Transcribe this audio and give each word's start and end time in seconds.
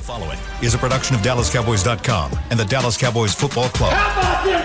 The 0.00 0.06
following 0.06 0.38
is 0.62 0.72
a 0.72 0.78
production 0.78 1.14
of 1.14 1.20
DallasCowboys.com 1.20 2.32
and 2.48 2.58
the 2.58 2.64
Dallas 2.64 2.96
Cowboys 2.96 3.34
Football 3.34 3.68
Club. 3.68 3.92
How 3.92 4.18
about 4.18 4.44
them 4.46 4.62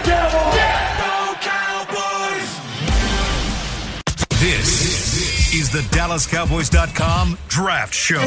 Cowboys? 1.41 2.49
This 4.39 5.53
is 5.53 5.69
the 5.71 5.79
DallasCowboys.com 5.93 7.37
Draft 7.49 7.93
Show. 7.93 8.21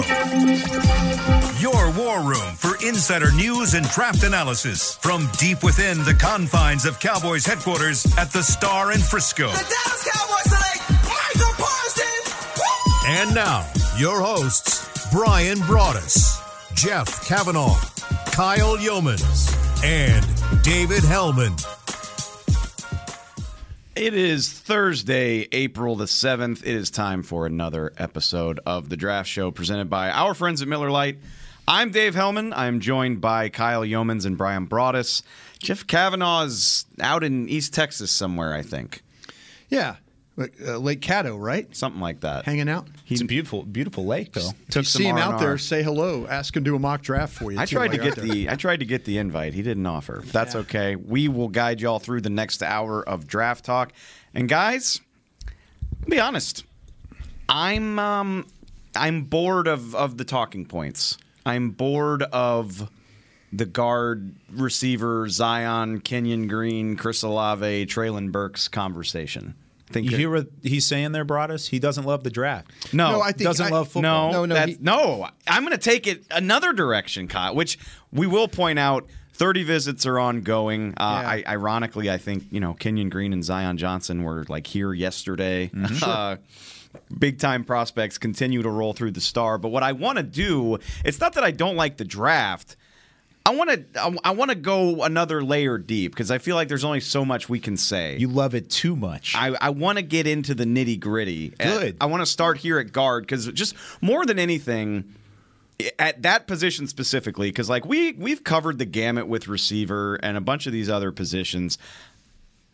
Your 1.58 1.90
war 1.92 2.20
room 2.20 2.54
for 2.56 2.76
insider 2.86 3.32
news 3.32 3.72
and 3.72 3.88
draft 3.88 4.22
analysis 4.22 4.96
from 4.96 5.30
deep 5.38 5.62
within 5.62 6.04
the 6.04 6.12
confines 6.12 6.84
of 6.84 7.00
Cowboys 7.00 7.46
headquarters 7.46 8.04
at 8.18 8.30
the 8.34 8.42
Star 8.42 8.92
in 8.92 9.00
Frisco. 9.00 9.46
The 9.46 9.52
Dallas 9.54 10.10
Cowboys 10.12 10.44
select 10.44 10.90
Micah 11.04 11.54
Parsons. 11.56 12.34
Woo! 12.58 13.08
And 13.08 13.34
now, 13.34 13.66
your 13.96 14.20
hosts, 14.20 15.10
Bryan 15.10 15.56
Broaddus, 15.60 16.44
Jeff 16.78 17.26
Cavanaugh, 17.26 17.74
Kyle 18.26 18.76
Youmans, 18.76 19.52
and 19.82 20.62
David 20.62 21.02
Helman. 21.02 21.52
It 23.96 24.14
is 24.14 24.52
Thursday, 24.52 25.48
April 25.50 25.96
the 25.96 26.04
7th. 26.04 26.60
It 26.60 26.76
is 26.76 26.92
time 26.92 27.24
for 27.24 27.46
another 27.46 27.92
episode 27.98 28.60
of 28.64 28.90
the 28.90 28.96
Draft 28.96 29.28
Show 29.28 29.50
presented 29.50 29.90
by 29.90 30.12
our 30.12 30.34
friends 30.34 30.62
at 30.62 30.68
Miller 30.68 30.88
Lite. 30.88 31.18
I'm 31.66 31.90
Dave 31.90 32.14
Helman. 32.14 32.52
I'm 32.52 32.78
joined 32.78 33.20
by 33.20 33.48
Kyle 33.48 33.82
Youmans 33.82 34.24
and 34.24 34.38
Bryan 34.38 34.68
Broaddus. 34.68 35.22
Jeff 35.58 35.84
Cavanaugh 35.84 36.44
is 36.44 36.86
out 37.00 37.24
in 37.24 37.48
East 37.48 37.74
Texas 37.74 38.12
somewhere, 38.12 38.54
I 38.54 38.62
think. 38.62 39.02
Yeah, 39.68 39.96
like, 40.38 40.54
uh, 40.66 40.78
Lake 40.78 41.00
Caddo, 41.00 41.38
right? 41.38 41.74
Something 41.76 42.00
like 42.00 42.20
that. 42.20 42.44
Hanging 42.46 42.68
out. 42.68 42.88
It's 43.08 43.20
a 43.20 43.24
beautiful, 43.24 43.64
beautiful 43.64 44.06
lake, 44.06 44.32
though. 44.32 44.48
If 44.48 44.68
Took 44.70 44.82
you 44.82 44.84
see 44.84 45.04
him 45.04 45.18
out 45.18 45.32
R&R. 45.34 45.40
there, 45.40 45.58
say 45.58 45.82
hello. 45.82 46.26
Ask 46.26 46.56
him 46.56 46.64
to 46.64 46.70
do 46.70 46.76
a 46.76 46.78
mock 46.78 47.02
draft 47.02 47.34
for 47.34 47.50
you. 47.52 47.58
I 47.58 47.66
tried 47.66 47.90
to 47.92 47.98
get 47.98 48.16
the 48.16 48.48
I 48.48 48.54
tried 48.54 48.78
to 48.80 48.86
get 48.86 49.04
the 49.04 49.18
invite. 49.18 49.52
He 49.54 49.62
didn't 49.62 49.84
offer. 49.86 50.22
That's 50.24 50.54
Yeah. 50.54 50.60
okay. 50.60 50.96
We 50.96 51.28
will 51.28 51.48
guide 51.48 51.80
y'all 51.80 51.98
through 51.98 52.20
the 52.22 52.30
next 52.30 52.62
hour 52.62 53.06
of 53.06 53.26
draft 53.26 53.64
talk. 53.64 53.92
And 54.32 54.48
guys, 54.48 55.00
be 56.08 56.20
honest. 56.20 56.64
I'm 57.48 57.98
um 57.98 58.46
I'm 58.94 59.22
bored 59.24 59.66
of 59.68 59.94
of 59.94 60.18
the 60.18 60.24
talking 60.24 60.64
points. 60.66 61.18
I'm 61.44 61.70
bored 61.70 62.22
of 62.24 62.90
the 63.52 63.64
guard 63.64 64.34
receiver 64.52 65.28
Zion, 65.30 66.00
Kenyon 66.00 66.46
Green, 66.48 66.96
Chris 66.96 67.22
Olave, 67.22 67.86
Treylon 67.86 68.30
Burks 68.30 68.68
conversation. 68.68 69.54
Think 69.90 70.10
You 70.10 70.16
hear 70.16 70.30
what 70.30 70.48
he's 70.62 70.84
saying 70.86 71.12
there, 71.12 71.24
Broaddus? 71.24 71.68
He 71.68 71.78
doesn't 71.78 72.04
love 72.04 72.22
the 72.24 72.30
draft. 72.30 72.70
no, 72.92 73.12
No, 73.12 73.20
I 73.22 73.32
think 73.32 73.44
doesn't 73.48 73.66
I- 73.66 73.70
love 73.70 73.88
football. 73.88 74.32
No, 74.32 74.44
No, 74.44 74.54
no, 74.54 74.66
he- 74.66 74.76
no. 74.80 75.28
I'm 75.46 75.62
going 75.64 75.72
to 75.76 75.82
take 75.82 76.06
it 76.06 76.24
another 76.30 76.72
direction, 76.72 77.26
Kyle. 77.28 77.54
Which 77.54 77.78
we 78.12 78.26
will 78.26 78.48
point 78.48 78.78
out. 78.78 79.06
30 79.34 79.62
visits 79.62 80.04
are 80.04 80.18
ongoing. 80.18 80.94
Uh, 80.96 81.20
Yeah. 81.22 81.28
I, 81.28 81.44
ironically, 81.46 82.10
I 82.10 82.18
think 82.18 82.46
you 82.50 82.58
know 82.58 82.74
Kenyon 82.74 83.08
Green 83.08 83.32
and 83.32 83.44
Zion 83.44 83.76
Johnson 83.76 84.24
were 84.24 84.44
like 84.48 84.66
here 84.66 84.92
yesterday. 84.92 85.70
Mm-hmm. 85.72 86.02
Uh, 86.02 86.36
big 87.16 87.38
time 87.38 87.62
prospects 87.64 88.18
continue 88.18 88.62
to 88.62 88.68
roll 88.70 88.94
through 88.94 89.12
the 89.12 89.20
star. 89.20 89.56
But 89.56 89.68
what 89.68 89.84
I 89.84 89.92
want 89.92 90.16
to 90.18 90.24
do, 90.24 90.78
it's 91.04 91.20
not 91.20 91.34
that 91.34 91.44
I 91.44 91.52
don't 91.52 91.76
like 91.76 91.98
the 91.98 92.04
draft. 92.04 92.76
I 93.46 93.54
want 93.54 93.70
to 93.70 94.00
I, 94.00 94.14
I 94.24 94.30
want 94.32 94.50
to 94.50 94.54
go 94.54 95.02
another 95.04 95.42
layer 95.42 95.78
deep 95.78 96.12
because 96.12 96.30
I 96.30 96.38
feel 96.38 96.54
like 96.54 96.68
there's 96.68 96.84
only 96.84 97.00
so 97.00 97.24
much 97.24 97.48
we 97.48 97.60
can 97.60 97.76
say. 97.76 98.16
You 98.18 98.28
love 98.28 98.54
it 98.54 98.68
too 98.68 98.94
much. 98.94 99.34
I, 99.34 99.56
I 99.60 99.70
want 99.70 99.96
to 99.96 100.02
get 100.02 100.26
into 100.26 100.54
the 100.54 100.64
nitty 100.64 101.00
gritty. 101.00 101.50
Good. 101.50 101.96
I 102.00 102.06
want 102.06 102.20
to 102.20 102.26
start 102.26 102.58
here 102.58 102.78
at 102.78 102.92
guard 102.92 103.24
because 103.24 103.46
just 103.52 103.74
more 104.02 104.26
than 104.26 104.38
anything, 104.38 105.14
at 105.98 106.22
that 106.22 106.46
position 106.46 106.86
specifically, 106.86 107.48
because 107.48 107.70
like 107.70 107.84
we 107.84 108.12
we've 108.12 108.44
covered 108.44 108.78
the 108.78 108.84
gamut 108.84 109.28
with 109.28 109.48
receiver 109.48 110.16
and 110.16 110.36
a 110.36 110.40
bunch 110.40 110.66
of 110.66 110.72
these 110.72 110.90
other 110.90 111.12
positions. 111.12 111.78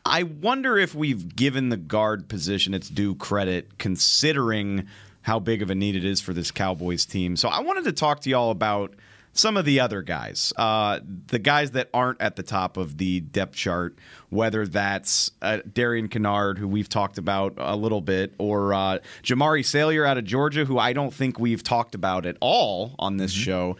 I 0.06 0.24
wonder 0.24 0.76
if 0.76 0.94
we've 0.94 1.34
given 1.34 1.70
the 1.70 1.78
guard 1.78 2.28
position 2.28 2.74
its 2.74 2.90
due 2.90 3.14
credit, 3.14 3.78
considering 3.78 4.86
how 5.22 5.38
big 5.38 5.62
of 5.62 5.70
a 5.70 5.74
need 5.74 5.96
it 5.96 6.04
is 6.04 6.20
for 6.20 6.34
this 6.34 6.50
Cowboys 6.50 7.06
team. 7.06 7.36
So 7.36 7.48
I 7.48 7.60
wanted 7.60 7.84
to 7.84 7.92
talk 7.92 8.20
to 8.20 8.30
y'all 8.30 8.50
about 8.50 8.92
some 9.34 9.56
of 9.56 9.64
the 9.64 9.80
other 9.80 10.00
guys, 10.00 10.52
uh, 10.56 11.00
the 11.26 11.40
guys 11.40 11.72
that 11.72 11.90
aren't 11.92 12.20
at 12.20 12.36
the 12.36 12.42
top 12.42 12.76
of 12.76 12.96
the 12.98 13.20
depth 13.20 13.54
chart, 13.54 13.98
whether 14.30 14.66
that's 14.66 15.30
uh, 15.42 15.58
Darian 15.70 16.08
Kinnard, 16.08 16.56
who 16.56 16.68
we've 16.68 16.88
talked 16.88 17.18
about 17.18 17.54
a 17.58 17.76
little 17.76 18.00
bit, 18.00 18.32
or 18.38 18.72
uh, 18.72 18.98
Jamaree 19.22 19.64
Salyer 19.64 20.06
out 20.06 20.16
of 20.16 20.24
Georgia, 20.24 20.64
who 20.64 20.78
I 20.78 20.92
don't 20.92 21.12
think 21.12 21.38
we've 21.38 21.62
talked 21.62 21.94
about 21.94 22.26
at 22.26 22.36
all 22.40 22.94
on 22.98 23.16
this 23.16 23.32
show. 23.32 23.76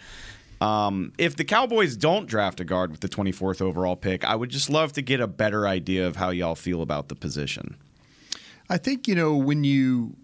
Um, 0.60 1.12
if 1.18 1.36
the 1.36 1.44
Cowboys 1.44 1.96
don't 1.96 2.26
draft 2.26 2.60
a 2.60 2.64
guard 2.64 2.90
with 2.90 3.00
the 3.00 3.08
24th 3.08 3.62
overall 3.62 3.96
pick, 3.96 4.24
I 4.24 4.34
would 4.34 4.50
just 4.50 4.68
love 4.68 4.92
to 4.94 5.02
get 5.02 5.20
a 5.20 5.26
better 5.26 5.66
idea 5.68 6.06
of 6.06 6.16
how 6.16 6.30
y'all 6.30 6.54
feel 6.54 6.82
about 6.82 7.08
the 7.08 7.14
position. 7.14 7.76
I 8.68 8.78
think 8.78 9.06
you 9.06 9.14
know 9.14 9.36
when 9.36 9.62
you 9.62 10.16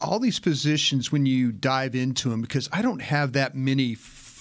all 0.00 0.18
these 0.18 0.40
positions 0.40 1.12
when 1.12 1.26
you 1.26 1.52
dive 1.52 1.94
into 1.94 2.30
them 2.30 2.40
because 2.40 2.68
I 2.72 2.80
don't 2.80 3.02
have 3.02 3.34
that 3.34 3.54
many 3.54 3.94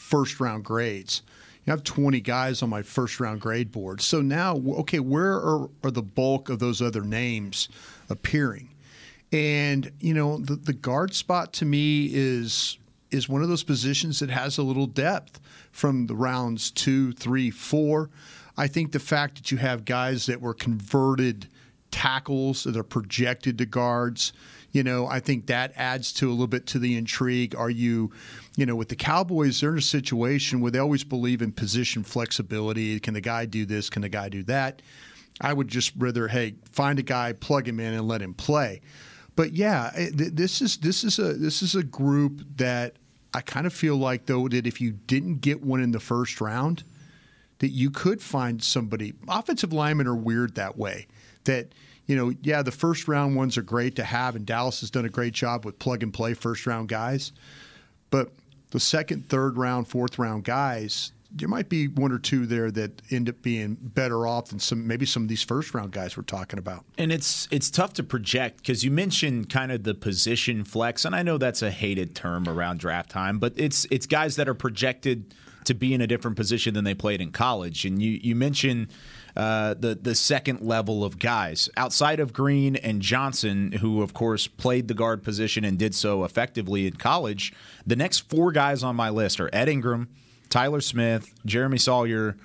first 0.10 0.40
round 0.40 0.66
grades. 0.66 1.22
You 1.66 1.74
I 1.74 1.76
have 1.76 1.84
20 1.84 2.20
guys 2.22 2.64
on 2.64 2.70
my 2.70 2.82
first 2.82 3.20
round 3.20 3.42
grade 3.42 3.72
board. 3.72 4.02
So 4.02 4.22
now, 4.22 4.58
okay, 4.80 5.00
where 5.00 5.34
are, 5.34 5.70
are 5.84 5.92
the 5.92 6.02
bulk 6.02 6.50
of 6.50 6.58
those 6.60 6.82
other 6.82 7.02
names 7.02 7.70
appearing? 8.10 8.74
And 9.32 9.92
you 10.00 10.16
know, 10.16 10.40
the, 10.40 10.56
the 10.56 10.74
guard 10.74 11.14
spot 11.14 11.54
to 11.54 11.66
me 11.66 12.10
is 12.12 12.78
is 13.12 13.28
one 13.28 13.42
of 13.42 13.50
those 13.50 13.64
positions 13.64 14.20
that 14.20 14.30
has 14.30 14.58
a 14.58 14.64
little 14.64 14.86
depth 14.86 15.40
from 15.72 16.08
the 16.08 16.16
rounds 16.16 16.72
two, 16.72 17.12
three, 17.14 17.52
four. 17.52 18.10
I 18.58 18.68
think 18.68 18.92
the 18.92 19.00
fact 19.00 19.36
that 19.36 19.52
you 19.52 19.58
have 19.58 19.86
guys 19.86 20.26
that 20.26 20.42
were 20.42 20.54
converted 20.54 21.48
tackles 21.92 22.64
that 22.64 22.78
are 22.78 22.84
projected 22.84 23.58
to 23.58 23.66
guards, 23.66 24.34
you 24.72 24.84
know, 24.84 25.08
I 25.08 25.20
think 25.20 25.48
that 25.48 25.74
adds 25.76 26.14
to 26.14 26.30
a 26.30 26.32
little 26.32 26.48
bit 26.48 26.68
to 26.68 26.80
the 26.80 26.96
intrigue. 26.96 27.56
Are 27.56 27.70
you, 27.70 28.12
you 28.56 28.66
know, 28.66 28.76
with 28.76 28.90
the 28.90 28.96
Cowboys, 28.96 29.62
they're 29.62 29.72
in 29.72 29.80
a 29.80 29.82
situation 29.82 30.62
where 30.62 30.72
they 30.72 30.80
always 30.80 31.04
believe 31.04 31.42
in 31.42 31.52
position 31.52 32.04
flexibility. 32.04 33.00
Can 33.00 33.14
the 33.14 33.22
guy 33.22 33.46
do 33.46 33.66
this? 33.66 33.90
Can 33.90 34.04
the 34.04 34.10
guy 34.10 34.30
do 34.30 34.44
that? 34.44 34.82
I 35.42 35.54
would 35.54 35.68
just 35.68 35.94
rather, 35.98 36.28
hey, 36.28 36.56
find 36.72 37.00
a 37.00 37.04
guy, 37.04 37.34
plug 37.34 37.68
him 37.68 37.80
in, 37.80 37.94
and 37.94 38.08
let 38.08 38.22
him 38.22 38.34
play. 38.34 38.82
But 39.36 39.54
yeah, 39.54 39.92
eh, 39.96 40.10
this 40.12 40.62
is 40.62 40.78
this 40.78 41.04
is 41.04 41.18
a 41.18 41.34
this 41.34 41.62
is 41.62 41.74
a 41.74 41.84
group 41.84 42.42
that 42.58 42.98
I 43.34 43.42
kind 43.42 43.66
of 43.66 43.74
feel 43.74 43.96
like 43.96 44.26
though 44.26 44.50
that 44.50 44.68
if 44.68 44.82
you 44.82 44.92
didn't 44.92 45.36
get 45.36 45.64
one 45.64 45.82
in 45.82 45.92
the 45.92 46.00
first 46.00 46.42
round, 46.42 46.84
that 47.60 47.70
you 47.70 47.90
could 47.90 48.22
find 48.22 48.62
somebody. 48.62 49.14
Offensive 49.30 49.72
linemen 49.72 50.08
are 50.08 50.16
weird 50.16 50.56
that 50.56 50.78
way. 50.78 51.08
That 51.46 51.74
you 52.10 52.16
know, 52.16 52.34
yeah, 52.42 52.64
the 52.64 52.72
first 52.72 53.08
round 53.08 53.36
ones 53.36 53.56
are 53.56 53.62
great 53.62 53.96
to 53.98 54.04
have, 54.04 54.36
and 54.36 54.44
Dallas 54.44 54.80
has 54.80 54.90
done 54.90 55.06
a 55.06 55.10
great 55.10 55.32
job 55.32 55.64
with 55.64 55.78
plug 55.78 56.02
and 56.02 56.12
play 56.12 56.34
first 56.34 56.66
round 56.66 56.90
guys. 56.90 57.32
But 58.10 58.32
the 58.72 58.80
second, 58.80 59.30
third 59.30 59.58
round, 59.58 59.88
fourth 59.88 60.18
round 60.18 60.44
guys, 60.44 61.12
there 61.32 61.48
might 61.48 61.70
be 61.70 61.88
one 61.88 62.12
or 62.12 62.18
two 62.18 62.48
there 62.48 62.72
that 62.72 63.04
end 63.12 63.30
up 63.30 63.44
being 63.44 63.78
better 63.80 64.26
off 64.26 64.48
than 64.48 64.58
some 64.58 64.88
maybe 64.88 65.06
some 65.06 65.22
of 65.22 65.30
these 65.30 65.44
first 65.44 65.76
round 65.76 65.92
guys 65.92 66.18
we're 66.18 66.24
talking 66.24 66.58
about. 66.58 66.84
and 66.98 67.12
it's 67.12 67.48
it's 67.52 67.70
tough 67.70 67.94
to 67.94 68.04
project 68.04 68.58
because 68.58 68.84
you 68.84 68.90
mentioned 68.90 69.48
kind 69.52 69.72
of 69.72 69.84
the 69.84 69.94
position 69.94 70.64
flex, 70.64 71.06
and 71.06 71.16
I 71.16 71.22
know 71.22 71.38
that's 71.38 71.62
a 71.62 71.70
hated 71.70 72.16
term 72.16 72.50
around 72.50 72.80
draft 72.80 73.12
time, 73.12 73.38
but 73.38 73.54
it's 73.56 73.86
it's 73.92 74.08
guys 74.08 74.36
that 74.38 74.50
are 74.50 74.56
projected 74.56 75.36
to 75.70 75.74
be 75.74 75.94
in 75.94 76.02
a 76.02 76.08
different 76.08 76.36
position 76.36 76.74
than 76.74 76.84
they 76.84 76.94
played 76.94 77.22
in 77.22 77.32
college. 77.32 77.86
And 77.86 78.02
you 78.02 78.20
you 78.22 78.36
mentioned 78.36 78.88
uh, 79.36 79.76
the 79.76 79.96
the 79.96 80.16
second 80.16 80.62
level 80.62 81.04
of 81.04 81.20
guys 81.20 81.70
outside 81.78 82.20
of 82.20 82.34
Green 82.34 82.76
and 82.76 83.02
Johnson, 83.02 83.72
who 83.74 84.02
of 84.02 84.14
course 84.14 84.48
played 84.48 84.88
the 84.88 84.94
guard 84.94 85.24
position 85.24 85.64
and 85.64 85.78
did 85.78 85.96
so 85.96 86.24
effectively 86.24 86.88
in 86.88 86.94
college. 86.94 87.54
The 87.86 87.96
next 87.96 88.30
four 88.30 88.52
guys 88.52 88.84
on 88.84 88.96
my 88.96 89.10
list 89.10 89.40
are 89.40 89.50
Ed 89.54 89.70
Ingram, 89.70 90.10
Tyler 90.50 90.82
Smith, 90.82 91.34
Jeremy 91.46 91.78
Sawyer, 91.78 92.36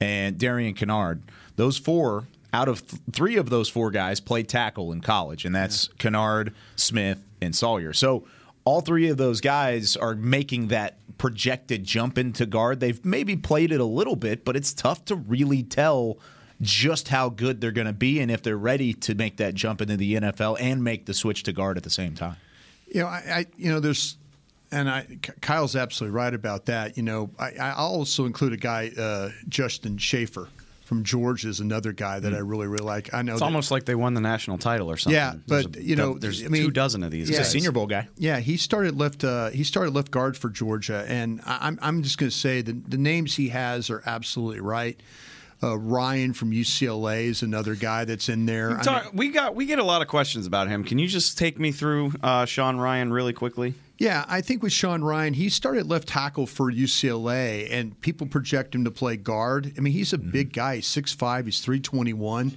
and 0.00 0.38
Darian 0.38 0.74
Kinnard. 0.74 1.20
Those 1.56 1.76
four 1.78 2.26
out 2.52 2.68
of 2.68 2.86
th- 2.86 3.02
three 3.12 3.36
of 3.36 3.50
those 3.50 3.68
four 3.68 3.90
guys 3.90 4.20
played 4.20 4.48
tackle 4.48 4.90
in 4.90 5.02
college, 5.02 5.44
and 5.44 5.54
that's 5.54 5.88
Kinnard, 5.98 6.54
Smith, 6.76 7.22
and 7.42 7.54
Sawyer. 7.54 7.92
So 7.92 8.24
all 8.64 8.80
three 8.80 9.08
of 9.08 9.16
those 9.16 9.40
guys 9.40 9.96
are 9.96 10.14
making 10.14 10.68
that 10.68 10.98
projected 11.20 11.84
jump 11.84 12.16
into 12.16 12.46
guard. 12.46 12.80
They've 12.80 13.04
maybe 13.04 13.36
played 13.36 13.72
it 13.72 13.80
a 13.80 13.84
little 13.84 14.16
bit, 14.16 14.42
but 14.42 14.56
it's 14.56 14.72
tough 14.72 15.04
to 15.04 15.14
really 15.14 15.62
tell 15.62 16.18
just 16.62 17.08
how 17.08 17.28
good 17.28 17.60
they're 17.60 17.72
going 17.72 17.86
to 17.86 17.92
be 17.92 18.20
and 18.20 18.30
if 18.30 18.42
they're 18.42 18.56
ready 18.56 18.94
to 18.94 19.14
make 19.14 19.36
that 19.36 19.52
jump 19.54 19.82
into 19.82 19.98
the 19.98 20.14
NFL 20.14 20.56
and 20.58 20.82
make 20.82 21.04
the 21.04 21.12
switch 21.12 21.42
to 21.42 21.52
guard 21.52 21.76
at 21.76 21.82
the 21.82 21.90
same 21.90 22.14
time. 22.14 22.36
You 22.86 23.02
know, 23.02 23.08
I, 23.08 23.18
I 23.30 23.46
you 23.58 23.70
know, 23.70 23.80
there's, 23.80 24.16
and 24.72 24.88
I, 24.88 25.18
Kyle's 25.42 25.76
absolutely 25.76 26.16
right 26.16 26.32
about 26.32 26.64
that. 26.66 26.96
You 26.96 27.02
know, 27.02 27.28
I, 27.38 27.50
I 27.60 27.72
also 27.72 28.24
include 28.24 28.54
a 28.54 28.56
guy, 28.56 28.90
uh, 28.96 29.28
Justin 29.46 29.98
Shaffer 29.98 30.48
from 30.90 31.04
Georgia 31.04 31.48
is 31.48 31.60
another 31.60 31.92
guy 31.92 32.18
that 32.18 32.34
I 32.34 32.38
really 32.38 32.66
really 32.66 32.84
like. 32.84 33.14
I 33.14 33.22
know 33.22 33.34
It's 33.34 33.38
that- 33.42 33.44
almost 33.46 33.70
like 33.70 33.84
they 33.84 33.94
won 33.94 34.14
the 34.14 34.20
national 34.20 34.58
title 34.58 34.90
or 34.90 34.96
something. 34.96 35.14
Yeah, 35.14 35.34
but, 35.46 35.76
a- 35.76 35.82
you 35.84 35.94
know, 35.94 36.18
there's 36.18 36.44
I 36.44 36.48
mean, 36.48 36.64
two 36.64 36.72
dozen 36.72 37.04
of 37.04 37.12
these. 37.12 37.30
yeah, 37.30 37.38
He's 37.38 37.46
a. 37.46 37.50
Senior 37.50 37.70
Bowl 37.70 37.86
guy. 37.86 38.08
Yeah, 38.18 38.40
he 38.40 38.56
started 38.56 38.98
left. 38.98 39.22
Uh, 39.22 39.50
he 39.50 39.62
started 39.62 39.94
left 39.94 40.10
guard 40.10 40.36
for 40.36 40.50
Georgia, 40.50 41.04
and 41.06 41.40
I, 41.46 41.58
I'm 41.68 41.78
I'm 41.80 42.02
just 42.02 42.18
going 42.18 42.28
to 42.28 42.36
say 42.36 42.60
the 42.60 42.72
the 42.72 42.98
names 42.98 43.36
he 43.36 43.50
has 43.50 43.88
are 43.88 44.02
absolutely 44.04 44.58
right. 44.58 45.00
Uh, 45.62 45.76
Rhyan 45.76 46.34
from 46.34 46.52
UCLA 46.52 47.24
is 47.24 47.42
another 47.42 47.74
guy 47.74 48.04
that's 48.06 48.28
in 48.30 48.46
there. 48.46 48.78
I 48.78 49.02
mean- 49.04 49.10
we 49.12 49.28
got 49.28 49.54
we 49.54 49.66
get 49.66 49.78
a 49.78 49.84
lot 49.84 50.00
of 50.00 50.08
questions 50.08 50.46
about 50.46 50.68
him. 50.68 50.84
Can 50.84 50.98
you 50.98 51.06
just 51.06 51.36
take 51.36 51.58
me 51.58 51.70
through 51.70 52.12
uh, 52.22 52.46
Sean 52.46 52.76
Rhyan 52.76 53.12
really 53.12 53.32
quickly? 53.34 53.74
Yeah, 53.98 54.24
I 54.28 54.40
think 54.40 54.62
with 54.62 54.72
Sean 54.72 55.02
Rhyan, 55.02 55.34
he 55.34 55.50
started 55.50 55.86
left 55.86 56.08
tackle 56.08 56.46
for 56.46 56.72
UCLA, 56.72 57.70
and 57.70 58.00
people 58.00 58.26
project 58.26 58.74
him 58.74 58.84
to 58.84 58.90
play 58.90 59.18
guard. 59.18 59.74
I 59.76 59.82
mean, 59.82 59.92
he's 59.92 60.14
a 60.14 60.18
big 60.18 60.54
guy. 60.54 60.76
He's 60.76 60.86
6'5", 60.86 61.44
he's 61.44 61.60
321. 61.60 62.56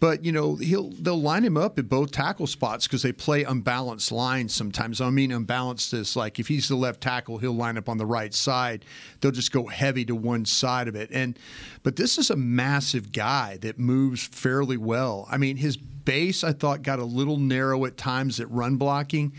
But 0.00 0.24
you 0.24 0.30
know 0.32 0.54
he'll 0.56 0.90
they'll 0.90 1.20
line 1.20 1.44
him 1.44 1.56
up 1.56 1.78
at 1.78 1.88
both 1.88 2.12
tackle 2.12 2.46
spots 2.46 2.86
because 2.86 3.02
they 3.02 3.12
play 3.12 3.42
unbalanced 3.42 4.12
lines 4.12 4.54
sometimes. 4.54 5.00
I 5.00 5.10
mean 5.10 5.32
unbalanced 5.32 5.92
is 5.92 6.14
like 6.14 6.38
if 6.38 6.48
he's 6.48 6.68
the 6.68 6.76
left 6.76 7.00
tackle, 7.00 7.38
he'll 7.38 7.52
line 7.52 7.76
up 7.76 7.88
on 7.88 7.98
the 7.98 8.06
right 8.06 8.32
side. 8.32 8.84
They'll 9.20 9.32
just 9.32 9.52
go 9.52 9.66
heavy 9.66 10.04
to 10.04 10.14
one 10.14 10.44
side 10.44 10.86
of 10.86 10.94
it. 10.94 11.10
And 11.12 11.38
but 11.82 11.96
this 11.96 12.16
is 12.16 12.30
a 12.30 12.36
massive 12.36 13.12
guy 13.12 13.56
that 13.62 13.78
moves 13.78 14.24
fairly 14.24 14.76
well. 14.76 15.26
I 15.30 15.36
mean 15.36 15.56
his 15.56 15.76
base 15.76 16.44
I 16.44 16.52
thought 16.52 16.82
got 16.82 17.00
a 17.00 17.04
little 17.04 17.36
narrow 17.36 17.84
at 17.84 17.96
times 17.96 18.38
at 18.40 18.50
run 18.50 18.76
blocking 18.76 19.32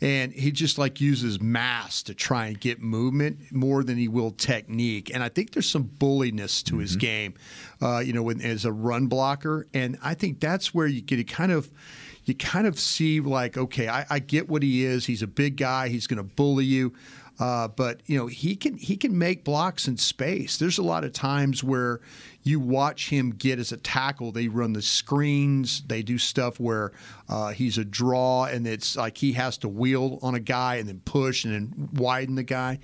and 0.00 0.32
he 0.32 0.50
just 0.50 0.78
like 0.78 1.00
uses 1.00 1.40
mass 1.40 2.02
to 2.04 2.14
try 2.14 2.46
and 2.46 2.60
get 2.60 2.80
movement 2.80 3.52
more 3.52 3.82
than 3.82 3.98
he 3.98 4.08
will 4.08 4.30
technique. 4.30 5.10
And 5.12 5.22
I 5.22 5.28
think 5.28 5.52
there's 5.52 5.68
some 5.68 5.84
bulliness 5.84 6.62
to 6.64 6.78
his 6.78 6.96
game, 6.96 7.34
uh, 7.82 7.98
you 7.98 8.12
know, 8.12 8.22
when, 8.22 8.40
as 8.40 8.64
a 8.64 8.72
run 8.72 9.06
blocker. 9.06 9.66
And 9.74 9.98
I 10.02 10.14
think 10.14 10.40
that's 10.40 10.72
where 10.72 10.86
you 10.86 11.00
get 11.00 11.16
to 11.16 11.24
kind 11.24 11.52
of. 11.52 11.70
You 12.24 12.34
kind 12.34 12.66
of 12.66 12.78
see 12.78 13.20
like, 13.20 13.56
okay, 13.56 13.88
I, 13.88 14.04
I 14.10 14.18
get 14.18 14.50
what 14.50 14.62
he 14.62 14.84
is. 14.84 15.06
He's 15.06 15.22
a 15.22 15.26
big 15.26 15.56
guy. 15.56 15.88
He's 15.88 16.06
going 16.06 16.18
to 16.18 16.22
bully 16.22 16.66
you, 16.66 16.92
uh, 17.38 17.68
but 17.68 18.02
you 18.06 18.18
know 18.18 18.26
he 18.26 18.56
can 18.56 18.76
he 18.76 18.96
can 18.96 19.16
make 19.16 19.44
blocks 19.44 19.86
in 19.86 19.96
space. 19.96 20.56
There's 20.56 20.78
a 20.78 20.82
lot 20.82 21.04
of 21.04 21.12
times 21.12 21.62
where 21.62 22.00
you 22.42 22.58
watch 22.58 23.10
him 23.10 23.30
get 23.30 23.58
as 23.58 23.72
a 23.72 23.76
tackle. 23.76 24.32
They 24.32 24.48
run 24.48 24.72
the 24.72 24.82
screens. 24.82 25.82
They 25.82 26.02
do 26.02 26.18
stuff 26.18 26.58
where 26.58 26.92
uh, 27.28 27.50
he's 27.50 27.78
a 27.78 27.84
draw, 27.84 28.44
and 28.44 28.66
it's 28.66 28.96
like 28.96 29.18
he 29.18 29.32
has 29.34 29.58
to 29.58 29.68
wheel 29.68 30.18
on 30.22 30.34
a 30.34 30.40
guy 30.40 30.76
and 30.76 30.88
then 30.88 31.00
push 31.04 31.44
and 31.44 31.54
then 31.54 31.88
widen 31.92 32.34
the 32.34 32.42
guy. 32.42 32.80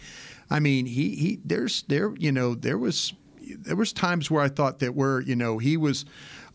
I 0.51 0.61
mean, 0.61 0.87
he 0.87 1.17
he 1.17 1.41
there's 1.45 1.83
there 1.85 2.15
you 2.17 2.31
know 2.31 2.55
there 2.55 2.79
was 2.79 3.13
there 3.47 3.77
was 3.77 3.93
times 3.93 4.31
where 4.31 4.43
I 4.43 4.49
thought 4.49 4.79
that 4.79 4.95
where 4.95 5.21
you 5.21 5.37
know 5.37 5.59
he 5.59 5.77
was 5.77 6.05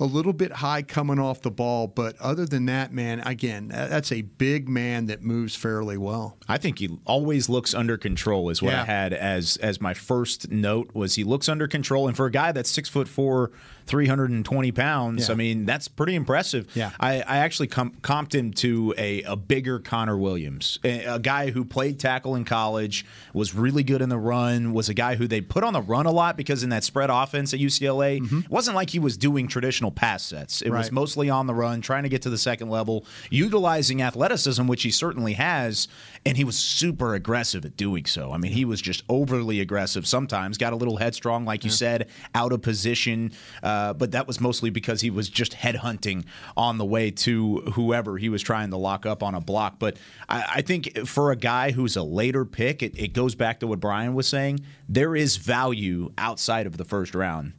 a 0.01 0.06
little 0.06 0.31
bit 0.34 0.51
high 0.54 0.81
coming 0.81 1.19
off 1.19 1.42
the 1.42 1.51
ball, 1.51 1.86
but 1.88 2.16
other 2.22 2.46
than 2.46 2.66
that, 2.68 2.94
man, 2.94 3.19
again, 3.22 3.68
that's 3.68 4.12
a 4.13 4.22
big 4.22 4.69
man 4.69 5.07
that 5.07 5.22
moves 5.22 5.56
fairly 5.56 5.98
well. 5.98 6.38
I 6.48 6.57
think 6.57 6.80
he 6.80 6.98
always 7.06 7.50
looks 7.50 7.74
under 7.74 7.98
control. 7.98 8.50
Is 8.50 8.62
what 8.62 8.72
Yeah. 8.72 8.84
I 8.84 8.86
had 8.86 9.12
as 9.13 9.57
as 9.57 9.81
my 9.81 9.94
first 9.94 10.50
note 10.51 10.92
was 10.94 11.16
he 11.16 11.24
looks 11.24 11.50
under 11.50 11.68
control, 11.68 12.07
and 12.07 12.16
for 12.16 12.25
a 12.28 12.31
guy 12.31 12.51
that's 12.54 12.69
six 12.69 12.88
foot 12.88 13.07
four, 13.10 13.51
three 13.90 14.08
hundred 14.08 14.30
and 14.30 14.46
twenty 14.46 14.72
pounds, 14.72 15.28
Yeah. 15.28 15.34
I 15.34 15.36
mean 15.36 15.66
that's 15.66 15.88
pretty 15.88 16.16
impressive. 16.16 16.68
Yeah. 16.76 16.92
I, 17.00 17.22
I 17.22 17.38
actually 17.40 17.68
com- 17.68 17.96
comped 18.02 18.34
him 18.34 18.54
to 18.54 18.94
a, 18.98 19.24
a 19.24 19.36
bigger 19.36 19.80
Connor 19.80 20.18
Williams, 20.18 20.80
a, 20.84 21.04
a 21.06 21.20
guy 21.20 21.50
who 21.50 21.66
played 21.66 22.00
tackle 22.00 22.36
in 22.36 22.46
college, 22.46 23.06
was 23.34 23.56
really 23.56 23.84
good 23.84 24.02
in 24.02 24.10
the 24.10 24.18
run, 24.18 24.74
was 24.74 24.90
a 24.90 24.94
guy 24.94 25.16
who 25.16 25.28
they 25.28 25.42
put 25.42 25.64
on 25.64 25.74
the 25.74 25.82
run 25.82 26.06
a 26.06 26.12
lot 26.12 26.38
because 26.38 26.64
in 26.64 26.70
that 26.70 26.84
spread 26.84 27.10
offense 27.10 27.54
at 27.54 27.60
UCLA, 27.60 28.22
mm-hmm. 28.22 28.40
it 28.40 28.50
wasn't 28.50 28.76
like 28.76 28.92
he 28.92 29.00
was 29.00 29.18
doing 29.18 29.48
traditional 29.48 29.92
pass 29.92 30.24
sets. 30.24 30.62
It 30.62 30.70
was 30.70 30.92
mostly 30.92 31.30
on 31.30 31.48
the 31.48 31.56
run, 31.56 31.82
trying 31.82 32.04
to 32.04 32.10
get 32.10 32.22
to 32.22 32.30
the 32.30 32.38
second 32.38 32.70
level, 32.70 33.06
utilizing 33.32 34.02
athleticism, 34.02 34.68
which 34.68 34.84
he 34.84 34.92
certainly 34.92 35.34
has, 35.34 35.88
and 36.25 36.38
he 36.38 36.44
was 36.44 36.57
super 36.57 37.16
aggressive 37.16 37.66
at 37.66 37.77
doing 37.77 38.06
so. 38.06 38.31
I 38.31 38.38
mean, 38.38 38.51
he 38.51 38.66
was 38.66 38.81
just 38.81 39.04
overly 39.10 39.60
aggressive 39.60 40.06
sometimes, 40.07 40.57
got 40.57 40.74
a 40.74 40.75
little 40.75 40.98
headstrong, 40.98 41.45
like 41.45 41.63
you 41.63 41.69
said, 41.69 42.10
out 42.36 42.51
of 42.51 42.62
position, 42.62 43.31
uh, 43.63 43.94
but 43.94 44.12
that 44.12 44.27
was 44.27 44.39
mostly 44.39 44.69
because 44.69 45.01
he 45.01 45.10
was 45.10 45.30
just 45.30 45.54
headhunting 45.54 46.25
on 46.57 46.77
the 46.77 46.86
way 46.86 47.12
to 47.12 47.57
whoever 47.74 48.18
he 48.18 48.30
was 48.30 48.42
trying 48.42 48.69
to 48.69 48.77
lock 48.77 49.06
up 49.06 49.24
on 49.24 49.36
a 49.36 49.42
block. 49.42 49.80
But 49.80 49.98
I, 50.27 50.45
I 50.56 50.62
think 50.62 51.07
for 51.07 51.31
a 51.31 51.36
guy 51.36 51.71
who's 51.71 51.95
a 51.95 52.04
later 52.04 52.45
pick, 52.45 52.83
it, 52.83 52.98
it 52.98 53.13
goes 53.13 53.36
back 53.36 53.60
to 53.62 53.68
what 53.68 53.80
Bryan 53.80 54.13
was 54.13 54.27
saying. 54.27 54.60
There 54.88 55.16
is 55.16 55.38
value 55.38 56.12
outside 56.18 56.68
of 56.68 56.77
the 56.77 56.86
first 56.86 57.16
round 57.16 57.54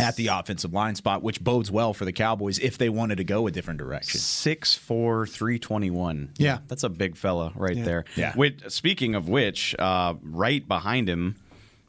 at 0.00 0.16
the 0.16 0.28
offensive 0.28 0.72
line 0.72 0.94
spot, 0.94 1.22
which 1.22 1.42
bodes 1.42 1.70
well 1.70 1.94
for 1.94 2.04
the 2.04 2.12
Cowboys 2.12 2.58
if 2.58 2.78
they 2.78 2.88
wanted 2.88 3.16
to 3.16 3.24
go 3.24 3.46
a 3.46 3.50
different 3.50 3.78
direction. 3.78 4.20
Six 4.20 4.74
four 4.74 5.26
three 5.26 5.58
twenty 5.58 5.90
one. 5.90 6.30
Yeah. 6.38 6.58
that's 6.68 6.84
a 6.84 6.88
big 6.88 7.16
fella 7.16 7.52
right 7.54 7.82
there. 7.84 8.04
Yeah. 8.16 8.34
Which, 8.34 8.62
speaking 8.68 9.14
of 9.14 9.28
which, 9.28 9.74
uh, 9.78 10.14
right 10.22 10.66
behind 10.66 11.08
him, 11.08 11.36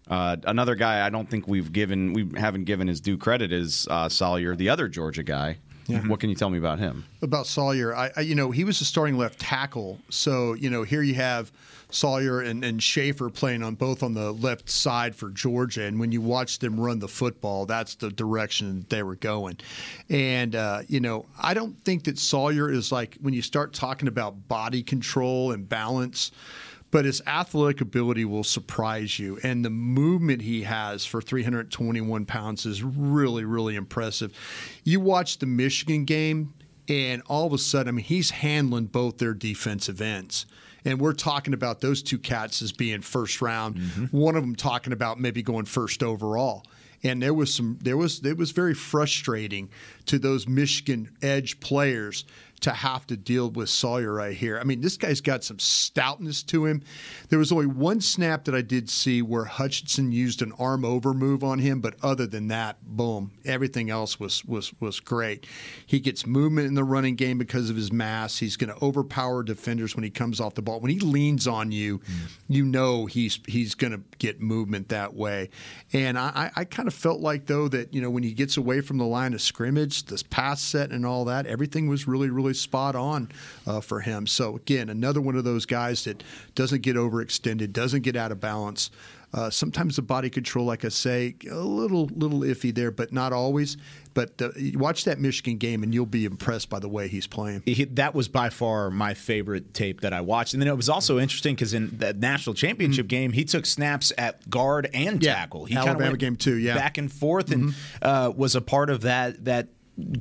uh, 0.09 0.37
another 0.45 0.75
guy 0.75 1.05
I 1.05 1.09
don't 1.09 1.29
think 1.29 1.47
we've 1.47 1.71
given 1.71 2.13
we 2.13 2.29
haven't 2.37 2.65
given 2.65 2.87
his 2.87 2.99
due 3.01 3.17
credit 3.17 3.51
is 3.53 3.87
uh, 3.89 4.09
Sawyer, 4.09 4.55
the 4.55 4.69
other 4.69 4.87
Georgia 4.87 5.23
guy. 5.23 5.57
Yeah. 5.87 5.99
What 6.07 6.21
can 6.21 6.29
you 6.29 6.35
tell 6.35 6.49
me 6.49 6.57
about 6.57 6.79
him? 6.79 7.03
about 7.21 7.45
Sawyer, 7.45 7.93
I, 7.95 8.09
I 8.15 8.21
you 8.21 8.35
know 8.35 8.51
he 8.51 8.63
was 8.63 8.79
a 8.81 8.85
starting 8.85 9.17
left 9.17 9.39
tackle. 9.39 9.99
So 10.09 10.53
you 10.53 10.69
know 10.69 10.83
here 10.83 11.01
you 11.01 11.15
have 11.15 11.51
Sawyer 11.93 12.41
and, 12.41 12.63
and 12.63 12.81
Shaffer 12.81 13.29
playing 13.29 13.63
on 13.63 13.75
both 13.75 14.03
on 14.03 14.13
the 14.13 14.31
left 14.31 14.69
side 14.69 15.15
for 15.15 15.29
Georgia, 15.29 15.83
and 15.83 15.99
when 15.99 16.11
you 16.11 16.21
watch 16.21 16.59
them 16.59 16.79
run 16.79 16.99
the 16.99 17.07
football, 17.07 17.65
that's 17.65 17.95
the 17.95 18.09
direction 18.09 18.85
they 18.89 19.03
were 19.03 19.15
going. 19.15 19.57
And 20.09 20.55
uh, 20.55 20.81
you 20.87 20.99
know 20.99 21.25
I 21.41 21.53
don't 21.53 21.81
think 21.83 22.03
that 22.05 22.17
Sawyer 22.17 22.71
is 22.71 22.91
like 22.91 23.17
when 23.21 23.33
you 23.33 23.41
start 23.41 23.73
talking 23.73 24.07
about 24.07 24.47
body 24.47 24.83
control 24.83 25.51
and 25.51 25.67
balance. 25.67 26.31
But 26.91 27.05
his 27.05 27.23
athletic 27.25 27.81
ability 27.81 28.23
will 28.23 28.43
surprise 28.43 29.17
you, 29.17 29.39
and 29.41 29.65
the 29.65 29.71
movement 29.71 30.43
he 30.43 30.61
has 30.61 31.03
for 31.03 31.23
321 31.23 32.25
pounds 32.27 32.67
is 32.67 32.83
really, 32.83 33.45
really 33.45 33.75
impressive. 33.75 34.31
You 34.83 34.99
watch 34.99 35.39
the 35.39 35.47
Michigan 35.47 36.05
game, 36.05 36.53
and 36.87 37.23
all 37.25 37.47
of 37.47 37.53
a 37.53 37.57
sudden, 37.57 37.87
I 37.87 37.91
mean, 37.93 38.05
he's 38.05 38.29
handling 38.29 38.85
both 38.85 39.17
their 39.17 39.33
defensive 39.33 40.01
ends. 40.01 40.45
And 40.85 40.99
we're 40.99 41.13
talking 41.13 41.53
about 41.53 41.81
those 41.81 42.03
two 42.03 42.17
cats 42.17 42.61
as 42.61 42.71
being 42.71 43.01
first 43.01 43.41
round. 43.41 43.75
Mm-hmm. 43.75 44.17
One 44.17 44.35
of 44.35 44.43
them 44.43 44.55
talking 44.55 44.93
about 44.93 45.19
maybe 45.19 45.41
going 45.41 45.65
first 45.65 46.03
overall. 46.03 46.65
And 47.03 47.21
there 47.21 47.33
was 47.33 47.53
some, 47.53 47.77
there 47.81 47.97
was, 47.97 48.25
it 48.25 48.37
was 48.37 48.51
very 48.51 48.73
frustrating 48.73 49.69
to 50.05 50.17
those 50.17 50.47
Michigan 50.47 51.09
edge 51.21 51.59
players 51.59 52.23
to 52.63 52.71
have 52.71 53.05
to 53.07 53.17
deal 53.17 53.49
with 53.49 53.69
Sawyer 53.69 54.13
right 54.13 54.35
here. 54.35 54.57
I 54.57 54.63
mean, 54.63 54.79
this 54.79 54.95
guy's 54.95 55.19
got 55.19 55.43
some 55.43 55.57
stoutness 55.57 56.45
to 56.47 56.65
him. 56.65 56.81
There 57.27 57.39
was 57.39 57.51
only 57.51 57.65
one 57.65 57.99
snap 57.99 58.45
that 58.45 58.55
I 58.55 58.61
did 58.61 58.89
see 58.89 59.21
where 59.21 59.43
Hutchinson 59.43 60.13
used 60.13 60.41
an 60.41 60.53
arm 60.57 60.85
over 60.85 61.13
move 61.13 61.43
on 61.43 61.59
him, 61.59 61.81
but 61.81 61.95
other 62.01 62.25
than 62.25 62.47
that, 62.47 62.77
boom, 62.81 63.31
everything 63.43 63.89
else 63.89 64.17
was 64.17 64.45
was 64.45 64.73
was 64.79 65.01
great. 65.01 65.45
He 65.85 65.99
gets 65.99 66.25
movement 66.25 66.67
in 66.67 66.73
the 66.73 66.85
running 66.85 67.15
game 67.15 67.37
because 67.37 67.69
of 67.69 67.75
his 67.75 67.91
mass. 67.91 68.37
He's 68.37 68.55
going 68.55 68.73
to 68.73 68.83
overpower 68.83 69.43
defenders 69.43 69.95
when 69.95 70.03
he 70.03 70.09
comes 70.09 70.39
off 70.39 70.55
the 70.55 70.61
ball. 70.61 70.79
When 70.79 70.91
he 70.91 70.99
leans 70.99 71.47
on 71.47 71.73
you, 71.73 72.01
you 72.47 72.63
know 72.63 73.07
he's 73.07 73.39
he's 73.45 73.75
going 73.75 73.91
to 73.91 74.01
get 74.19 74.41
movement 74.41 74.87
that 74.89 75.13
way. 75.13 75.49
And 75.91 76.17
I, 76.17 76.51
I 76.55 76.63
kind 76.63 76.87
of 76.87 76.93
felt 76.93 77.19
like 77.19 77.47
though 77.47 77.67
that 77.67 77.93
you 77.93 78.01
know 78.01 78.09
when 78.09 78.23
he 78.23 78.31
gets 78.31 78.55
away 78.55 78.79
from 78.79 78.97
the 78.97 79.05
line 79.05 79.33
of 79.33 79.41
scrimmage, 79.41 80.05
this 80.05 80.23
pass 80.23 80.61
set 80.61 80.91
and 80.91 81.05
all 81.05 81.25
that, 81.25 81.45
everything 81.45 81.87
was 81.87 82.07
really 82.07 82.29
really 82.29 82.52
spot 82.53 82.95
on 82.95 83.29
uh, 83.67 83.81
for 83.81 84.01
him. 84.01 84.27
So 84.27 84.55
again, 84.55 84.89
another 84.89 85.21
one 85.21 85.35
of 85.35 85.43
those 85.43 85.65
guys 85.65 86.03
that 86.05 86.23
doesn't 86.55 86.81
get 86.81 86.95
overextended, 86.95 87.73
doesn't 87.73 88.01
get 88.01 88.15
out 88.15 88.31
of 88.31 88.39
balance. 88.39 88.89
Uh, 89.33 89.49
sometimes 89.49 89.95
the 89.95 90.01
body 90.01 90.29
control, 90.29 90.63
like 90.63 90.85
I 90.85 90.89
say, 90.89 91.35
a 91.49 91.55
little 91.55 92.05
little 92.13 92.41
iffy 92.41 92.73
there, 92.73 92.91
but 92.91 93.11
not 93.11 93.33
always. 93.33 93.77
But 94.13 94.39
uh, 94.39 94.49
watch 94.75 95.05
that 95.05 95.19
Michigan 95.19 95.57
game, 95.57 95.81
and 95.81 95.91
you'll 95.91 96.05
be 96.05 96.25
impressed 96.25 96.69
by 96.69 96.77
the 96.77 96.87
way 96.87 97.07
he's 97.07 97.25
playing. 97.25 97.63
He, 97.65 97.85
that 97.85 98.13
was 98.13 98.27
by 98.27 98.49
far 98.51 98.91
my 98.91 99.15
favorite 99.15 99.73
tape 99.73 100.01
that 100.01 100.13
I 100.13 100.21
watched. 100.21 100.53
And 100.53 100.61
then 100.61 100.67
it 100.67 100.77
was 100.77 100.87
also 100.87 101.17
interesting 101.17 101.55
because 101.55 101.73
in 101.73 101.97
the 101.97 102.13
national 102.13 102.53
championship 102.53 103.07
game, 103.07 103.31
he 103.31 103.43
took 103.43 103.65
snaps 103.65 104.13
at 104.19 104.47
guard 104.51 104.87
and. 104.93 105.23
Yeah, 105.23 105.33
tackle. 105.33 105.65
He 105.65 105.75
Alabama 105.75 106.15
game 106.15 106.35
too, 106.35 106.57
yeah. 106.57 106.73
Mm-hmm. 106.73 106.79
back 106.79 106.97
and 106.99 107.11
forth, 107.11 107.51
and 107.51 107.73
uh, 108.03 108.31
was 108.35 108.55
a 108.55 108.61
part 108.61 108.91
of 108.91 109.01
that 109.01 109.45
that 109.45 109.69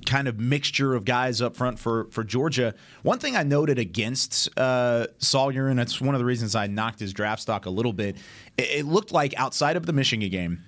kind 0.06 0.28
of 0.28 0.38
mixture 0.38 0.94
of 0.94 1.04
guys 1.04 1.40
up 1.40 1.56
front 1.56 1.78
for 1.78 2.06
for 2.10 2.24
Georgia. 2.24 2.74
One 3.02 3.18
thing 3.18 3.36
I 3.36 3.42
noted 3.42 3.78
against 3.78 4.48
uh, 4.58 5.06
Sawyer, 5.18 5.68
and 5.68 5.78
that's 5.78 6.00
one 6.00 6.14
of 6.14 6.18
the 6.18 6.24
reasons 6.24 6.54
I 6.54 6.66
knocked 6.66 7.00
his 7.00 7.12
draft 7.12 7.42
stock 7.42 7.66
a 7.66 7.70
little 7.70 7.92
bit. 7.92 8.16
It, 8.58 8.80
it 8.80 8.86
looked 8.86 9.12
like 9.12 9.34
outside 9.38 9.76
of 9.76 9.86
the 9.86 9.92
Michigan 9.92 10.28
game. 10.30 10.64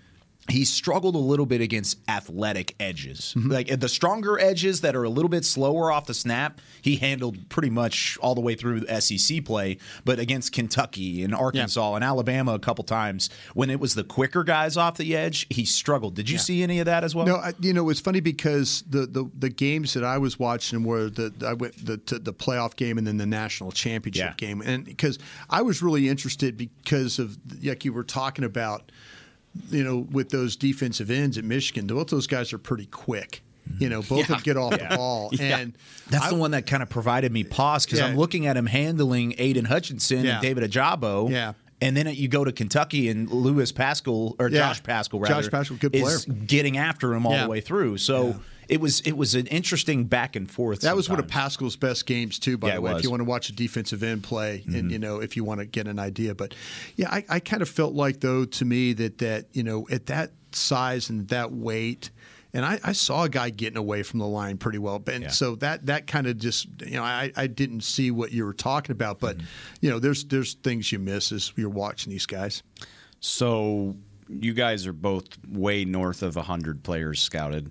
He 0.50 0.64
struggled 0.64 1.14
a 1.14 1.18
little 1.18 1.46
bit 1.46 1.60
against 1.60 1.98
athletic 2.08 2.74
edges. 2.78 3.34
Mm-hmm. 3.36 3.50
Like 3.50 3.80
the 3.80 3.88
stronger 3.88 4.38
edges 4.38 4.82
that 4.82 4.94
are 4.94 5.04
a 5.04 5.08
little 5.08 5.28
bit 5.28 5.44
slower 5.44 5.90
off 5.90 6.06
the 6.06 6.14
snap, 6.14 6.60
he 6.82 6.96
handled 6.96 7.48
pretty 7.48 7.70
much 7.70 8.18
all 8.20 8.34
the 8.34 8.40
way 8.40 8.54
through 8.54 8.86
SEC 9.00 9.44
play. 9.44 9.78
But 10.04 10.18
against 10.18 10.52
Kentucky 10.52 11.22
and 11.24 11.34
Arkansas 11.34 11.94
and 11.94 12.04
Alabama 12.04 12.54
a 12.54 12.58
couple 12.58 12.84
times, 12.84 13.30
when 13.54 13.70
it 13.70 13.80
was 13.80 13.94
the 13.94 14.04
quicker 14.04 14.44
guys 14.44 14.76
off 14.76 14.96
the 14.98 15.16
edge, 15.16 15.46
he 15.50 15.64
struggled. 15.64 16.14
Did 16.14 16.28
you 16.28 16.38
see 16.38 16.62
any 16.62 16.78
of 16.80 16.86
that 16.86 17.04
as 17.04 17.14
well? 17.14 17.26
No, 17.26 17.36
I, 17.36 17.54
you 17.60 17.72
know 17.72 17.88
it's 17.88 18.00
funny 18.00 18.20
because 18.20 18.82
the, 18.88 19.06
the, 19.06 19.30
the 19.38 19.48
games 19.50 19.94
that 19.94 20.04
I 20.04 20.18
was 20.18 20.38
watching 20.38 20.84
were 20.84 21.08
the 21.08 21.32
I 21.46 21.54
went 21.54 21.84
the 21.84 21.96
to 21.98 22.18
the 22.18 22.34
playoff 22.34 22.76
game 22.76 22.98
and 22.98 23.06
then 23.06 23.16
the 23.16 23.26
national 23.26 23.72
championship 23.72 24.22
Yeah. 24.22 24.34
game, 24.36 24.60
and 24.60 24.84
because 24.84 25.18
I 25.48 25.62
was 25.62 25.82
really 25.82 26.08
interested 26.08 26.56
because 26.56 27.18
of 27.18 27.38
like 27.62 27.84
you 27.84 27.92
were 27.92 28.04
talking 28.04 28.44
about, 28.44 28.92
you 29.70 29.84
know, 29.84 29.98
with 30.10 30.30
those 30.30 30.56
defensive 30.56 31.10
ends 31.10 31.38
at 31.38 31.44
Michigan, 31.44 31.86
both 31.86 32.08
those 32.08 32.26
guys 32.26 32.52
are 32.52 32.58
pretty 32.58 32.86
quick. 32.86 33.42
Mm-hmm. 33.68 33.82
You 33.82 33.88
know, 33.88 34.02
both 34.02 34.28
of 34.28 34.44
get 34.44 34.56
off 34.58 34.72
the 34.72 34.94
ball, 34.96 35.30
and 35.40 35.72
That's 36.10 36.26
I- 36.26 36.30
the 36.30 36.36
one 36.36 36.50
that 36.50 36.66
kind 36.66 36.82
of 36.82 36.90
provided 36.90 37.32
me 37.32 37.44
pause 37.44 37.86
because 37.86 37.98
Yeah. 38.00 38.06
I'm 38.06 38.16
looking 38.16 38.46
at 38.46 38.56
him 38.56 38.66
handling 38.66 39.34
Aidan 39.38 39.64
Hutchinson 39.64 40.24
Yeah. 40.24 40.32
and 40.34 40.42
David 40.42 40.70
Ojabo. 40.70 41.30
Yeah. 41.30 41.54
And 41.80 41.96
then 41.96 42.06
you 42.14 42.28
go 42.28 42.44
to 42.44 42.52
Kentucky 42.52 43.08
and 43.08 43.30
Lewis 43.30 43.72
Paschal 43.72 44.36
or 44.38 44.48
Yeah. 44.48 44.68
Josh 44.68 44.82
Paschal 44.82 45.18
rather 45.20 45.42
Josh 45.42 45.50
Paschal, 45.50 45.76
good 45.76 45.92
player, 45.92 46.06
is 46.14 46.24
getting 46.24 46.76
after 46.78 47.14
him 47.14 47.26
all 47.26 47.32
Yeah. 47.32 47.44
the 47.44 47.48
way 47.50 47.60
through. 47.60 47.98
So 47.98 48.36
it 48.68 48.80
was 48.80 49.00
it 49.02 49.12
was 49.12 49.34
an 49.34 49.46
interesting 49.46 50.04
back 50.04 50.36
and 50.36 50.50
forth. 50.50 50.80
That 50.82 50.96
was 50.96 51.08
one 51.08 51.18
of 51.18 51.24
sometimes. 51.24 51.56
Paschal's 51.56 51.76
best 51.76 52.06
games 52.06 52.38
too. 52.38 52.56
By 52.58 52.68
Yeah, 52.68 52.74
the 52.76 52.80
way, 52.80 52.90
if 52.90 52.94
was. 52.94 53.00
Mm-hmm. 53.02 53.06
you 53.06 53.10
want 53.10 53.20
to 53.20 53.24
watch 53.24 53.48
a 53.48 53.52
defensive 53.52 54.02
end 54.02 54.22
play, 54.22 54.62
and 54.66 54.90
you 54.90 54.98
know 54.98 55.20
if 55.20 55.36
you 55.36 55.44
want 55.44 55.60
to 55.60 55.66
get 55.66 55.86
an 55.86 55.98
idea, 55.98 56.34
but 56.34 56.54
yeah, 56.96 57.08
I, 57.10 57.24
I 57.28 57.40
kind 57.40 57.62
of 57.62 57.68
felt 57.68 57.94
like 57.94 58.20
though 58.20 58.44
to 58.44 58.64
me 58.64 58.92
that 58.94 59.18
that 59.18 59.46
you 59.52 59.62
know 59.62 59.86
at 59.90 60.06
that 60.06 60.32
size 60.52 61.10
and 61.10 61.28
that 61.28 61.52
weight. 61.52 62.10
And 62.56 62.64
I, 62.64 62.78
I 62.84 62.92
saw 62.92 63.24
a 63.24 63.28
guy 63.28 63.50
getting 63.50 63.76
away 63.78 64.04
from 64.04 64.20
the 64.20 64.28
line 64.28 64.58
pretty 64.58 64.78
well, 64.78 65.02
and 65.08 65.24
Yeah. 65.24 65.30
so 65.30 65.56
that 65.56 65.86
that 65.86 66.06
kind 66.06 66.28
of 66.28 66.38
just 66.38 66.68
you 66.86 66.92
know 66.92 67.02
I, 67.02 67.32
I 67.36 67.48
didn't 67.48 67.80
see 67.82 68.12
what 68.12 68.30
you 68.30 68.44
were 68.44 68.52
talking 68.54 68.92
about, 68.92 69.18
but 69.18 69.38
Mm-hmm. 69.38 69.46
you 69.80 69.90
know 69.90 69.98
there's 69.98 70.24
there's 70.26 70.54
things 70.54 70.92
you 70.92 71.00
miss 71.00 71.32
as 71.32 71.52
you're 71.56 71.68
watching 71.68 72.12
these 72.12 72.26
guys. 72.26 72.62
So 73.20 73.96
you 74.28 74.54
guys 74.54 74.86
are 74.86 74.92
both 74.92 75.26
way 75.48 75.84
north 75.84 76.22
of 76.22 76.36
100 76.36 76.82
players 76.82 77.20
scouted. 77.20 77.70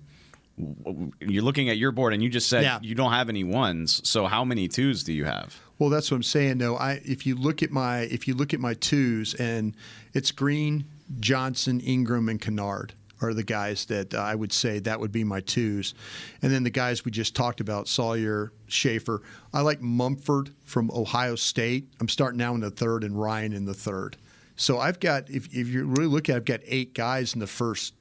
You're 1.19 1.43
looking 1.43 1.69
at 1.69 1.77
your 1.77 1.91
board, 1.91 2.13
and 2.13 2.21
you 2.21 2.29
just 2.29 2.47
said 2.47 2.63
Yeah. 2.63 2.79
you 2.81 2.93
don't 2.95 3.11
have 3.11 3.27
any 3.29 3.43
ones. 3.43 4.07
So 4.07 4.27
how 4.27 4.45
many 4.45 4.67
twos 4.67 5.03
do 5.03 5.11
you 5.13 5.25
have? 5.25 5.59
Well, 5.79 5.89
that's 5.89 6.11
what 6.11 6.17
I'm 6.17 6.23
saying. 6.23 6.59
though. 6.59 6.77
I 6.77 7.01
if 7.03 7.25
you 7.25 7.35
look 7.35 7.63
at 7.63 7.71
my 7.71 8.01
if 8.01 8.27
you 8.27 8.35
look 8.35 8.53
at 8.53 8.59
my 8.59 8.73
twos, 8.75 9.33
and 9.33 9.75
it's 10.13 10.31
Green, 10.31 10.85
Johnson, 11.19 11.79
Ingram, 11.79 12.29
and 12.29 12.39
Kinnard 12.39 12.91
are 13.21 13.33
the 13.33 13.43
guys 13.43 13.85
that 13.85 14.13
uh, 14.13 14.17
I 14.19 14.35
would 14.35 14.51
say 14.51 14.79
that 14.79 14.99
would 14.99 15.11
be 15.11 15.23
my 15.23 15.39
twos, 15.39 15.93
and 16.41 16.51
then 16.51 16.63
the 16.63 16.69
guys 16.69 17.03
we 17.03 17.09
just 17.11 17.35
talked 17.35 17.59
about, 17.59 17.87
Sawyer, 17.87 18.51
Shaffer. 18.67 19.21
I 19.53 19.61
like 19.61 19.81
Munford 19.81 20.51
from 20.65 20.91
Ohio 20.91 21.35
State. 21.35 21.87
I'm 21.99 22.09
starting 22.09 22.37
now 22.37 22.53
in 22.53 22.59
the 22.61 22.69
third, 22.71 23.03
and 23.03 23.15
Rhyan 23.15 23.53
in 23.55 23.65
the 23.65 23.73
third. 23.73 24.17
So 24.55 24.77
I've 24.77 24.99
got 24.99 25.29
if 25.31 25.47
if 25.47 25.67
you 25.69 25.85
really 25.85 26.05
look 26.07 26.29
at, 26.29 26.33
it, 26.33 26.37
I've 26.37 26.45
got 26.45 26.59
eight 26.67 26.93
guys 26.93 27.33
in 27.33 27.39
the 27.39 27.47
first 27.47 27.95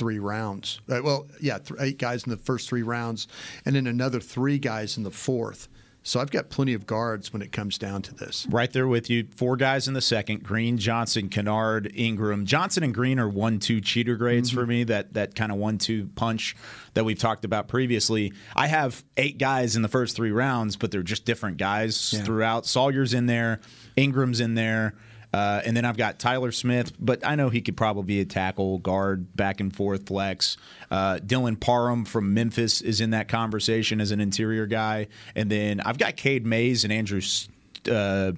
three 0.00 0.18
rounds. 0.18 0.80
Uh, 0.88 1.00
well, 1.04 1.28
yeah, 1.40 1.58
th- 1.58 1.78
eight 1.80 1.98
guys 1.98 2.24
in 2.24 2.30
the 2.30 2.36
first 2.36 2.68
three 2.68 2.82
rounds, 2.82 3.28
and 3.64 3.76
then 3.76 3.86
another 3.86 4.18
three 4.18 4.58
guys 4.58 4.96
in 4.96 5.04
the 5.04 5.10
fourth. 5.12 5.68
So 6.02 6.18
I've 6.18 6.30
got 6.30 6.48
plenty 6.48 6.72
of 6.72 6.86
guards 6.86 7.30
when 7.30 7.42
it 7.42 7.52
comes 7.52 7.76
down 7.76 8.00
to 8.00 8.14
this. 8.14 8.46
Right 8.48 8.72
there 8.72 8.88
with 8.88 9.10
you. 9.10 9.26
Four 9.36 9.58
guys 9.58 9.86
in 9.86 9.92
the 9.92 10.00
second: 10.00 10.42
Green, 10.42 10.78
Johnson, 10.78 11.28
Kinnard, 11.28 11.92
Ingram. 11.94 12.46
Johnson 12.46 12.82
and 12.82 12.94
Green 12.94 13.18
are 13.20 13.28
one-two 13.28 13.82
cheater 13.82 14.16
grades 14.16 14.48
Mm-hmm. 14.48 14.58
for 14.58 14.66
me. 14.66 14.84
That 14.84 15.12
that 15.12 15.34
kind 15.34 15.52
of 15.52 15.58
one-two 15.58 16.08
punch 16.16 16.56
that 16.94 17.04
we've 17.04 17.18
talked 17.18 17.44
about 17.44 17.68
previously. 17.68 18.32
I 18.56 18.66
have 18.68 19.04
eight 19.18 19.36
guys 19.36 19.76
in 19.76 19.82
the 19.82 19.88
first 19.88 20.16
three 20.16 20.32
rounds, 20.32 20.76
but 20.76 20.90
they're 20.90 21.02
just 21.02 21.26
different 21.26 21.58
guys 21.58 22.14
Yeah. 22.14 22.22
throughout. 22.24 22.64
Sawyer's 22.64 23.12
in 23.12 23.26
there, 23.26 23.60
Ingram's 23.96 24.40
in 24.40 24.54
there. 24.54 24.94
Uh, 25.32 25.60
and 25.64 25.76
then 25.76 25.84
I've 25.84 25.96
got 25.96 26.18
Tyler 26.18 26.52
Smith, 26.52 26.92
but 26.98 27.24
I 27.24 27.36
know 27.36 27.50
he 27.50 27.60
could 27.60 27.76
probably 27.76 28.02
be 28.02 28.20
a 28.20 28.24
tackle, 28.24 28.78
guard, 28.78 29.36
back 29.36 29.60
and 29.60 29.74
forth 29.74 30.08
flex. 30.08 30.56
Uh, 30.90 31.18
Dylan 31.24 31.58
Parham 31.58 32.04
from 32.04 32.34
Memphis 32.34 32.80
is 32.80 33.00
in 33.00 33.10
that 33.10 33.28
conversation 33.28 34.00
as 34.00 34.10
an 34.10 34.20
interior 34.20 34.66
guy. 34.66 35.06
And 35.36 35.50
then 35.50 35.80
I've 35.80 35.98
got 35.98 36.16
Cade 36.16 36.44
Mays 36.44 36.84
and 36.84 36.92
Andrew 36.92 37.20
uh, 37.90 38.32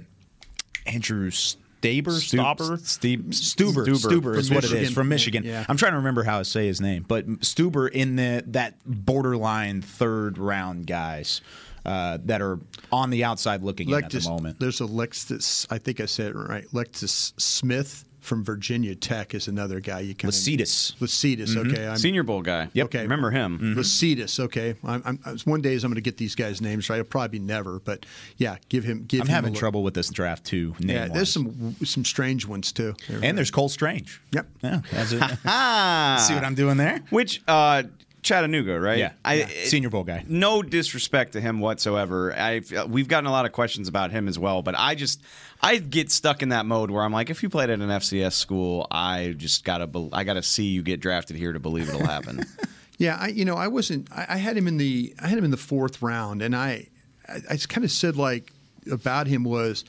Andrew 0.87 1.31
Staber, 1.31 1.63
Stauber, 1.83 2.79
Stueber, 2.79 3.29
Stueber. 3.29 3.87
Stueber 3.87 4.37
is 4.37 4.51
what 4.51 4.65
it 4.65 4.73
is 4.73 4.93
from 4.93 5.09
Michigan. 5.09 5.45
Yeah. 5.45 5.65
I'm 5.69 5.77
trying 5.77 5.93
to 5.93 5.99
remember 5.99 6.23
how 6.23 6.39
to 6.39 6.45
say 6.45 6.67
his 6.67 6.81
name, 6.81 7.05
but 7.07 7.27
Stueber 7.41 7.91
in 7.91 8.17
the 8.17 8.45
that 8.49 8.75
borderline 8.85 9.83
third 9.83 10.39
round 10.39 10.87
guys 10.87 11.41
uh, 11.85 12.19
that 12.25 12.41
are 12.43 12.59
on 12.91 13.11
the 13.11 13.25
outside 13.25 13.63
looking 13.63 13.89
in 13.91 14.05
at 14.05 14.11
the 14.11 14.21
moment. 14.29 14.61
There's 14.61 14.81
a 14.81 14.85
Lexus. 14.85 15.67
I 15.71 15.79
think 15.79 16.01
I 16.01 16.07
said 16.07 16.29
it 16.31 16.35
right. 16.35 16.65
Lexus 16.73 17.33
Smith 17.41 18.05
from 18.21 18.45
Virginia 18.45 18.95
Tech 18.95 19.35
is 19.35 19.49
another 19.49 19.81
guy 19.81 19.99
you 19.99 20.15
kind 20.15 20.33
Lecitus. 20.33 20.93
of 20.95 21.01
Lecitus. 21.01 21.57
Okay, 21.57 21.89
I'm, 21.89 21.97
Senior 21.97 22.23
Bowl 22.23 22.41
guy. 22.41 22.69
Yep. 22.73 22.87
Okay. 22.87 23.03
Remember 23.03 23.33
him? 23.33 23.59
Lecitus. 23.77 24.39
Okay, 24.39 24.77
I'm, 24.85 25.19
I'm, 25.25 25.39
one 25.45 25.61
day 25.61 25.75
is 25.75 25.83
I'm 25.83 25.91
going 25.91 25.97
to 25.97 26.01
get 26.01 26.19
these 26.19 26.37
guys' 26.37 26.61
names 26.61 26.89
right. 26.89 26.99
I'll 26.99 27.05
probably 27.05 27.41
never, 27.41 27.81
but 27.81 28.07
yeah, 28.37 28.59
give 28.69 28.85
him. 28.85 29.05
Give 29.07 29.23
I'm 29.23 29.27
him 29.27 29.35
having 29.35 29.53
look. 29.55 29.59
trouble 29.59 29.83
with 29.83 29.95
this 29.95 30.09
draft 30.09 30.45
too. 30.45 30.75
Yeah, 30.79 30.87
name-wise. 30.87 31.13
there's 31.17 31.33
some 31.33 31.75
some 31.85 32.05
strange 32.05 32.47
ones 32.47 32.71
too. 32.71 32.95
and 33.09 33.37
there's 33.37 33.51
Cole 33.51 33.69
Strange. 33.69 34.21
Yep. 34.31 34.47
Yeah. 34.63 34.81
that's 34.93 35.13
it. 35.13 35.23
Ah, 35.45 36.25
See 36.27 36.35
what 36.35 36.45
I'm 36.45 36.55
doing 36.55 36.77
there? 36.77 37.01
Which 37.11 37.43
uh, 37.49 37.83
Chattanooga, 38.23 38.79
right? 38.81 38.99
Yeah. 38.99 39.13
I, 39.25 39.35
Yeah. 39.35 39.47
Senior 39.65 39.91
Bowl 39.91 40.05
guy. 40.05 40.25
No 40.29 40.63
disrespect 40.63 41.33
to 41.33 41.41
him 41.41 41.59
whatsoever. 41.61 42.33
I 42.33 42.61
we've 42.89 43.09
gotten 43.09 43.27
a 43.27 43.33
lot 43.33 43.47
of 43.47 43.53
questions 43.53 43.89
about 43.89 44.11
him 44.13 44.29
as 44.29 44.39
well, 44.39 44.63
but 44.63 44.75
I 44.79 44.95
just 44.95 45.21
I 45.61 45.79
get 45.79 46.11
stuck 46.11 46.43
in 46.43 46.51
that 46.51 46.65
mode 46.67 46.91
where 46.91 47.03
I'm 47.03 47.13
like, 47.13 47.31
if 47.31 47.43
you 47.43 47.49
played 47.49 47.71
at 47.71 47.81
an 47.81 47.89
FCS 47.89 48.33
school, 48.35 48.87
I 48.91 49.35
just 49.37 49.65
gotta 49.65 49.87
be- 49.87 50.09
I 50.13 50.25
gotta 50.25 50.43
see 50.43 50.65
you 50.67 50.83
get 50.83 51.01
drafted 51.01 51.37
here 51.37 51.53
to 51.53 51.59
believe 51.61 51.89
it'll 51.89 52.07
happen. 52.07 52.45
Yeah, 52.99 53.17
I 53.19 53.29
you 53.29 53.45
know 53.45 53.57
I 53.57 53.67
wasn't. 53.67 54.07
I, 54.13 54.27
I 54.29 54.37
had 54.37 54.57
him 54.57 54.69
in 54.69 54.77
the 54.77 55.13
I 55.21 55.27
had 55.27 55.37
him 55.37 55.45
in 55.45 55.51
the 55.51 55.57
fourth 55.57 56.03
round, 56.03 56.41
and 56.41 56.55
I 56.55 56.87
I, 57.29 57.39
I 57.51 57.57
kind 57.57 57.85
of 57.85 57.91
said 57.91 58.15
like 58.17 58.53
about 58.89 59.27
him 59.27 59.43
was 59.43 59.85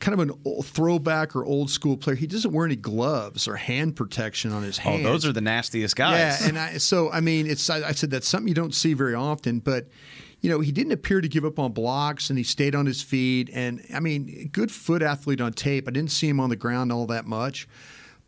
kind 0.00 0.14
of 0.14 0.20
an 0.20 0.38
old 0.44 0.66
throwback 0.66 1.34
or 1.34 1.44
old 1.44 1.70
school 1.70 1.96
player. 1.96 2.16
He 2.16 2.26
doesn't 2.26 2.52
wear 2.52 2.66
any 2.66 2.76
gloves 2.76 3.48
or 3.48 3.56
hand 3.56 3.96
protection 3.96 4.52
on 4.52 4.62
his 4.62 4.78
oh, 4.78 4.82
hands. 4.82 5.06
oh, 5.06 5.10
those 5.10 5.26
are 5.26 5.32
the 5.32 5.40
nastiest 5.40 5.96
guys. 5.96 6.40
Yeah, 6.40 6.48
and 6.48 6.58
I 6.58 6.78
so 6.78 7.10
I 7.10 7.20
mean 7.20 7.46
it's 7.46 7.68
I, 7.68 7.88
I 7.88 7.92
said 7.92 8.10
that's 8.10 8.28
something 8.28 8.48
you 8.48 8.54
don't 8.54 8.74
see 8.74 8.94
very 8.94 9.14
often, 9.14 9.58
but 9.58 9.88
you 10.40 10.50
know 10.50 10.60
he 10.60 10.72
didn't 10.72 10.92
appear 10.92 11.20
to 11.20 11.28
give 11.28 11.44
up 11.44 11.58
on 11.58 11.72
blocks 11.72 12.30
and 12.30 12.38
he 12.38 12.44
stayed 12.44 12.74
on 12.74 12.86
his 12.86 13.02
feet 13.02 13.50
and 13.52 13.84
I 13.92 14.00
mean 14.00 14.50
good 14.52 14.70
foot 14.70 15.02
athlete 15.02 15.40
on 15.40 15.52
tape. 15.52 15.88
I 15.88 15.90
didn't 15.90 16.12
see 16.12 16.28
him 16.28 16.40
on 16.40 16.50
the 16.50 16.56
ground 16.56 16.92
all 16.92 17.06
that 17.06 17.26
much. 17.26 17.68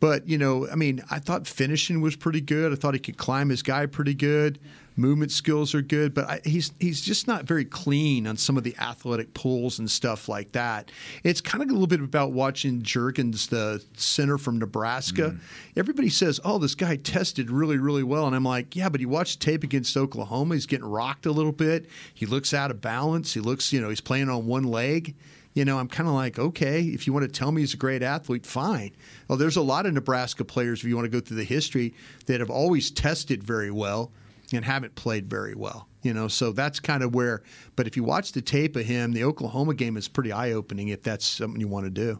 But 0.01 0.27
you 0.27 0.37
know, 0.37 0.67
I 0.67 0.75
mean, 0.75 1.03
I 1.11 1.19
thought 1.19 1.47
finishing 1.47 2.01
was 2.01 2.15
pretty 2.15 2.41
good. 2.41 2.73
I 2.73 2.75
thought 2.75 2.95
he 2.95 2.99
could 2.99 3.17
climb 3.17 3.49
his 3.49 3.61
guy 3.61 3.85
pretty 3.85 4.15
good. 4.15 4.59
Movement 4.97 5.31
skills 5.31 5.73
are 5.73 5.81
good, 5.81 6.13
but 6.13 6.25
I, 6.25 6.41
he's 6.43 6.73
he's 6.79 7.01
just 7.01 7.27
not 7.27 7.45
very 7.45 7.63
clean 7.63 8.27
on 8.27 8.35
some 8.35 8.57
of 8.57 8.63
the 8.63 8.75
athletic 8.77 9.33
pulls 9.33 9.79
and 9.79 9.89
stuff 9.89 10.27
like 10.27 10.51
that. 10.51 10.91
It's 11.23 11.39
kind 11.39 11.63
of 11.63 11.69
a 11.69 11.71
little 11.71 11.87
bit 11.87 12.01
about 12.01 12.33
watching 12.33 12.81
Jurgens, 12.81 13.47
the 13.47 13.83
center 13.95 14.37
from 14.37 14.59
Nebraska. 14.59 15.31
Mm. 15.31 15.39
Everybody 15.77 16.09
says, 16.09 16.41
"Oh, 16.43 16.57
this 16.57 16.75
guy 16.75 16.97
tested 16.97 17.49
really, 17.49 17.77
really 17.77 18.03
well," 18.03 18.27
and 18.27 18.35
I'm 18.35 18.43
like, 18.43 18.75
"Yeah, 18.75 18.89
but 18.89 18.99
he 18.99 19.05
watched 19.05 19.39
tape 19.39 19.63
against 19.63 19.95
Oklahoma. 19.95 20.55
He's 20.55 20.65
getting 20.65 20.85
rocked 20.85 21.25
a 21.25 21.31
little 21.31 21.53
bit. 21.53 21.89
He 22.13 22.25
looks 22.25 22.53
out 22.53 22.69
of 22.69 22.81
balance. 22.81 23.33
He 23.33 23.39
looks, 23.39 23.71
you 23.71 23.79
know, 23.79 23.89
he's 23.89 24.01
playing 24.01 24.29
on 24.29 24.45
one 24.45 24.63
leg." 24.63 25.15
You 25.53 25.65
know, 25.65 25.79
I'm 25.79 25.89
kind 25.89 26.07
of 26.07 26.15
like, 26.15 26.39
okay, 26.39 26.81
if 26.81 27.05
you 27.05 27.11
want 27.11 27.23
to 27.23 27.27
tell 27.27 27.51
me 27.51 27.61
he's 27.61 27.73
a 27.73 27.77
great 27.77 28.01
athlete, 28.01 28.45
fine. 28.45 28.91
Well, 29.27 29.37
there's 29.37 29.57
a 29.57 29.61
lot 29.61 29.85
of 29.85 29.93
Nebraska 29.93 30.45
players, 30.45 30.79
if 30.79 30.85
you 30.85 30.95
want 30.95 31.05
to 31.05 31.09
go 31.09 31.19
through 31.19 31.35
the 31.37 31.43
history, 31.43 31.93
that 32.27 32.39
have 32.39 32.49
always 32.49 32.89
tested 32.89 33.43
very 33.43 33.69
well 33.69 34.13
and 34.53 34.65
haven't 34.65 34.95
played 34.95 35.29
very 35.29 35.55
well. 35.55 35.87
You 36.01 36.13
know, 36.13 36.27
so 36.27 36.51
that's 36.51 36.79
kind 36.79 37.03
of 37.03 37.13
where. 37.13 37.43
But 37.75 37.87
if 37.87 37.95
you 37.95 38.03
watch 38.03 38.31
the 38.31 38.41
tape 38.41 38.75
of 38.75 38.85
him, 38.85 39.13
the 39.13 39.23
Oklahoma 39.23 39.73
game 39.75 39.97
is 39.97 40.07
pretty 40.07 40.31
eye 40.31 40.51
opening 40.51 40.87
if 40.87 41.03
that's 41.03 41.25
something 41.25 41.61
you 41.61 41.67
want 41.67 41.85
to 41.85 41.91
do. 41.91 42.19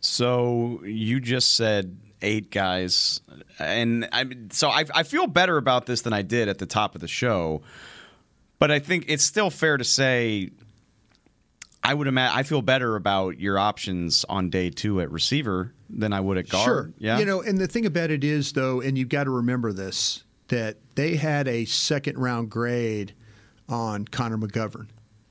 So 0.00 0.82
you 0.84 1.20
just 1.20 1.54
said 1.54 1.96
eight 2.22 2.50
guys, 2.50 3.20
and 3.58 4.08
I 4.12 4.26
so 4.50 4.68
I, 4.68 4.84
I 4.94 5.02
feel 5.02 5.26
better 5.26 5.56
about 5.56 5.86
this 5.86 6.02
than 6.02 6.12
I 6.12 6.22
did 6.22 6.48
at 6.48 6.58
the 6.58 6.66
top 6.66 6.94
of 6.94 7.00
the 7.00 7.08
show, 7.08 7.62
but 8.58 8.70
I 8.70 8.78
think 8.78 9.06
it's 9.08 9.24
still 9.24 9.50
fair 9.50 9.76
to 9.76 9.84
say 9.84 10.50
I 11.84 11.94
would 11.94 12.06
imagine 12.06 12.38
I 12.38 12.42
feel 12.44 12.62
better 12.62 12.94
about 12.94 13.40
your 13.40 13.58
options 13.58 14.24
on 14.28 14.50
day 14.50 14.70
two 14.70 15.00
at 15.00 15.10
receiver 15.10 15.72
than 15.90 16.12
I 16.12 16.20
would 16.20 16.38
at 16.38 16.48
guard. 16.48 16.64
Sure. 16.64 16.92
Yeah. 16.98 17.18
You 17.18 17.24
know, 17.24 17.42
and 17.42 17.58
the 17.58 17.66
thing 17.66 17.86
about 17.86 18.10
it 18.10 18.22
is, 18.22 18.52
though, 18.52 18.80
and 18.80 18.96
you've 18.96 19.08
got 19.08 19.24
to 19.24 19.30
remember 19.30 19.72
this, 19.72 20.22
that 20.52 20.76
they 20.96 21.16
had 21.16 21.48
a 21.48 21.64
second 21.64 22.18
round 22.18 22.50
grade 22.50 23.14
on 23.70 24.04
Connor 24.04 24.36
McGovern. 24.36 24.86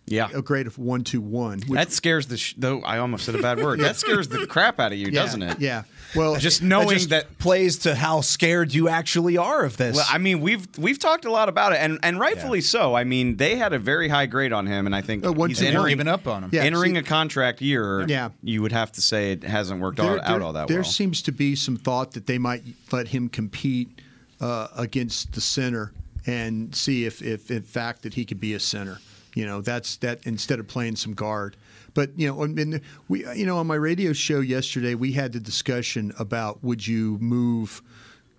Yeah. 0.08 0.28
a 0.34 0.42
grade 0.42 0.68
of 0.68 0.78
one 0.78 1.06
two 1.06 1.22
one. 1.22 1.60
That 1.70 1.92
scares 1.94 2.28
the 2.28 2.36
sh- 2.36 2.56
though. 2.58 2.82
I 2.82 2.98
almost 2.98 3.24
said 3.24 3.36
a 3.36 3.42
bad 3.42 3.60
word. 3.64 3.80
That 3.82 3.96
scares 3.96 4.28
the 4.28 4.46
crap 4.46 4.78
out 4.80 4.92
of 4.92 4.98
you, 4.98 5.06
yeah, 5.08 5.22
doesn't 5.22 5.42
it? 5.42 5.60
Yeah. 5.62 5.84
Well, 6.16 6.36
Just 6.36 6.62
knowing 6.62 6.88
That 6.90 6.94
just 6.96 7.10
that 7.12 7.38
plays 7.40 7.78
to 7.80 7.96
how 7.96 8.20
scared 8.20 8.74
you 8.74 8.90
actually 8.90 9.38
are 9.38 9.64
of 9.64 9.78
this. 9.78 9.96
Well, 9.96 10.06
I 10.10 10.18
mean, 10.18 10.42
we've 10.42 10.68
we've 10.78 11.00
talked 11.00 11.24
a 11.24 11.32
lot 11.32 11.48
about 11.48 11.72
it, 11.72 11.78
and 11.78 11.98
and 12.04 12.20
rightfully 12.20 12.60
so. 12.60 12.94
I 12.94 13.06
mean, 13.06 13.38
they 13.38 13.56
had 13.56 13.72
a 13.72 13.80
very 13.80 14.10
high 14.10 14.26
grade 14.26 14.52
on 14.52 14.66
him, 14.68 14.86
and 14.86 14.94
I 14.94 15.00
think 15.02 15.26
Uh, 15.26 15.32
one, 15.32 15.50
he's 15.50 15.62
entering 15.62 15.92
Giving 15.92 16.10
up 16.10 16.28
on 16.28 16.44
him. 16.44 16.50
Yeah, 16.52 16.64
entering 16.64 16.96
see- 16.96 17.00
a 17.00 17.04
contract 17.04 17.62
year. 17.62 18.06
Yeah. 18.06 18.30
you 18.44 18.62
would 18.64 18.74
have 18.74 18.92
to 18.94 19.02
say 19.02 19.32
it 19.32 19.44
hasn't 19.44 19.80
worked 19.80 20.00
all, 20.02 20.08
there, 20.08 20.26
out 20.26 20.42
all 20.42 20.52
that 20.54 20.68
there 20.68 20.78
well. 20.78 20.84
There 20.84 20.92
seems 20.92 21.22
to 21.22 21.32
be 21.32 21.56
some 21.56 21.78
thought 21.78 22.12
that 22.14 22.26
they 22.26 22.40
might 22.40 22.64
let 22.92 23.10
him 23.10 23.30
compete 23.30 24.02
uh, 24.42 24.68
against 24.76 25.32
the 25.34 25.42
center 25.42 25.94
and 26.26 26.76
see 26.76 27.06
if, 27.06 27.22
if, 27.22 27.50
in 27.50 27.64
fact, 27.64 28.02
that 28.02 28.16
he 28.16 28.26
could 28.26 28.40
be 28.40 28.54
a 28.54 28.60
center. 28.60 29.00
You 29.34 29.46
know, 29.46 29.62
that's 29.62 29.96
that 29.98 30.20
instead 30.26 30.60
of 30.60 30.68
playing 30.68 30.98
some 30.98 31.14
guard. 31.14 31.56
But 31.94 32.18
you 32.18 32.28
know, 32.28 32.44
and 32.44 32.82
we, 33.08 33.26
you 33.34 33.46
know, 33.46 33.58
on 33.58 33.68
my 33.68 33.76
radio 33.76 34.12
show 34.14 34.40
yesterday, 34.42 34.94
we 34.96 35.14
had 35.14 35.32
the 35.32 35.40
discussion 35.40 36.12
about 36.20 36.62
would 36.64 36.86
you 36.86 37.18
move, 37.20 37.82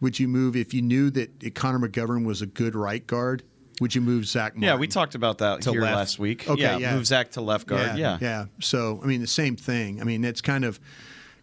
would 0.01 0.19
you 0.19 0.29
move 0.29 0.55
if 0.55 0.75
you 0.75 0.83
knew 0.83 1.09
that 1.11 1.55
Connor 1.55 1.89
McGovern 1.89 2.27
was 2.27 2.43
a 2.43 2.47
good 2.47 2.75
right 2.75 3.07
guard? 3.07 3.43
Would 3.81 3.95
you 3.95 4.01
move 4.01 4.27
Zach? 4.27 4.53
Martin? 4.55 4.63
yeah, 4.65 4.77
we 4.77 4.87
talked 4.87 5.15
about 5.15 5.39
that 5.39 5.63
To 5.63 5.73
here 5.73 5.81
left. 5.81 5.97
last 5.97 6.19
week. 6.19 6.49
Okay, 6.49 6.61
yeah, 6.61 6.77
yeah. 6.79 6.95
move 6.95 7.07
Zach 7.07 7.31
to 7.33 7.41
left 7.41 7.67
guard. 7.67 7.97
Yeah, 7.99 8.19
yeah. 8.21 8.45
So 8.61 9.01
I 9.03 9.07
mean, 9.07 9.23
the 9.23 9.27
same 9.27 9.57
thing. 9.57 10.01
I 10.01 10.05
mean, 10.05 10.25
it's 10.25 10.43
kind 10.43 10.65
of 10.65 10.79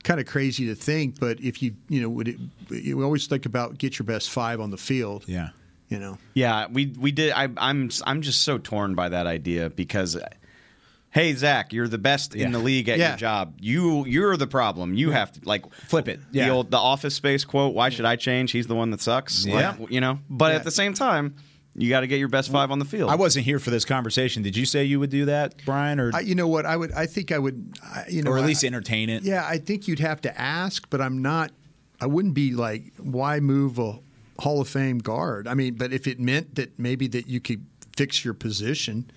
kind 0.03 0.19
of 0.19 0.25
crazy 0.25 0.65
to 0.67 0.75
think, 0.75 1.19
but 1.19 1.39
if 1.41 1.61
you 1.61 1.75
you 1.89 2.01
know, 2.01 2.09
would 2.09 2.27
it? 2.29 2.37
You 2.69 3.01
always 3.03 3.27
think 3.27 3.45
about 3.45 3.77
get 3.77 3.99
your 3.99 4.05
best 4.05 4.29
five 4.29 4.59
on 4.59 4.71
the 4.71 4.77
field. 4.77 5.25
yeah. 5.27 5.49
You 5.89 5.97
know. 5.97 6.17
Yeah, 6.35 6.67
we 6.71 6.93
we 6.99 7.11
did. 7.11 7.31
I, 7.31 7.47
I'm 7.57 7.89
I'm 8.05 8.21
just 8.21 8.43
so 8.43 8.59
torn 8.59 8.93
by 8.93 9.09
that 9.09 9.25
idea 9.25 9.71
because, 9.71 10.15
hey 11.09 11.33
Zach, 11.33 11.73
you're 11.73 11.87
the 11.87 11.97
best 11.97 12.35
in 12.35 12.51
the 12.51 12.59
league 12.59 12.87
at 12.89 12.99
Yeah. 12.99 13.09
your 13.09 13.17
job. 13.17 13.55
You 13.59 14.05
you're 14.05 14.37
the 14.37 14.45
problem. 14.45 14.93
You 14.93 15.09
have 15.09 15.31
to 15.31 15.39
like 15.45 15.65
Flip 15.73 16.07
it. 16.07 16.19
The 16.31 16.39
Yeah. 16.39 16.51
old 16.51 16.69
the 16.69 16.77
Office 16.77 17.15
Space 17.15 17.43
quote. 17.43 17.73
Why 17.73 17.89
should 17.89 18.05
I 18.05 18.17
change? 18.17 18.51
He's 18.51 18.67
the 18.67 18.75
one 18.75 18.91
that 18.91 19.01
sucks. 19.01 19.45
Yeah. 19.47 19.75
Like, 19.79 19.89
you 19.91 19.99
know. 19.99 20.19
But 20.29 20.51
Yeah. 20.51 20.57
at 20.57 20.63
the 20.63 20.71
same 20.71 20.93
time, 20.93 21.33
you 21.79 21.89
got 21.89 22.01
to 22.01 22.07
get 22.07 22.19
your 22.19 22.27
best 22.27 22.51
five 22.51 22.71
on 22.71 22.79
the 22.79 22.85
field. 22.85 23.09
I 23.09 23.15
wasn't 23.15 23.45
here 23.45 23.57
for 23.57 23.69
this 23.69 23.85
conversation. 23.85 24.43
Did 24.43 24.57
you 24.57 24.65
say 24.65 24.83
you 24.83 24.99
would 24.99 25.09
do 25.09 25.25
that, 25.25 25.63
Bryan, 25.65 25.99
or 25.99 26.11
I, 26.13 26.19
you 26.19 26.35
know 26.35 26.47
what? 26.47 26.65
I 26.65 26.75
would. 26.75 26.91
I 26.91 27.05
think 27.05 27.31
I 27.31 27.39
would. 27.39 27.77
I, 27.83 28.05
you 28.09 28.21
know, 28.21 28.31
or 28.31 28.37
at 28.37 28.45
least 28.45 28.63
I, 28.63 28.67
entertain 28.67 29.09
it? 29.09 29.23
Yeah, 29.23 29.45
I 29.47 29.57
think 29.57 29.87
you'd 29.87 29.99
have 29.99 30.21
to 30.21 30.39
ask, 30.39 30.89
but 30.89 30.99
I'm 30.99 31.21
not. 31.21 31.51
I 32.01 32.05
wouldn't 32.05 32.33
be 32.33 32.53
like, 32.53 32.93
why 32.97 33.39
move 33.39 33.79
a 33.79 33.99
Hall 34.39 34.61
of 34.61 34.67
Fame 34.67 34.99
guard? 34.99 35.47
I 35.47 35.53
mean, 35.53 35.75
but 35.75 35.93
if 35.93 36.05
it 36.07 36.19
meant 36.19 36.55
that 36.55 36.77
maybe 36.77 37.07
that 37.07 37.27
you 37.27 37.39
could 37.39 37.65
fix 37.95 38.23
your 38.23 38.33
position, 38.33 39.09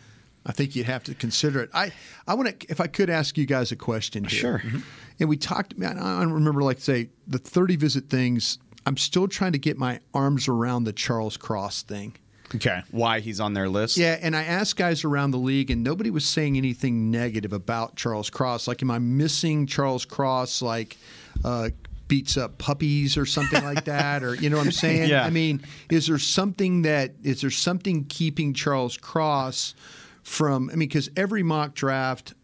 I 0.44 0.52
think 0.52 0.74
you'd 0.74 0.86
have 0.86 1.04
to 1.04 1.14
consider 1.14 1.60
it. 1.60 1.70
I, 1.72 1.92
I 2.26 2.34
want 2.34 2.60
to, 2.60 2.66
if 2.68 2.80
I 2.80 2.86
could 2.86 3.10
ask 3.10 3.38
you 3.38 3.46
guys 3.46 3.70
a 3.72 3.76
question 3.76 4.24
here. 4.24 4.40
Sure. 4.40 4.58
Mm-hmm. 4.58 4.78
And 5.20 5.28
we 5.28 5.36
talked, 5.36 5.78
man, 5.78 5.98
I 5.98 6.20
don't 6.20 6.32
remember, 6.32 6.62
like, 6.62 6.80
say, 6.80 7.10
the 7.26 7.38
30 7.38 7.76
visit 7.76 8.10
things. 8.10 8.58
I'm 8.84 8.96
still 8.96 9.28
trying 9.28 9.52
to 9.52 9.58
get 9.58 9.78
my 9.78 10.00
arms 10.12 10.48
around 10.48 10.84
the 10.84 10.92
Charles 10.92 11.36
Cross 11.36 11.82
thing. 11.82 12.14
Okay. 12.54 12.82
why 12.90 13.20
he's 13.20 13.40
on 13.40 13.54
their 13.54 13.68
list. 13.68 13.96
Yeah, 13.96 14.18
and 14.20 14.36
I 14.36 14.42
asked 14.44 14.76
guys 14.76 15.04
around 15.04 15.30
the 15.30 15.38
league, 15.38 15.70
and 15.70 15.82
nobody 15.82 16.10
was 16.10 16.24
saying 16.24 16.56
anything 16.56 17.10
negative 17.10 17.52
about 17.52 17.96
Charles 17.96 18.30
Cross. 18.30 18.68
Like, 18.68 18.82
am 18.82 18.90
I 18.90 18.98
missing 18.98 19.66
Charles 19.66 20.04
Cross? 20.04 20.62
Like, 20.62 20.96
uh, 21.44 21.70
beats 22.08 22.36
up 22.36 22.58
puppies 22.58 23.16
or 23.16 23.24
something 23.24 23.64
like 23.64 23.84
that, 23.86 24.22
or 24.22 24.34
you 24.34 24.50
know 24.50 24.58
what 24.58 24.66
I'm 24.66 24.72
saying? 24.86 25.08
Yeah. 25.08 25.24
I 25.24 25.30
mean, 25.30 25.62
is 25.90 26.08
there 26.08 26.18
something 26.18 26.82
that 26.82 27.12
is 27.22 27.40
there 27.40 27.50
something 27.50 28.04
keeping 28.04 28.52
Charles 28.52 28.96
Cross 28.98 29.74
from? 30.22 30.68
I 30.68 30.72
mean, 30.72 30.88
because 30.88 31.10
every 31.16 31.42
mock 31.42 31.74
draft. 31.74 32.34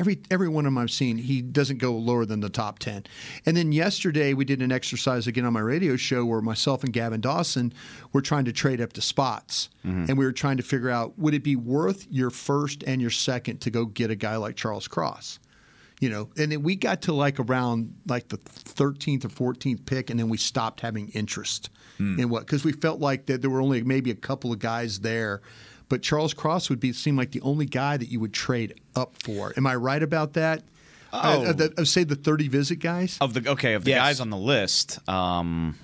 Every 0.00 0.18
every 0.30 0.48
one 0.48 0.64
of 0.64 0.72
them 0.72 0.78
I've 0.78 0.90
seen, 0.90 1.18
he 1.18 1.42
doesn't 1.42 1.76
go 1.76 1.92
lower 1.92 2.24
than 2.24 2.40
the 2.40 2.48
top 2.48 2.78
ten. 2.78 3.04
And 3.44 3.54
then 3.54 3.70
yesterday 3.70 4.32
we 4.32 4.46
did 4.46 4.62
an 4.62 4.72
exercise 4.72 5.26
again 5.26 5.44
on 5.44 5.52
my 5.52 5.60
radio 5.60 5.94
show 5.94 6.24
where 6.24 6.40
myself 6.40 6.82
and 6.82 6.90
Gavin 6.90 7.20
Dawson 7.20 7.74
were 8.14 8.22
trying 8.22 8.46
to 8.46 8.52
trade 8.52 8.80
up 8.80 8.94
to 8.94 9.02
spots, 9.02 9.68
mm-hmm. 9.84 10.06
and 10.08 10.16
we 10.16 10.24
were 10.24 10.32
trying 10.32 10.56
to 10.56 10.62
figure 10.62 10.88
out 10.88 11.18
would 11.18 11.34
it 11.34 11.44
be 11.44 11.54
worth 11.54 12.06
your 12.10 12.30
first 12.30 12.82
and 12.86 13.02
your 13.02 13.10
second 13.10 13.60
to 13.60 13.70
go 13.70 13.84
get 13.84 14.10
a 14.10 14.16
guy 14.16 14.36
like 14.36 14.56
Charles 14.56 14.88
Cross, 14.88 15.38
you 16.00 16.08
know? 16.08 16.30
And 16.38 16.50
then 16.50 16.62
we 16.62 16.76
got 16.76 17.02
to 17.02 17.12
like 17.12 17.38
around 17.38 17.94
like 18.08 18.28
the 18.28 18.38
thirteenth 18.38 19.26
or 19.26 19.28
fourteenth 19.28 19.84
pick, 19.84 20.08
and 20.08 20.18
then 20.18 20.30
we 20.30 20.38
stopped 20.38 20.80
having 20.80 21.08
interest 21.08 21.68
hmm. 21.98 22.18
in 22.18 22.30
what 22.30 22.46
because 22.46 22.64
we 22.64 22.72
felt 22.72 23.00
like 23.00 23.26
that 23.26 23.42
there 23.42 23.50
were 23.50 23.60
only 23.60 23.82
maybe 23.82 24.10
a 24.10 24.14
couple 24.14 24.50
of 24.50 24.60
guys 24.60 25.00
there. 25.00 25.42
But 25.90 26.00
Charles 26.02 26.32
Cross 26.32 26.70
would 26.70 26.80
be 26.80 26.94
seem 26.94 27.16
like 27.16 27.32
the 27.32 27.42
only 27.42 27.66
guy 27.66 27.98
that 27.98 28.08
you 28.08 28.18
would 28.20 28.32
trade 28.32 28.80
up 28.96 29.12
for. 29.22 29.52
Am 29.58 29.66
I 29.66 29.74
right 29.74 30.02
about 30.02 30.32
that? 30.34 30.62
Oh. 31.12 31.18
Uh, 31.18 31.50
of 31.50 31.56
the, 31.58 31.74
of, 31.76 31.88
say 31.88 32.04
the 32.04 32.14
thirty 32.16 32.48
visit 32.48 32.76
guys. 32.76 33.18
Of 33.20 33.34
the 33.34 33.50
okay, 33.50 33.74
of 33.74 33.84
the 33.84 33.90
Yes. 33.90 33.98
guys 34.00 34.20
on 34.20 34.30
the 34.30 34.36
list, 34.36 35.06
um, 35.08 35.76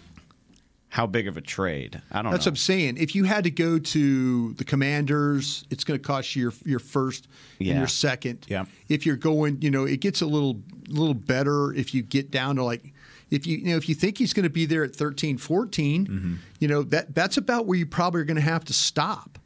how 0.89 1.07
big 1.07 1.27
of 1.29 1.37
a 1.37 1.41
trade? 1.41 2.01
I 2.13 2.23
don't 2.23 2.31
That's 2.31 2.47
know. 2.47 2.51
what 2.51 2.53
I'm 2.53 2.57
saying. 2.57 2.97
If 2.99 3.15
you 3.17 3.25
had 3.25 3.45
to 3.45 3.51
go 3.51 3.79
to 3.79 4.53
the 4.55 4.65
Commanders, 4.65 5.65
it's 5.71 5.85
going 5.85 5.99
to 6.01 6.07
cost 6.07 6.37
you 6.37 6.43
your 6.43 6.53
your 6.65 6.79
first 6.79 7.27
and 7.59 7.69
your 7.77 7.89
second. 7.89 8.47
Yeah. 8.49 8.65
If 8.89 9.05
you're 9.05 9.17
going, 9.17 9.61
you 9.61 9.71
know, 9.71 9.85
it 9.85 10.01
gets 10.01 10.21
a 10.23 10.27
little 10.27 10.61
little 10.89 11.15
better 11.15 11.75
if 11.75 11.93
you 11.93 12.03
get 12.03 12.31
down 12.31 12.57
to 12.57 12.63
like 12.65 12.93
if 13.31 13.45
you 13.47 13.59
you 13.59 13.71
know 13.71 13.77
if 13.77 13.89
you 13.89 13.97
think 13.97 14.19
he's 14.19 14.33
going 14.33 14.45
to 14.45 14.51
be 14.51 14.65
there 14.67 14.85
at 14.85 14.95
13 14.95 15.37
14, 15.39 16.07
Mm-hmm. 16.07 16.35
you 16.61 16.69
know, 16.69 16.83
that 16.85 17.13
that's 17.15 17.37
about 17.37 17.67
where 17.67 17.77
you 17.77 17.85
probably 17.87 18.21
are 18.21 18.25
going 18.25 18.37
to 18.37 18.41
have 18.41 18.65
to 18.67 18.73
stop. 18.73 19.39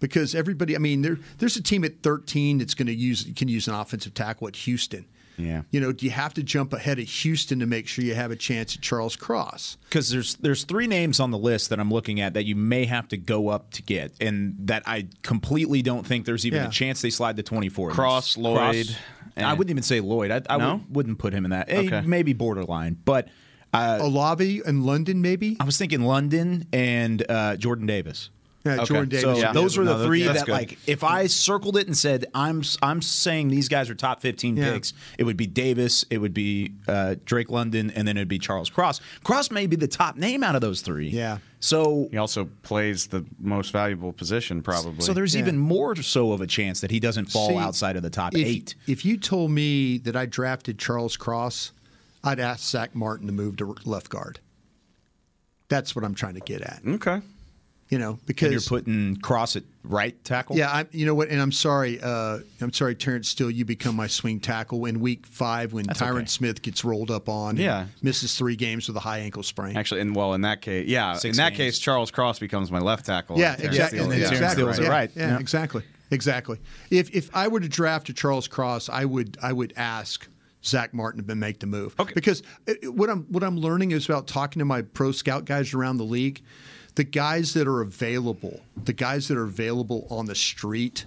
Because 0.00 0.34
everybody, 0.34 0.76
I 0.76 0.78
mean, 0.78 1.02
there 1.02 1.18
there's 1.38 1.56
a 1.56 1.62
team 1.62 1.84
at 1.84 2.02
13 2.02 2.58
that's 2.58 2.74
going 2.74 2.86
to 2.86 2.94
use 2.94 3.26
can 3.36 3.48
use 3.48 3.66
an 3.68 3.74
offensive 3.74 4.14
tackle 4.14 4.48
at 4.48 4.56
Houston. 4.56 5.06
Yeah. 5.36 5.62
You 5.70 5.80
know, 5.80 5.92
do 5.92 6.04
you 6.04 6.10
have 6.10 6.34
to 6.34 6.42
jump 6.42 6.72
ahead 6.72 6.98
of 6.98 7.06
Houston 7.06 7.60
to 7.60 7.66
make 7.66 7.86
sure 7.86 8.04
you 8.04 8.14
have 8.16 8.32
a 8.32 8.36
chance 8.36 8.74
at 8.74 8.80
Charles 8.82 9.14
Cross? 9.14 9.76
because 9.84 10.10
there's 10.10 10.34
there's 10.36 10.64
three 10.64 10.88
names 10.88 11.20
on 11.20 11.30
the 11.30 11.38
list 11.38 11.70
that 11.70 11.78
I'm 11.78 11.90
looking 11.92 12.20
at 12.20 12.34
that 12.34 12.44
you 12.44 12.56
may 12.56 12.86
have 12.86 13.06
to 13.08 13.16
go 13.16 13.48
up 13.48 13.70
to 13.72 13.82
get, 13.82 14.12
and 14.20 14.56
that 14.66 14.82
I 14.86 15.06
completely 15.22 15.80
don't 15.82 16.04
think 16.04 16.26
there's 16.26 16.44
even 16.44 16.62
Yeah. 16.62 16.68
a 16.68 16.70
chance 16.72 17.02
they 17.02 17.10
slide 17.10 17.36
to 17.36 17.44
24. 17.44 17.90
Cross, 17.92 18.34
Cross- 18.34 18.36
Lloyd, 18.36 18.96
I 19.36 19.52
wouldn't 19.52 19.70
even 19.70 19.84
say 19.84 20.00
Lloyd. 20.00 20.32
I, 20.32 20.42
I 20.50 20.56
No? 20.58 20.74
would, 20.76 20.94
wouldn't 20.96 21.18
put 21.20 21.32
him 21.32 21.44
in 21.44 21.52
that. 21.52 21.70
Eh, 21.70 21.82
Okay. 21.86 22.00
Maybe 22.04 22.32
borderline, 22.32 22.96
but 23.04 23.28
uh, 23.72 23.98
Olave 24.00 24.62
and 24.66 24.84
London, 24.84 25.22
maybe. 25.22 25.56
I 25.60 25.64
was 25.64 25.76
thinking 25.78 26.00
London 26.00 26.66
and 26.72 27.24
uh, 27.30 27.56
Jordan 27.56 27.86
Davis. 27.86 28.30
Yeah, 28.64 28.84
Jordan 28.84 29.08
Davis. 29.08 29.22
So 29.22 29.28
would 29.34 29.46
be 29.46 29.52
those 29.52 29.74
the 29.74 29.80
were 29.80 29.86
the 29.86 29.94
one. 29.94 30.04
three 30.06 30.22
that's 30.24 30.40
that, 30.40 30.46
good. 30.46 30.52
like, 30.52 30.78
if 30.86 31.04
I 31.04 31.26
circled 31.28 31.76
it 31.76 31.86
and 31.86 31.96
said 31.96 32.26
I'm 32.34 32.62
I'm 32.82 33.00
saying 33.00 33.48
these 33.48 33.68
guys 33.68 33.88
are 33.88 33.94
top 33.94 34.20
15 34.20 34.56
Yeah. 34.56 34.72
picks, 34.72 34.92
it 35.16 35.24
would 35.24 35.36
be 35.36 35.46
Davis, 35.46 36.04
it 36.10 36.18
would 36.18 36.34
be 36.34 36.72
uh, 36.88 37.14
Drake 37.24 37.50
London, 37.50 37.90
and 37.92 38.06
then 38.06 38.16
it'd 38.16 38.28
be 38.28 38.38
Charles 38.38 38.68
Cross. 38.68 39.00
Cross 39.24 39.50
may 39.52 39.66
be 39.66 39.76
the 39.76 39.88
top 39.88 40.16
name 40.16 40.42
out 40.42 40.54
of 40.54 40.60
those 40.60 40.80
three. 40.82 41.08
Yeah. 41.08 41.38
So 41.60 42.08
He 42.10 42.16
also 42.18 42.48
plays 42.62 43.06
the 43.06 43.24
most 43.38 43.70
valuable 43.72 44.12
position, 44.12 44.60
probably. 44.62 45.00
so 45.00 45.12
there's 45.14 45.34
Yeah. 45.34 45.40
even 45.42 45.56
more 45.56 45.94
so 45.96 46.32
of 46.32 46.40
a 46.40 46.46
chance 46.46 46.80
that 46.80 46.90
he 46.90 47.00
doesn't 47.00 47.26
fall 47.26 47.48
See, 47.50 47.56
outside 47.56 47.96
of 47.96 48.02
the 48.02 48.10
top 48.10 48.34
if, 48.36 48.46
eight. 48.46 48.74
If 48.86 49.04
you 49.04 49.16
told 49.16 49.50
me 49.52 49.98
that 49.98 50.14
I 50.16 50.26
drafted 50.26 50.78
Charles 50.78 51.16
Cross, 51.16 51.72
I'd 52.24 52.40
ask 52.40 52.68
Zach 52.68 52.94
Martin 52.94 53.28
to 53.28 53.32
move 53.32 53.56
to 53.58 53.74
left 53.84 54.08
guard. 54.10 54.40
That's 55.68 55.94
what 55.94 56.04
I'm 56.04 56.14
trying 56.14 56.34
to 56.34 56.40
get 56.40 56.60
at. 56.62 56.80
okay. 56.86 57.20
You 57.90 57.98
know, 57.98 58.10
And 58.10 58.26
because 58.26 58.52
you're 58.52 58.60
putting 58.60 59.16
Cross 59.16 59.56
at 59.56 59.62
right 59.82 60.22
tackle. 60.22 60.56
yeah, 60.58 60.68
I, 60.70 60.84
you 60.92 61.06
know 61.06 61.14
what? 61.14 61.30
And 61.30 61.40
I'm 61.40 61.52
sorry, 61.52 61.98
uh, 62.02 62.40
I'm 62.60 62.70
sorry, 62.72 62.94
Terence 62.94 63.30
Steele. 63.30 63.50
You 63.50 63.64
become 63.64 63.96
my 63.96 64.06
swing 64.06 64.40
tackle 64.40 64.84
in 64.84 65.00
week 65.00 65.24
five 65.26 65.72
when 65.72 65.86
That's 65.86 65.98
Tyron 65.98 66.16
okay. 66.18 66.26
Smith 66.26 66.60
gets 66.60 66.84
rolled 66.84 67.10
up 67.10 67.30
on. 67.30 67.50
and 67.50 67.58
Yeah. 67.60 67.86
misses 68.02 68.36
three 68.36 68.56
games 68.56 68.88
with 68.88 68.96
a 68.98 69.00
high 69.00 69.20
ankle 69.20 69.42
sprain. 69.42 69.74
Actually, 69.74 70.02
and 70.02 70.14
well, 70.14 70.34
in 70.34 70.42
that 70.42 70.60
case, 70.60 70.86
yeah, 70.86 71.14
Six 71.14 71.38
in 71.38 71.42
that 71.42 71.54
case, 71.54 71.78
Charles 71.78 72.10
Cross 72.10 72.40
becomes 72.40 72.70
my 72.70 72.78
left 72.78 73.06
tackle. 73.06 73.38
Yeah, 73.38 73.54
and 73.54 73.64
exactly. 73.64 74.00
Steele 74.00 74.02
And 74.04 74.12
then 74.12 74.20
is- 74.20 74.28
Terence 74.28 74.42
exactly. 74.52 74.72
Steele's 74.74 74.86
yeah, 74.86 74.92
right. 74.94 75.10
Yeah, 75.16 75.28
Yeah. 75.30 75.38
exactly. 75.38 75.82
Exactly. 76.10 76.58
If 76.90 77.10
if 77.14 77.30
I 77.34 77.48
were 77.48 77.60
to 77.60 77.68
draft 77.70 78.08
a 78.10 78.12
Charles 78.12 78.48
Cross, 78.48 78.90
I 78.90 79.06
would 79.06 79.38
I 79.42 79.52
would 79.54 79.72
ask 79.76 80.26
Zach 80.64 80.92
Martin 80.92 81.24
to 81.26 81.34
make 81.34 81.60
the 81.60 81.66
move. 81.66 81.94
Okay. 81.98 82.12
Because 82.14 82.42
what 82.84 83.08
I'm 83.08 83.22
what 83.30 83.42
I'm 83.42 83.56
learning 83.56 83.92
is 83.92 84.04
about 84.06 84.26
talking 84.26 84.58
to 84.60 84.66
my 84.66 84.82
pro 84.82 85.12
scout 85.12 85.44
guys 85.46 85.72
around 85.72 85.98
the 85.98 86.04
league, 86.04 86.42
the 86.98 87.04
guys 87.04 87.54
that 87.54 87.68
are 87.68 87.80
available, 87.80 88.58
the 88.84 88.92
guys 88.92 89.28
that 89.28 89.38
are 89.38 89.44
available 89.44 90.04
on 90.10 90.26
the 90.26 90.34
street. 90.34 91.04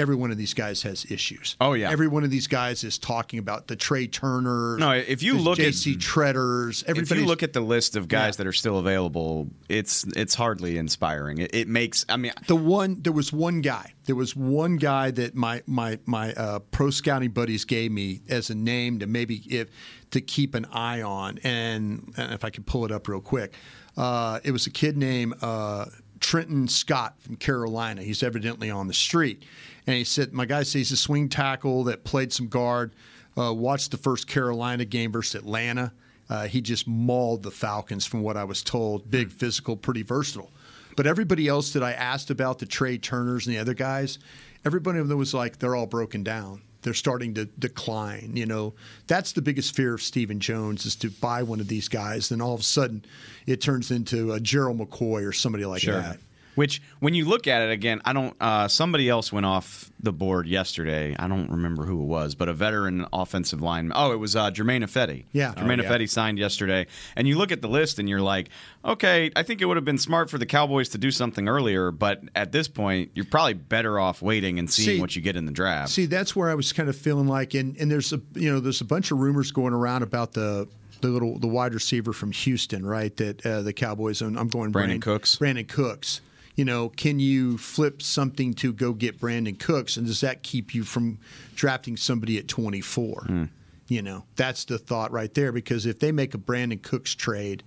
Every 0.00 0.16
one 0.16 0.30
of 0.30 0.38
these 0.38 0.54
guys 0.54 0.82
has 0.84 1.04
issues. 1.10 1.56
Oh, 1.60 1.74
yeah. 1.74 1.90
Every 1.90 2.08
one 2.08 2.24
of 2.24 2.30
these 2.30 2.46
guys 2.46 2.84
is 2.84 2.96
talking 2.98 3.38
about 3.38 3.68
the 3.68 3.76
Trai 3.76 4.10
Turners. 4.10 4.80
No, 4.80 4.92
if 4.92 5.22
you 5.22 5.34
the 5.36 5.42
look 5.42 5.60
at- 5.60 5.74
JC 5.74 5.98
Tretters, 5.98 6.82
If 6.88 7.10
you 7.10 7.26
look 7.26 7.42
at 7.42 7.52
the 7.52 7.60
list 7.60 7.96
of 7.96 8.08
guys 8.08 8.34
Yeah. 8.34 8.38
that 8.38 8.46
are 8.48 8.52
still 8.54 8.78
available, 8.78 9.48
it's 9.68 10.04
it's 10.16 10.34
hardly 10.34 10.78
inspiring. 10.78 11.36
It, 11.38 11.54
it 11.54 11.68
makes. 11.68 12.06
I 12.08 12.16
mean, 12.16 12.32
the 12.48 12.56
one 12.56 13.02
there 13.02 13.12
was 13.12 13.30
one 13.30 13.60
guy 13.60 13.92
there 14.06 14.16
was 14.16 14.34
one 14.34 14.76
guy 14.76 15.10
that 15.12 15.34
my 15.36 15.62
my 15.66 15.98
my 16.06 16.32
uh, 16.32 16.58
pro 16.58 16.90
scouting 16.90 17.30
buddies 17.30 17.64
gave 17.64 17.92
me 17.92 18.22
as 18.28 18.50
a 18.50 18.54
name 18.54 18.98
to 19.00 19.06
maybe 19.06 19.36
if 19.48 19.68
to 20.10 20.20
keep 20.20 20.54
an 20.56 20.64
eye 20.72 21.02
on 21.02 21.38
and, 21.44 22.12
and 22.16 22.32
if 22.32 22.44
I 22.44 22.50
could 22.50 22.66
pull 22.66 22.84
it 22.84 22.90
up 22.90 23.06
real 23.06 23.20
quick 23.20 23.54
uh, 23.96 24.40
it 24.44 24.52
was 24.52 24.66
a 24.66 24.70
kid 24.70 24.96
named 24.96 25.34
uh, 25.42 25.86
Trenton 26.20 26.68
Scott 26.68 27.14
from 27.20 27.36
Carolina. 27.36 28.02
He's 28.02 28.22
evidently 28.22 28.70
on 28.70 28.86
the 28.86 28.94
street. 28.94 29.44
And 29.86 29.96
he 29.96 30.04
said, 30.04 30.32
My 30.32 30.46
guy 30.46 30.62
says 30.62 30.72
he's 30.72 30.92
a 30.92 30.96
swing 30.96 31.28
tackle 31.28 31.84
that 31.84 32.04
played 32.04 32.32
some 32.32 32.48
guard, 32.48 32.92
uh, 33.36 33.52
watched 33.52 33.90
the 33.90 33.96
first 33.96 34.26
Carolina 34.26 34.84
game 34.84 35.12
versus 35.12 35.34
Atlanta. 35.34 35.92
Uh, 36.28 36.46
he 36.46 36.60
just 36.60 36.86
mauled 36.86 37.42
the 37.42 37.50
Falcons, 37.50 38.06
from 38.06 38.22
what 38.22 38.36
I 38.36 38.44
was 38.44 38.62
told. 38.62 39.10
Big, 39.10 39.32
physical, 39.32 39.76
pretty 39.76 40.02
versatile. 40.02 40.52
But 40.96 41.06
everybody 41.06 41.48
else 41.48 41.72
that 41.72 41.82
I 41.82 41.92
asked 41.92 42.30
about, 42.30 42.60
the 42.60 42.66
Trai 42.66 43.02
Turners 43.02 43.46
and 43.46 43.56
the 43.56 43.60
other 43.60 43.74
guys, 43.74 44.18
everybody 44.64 44.98
of 45.00 45.08
them 45.08 45.18
was 45.18 45.34
like, 45.34 45.58
they're 45.58 45.74
all 45.74 45.86
broken 45.86 46.22
down. 46.22 46.62
They're 46.82 46.94
starting 46.94 47.34
to 47.34 47.44
decline. 47.44 48.32
You 48.34 48.46
know, 48.46 48.74
that's 49.06 49.32
the 49.32 49.42
biggest 49.42 49.74
fear 49.74 49.94
of 49.94 50.02
Stephen 50.02 50.40
Jones 50.40 50.86
is 50.86 50.96
to 50.96 51.10
buy 51.10 51.42
one 51.42 51.60
of 51.60 51.68
these 51.68 51.88
guys. 51.88 52.28
Then 52.28 52.40
all 52.40 52.54
of 52.54 52.60
a 52.60 52.64
sudden, 52.64 53.04
it 53.46 53.60
turns 53.60 53.90
into 53.90 54.32
a 54.32 54.40
Gerald 54.40 54.78
McCoy 54.78 55.26
or 55.26 55.32
somebody 55.32 55.64
like 55.64 55.82
that. 56.02 56.18
Which, 56.60 56.82
when 56.98 57.14
you 57.14 57.24
look 57.24 57.46
at 57.46 57.62
it 57.62 57.70
again, 57.70 58.02
I 58.04 58.12
don't. 58.12 58.36
Uh, 58.38 58.68
somebody 58.68 59.08
else 59.08 59.32
went 59.32 59.46
off 59.46 59.90
the 59.98 60.12
board 60.12 60.46
yesterday. 60.46 61.16
I 61.18 61.26
don't 61.26 61.50
remember 61.50 61.86
who 61.86 62.02
it 62.02 62.04
was, 62.04 62.34
but 62.34 62.50
a 62.50 62.52
veteran 62.52 63.06
offensive 63.14 63.62
lineman. 63.62 63.94
Oh, 63.96 64.12
it 64.12 64.18
was 64.18 64.36
uh, 64.36 64.50
Germain 64.50 64.82
Ifedi. 64.82 65.24
Yeah. 65.32 65.54
Germain 65.56 65.80
Oh, 65.80 65.96
yeah. 65.96 66.04
Signed 66.04 66.38
yesterday. 66.38 66.86
And 67.16 67.26
you 67.26 67.38
look 67.38 67.50
at 67.50 67.62
the 67.62 67.68
list 67.68 67.98
and 67.98 68.10
you're 68.10 68.20
like, 68.20 68.50
okay, 68.84 69.30
I 69.34 69.42
think 69.42 69.62
it 69.62 69.64
would 69.64 69.78
have 69.78 69.86
been 69.86 69.96
smart 69.96 70.28
for 70.28 70.36
the 70.36 70.44
Cowboys 70.44 70.90
to 70.90 70.98
do 70.98 71.10
something 71.10 71.48
earlier, 71.48 71.90
but 71.90 72.20
at 72.34 72.52
this 72.52 72.68
point, 72.68 73.12
you're 73.14 73.24
probably 73.24 73.54
better 73.54 73.98
off 73.98 74.20
waiting 74.20 74.58
and 74.58 74.70
seeing 74.70 74.96
See- 74.96 75.00
what 75.00 75.16
you 75.16 75.22
get 75.22 75.36
in 75.36 75.46
the 75.46 75.52
draft. 75.52 75.92
See, 75.92 76.04
that's 76.04 76.36
where 76.36 76.50
I 76.50 76.54
was 76.54 76.74
kind 76.74 76.90
of 76.90 76.96
feeling 76.96 77.26
like, 77.26 77.54
and, 77.54 77.74
and 77.78 77.90
there's 77.90 78.12
a 78.12 78.20
you 78.34 78.52
know 78.52 78.60
there's 78.60 78.82
a 78.82 78.84
bunch 78.84 79.10
of 79.10 79.18
rumors 79.18 79.50
going 79.50 79.72
around 79.72 80.02
about 80.02 80.34
the 80.34 80.68
the 81.00 81.08
little 81.08 81.38
the 81.38 81.48
wide 81.48 81.72
receiver 81.72 82.12
from 82.12 82.32
Houston, 82.32 82.84
right? 82.84 83.16
That 83.16 83.46
uh, 83.46 83.62
the 83.62 83.72
Cowboys 83.72 84.20
and 84.20 84.38
I'm 84.38 84.48
going 84.48 84.72
Brandin 84.72 84.96
Brandin 84.98 85.02
Cooks. 85.02 85.36
Brandin 85.36 85.66
Cooks. 85.66 86.20
You 86.60 86.66
know, 86.66 86.90
can 86.90 87.18
you 87.18 87.56
flip 87.56 88.02
something 88.02 88.52
to 88.56 88.74
go 88.74 88.92
get 88.92 89.18
Brandin 89.18 89.58
Cooks, 89.58 89.96
and 89.96 90.06
does 90.06 90.20
that 90.20 90.42
keep 90.42 90.74
you 90.74 90.84
from 90.84 91.18
drafting 91.54 91.96
somebody 91.96 92.36
at 92.36 92.48
24? 92.48 93.22
Hmm. 93.22 93.44
You 93.88 94.02
know, 94.02 94.26
that's 94.36 94.66
the 94.66 94.76
thought 94.76 95.10
right 95.10 95.32
there. 95.32 95.52
Because 95.52 95.86
if 95.86 96.00
they 96.00 96.12
make 96.12 96.34
a 96.34 96.38
Brandin 96.38 96.82
Cooks 96.82 97.14
trade, 97.14 97.62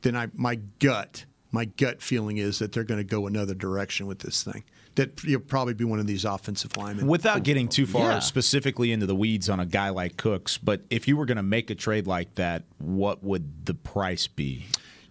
then 0.00 0.16
I 0.16 0.26
my 0.34 0.56
gut 0.80 1.24
my 1.52 1.66
gut 1.66 2.02
feeling 2.02 2.38
is 2.38 2.58
that 2.58 2.72
they're 2.72 2.82
going 2.82 2.98
to 2.98 3.04
go 3.04 3.28
another 3.28 3.54
direction 3.54 4.08
with 4.08 4.18
this 4.18 4.42
thing. 4.42 4.64
That 4.96 5.22
you'll 5.22 5.38
probably 5.38 5.74
be 5.74 5.84
one 5.84 6.00
of 6.00 6.08
these 6.08 6.24
offensive 6.24 6.76
linemen. 6.76 7.06
Without 7.06 7.44
getting 7.44 7.68
too 7.68 7.86
far 7.86 8.10
Yeah. 8.10 8.18
specifically 8.18 8.90
into 8.90 9.06
the 9.06 9.14
weeds 9.14 9.48
on 9.48 9.60
a 9.60 9.66
guy 9.66 9.90
like 9.90 10.16
Cooks, 10.16 10.58
but 10.58 10.82
if 10.90 11.06
you 11.06 11.16
were 11.16 11.26
going 11.26 11.36
to 11.36 11.44
make 11.44 11.70
a 11.70 11.76
trade 11.76 12.08
like 12.08 12.34
that, 12.34 12.64
what 12.78 13.22
would 13.22 13.66
the 13.66 13.74
price 13.74 14.26
be? 14.26 14.64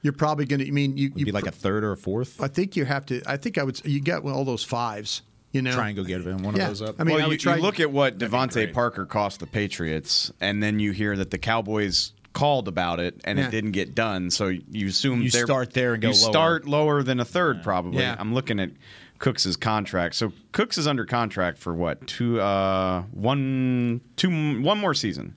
You're 0.03 0.13
probably 0.13 0.45
going 0.45 0.59
to. 0.61 0.67
I 0.67 0.71
mean, 0.71 0.97
you, 0.97 1.09
Would 1.11 1.19
you 1.19 1.25
be 1.25 1.31
like 1.31 1.45
a 1.47 1.51
third 1.51 1.83
or 1.83 1.91
a 1.91 1.97
fourth? 1.97 2.41
I 2.41 2.47
think 2.47 2.75
you 2.75 2.85
have 2.85 3.05
to. 3.07 3.21
I 3.27 3.37
think 3.37 3.57
I 3.57 3.63
would. 3.63 3.83
You 3.85 4.01
got 4.01 4.23
all 4.25 4.45
those 4.45 4.63
fives. 4.63 5.21
You 5.51 5.61
know, 5.61 5.73
Try 5.73 5.87
and 5.89 5.97
go 5.97 6.03
get 6.05 6.23
one 6.25 6.55
Yeah. 6.55 6.63
of 6.63 6.67
those 6.69 6.81
up. 6.81 6.95
I 6.99 7.03
mean, 7.03 7.17
well, 7.17 7.27
I 7.27 7.31
you, 7.33 7.37
try- 7.37 7.57
you 7.57 7.61
look 7.61 7.79
at 7.81 7.91
what 7.91 8.17
That'd 8.17 8.31
DeVante. 8.33 8.73
Parker 8.73 9.05
cost 9.05 9.41
the 9.41 9.47
Patriots, 9.47 10.31
and 10.39 10.63
then 10.63 10.79
you 10.79 10.91
hear 10.93 11.15
that 11.17 11.29
the 11.29 11.37
Cowboys 11.37 12.13
called 12.33 12.69
about 12.69 13.01
it 13.01 13.19
and 13.25 13.37
Yeah. 13.37 13.47
it 13.47 13.51
didn't 13.51 13.71
get 13.71 13.93
done. 13.93 14.31
So 14.31 14.47
you 14.47 14.87
assume 14.87 15.21
You 15.21 15.29
start 15.29 15.73
there 15.73 15.93
and 15.93 16.01
go 16.01 16.11
you 16.11 16.13
lower. 16.23 16.31
start 16.31 16.65
lower 16.67 17.03
than 17.03 17.19
a 17.19 17.25
third, 17.25 17.61
probably. 17.63 17.99
Yeah. 18.01 18.15
I'm 18.17 18.33
looking 18.33 18.57
at 18.61 18.71
Cooks's 19.19 19.57
contract. 19.57 20.15
So 20.15 20.31
Cooks 20.53 20.77
is 20.77 20.87
under 20.87 21.05
contract 21.05 21.57
for 21.57 21.73
what? 21.73 22.07
Two, 22.07 22.39
uh, 22.39 23.01
one, 23.11 23.99
two, 24.15 24.61
one 24.61 24.77
more 24.77 24.93
season. 24.93 25.35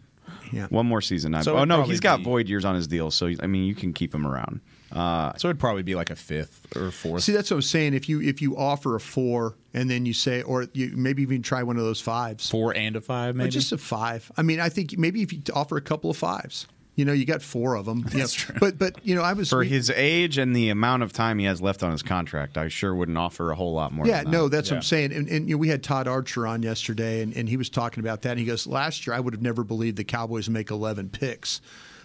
Yeah. 0.52 0.66
One 0.68 0.86
more 0.86 1.00
season. 1.00 1.34
I- 1.34 1.42
So 1.42 1.54
oh 1.54 1.56
it'd 1.58 1.68
no, 1.68 1.82
he's 1.82 2.00
got 2.00 2.18
be- 2.18 2.24
void 2.24 2.48
years 2.48 2.64
on 2.64 2.74
his 2.74 2.86
deal. 2.86 3.10
So 3.10 3.30
I 3.40 3.46
mean, 3.46 3.64
you 3.64 3.74
can 3.74 3.92
keep 3.92 4.14
him 4.14 4.26
around. 4.26 4.60
Uh, 4.92 5.32
so 5.38 5.48
it'd 5.48 5.58
probably 5.58 5.82
be 5.82 5.96
like 5.96 6.10
a 6.10 6.14
fifth 6.14 6.76
or 6.76 6.90
fourth. 6.92 7.22
See, 7.24 7.32
that's 7.32 7.50
what 7.50 7.56
I'm 7.56 7.62
saying. 7.62 7.94
If 7.94 8.08
you 8.08 8.20
if 8.20 8.40
you 8.40 8.56
offer 8.56 8.94
a 8.94 9.00
four 9.00 9.56
and 9.72 9.90
then 9.90 10.06
you 10.06 10.12
say, 10.12 10.42
or 10.42 10.66
you 10.72 10.92
maybe 10.94 11.22
even 11.22 11.42
try 11.42 11.64
one 11.64 11.76
of 11.76 11.82
those 11.82 12.00
fives, 12.00 12.48
Four 12.48 12.76
and 12.76 12.94
a 12.94 13.00
five, 13.00 13.34
or 13.34 13.38
maybe. 13.38 13.50
just 13.50 13.72
a 13.72 13.78
five. 13.78 14.30
I 14.36 14.42
mean, 14.42 14.60
I 14.60 14.68
think 14.68 14.96
maybe 14.96 15.22
if 15.22 15.32
you 15.32 15.40
offer 15.52 15.76
a 15.76 15.80
couple 15.80 16.10
of 16.10 16.16
fives, 16.16 16.68
you 16.96 17.04
know, 17.04 17.12
you 17.12 17.24
got 17.24 17.42
four 17.42 17.74
of 17.74 17.86
them. 17.86 18.02
That's 18.02 18.32
true. 18.32 18.54
But 18.60 18.78
but 18.78 19.04
you 19.04 19.14
know, 19.14 19.22
I 19.22 19.32
was 19.32 19.50
for 19.50 19.64
his 19.64 19.90
age 19.90 20.38
and 20.38 20.54
the 20.54 20.70
amount 20.70 21.02
of 21.02 21.12
time 21.12 21.38
he 21.38 21.44
has 21.46 21.60
left 21.60 21.82
on 21.82 21.90
his 21.90 22.02
contract, 22.02 22.56
I 22.56 22.68
sure 22.68 22.94
wouldn't 22.94 23.18
offer 23.18 23.50
a 23.50 23.56
whole 23.56 23.74
lot 23.74 23.92
more. 23.92 24.06
Yeah, 24.06 24.22
that. 24.22 24.30
no, 24.30 24.48
that's 24.48 24.70
what 24.70 24.76
I'm 24.76 24.82
saying. 24.82 25.12
And, 25.12 25.28
and 25.28 25.48
you 25.48 25.56
know, 25.56 25.58
we 25.58 25.68
had 25.68 25.82
Todd 25.82 26.06
Archer 26.06 26.46
on 26.46 26.62
yesterday, 26.62 27.22
and, 27.22 27.34
and 27.36 27.48
he 27.48 27.56
was 27.56 27.68
talking 27.68 28.00
about 28.00 28.22
that. 28.22 28.30
And 28.30 28.38
he 28.38 28.46
goes, 28.46 28.66
Last 28.66 29.06
year, 29.06 29.14
I 29.14 29.20
would 29.20 29.34
have 29.34 29.42
never 29.42 29.64
believed 29.64 29.96
the 29.96 30.04
Cowboys 30.04 30.48
make 30.48 30.70
11 30.70 31.10
picks. 31.10 31.60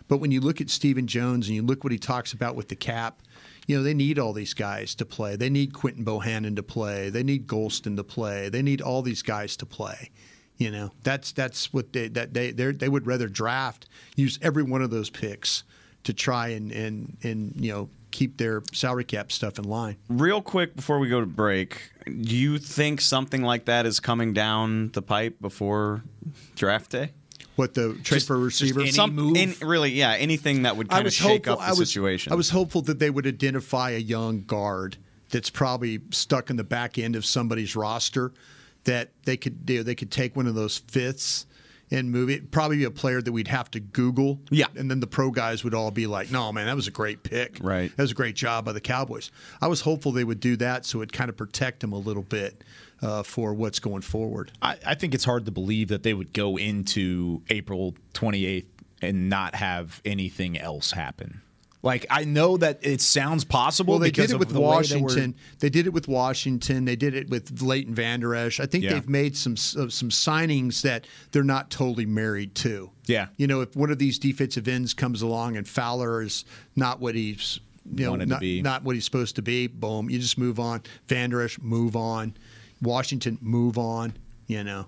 But 0.08 0.18
when 0.18 0.32
you 0.32 0.42
look 0.42 0.60
at 0.60 0.72
Stephen 0.72 1.06
Jones 1.06 1.48
and 1.48 1.56
you 1.56 1.62
look 1.62 1.84
what 1.84 1.94
he 1.94 2.00
talks 2.00 2.34
about 2.34 2.56
with 2.56 2.68
the 2.70 2.76
cap, 2.76 3.22
you 3.68 3.78
know, 3.78 3.84
they 3.84 3.94
need 3.94 4.18
all 4.18 4.34
these 4.34 4.56
guys 4.56 4.96
to 4.96 5.06
play. 5.06 5.36
They 5.36 5.52
need 5.52 5.74
Quinton 5.74 6.04
Bohanna 6.04 6.56
to 6.56 6.64
play. 6.64 7.12
They 7.12 7.22
need 7.22 7.46
Golston 7.46 7.96
to 7.98 8.04
play. 8.04 8.50
They 8.50 8.64
need 8.64 8.82
all 8.82 9.04
these 9.04 9.22
guys 9.22 9.56
to 9.58 9.68
play. 9.68 10.10
You 10.60 10.72
know, 10.72 10.92
that's 11.04 11.32
that's 11.32 11.72
what 11.74 11.94
they 11.94 12.10
that 12.10 12.34
they 12.34 12.52
they 12.52 12.72
they 12.74 12.90
would 12.90 13.08
rather 13.08 13.28
draft, 13.28 13.88
use 14.18 14.38
every 14.42 14.62
one 14.62 14.82
of 14.82 14.92
those 14.92 15.10
picks 15.10 15.64
to 16.04 16.14
try 16.14 16.50
and 16.50 16.72
and 16.72 17.18
and 17.24 17.54
you 17.56 17.72
know 17.72 17.90
keep 18.12 18.38
their 18.38 18.62
salary 18.74 19.06
cap 19.06 19.32
stuff 19.32 19.58
in 19.58 19.64
line. 19.64 19.96
Real 20.10 20.42
quick 20.42 20.76
before 20.76 21.00
we 21.00 21.08
go 21.08 21.22
to 21.22 21.26
break, 21.26 21.82
do 22.06 22.36
you 22.36 22.58
think 22.58 23.00
something 23.00 23.42
like 23.42 23.66
that 23.66 23.86
is 23.86 24.02
coming 24.02 24.34
down 24.34 24.90
the 24.90 25.02
pipe 25.02 25.38
before 25.40 26.04
draft 26.56 26.92
day? 26.92 27.14
What 27.56 27.74
the 27.74 27.98
trade 28.04 28.24
for 28.24 28.36
a 28.36 28.40
receiver? 28.40 28.82
any 28.82 28.92
Some, 28.92 29.16
move? 29.16 29.38
in- 29.38 29.56
really, 29.62 29.92
yeah, 29.92 30.12
anything 30.14 30.64
that 30.64 30.76
would 30.76 30.90
kind 30.90 31.08
of 31.08 31.14
shake 31.14 31.48
up 31.48 31.60
the 31.60 31.66
I 31.66 31.70
was, 31.70 31.90
situation. 31.90 32.34
I 32.34 32.36
was 32.36 32.50
hopeful 32.50 32.82
that 32.84 33.00
they 33.00 33.10
would 33.10 33.28
identify 33.28 33.92
a 33.92 33.98
young 33.98 34.44
guard 34.44 34.98
that's 35.30 35.50
probably 35.50 36.00
stuck 36.12 36.50
in 36.50 36.56
the 36.56 36.64
back 36.64 36.98
end 36.98 37.16
of 37.16 37.26
somebody's 37.26 37.76
roster 37.76 38.34
that 38.86 39.12
they 39.24 39.38
could 39.38 39.66
do. 39.66 39.84
They 39.84 39.96
could 39.96 40.12
take 40.12 40.36
one 40.36 40.48
of 40.48 40.56
those 40.56 40.78
fifths 40.78 41.46
and 41.92 42.12
move 42.12 42.30
it. 42.30 42.52
Probably 42.52 42.78
be 42.78 42.84
a 42.84 42.92
player 42.92 43.22
that 43.22 43.32
we'd 43.32 43.48
have 43.48 43.72
to 43.72 43.80
Google. 43.80 44.40
Yeah. 44.52 44.68
and 44.76 44.90
then 44.90 45.00
the 45.00 45.08
pro 45.08 45.32
guys 45.32 45.64
would 45.64 45.74
all 45.74 45.92
be 45.92 46.08
like, 46.08 46.32
"No, 46.32 46.52
man, 46.52 46.68
that 46.68 46.76
was 46.76 46.88
a 46.88 46.92
great 46.92 47.24
pick. 47.24 47.58
Right. 47.62 47.96
that 47.96 48.04
was 48.04 48.12
a 48.12 48.16
great 48.16 48.36
job 48.36 48.66
by 48.66 48.74
the 48.74 48.82
Cowboys." 48.82 49.32
I 49.62 49.68
was 49.68 49.82
hopeful 49.82 50.12
they 50.12 50.24
would 50.24 50.40
do 50.40 50.56
that 50.58 50.86
so 50.86 51.02
it 51.02 51.12
kind 51.12 51.30
of 51.30 51.38
protect 51.38 51.80
them 51.80 51.94
a 51.94 51.98
little 51.98 52.24
bit 52.24 52.64
uh, 53.02 53.24
for 53.24 53.54
what's 53.54 53.80
going 53.80 54.02
forward. 54.02 54.52
I, 54.62 54.78
I 54.86 54.96
think 54.96 55.14
it's 55.14 55.26
hard 55.26 55.46
to 55.46 55.52
believe 55.52 55.88
that 55.90 56.04
they 56.04 56.14
would 56.14 56.34
go 56.34 56.58
into 56.58 57.42
April 57.50 57.96
28th 58.14 58.66
and 59.02 59.30
not 59.30 59.56
have 59.56 60.02
anything 60.06 60.58
else 60.58 60.92
happen. 60.92 61.42
Like 61.82 62.06
I 62.10 62.26
know 62.26 62.58
that 62.58 62.80
it 62.82 63.00
sounds 63.00 63.46
possible. 63.46 63.94
Well, 63.94 64.00
they 64.00 64.08
because 64.10 64.28
did 64.28 64.32
it 64.32 64.36
of 64.36 64.40
with 64.40 64.50
the 64.50 64.60
way 64.60 64.82
that 64.82 64.92
we're- 64.92 65.02
Washington. 65.04 65.36
They 65.60 65.70
did 65.70 65.88
it 65.88 65.94
with 65.94 66.08
Washington. 66.10 66.84
They 66.86 66.98
did 66.98 67.14
it 67.16 67.30
with 67.30 67.62
Leighton 67.62 67.96
Vander 67.96 68.36
Esch. 68.36 68.60
I 68.60 68.66
think 68.66 68.84
Yeah. 68.84 68.94
they've 68.96 69.08
made 69.08 69.38
some 69.38 69.54
uh, 69.54 69.88
some 69.88 70.10
signings 70.10 70.82
that 70.82 71.08
they're 71.32 71.44
not 71.44 71.70
totally 71.70 72.06
married 72.06 72.54
to. 72.56 72.92
Yeah. 73.06 73.28
you 73.38 73.48
know, 73.48 73.62
if 73.62 73.76
one 73.76 73.92
of 73.92 73.98
these 73.98 74.20
defensive 74.20 74.68
ends 74.68 74.94
comes 74.94 75.22
along 75.22 75.56
and 75.58 75.68
Fowler 75.68 76.22
is 76.22 76.44
not 76.76 77.00
what 77.00 77.16
he's 77.16 77.60
you 77.96 78.06
know 78.06 78.16
not, 78.18 78.44
not 78.44 78.84
what 78.84 78.96
he's 78.96 79.06
supposed 79.06 79.36
to 79.38 79.42
be, 79.42 79.68
boom, 79.68 80.10
you 80.10 80.20
just 80.20 80.38
move 80.38 80.60
on. 80.60 80.82
Vander 81.08 81.42
Esch, 81.42 81.58
move 81.60 81.96
on. 81.96 82.36
Washington, 82.82 83.38
move 83.42 83.78
on. 83.78 84.14
You 84.48 84.64
know, 84.64 84.88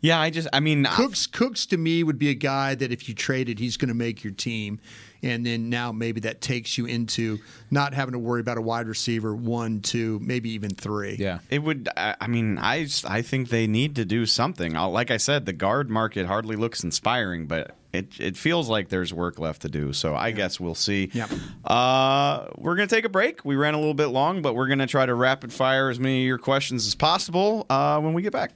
yeah, 0.00 0.20
I 0.20 0.30
just, 0.30 0.48
I 0.52 0.60
mean, 0.60 0.84
Cooks 0.92 1.26
Cooks 1.26 1.66
to 1.66 1.76
me 1.76 2.02
would 2.02 2.18
be 2.18 2.30
a 2.30 2.34
guy 2.34 2.74
that 2.74 2.90
if 2.90 3.08
you 3.08 3.14
traded, 3.14 3.58
he's 3.58 3.76
going 3.76 3.88
to 3.88 3.94
make 3.94 4.24
your 4.24 4.32
team, 4.32 4.80
and 5.22 5.46
then 5.46 5.70
now 5.70 5.92
maybe 5.92 6.20
that 6.20 6.40
takes 6.40 6.76
you 6.76 6.86
into 6.86 7.38
not 7.70 7.94
having 7.94 8.12
to 8.12 8.18
worry 8.18 8.40
about 8.40 8.58
a 8.58 8.62
wide 8.62 8.88
receiver 8.88 9.34
one, 9.34 9.80
two, 9.80 10.18
maybe 10.20 10.50
even 10.50 10.70
three. 10.70 11.16
Yeah. 11.18 11.38
It 11.50 11.60
would. 11.62 11.88
I 11.96 12.16
I 12.20 12.26
mean, 12.26 12.58
I 12.58 12.86
I 13.06 13.22
think 13.22 13.48
they 13.50 13.66
need 13.66 13.96
to 13.96 14.04
do 14.04 14.26
something. 14.26 14.76
I'll- 14.76 14.90
Like 14.90 15.10
I 15.10 15.16
said, 15.16 15.46
the 15.46 15.52
guard 15.52 15.88
market 15.90 16.26
hardly 16.26 16.56
looks 16.56 16.82
inspiring, 16.84 17.46
but 17.46 17.76
it 17.92 18.18
it 18.18 18.36
feels 18.36 18.68
like 18.68 18.88
there's 18.88 19.12
work 19.12 19.38
left 19.38 19.62
to 19.62 19.68
do. 19.68 19.92
So 19.92 20.14
I 20.16 20.30
guess 20.32 20.58
we'll 20.58 20.74
see. 20.74 21.10
Yep. 21.12 21.30
Uh, 21.64 22.46
we're 22.56 22.74
gonna 22.74 22.86
take 22.86 23.04
a 23.04 23.08
break. 23.10 23.44
We 23.44 23.54
ran 23.56 23.74
a 23.74 23.78
little 23.78 23.94
bit 23.94 24.06
long, 24.08 24.42
but 24.42 24.54
we're 24.54 24.68
gonna 24.68 24.86
try 24.86 25.06
to 25.06 25.14
rapid 25.14 25.52
fire 25.52 25.88
as 25.90 26.00
many 26.00 26.22
of 26.22 26.26
your 26.26 26.38
questions 26.38 26.86
as 26.86 26.94
possible 26.94 27.66
uh, 27.70 28.00
when 28.00 28.12
we 28.14 28.22
get 28.22 28.32
back. 28.32 28.52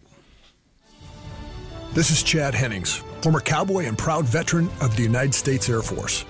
This 1.94 2.10
is 2.10 2.22
Chad 2.22 2.54
Hennings, 2.54 2.96
former 3.22 3.40
cowboy 3.40 3.84
and 3.86 3.96
proud 3.96 4.26
veteran 4.26 4.68
of 4.82 4.96
the 4.96 5.02
United 5.02 5.34
States 5.34 5.68
Air 5.70 5.80
Force. 5.82 6.24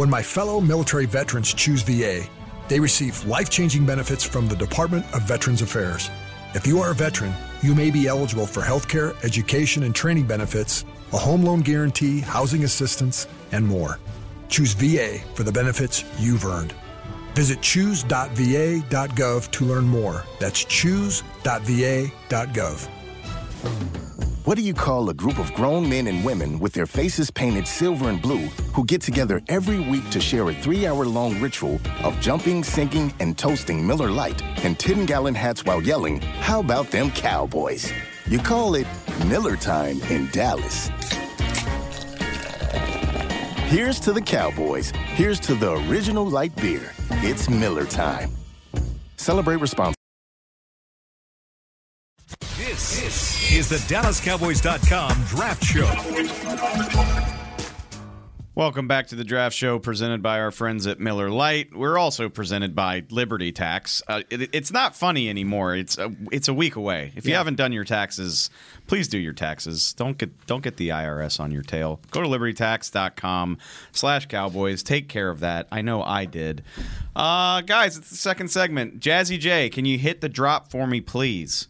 When 0.00 0.08
my 0.08 0.22
fellow 0.22 0.62
military 0.62 1.04
veterans 1.04 1.52
choose 1.52 1.82
VA, 1.82 2.26
they 2.68 2.80
receive 2.80 3.22
life 3.26 3.50
changing 3.50 3.84
benefits 3.84 4.24
from 4.24 4.48
the 4.48 4.56
Department 4.56 5.04
of 5.12 5.20
Veterans 5.24 5.60
Affairs. 5.60 6.08
If 6.54 6.66
you 6.66 6.80
are 6.80 6.92
a 6.92 6.94
veteran, 6.94 7.34
you 7.62 7.74
may 7.74 7.90
be 7.90 8.06
eligible 8.08 8.46
for 8.46 8.62
healthcare, 8.62 9.14
education, 9.22 9.82
and 9.82 9.94
training 9.94 10.24
benefits, 10.24 10.86
a 11.12 11.18
home 11.18 11.44
loan 11.44 11.60
guarantee, 11.60 12.20
housing 12.20 12.64
assistance, 12.64 13.26
and 13.52 13.66
more. 13.66 13.98
Choose 14.48 14.72
VA 14.72 15.18
for 15.34 15.42
the 15.42 15.52
benefits 15.52 16.02
you've 16.18 16.46
earned. 16.46 16.72
Visit 17.34 17.60
choose.va.gov 17.60 19.50
to 19.50 19.64
learn 19.66 19.84
more. 19.84 20.24
That's 20.38 20.64
choose.va.gov. 20.64 21.20
What 24.46 24.56
do 24.56 24.62
you 24.62 24.72
call 24.72 25.10
a 25.10 25.14
group 25.14 25.38
of 25.38 25.52
grown 25.52 25.86
men 25.86 26.06
and 26.06 26.24
women 26.24 26.58
with 26.58 26.72
their 26.72 26.86
faces 26.86 27.30
painted 27.30 27.68
silver 27.68 28.08
and 28.08 28.22
blue 28.22 28.46
who 28.72 28.86
get 28.86 29.02
together 29.02 29.42
every 29.48 29.80
week 29.80 30.08
to 30.10 30.18
share 30.20 30.48
a 30.48 30.54
three 30.54 30.86
hour 30.86 31.04
long 31.04 31.38
ritual 31.42 31.78
of 32.02 32.18
jumping, 32.20 32.64
singing, 32.64 33.12
and 33.20 33.36
toasting 33.36 33.86
Miller 33.86 34.10
Lite 34.10 34.42
and 34.64 34.78
10 34.78 35.04
gallon 35.04 35.34
hats 35.34 35.66
while 35.66 35.82
yelling, 35.82 36.22
How 36.22 36.60
about 36.60 36.90
them 36.90 37.10
cowboys? 37.10 37.92
You 38.28 38.38
call 38.38 38.76
it 38.76 38.86
Miller 39.26 39.56
Time 39.56 40.00
in 40.04 40.30
Dallas. 40.30 40.88
Here's 43.68 44.00
to 44.00 44.12
the 44.14 44.22
Cowboys. 44.22 44.90
Here's 44.90 45.38
to 45.40 45.54
the 45.54 45.72
original 45.86 46.24
light 46.24 46.56
beer. 46.56 46.92
It's 47.22 47.50
Miller 47.50 47.84
Time. 47.84 48.30
Celebrate 49.18 49.56
responsibly. 49.56 49.96
This, 52.56 53.00
this 53.00 53.29
is 53.52 53.68
the 53.68 53.76
DallasCowboys.com 53.92 55.24
Draft 55.24 55.64
Show. 55.64 55.86
Welcome 58.56 58.88
back 58.88 59.06
to 59.06 59.14
the 59.14 59.24
draft 59.24 59.56
show 59.56 59.78
presented 59.78 60.22
by 60.22 60.38
our 60.38 60.50
friends 60.50 60.86
at 60.86 61.00
Miller 61.00 61.30
Lite. 61.30 61.74
We're 61.74 61.96
also 61.96 62.28
presented 62.28 62.74
by 62.74 63.04
Liberty 63.08 63.52
Tax. 63.52 64.02
Uh, 64.06 64.22
it, 64.28 64.50
it's 64.52 64.70
not 64.70 64.94
funny 64.94 65.30
anymore. 65.30 65.74
It's 65.74 65.96
a, 65.96 66.14
it's 66.30 66.46
a 66.48 66.52
week 66.52 66.76
away. 66.76 67.12
If 67.16 67.26
you 67.26 67.34
haven't 67.34 67.54
done 67.54 67.72
your 67.72 67.84
taxes, 67.84 68.50
please 68.86 69.08
do 69.08 69.18
your 69.18 69.32
taxes. 69.32 69.94
Don't 69.94 70.18
get 70.18 70.46
don't 70.46 70.62
get 70.62 70.76
the 70.76 70.90
IRS 70.90 71.40
on 71.40 71.52
your 71.52 71.62
tail. 71.62 72.00
Go 72.10 72.20
to 72.20 72.28
libertytax.com 72.28 73.56
slash 73.92 74.26
cowboys. 74.26 74.82
Take 74.82 75.08
care 75.08 75.30
of 75.30 75.40
that. 75.40 75.66
I 75.72 75.80
know 75.80 76.02
I 76.02 76.24
did. 76.26 76.62
Uh, 77.16 77.62
guys, 77.62 77.96
it's 77.96 78.10
the 78.10 78.16
second 78.16 78.48
segment. 78.48 79.00
Jazzy 79.00 79.38
J, 79.38 79.70
can 79.70 79.86
you 79.86 79.96
hit 79.96 80.20
the 80.20 80.28
drop 80.28 80.70
for 80.70 80.86
me, 80.86 81.00
please? 81.00 81.66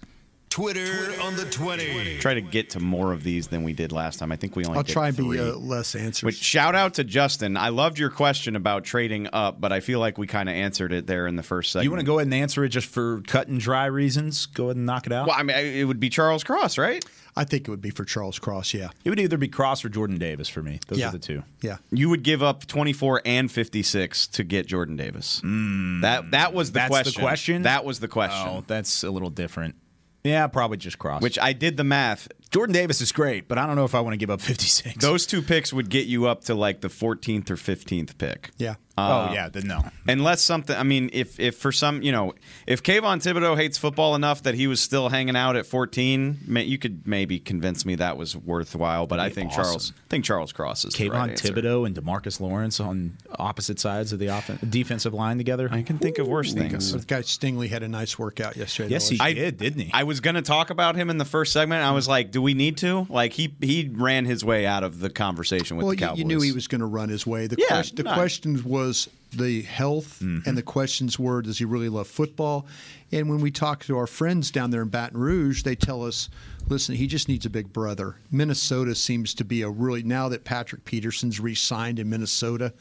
Twitter, 0.51 1.13
on 1.23 1.37
the 1.37 1.45
20. 1.45 2.19
Try 2.19 2.35
to 2.35 2.41
get 2.41 2.71
to 2.71 2.81
more 2.81 3.13
of 3.13 3.23
these 3.23 3.47
than 3.47 3.63
we 3.63 3.73
did 3.73 3.93
last 3.93 4.19
time. 4.19 4.33
I 4.33 4.37
think 4.37 4.57
we 4.57 4.65
only 4.65 4.79
I'll 4.79 4.83
did 4.83 4.93
try 4.93 5.09
and 5.09 5.17
be 5.17 5.39
uh, 5.39 5.55
less 5.55 5.95
answers. 5.95 6.23
But 6.27 6.35
shout 6.35 6.75
out 6.75 6.95
to 6.95 7.05
Justin. 7.05 7.57
I 7.57 7.69
loved 7.69 8.01
your 8.01 8.11
question 8.11 8.57
about 8.57 8.83
trading 8.83 9.29
up, 9.33 9.61
but 9.61 9.73
I 9.73 9.79
feel 9.79 10.01
like 10.01 10.19
we 10.19 10.27
kind 10.27 10.49
of 10.49 10.57
answered 10.57 10.93
it 10.93 11.07
there 11.07 11.29
in 11.29 11.37
the 11.37 11.45
first 11.45 11.71
segment. 11.71 11.85
You 11.85 11.91
want 11.93 12.01
to 12.01 12.07
go 12.07 12.19
ahead 12.19 12.27
and 12.27 12.35
answer 12.35 12.65
it 12.65 12.71
just 12.71 12.89
for 12.89 13.23
cut 13.29 13.47
and 13.47 13.61
dry 13.61 13.87
reasons? 13.87 14.47
Go 14.47 14.65
ahead 14.65 14.77
and 14.77 14.87
knock 14.87 15.07
it 15.07 15.13
out. 15.13 15.29
Well, 15.29 15.37
I 15.39 15.45
mean, 15.45 15.57
it 15.57 15.85
would 15.85 16.01
be 16.01 16.11
Charles 16.11 16.43
Cross, 16.43 16.79
right? 16.79 17.05
I 17.37 17.45
think 17.45 17.69
it 17.69 17.71
would 17.71 17.81
be 17.81 17.91
for 17.91 18.05
Charles 18.05 18.41
Cross. 18.41 18.75
Yeah. 18.75 18.91
It 19.05 19.11
would 19.11 19.21
either 19.21 19.39
be 19.39 19.47
Cross 19.47 19.85
or 19.85 19.89
Jordan 19.89 20.19
Davis 20.19 20.49
for 20.49 20.63
me. 20.63 20.81
Those 20.89 20.99
yeah. 20.99 21.09
are 21.11 21.13
the 21.13 21.21
two. 21.21 21.45
Yeah. 21.61 21.77
You 21.93 22.09
would 22.11 22.25
give 22.25 22.43
up 22.43 22.67
24 22.67 23.23
and 23.25 23.51
56 23.51 24.27
to 24.29 24.45
get 24.45 24.67
Jordan 24.67 24.97
Davis. 24.97 25.41
that 25.43 26.33
that 26.33 26.53
was 26.53 26.73
the 26.73 26.81
That's 26.81 26.91
question. 26.91 27.13
the 27.15 27.21
question. 27.21 27.63
That 27.63 27.85
was 27.85 28.01
the 28.01 28.09
question. 28.09 28.49
Oh, 28.49 28.65
that's 28.67 29.05
a 29.05 29.11
little 29.11 29.31
different. 29.31 29.77
Yeah, 30.25 30.47
probably 30.49 30.77
just 30.77 30.99
Cross. 30.99 31.23
Which 31.23 31.39
I 31.39 31.53
did 31.53 31.77
the 31.77 31.85
math. 31.85 32.29
Jordan 32.51 32.75
Davis 32.75 33.01
is 33.01 33.13
great, 33.13 33.49
but 33.49 33.59
I 33.59 33.67
don't 33.67 33.77
know 33.77 33.85
if 33.85 33.95
I 33.95 34.01
want 34.01 34.13
to 34.15 34.17
give 34.19 34.31
up 34.31 34.41
56. 34.41 34.97
Those 34.97 35.25
two 35.27 35.41
picks 35.41 35.73
would 35.73 35.89
get 35.89 36.07
you 36.07 36.27
up 36.27 36.45
to 36.45 36.55
like 36.55 36.81
the 36.81 36.89
14th 36.89 37.49
or 37.51 37.57
15th 37.57 38.19
pick. 38.19 38.51
Yeah. 38.59 38.75
Oh 39.09 39.29
uh, 39.29 39.33
yeah, 39.33 39.49
then 39.49 39.67
no. 39.67 39.85
Unless 40.07 40.43
something, 40.43 40.77
I 40.77 40.83
mean, 40.83 41.11
if 41.13 41.39
if 41.41 41.57
for 41.57 41.73
some, 41.73 42.03
you 42.03 42.13
know, 42.13 42.35
if 42.67 42.83
Kayvon 42.83 43.19
Thibodeaux 43.23 43.57
hates 43.57 43.79
football 43.79 44.15
enough 44.15 44.43
that 44.43 44.55
he 44.55 44.67
was 44.67 44.81
still 44.81 45.09
hanging 45.09 45.37
out 45.37 45.57
at 45.57 45.67
14, 45.67 46.41
may, 46.47 46.65
you 46.65 46.79
could 46.79 47.07
maybe 47.07 47.39
convince 47.39 47.85
me 47.87 47.95
that 47.97 48.17
was 48.17 48.37
worthwhile. 48.37 49.07
But 49.07 49.21
I 49.21 49.25
That'd 49.29 49.35
be 49.37 49.41
think 49.43 49.51
awesome. 49.53 49.63
Charles, 49.65 49.93
I 49.97 50.09
think 50.09 50.25
Charles 50.25 50.53
Cross 50.53 50.85
is 50.85 50.95
the 50.95 51.09
Kayvon 51.09 51.13
right. 51.29 51.37
Thibodeaux 51.37 51.87
and 51.87 51.97
Demarcus 51.97 52.41
Lawrence 52.41 52.81
on 52.81 53.17
opposite 53.39 53.79
sides 53.79 54.13
of 54.13 54.19
the 54.19 54.29
offen- 54.31 54.59
defensive 54.69 55.15
line 55.15 55.39
together. 55.39 55.69
I 55.71 55.83
can 55.83 55.99
think 55.99 56.19
of 56.19 56.27
worse 56.27 56.53
things. 56.53 56.93
The 56.93 56.99
guy 57.07 57.21
Stingley 57.21 57.69
had 57.69 57.83
a 57.83 57.89
nice 57.89 58.19
workout 58.19 58.57
yesterday. 58.57 58.91
yes, 58.91 59.09
he 59.09 59.19
I- 59.21 59.33
did, 59.33 59.59
didn't 59.59 59.81
he? 59.81 59.91
I 59.93 60.05
was 60.05 60.21
going 60.21 60.37
to 60.37 60.43
talk 60.43 60.71
about 60.71 60.97
him 60.97 61.11
in 61.11 61.19
the 61.19 61.25
first 61.25 61.53
segment. 61.53 61.85
I 61.85 61.93
was 61.93 62.09
like, 62.09 62.31
do 62.31 62.43
we 62.43 62.55
need 62.55 62.77
to? 62.79 63.07
Like 63.09 63.33
he 63.33 63.55
he 63.61 63.89
ran 63.93 64.25
his 64.25 64.45
way 64.45 64.67
out 64.67 64.83
of 64.83 65.01
the 65.01 65.11
conversation 65.11 65.77
with 65.77 65.85
well, 65.87 65.95
the 65.95 66.01
Cowboys. 66.01 66.19
you 66.19 66.25
knew 66.25 66.41
he 66.41 66.53
was 66.53 66.67
going 66.67 66.81
to 66.81 66.87
run 66.87 67.09
his 67.09 67.27
way. 67.27 67.47
The, 67.47 67.57
Yeah, 67.59 67.67
question, 67.69 67.97
the 67.97 68.03
no. 68.05 68.15
questions 68.15 68.65
was 68.65 68.90
the 69.33 69.63
health, 69.63 70.19
Mm-hmm. 70.21 70.49
and 70.49 70.59
the 70.59 70.63
questions 70.63 71.19
were, 71.19 71.41
does 71.43 71.59
he 71.59 71.65
really 71.65 71.89
love 71.89 72.09
football? 72.09 72.67
And 73.13 73.29
when 73.31 73.41
we 73.41 73.51
talk 73.51 73.85
to 73.85 73.97
our 73.97 74.07
friends 74.07 74.51
down 74.51 74.71
there 74.71 74.83
in 74.83 74.89
Baton 74.89 75.19
Rouge, 75.19 75.63
they 75.63 75.77
tell 75.77 76.05
us, 76.05 76.29
listen, 76.69 76.95
he 76.97 77.07
just 77.07 77.29
needs 77.29 77.47
a 77.47 77.51
big 77.51 77.73
brother. 77.73 78.17
Minnesota 78.31 78.95
seems 78.95 79.35
to 79.35 79.45
be 79.45 79.63
a 79.63 79.69
really 79.71 80.03
now 80.03 80.29
that 80.29 80.45
Patrick 80.45 80.85
Peterson's 80.85 81.39
re-signed 81.41 81.99
in 81.99 82.09
Minnesota. 82.11 82.73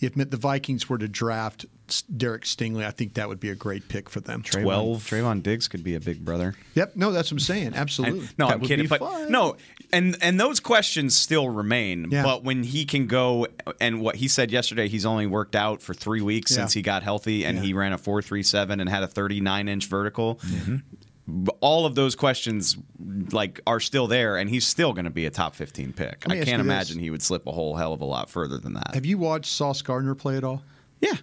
If 0.00 0.14
the 0.14 0.36
Vikings 0.38 0.88
were 0.88 0.96
to 0.98 1.08
draft 1.08 1.66
Derek 2.16 2.44
Stingley, 2.44 2.86
I 2.86 2.90
think 2.90 3.14
that 3.14 3.28
would 3.28 3.40
be 3.40 3.50
a 3.50 3.54
great 3.54 3.86
pick 3.88 4.08
for 4.08 4.20
them. 4.20 4.42
Trevon, 4.42 4.62
12. 4.62 5.04
Trevon 5.04 5.42
Diggs 5.42 5.68
could 5.68 5.84
be 5.84 5.94
a 5.94 6.00
big 6.00 6.24
brother. 6.24 6.54
Yep, 6.74 6.96
no, 6.96 7.12
that's 7.12 7.28
what 7.30 7.32
I'm 7.36 7.38
saying. 7.40 7.74
Absolutely. 7.74 8.28
no, 8.38 8.46
That 8.46 8.54
I'm 8.54 8.60
would 8.60 8.68
kidding. 8.68 8.84
be 8.84 8.88
But 8.88 9.00
fun. 9.00 9.30
no, 9.30 9.56
and 9.92 10.16
and 10.22 10.40
those 10.40 10.58
questions 10.60 11.16
still 11.16 11.48
remain. 11.50 12.08
Yeah. 12.10 12.22
But 12.22 12.44
when 12.44 12.62
he 12.62 12.84
can 12.86 13.06
go 13.08 13.46
and 13.80 14.00
what 14.00 14.16
he 14.16 14.28
said 14.28 14.50
yesterday, 14.50 14.88
he's 14.88 15.04
only 15.04 15.26
worked 15.26 15.54
out 15.56 15.82
for 15.82 15.92
three 15.92 16.22
weeks 16.22 16.50
Yeah. 16.52 16.58
since 16.58 16.72
he 16.72 16.80
got 16.82 17.02
healthy, 17.02 17.44
and 17.44 17.58
Yeah. 17.58 17.64
he 17.64 17.72
ran 17.74 17.92
a 17.92 17.98
four 17.98 18.22
three 18.22 18.42
seven 18.42 18.80
and 18.80 18.88
had 18.88 19.02
a 19.02 19.08
thirty 19.08 19.40
nine 19.40 19.68
inch 19.68 19.86
vertical. 19.86 20.36
Mm-hmm. 20.36 20.76
B- 21.30 21.52
All 21.60 21.86
of 21.86 21.94
those 21.94 22.14
questions 22.14 22.76
like 23.32 23.60
are 23.66 23.80
still 23.80 24.06
there, 24.06 24.36
and 24.36 24.50
he's 24.50 24.66
still 24.66 24.92
going 24.92 25.04
to 25.06 25.10
be 25.10 25.26
a 25.26 25.30
top 25.30 25.54
fifteen 25.54 25.92
pick. 25.92 26.24
I 26.26 26.34
can't 26.34 26.38
you 26.38 26.44
this. 26.44 26.60
imagine 26.60 26.98
he 26.98 27.10
would 27.10 27.22
slip 27.22 27.46
a 27.46 27.52
whole 27.52 27.76
hell 27.76 27.92
of 27.92 28.00
a 28.00 28.04
lot 28.04 28.28
further 28.30 28.58
than 28.58 28.74
that. 28.74 28.94
Have 28.94 29.06
you 29.06 29.18
watched 29.18 29.50
Sauce 29.52 29.82
Gardner 29.82 30.14
play 30.14 30.36
at 30.36 30.44
all? 30.44 30.62
yeah. 31.00 31.14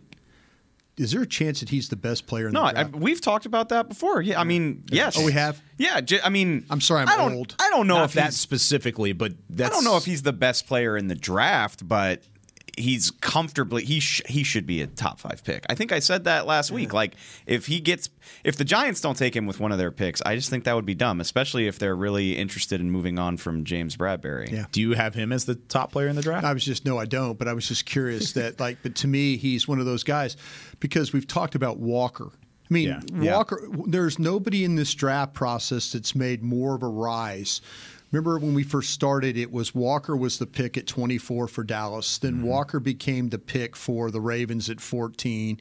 Is 0.97 1.11
there 1.11 1.21
a 1.21 1.27
chance 1.27 1.59
that 1.59 1.69
he's 1.69 1.89
the 1.89 1.95
best 1.95 2.25
player 2.25 2.47
in 2.47 2.53
No, 2.53 2.61
the 2.61 2.67
I, 2.69 2.71
draft? 2.73 2.95
we've 2.95 3.21
talked 3.21 3.45
about 3.45 3.69
that 3.69 3.87
before. 3.87 4.19
Yeah, 4.19 4.41
I 4.41 4.43
mean, 4.43 4.83
yes. 4.89 5.15
Oh, 5.15 5.23
we 5.25 5.31
have? 5.33 5.61
Yeah, 5.77 6.01
j- 6.01 6.19
I 6.23 6.29
mean, 6.29 6.65
I'm 6.71 6.81
sorry, 6.81 7.03
I'm 7.03 7.09
I 7.09 7.17
don't, 7.17 7.33
old. 7.35 7.55
I 7.59 7.69
don't 7.69 7.85
know 7.85 7.97
Not 7.97 8.05
if 8.05 8.13
that 8.13 8.33
specifically, 8.33 9.13
but 9.13 9.33
that's 9.47 9.69
I 9.69 9.73
don't 9.75 9.83
know 9.83 9.97
if 9.97 10.05
he's 10.05 10.23
the 10.23 10.33
best 10.33 10.65
player 10.65 10.97
in 10.97 11.07
the 11.07 11.13
draft, 11.13 11.87
but 11.87 12.23
he's 12.77 13.11
comfortably 13.11 13.83
he 13.83 13.99
sh- 13.99 14.21
he 14.27 14.43
should 14.43 14.65
be 14.67 14.81
a 14.81 14.87
top 14.87 15.19
five 15.19 15.43
pick. 15.43 15.65
I 15.69 15.75
think 15.75 15.91
I 15.91 15.99
said 15.99 16.25
that 16.25 16.45
last 16.45 16.71
week. 16.71 16.93
Like 16.93 17.15
if 17.45 17.65
he 17.65 17.79
gets 17.79 18.09
if 18.43 18.55
the 18.57 18.63
Giants 18.65 19.01
don't 19.01 19.17
take 19.17 19.35
him 19.35 19.45
with 19.45 19.59
one 19.59 19.71
of 19.71 19.77
their 19.77 19.91
picks, 19.91 20.21
I 20.25 20.35
just 20.35 20.49
think 20.49 20.63
that 20.65 20.73
would 20.75 20.85
be 20.85 20.95
dumb, 20.95 21.19
especially 21.21 21.67
if 21.67 21.79
they're 21.79 21.95
really 21.95 22.37
interested 22.37 22.79
in 22.79 22.91
moving 22.91 23.17
on 23.19 23.37
from 23.37 23.63
James 23.63 23.97
Bradberry. 23.97 24.51
Yeah. 24.51 24.65
Do 24.71 24.81
you 24.81 24.93
have 24.93 25.15
him 25.15 25.31
as 25.31 25.45
the 25.45 25.55
top 25.55 25.91
player 25.91 26.07
in 26.07 26.15
the 26.15 26.21
draft? 26.21 26.45
I 26.45 26.53
was 26.53 26.63
just 26.63 26.85
no, 26.85 26.97
I 26.97 27.05
don't. 27.05 27.37
But 27.37 27.47
I 27.47 27.53
was 27.53 27.67
just 27.67 27.85
curious 27.85 28.33
that 28.33 28.59
like, 28.59 28.77
but 28.83 28.95
to 28.97 29.07
me, 29.07 29.37
he's 29.37 29.67
one 29.67 29.79
of 29.79 29.85
those 29.85 30.03
guys 30.03 30.37
because 30.79 31.13
we've 31.13 31.27
talked 31.27 31.55
about 31.55 31.79
Walker. 31.79 32.29
I 32.69 32.73
mean, 32.73 32.89
Yeah. 32.89 32.99
Yeah. 33.13 33.35
Walker. 33.35 33.65
There's 33.87 34.19
nobody 34.19 34.63
in 34.65 34.75
this 34.75 34.93
draft 34.93 35.33
process 35.33 35.93
that's 35.93 36.13
made 36.15 36.43
more 36.43 36.75
of 36.75 36.83
a 36.83 36.87
rise. 36.87 37.61
Remember 38.11 38.39
when 38.39 38.53
we 38.53 38.63
first 38.63 38.91
started, 38.91 39.37
it 39.37 39.51
was 39.51 39.75
Walker 39.75 40.15
was 40.15 40.39
the 40.39 40.45
pick 40.45 40.77
at 40.77 40.87
24 40.87 41.47
for 41.47 41.63
Dallas. 41.63 42.17
Then 42.17 42.35
mm-hmm. 42.35 42.45
Walker 42.45 42.79
became 42.79 43.29
the 43.29 43.39
pick 43.39 43.75
for 43.75 44.11
the 44.11 44.21
Ravens 44.21 44.69
at 44.69 44.79
14, 44.79 45.59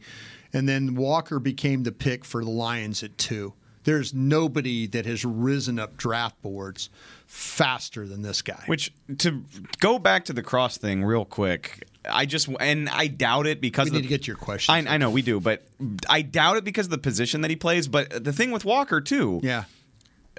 and 0.53 0.69
then 0.69 0.95
Walker 0.95 1.39
became 1.41 1.83
the 1.83 1.93
pick 1.93 2.25
for 2.25 2.45
the 2.45 2.51
Lions 2.51 3.03
at 3.03 3.19
two. 3.19 3.55
There's 3.83 4.13
nobody 4.13 4.89
that 4.89 5.07
has 5.07 5.25
risen 5.25 5.79
up 5.79 5.97
draft 5.97 6.43
boards 6.43 6.91
faster 7.27 8.07
than 8.09 8.23
this 8.23 8.43
guy. 8.43 8.63
Which 8.67 8.93
to 9.19 9.45
go 9.79 10.01
back 10.01 10.25
to 10.25 10.33
the 10.33 10.43
cross 10.43 10.77
thing 10.77 11.05
real 11.05 11.25
quick, 11.25 11.87
I 12.09 12.27
just 12.27 12.49
and 12.59 12.89
I 12.89 13.07
doubt 13.07 13.47
it 13.47 13.61
because 13.61 13.85
we 13.85 13.91
of 13.91 13.95
need 13.95 13.99
the- 13.99 14.03
to 14.03 14.09
get 14.09 14.23
to 14.23 14.27
your 14.27 14.37
question. 14.37 14.89
I, 14.89 14.95
I 14.95 14.97
know 14.97 15.11
we 15.11 15.23
do, 15.23 15.39
but 15.39 15.65
I 16.09 16.23
doubt 16.23 16.57
it 16.57 16.65
because 16.65 16.87
of 16.87 16.91
the 16.91 16.99
position 16.99 17.43
that 17.43 17.51
he 17.51 17.57
plays. 17.57 17.87
But 17.87 18.25
the 18.25 18.33
thing 18.33 18.51
with 18.51 18.65
Walker 18.65 19.01
too, 19.01 19.41
Yeah. 19.43 19.65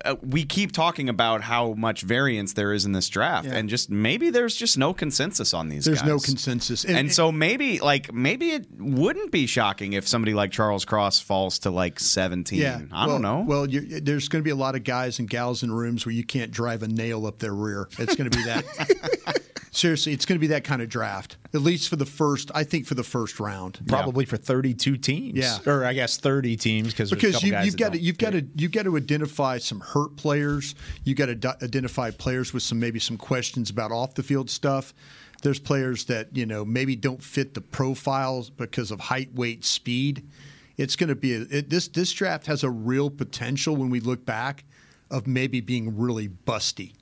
Uh, 0.05 0.15
we 0.21 0.45
keep 0.45 0.71
talking 0.71 1.09
about 1.09 1.41
how 1.41 1.73
much 1.73 2.01
variance 2.01 2.53
there 2.53 2.73
is 2.73 2.85
in 2.85 2.91
this 2.91 3.09
draft, 3.09 3.47
Yeah. 3.47 3.55
and 3.55 3.67
just 3.69 3.89
maybe 3.89 4.29
there's 4.29 4.55
just 4.55 4.77
no 4.77 4.93
consensus 4.93 5.53
on 5.53 5.69
these. 5.69 5.85
There's 5.85 5.99
guys. 6.01 6.07
no 6.07 6.19
consensus. 6.19 6.83
And- 6.83 6.97
and, 6.97 7.11
so 7.11 7.31
maybe 7.31 7.79
like 7.79 8.13
maybe 8.13 8.51
it 8.51 8.67
wouldn't 8.77 9.31
be 9.31 9.47
shocking 9.47 9.93
if 9.93 10.07
somebody 10.07 10.33
like 10.33 10.51
Charles 10.51 10.85
Cross 10.85 11.21
falls 11.21 11.59
to 11.59 11.71
like 11.71 11.99
17. 11.99 12.59
Yeah, 12.59 12.81
I 12.91 13.07
well, 13.07 13.15
don't 13.15 13.21
know. 13.21 13.43
Well, 13.47 13.67
there's 13.67 14.29
going 14.29 14.41
to 14.41 14.47
be 14.47 14.51
a 14.51 14.55
lot 14.55 14.75
of 14.75 14.83
guys 14.83 15.19
and 15.19 15.29
gals 15.29 15.63
in 15.63 15.71
rooms 15.71 16.05
where 16.05 16.13
you 16.13 16.23
can't 16.23 16.51
drive 16.51 16.83
a 16.83 16.87
nail 16.87 17.25
up 17.25 17.39
their 17.39 17.53
rear. 17.53 17.87
It's 17.97 18.15
going 18.15 18.29
to 18.29 18.37
be 18.37 18.43
that. 18.45 19.41
Seriously, 19.77 20.11
it's 20.11 20.25
going 20.25 20.37
to 20.37 20.39
be 20.39 20.47
that 20.47 20.63
kind 20.63 20.81
of 20.81 20.89
draft. 20.89 21.37
At 21.53 21.61
least 21.61 21.87
for 21.87 21.97
the 21.97 22.05
first, 22.05 22.49
I 22.55 22.63
think 22.63 22.87
for 22.87 22.95
the 22.95 23.03
first 23.03 23.39
round. 23.39 23.79
Probably 23.85 24.25
for 24.25 24.35
32 24.35 24.97
teams. 24.97 25.37
Yeah. 25.37 25.59
Or 25.67 25.85
I 25.85 25.93
guess 25.93 26.17
30 26.17 26.57
teams 26.57 26.93
because 26.93 27.11
Because 27.11 27.43
you, 27.43 27.55
you've 27.59 27.77
got 27.77 27.93
to 27.93 27.99
you've 27.99 28.17
got 28.17 28.31
to 28.31 28.43
you've 28.55 28.71
got 28.71 28.85
to 28.85 28.97
identify 28.97 29.59
some 29.59 29.79
hurt 29.79 30.15
players. 30.15 30.73
You've 31.03 31.19
got 31.19 31.27
to 31.27 31.35
d- 31.35 31.49
identify 31.61 32.09
players 32.09 32.55
with 32.55 32.63
some 32.63 32.79
maybe 32.79 32.97
some 32.97 33.17
questions 33.17 33.69
about 33.69 33.91
off 33.91 34.15
the 34.15 34.23
field 34.23 34.49
stuff. 34.49 34.95
There's 35.43 35.59
players 35.59 36.05
that 36.05 36.35
you 36.35 36.47
know 36.47 36.65
maybe 36.65 36.95
don't 36.95 37.21
fit 37.21 37.53
the 37.53 37.61
profiles 37.61 38.49
because 38.49 38.89
of 38.89 38.99
height, 38.99 39.31
weight, 39.35 39.63
speed. 39.63 40.27
It's 40.77 40.95
going 40.95 41.09
to 41.09 41.15
be 41.15 41.35
a, 41.35 41.41
it, 41.51 41.69
this 41.69 41.87
this 41.87 42.11
draft 42.11 42.47
has 42.47 42.63
a 42.63 42.69
real 42.71 43.11
potential 43.11 43.75
when 43.75 43.91
we 43.91 43.99
look 43.99 44.25
back 44.25 44.65
of 45.11 45.27
maybe 45.27 45.61
being 45.61 45.95
really 45.95 46.29
busty. 46.29 46.93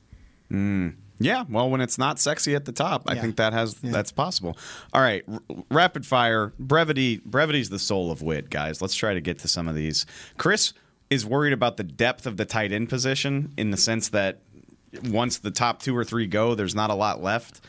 Mm. 0.52 0.96
Yeah, 1.20 1.46
well, 1.50 1.70
when 1.70 1.80
it's 1.82 1.98
not 1.98 2.20
sexy 2.20 2.56
at 2.56 2.66
the 2.66 2.72
top, 2.72 3.04
I 3.10 3.14
Yeah. 3.16 3.22
think 3.22 3.36
that 3.38 3.54
has 3.54 3.76
that's 3.76 4.12
possible. 4.12 4.58
All 4.94 5.02
right, 5.02 5.24
r- 5.32 5.40
rapid 5.72 6.06
fire, 6.06 6.52
brevity. 6.60 7.22
Brevity's 7.26 7.70
the 7.70 7.80
soul 7.80 8.12
of 8.12 8.22
wit, 8.22 8.50
guys. 8.50 8.82
Let's 8.82 8.96
try 8.96 9.14
to 9.14 9.22
get 9.22 9.40
to 9.40 9.48
some 9.48 9.68
of 9.68 9.76
these. 9.76 10.06
Chris 10.38 10.74
is 11.10 11.26
worried 11.26 11.54
about 11.54 11.78
the 11.78 11.84
depth 11.84 12.26
of 12.26 12.36
the 12.38 12.46
tight 12.46 12.72
end 12.72 12.90
position 12.90 13.54
in 13.58 13.72
the 13.72 13.78
sense 13.78 14.10
that 14.10 14.40
once 15.06 15.38
the 15.38 15.52
top 15.52 15.82
two 15.82 15.96
or 15.96 16.04
three 16.04 16.28
go, 16.28 16.56
there's 16.56 16.76
not 16.76 16.90
a 16.90 16.96
lot 16.96 17.22
left. 17.22 17.62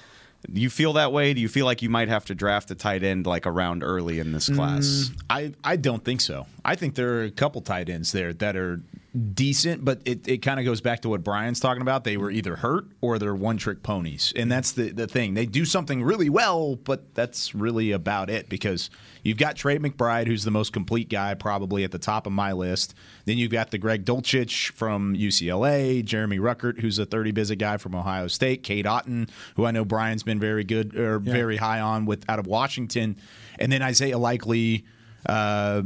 Do 0.52 0.61
you 0.61 0.70
feel 0.70 0.92
that 0.92 1.12
way? 1.12 1.35
Do 1.35 1.40
you 1.40 1.48
feel 1.48 1.66
like 1.66 1.82
you 1.82 1.90
might 1.90 2.09
have 2.09 2.24
to 2.26 2.35
draft 2.35 2.70
a 2.70 2.74
tight 2.76 3.02
end 3.02 3.26
like 3.26 3.46
around 3.46 3.82
early 3.82 4.20
in 4.20 4.30
this 4.32 4.48
class? 4.48 4.85
Mm, 5.11 5.22
I, 5.28 5.52
I 5.64 5.76
don't 5.76 6.04
think 6.04 6.20
so. 6.20 6.46
I 6.66 6.74
think 6.74 6.96
there 6.96 7.20
are 7.20 7.22
a 7.22 7.31
couple 7.31 7.61
tight 7.61 7.88
ends 7.88 8.11
there 8.11 8.33
that 8.35 8.57
are 8.57 8.81
decent, 9.16 9.85
but 9.85 10.02
it, 10.05 10.26
it 10.26 10.38
kind 10.38 10.59
of 10.59 10.66
goes 10.66 10.81
back 10.81 11.00
to 11.02 11.09
what 11.09 11.22
Bryan's 11.22 11.61
talking 11.61 11.81
about. 11.81 12.02
They 12.02 12.16
were 12.16 12.31
either 12.31 12.57
hurt 12.57 12.87
or 13.00 13.20
they're 13.20 13.37
one 13.37 13.57
trick 13.57 13.85
ponies. 13.85 14.33
And 14.35 14.50
that's 14.50 14.72
the, 14.72 14.90
the 14.90 15.07
thing. 15.07 15.35
They 15.35 15.46
do 15.46 15.64
something 15.64 16.02
really 16.02 16.29
well, 16.29 16.74
but 16.74 17.14
that's 17.14 17.55
really 17.55 17.92
about 17.92 18.31
it 18.31 18.48
because 18.48 18.90
you've 19.22 19.38
got 19.38 19.55
Trey 19.55 19.79
McBride, 19.79 20.26
who's 20.26 20.42
the 20.42 20.50
most 20.50 20.72
complete 20.72 21.09
guy 21.09 21.35
probably 21.35 21.85
at 21.85 21.92
the 21.92 22.00
top 22.00 22.26
of 22.26 22.33
my 22.33 22.52
list. 22.52 22.94
Then 23.26 23.38
you've 23.38 23.52
got 23.52 23.70
the 23.70 23.79
Greg 23.79 24.05
Dulcich 24.05 24.72
from 24.72 25.14
UCLA, 25.14 26.05
Jeremy 26.05 26.40
Ruckert, 26.40 26.81
who's 26.81 26.98
a 26.98 27.07
30 27.07 27.31
visit 27.31 27.57
guy 27.57 27.76
from 27.76 27.94
Ohio 27.94 28.26
State, 28.26 28.64
Cade 28.64 28.87
Otton, 28.87 29.31
who 29.55 29.64
I 29.64 29.70
know 29.70 29.85
Bryan's 29.85 30.24
been 30.24 30.40
very 30.40 30.64
good 30.64 30.96
or 30.96 31.20
very 31.20 31.59
high 31.59 31.81
on 31.81 32.07
with 32.07 32.29
out 32.29 32.40
of 32.40 32.48
Washington, 32.48 33.16
and 33.61 33.70
then 33.70 33.83
Isaiah 33.83 34.18
Likely. 34.18 34.85
Uh, 35.24 35.83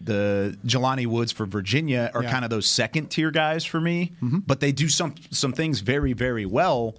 the 0.00 0.56
Jelani 0.66 1.06
Woods 1.06 1.32
for 1.32 1.46
Virginia 1.46 2.10
are 2.14 2.22
Yeah. 2.22 2.30
kind 2.30 2.44
of 2.44 2.50
those 2.50 2.66
second 2.66 3.08
tier 3.08 3.30
guys 3.30 3.64
for 3.64 3.80
me, 3.80 4.12
mm-hmm. 4.22 4.38
but 4.40 4.60
they 4.60 4.72
do 4.72 4.88
some 4.88 5.14
some 5.30 5.52
things 5.52 5.80
very 5.80 6.12
very 6.12 6.46
well. 6.46 6.96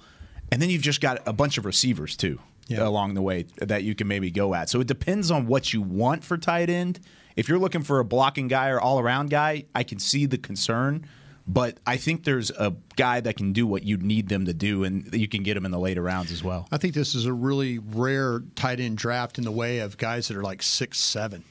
And 0.51 0.62
then 0.62 0.69
you've 0.69 0.81
just 0.81 1.01
got 1.01 1.21
a 1.27 1.33
bunch 1.33 1.57
of 1.57 1.65
receivers 1.65 2.15
too 2.15 2.39
Yeah. 2.67 2.88
along 2.88 3.13
the 3.13 3.21
way 3.21 3.45
that 3.57 3.83
you 3.83 3.93
can 3.95 4.07
maybe 4.07 4.31
go 4.31 4.53
at. 4.55 4.69
So 4.69 4.79
it 4.79 4.88
depends 4.88 5.29
on 5.29 5.45
what 5.47 5.73
you 5.73 5.81
want 5.81 6.23
for 6.23 6.38
tight 6.38 6.69
end. 6.69 6.99
If 7.36 7.47
you're 7.49 7.60
looking 7.60 7.83
for 7.83 7.99
a 7.99 8.05
blocking 8.05 8.47
guy 8.47 8.69
or 8.69 8.79
all 8.79 8.99
around 8.99 9.29
guy, 9.29 9.65
I 9.75 9.83
can 9.83 9.99
see 9.99 10.25
the 10.25 10.38
concern. 10.38 11.05
But 11.49 11.77
I 11.86 11.95
think 11.95 12.25
there's 12.25 12.49
a 12.51 12.73
guy 12.97 13.21
that 13.21 13.38
can 13.38 13.53
do 13.53 13.65
what 13.65 13.83
you 13.83 13.95
need 13.95 14.27
them 14.27 14.45
to 14.47 14.53
do, 14.53 14.83
and 14.83 15.13
you 15.13 15.29
can 15.29 15.43
get 15.43 15.55
him 15.55 15.65
in 15.65 15.71
the 15.71 15.79
later 15.79 16.01
rounds 16.01 16.29
as 16.29 16.43
well. 16.43 16.67
I 16.73 16.77
think 16.77 16.93
this 16.93 17.15
is 17.15 17.25
a 17.25 17.31
really 17.31 17.79
rare 17.79 18.41
tight 18.55 18.81
end 18.81 18.97
draft 18.97 19.38
in 19.38 19.45
the 19.45 19.51
way 19.51 19.79
of 19.79 19.97
guys 19.97 20.27
that 20.27 20.36
are 20.36 20.43
like 20.43 20.62
six 20.62 20.99
seven. 20.99 21.45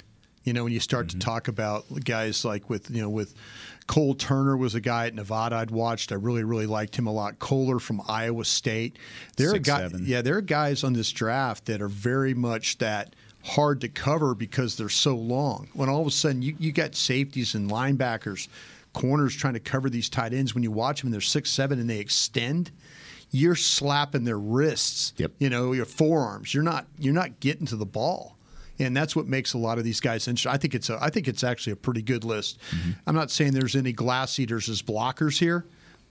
You 0.47 0.53
know, 0.55 0.65
when 0.65 0.73
you 0.73 0.81
start 0.81 1.09
Mm-hmm. 1.09 1.19
to 1.19 1.25
talk 1.27 1.49
about 1.49 1.85
guys 2.05 2.45
like 2.45 2.71
with 2.71 2.91
you 2.91 3.03
know 3.03 3.11
with 3.11 3.35
Cole 3.87 4.15
Turner 4.15 4.57
was 4.57 4.75
a 4.75 4.81
guy 4.81 5.07
at 5.09 5.15
Nevada 5.15 5.57
I'd 5.57 5.71
watched. 5.71 6.11
I 6.13 6.15
really 6.15 6.45
really 6.45 6.67
liked 6.67 6.97
him 6.97 7.07
a 7.07 7.13
lot. 7.13 7.39
Kolar 7.39 7.79
from 7.81 8.01
Iowa 8.09 8.45
State. 8.45 8.97
There 9.37 9.51
are 9.55 9.59
guys, 9.59 9.91
seven. 9.91 10.05
yeah, 10.07 10.23
there 10.23 10.37
are 10.37 10.41
guys 10.41 10.83
on 10.85 10.93
this 10.95 11.11
draft 11.13 11.67
that 11.67 11.83
are 11.83 11.89
very 11.89 12.33
much 12.33 12.79
that 12.79 13.15
hard 13.45 13.81
to 13.83 13.89
cover 13.89 14.35
because 14.35 14.77
they're 14.77 14.89
so 14.89 15.15
long. 15.17 15.69
When 15.75 15.89
all 15.89 16.01
of 16.01 16.07
a 16.07 16.11
sudden 16.13 16.43
you 16.43 16.55
you 16.59 16.73
got 16.73 16.95
safeties 16.95 17.55
and 17.57 17.71
linebackers, 17.71 18.49
corners 18.93 19.35
trying 19.37 19.55
to 19.55 19.61
cover 19.61 19.91
these 19.91 20.09
tight 20.09 20.33
ends. 20.33 20.55
When 20.55 20.63
you 20.63 20.71
watch 20.71 21.01
them 21.01 21.09
and 21.09 21.15
they're 21.15 21.21
six 21.21 21.51
seven 21.51 21.79
and 21.81 21.91
they 21.91 21.99
extend 21.99 22.71
you're 23.33 23.57
slapping 23.57 24.23
their 24.23 24.39
wrists, 24.39 25.13
Yep. 25.17 25.33
you 25.41 25.51
know, 25.51 25.73
your 25.73 25.85
forearms. 25.85 26.55
You're 26.55 26.63
not 26.63 26.87
you're 26.99 27.13
not 27.13 27.41
getting 27.41 27.67
to 27.67 27.77
the 27.77 27.85
ball. 27.85 28.36
And 28.79 28.97
that's 28.97 29.17
what 29.17 29.27
makes 29.27 29.55
a 29.55 29.59
lot 29.59 29.79
of 29.79 29.85
these 29.85 30.01
guys 30.01 30.29
interesting. 30.29 30.53
I 30.53 30.59
think 30.59 30.75
it's 30.75 30.91
a 30.91 30.99
I 31.01 31.11
think 31.11 31.29
it's 31.29 31.45
actually 31.45 31.73
a 31.75 31.77
pretty 31.77 32.03
good 32.03 32.25
list. 32.25 32.59
Mm-hmm. 32.71 32.91
I'm 33.07 33.15
not 33.15 33.31
saying 33.31 33.53
there's 33.53 33.77
any 33.77 33.93
glass 33.93 34.39
eaters 34.39 34.69
as 34.69 34.83
blockers 34.83 35.39
here, 35.39 35.67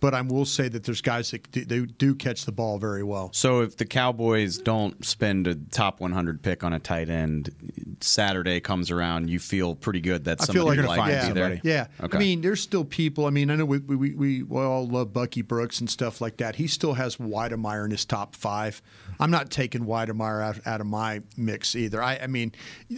but 0.06 0.13
I 0.13 0.22
will 0.22 0.46
say 0.46 0.68
that 0.68 0.84
there's 0.84 1.02
guys 1.02 1.32
that 1.32 1.50
do, 1.50 1.65
they 1.65 1.80
do 1.80 2.13
catch 2.13 2.46
the 2.46 2.52
ball 2.52 2.78
very 2.78 3.02
well. 3.02 3.32
So 3.34 3.62
if 3.62 3.76
the 3.78 3.86
Cowboys 3.86 4.60
don't 4.60 5.04
spend 5.04 5.48
a 5.48 5.56
top 5.56 6.00
100 6.00 6.44
pick 6.44 6.63
on 6.63 6.74
a 6.74 6.80
tight 6.80 7.10
end, 7.10 7.50
Saturday 8.02 8.60
comes 8.60 8.91
around, 8.91 9.32
you 9.32 9.39
feel 9.39 9.74
pretty 9.74 10.02
good 10.02 10.26
that 10.26 10.48
I 10.48 10.54
feel 10.54 10.65
like 10.65 10.76
gonna 10.76 10.89
like 10.89 11.00
find 11.00 11.10
be 11.10 11.15
there. 11.15 11.26
somebody. 11.26 11.62
Yeah. 11.63 11.88
Okay. 12.04 12.18
I 12.18 12.20
mean, 12.20 12.41
there's 12.41 12.62
still 12.62 12.86
people. 12.86 13.26
I 13.26 13.32
mean, 13.32 13.50
I 13.50 13.56
know 13.56 13.65
we, 13.65 13.80
we, 13.80 14.13
we, 14.13 14.44
we 14.44 14.62
all 14.63 14.88
love 14.88 15.12
Bucky 15.12 15.41
Brooks 15.41 15.80
and 15.80 15.89
stuff 15.89 16.22
like 16.22 16.38
that. 16.38 16.56
He 16.58 16.68
still 16.68 16.94
has 16.94 17.15
Wydermyer 17.15 17.84
in 17.86 17.89
his 17.89 18.06
top 18.06 18.36
five. 18.36 18.84
I'm 19.20 19.32
not 19.32 19.50
taking 19.50 19.86
Wydermyer 19.86 20.44
out, 20.44 20.68
out 20.68 20.82
of 20.82 20.88
my 20.88 21.22
mix 21.36 21.76
either. 21.76 22.04
I, 22.04 22.20
I 22.20 22.28
mean, 22.28 22.52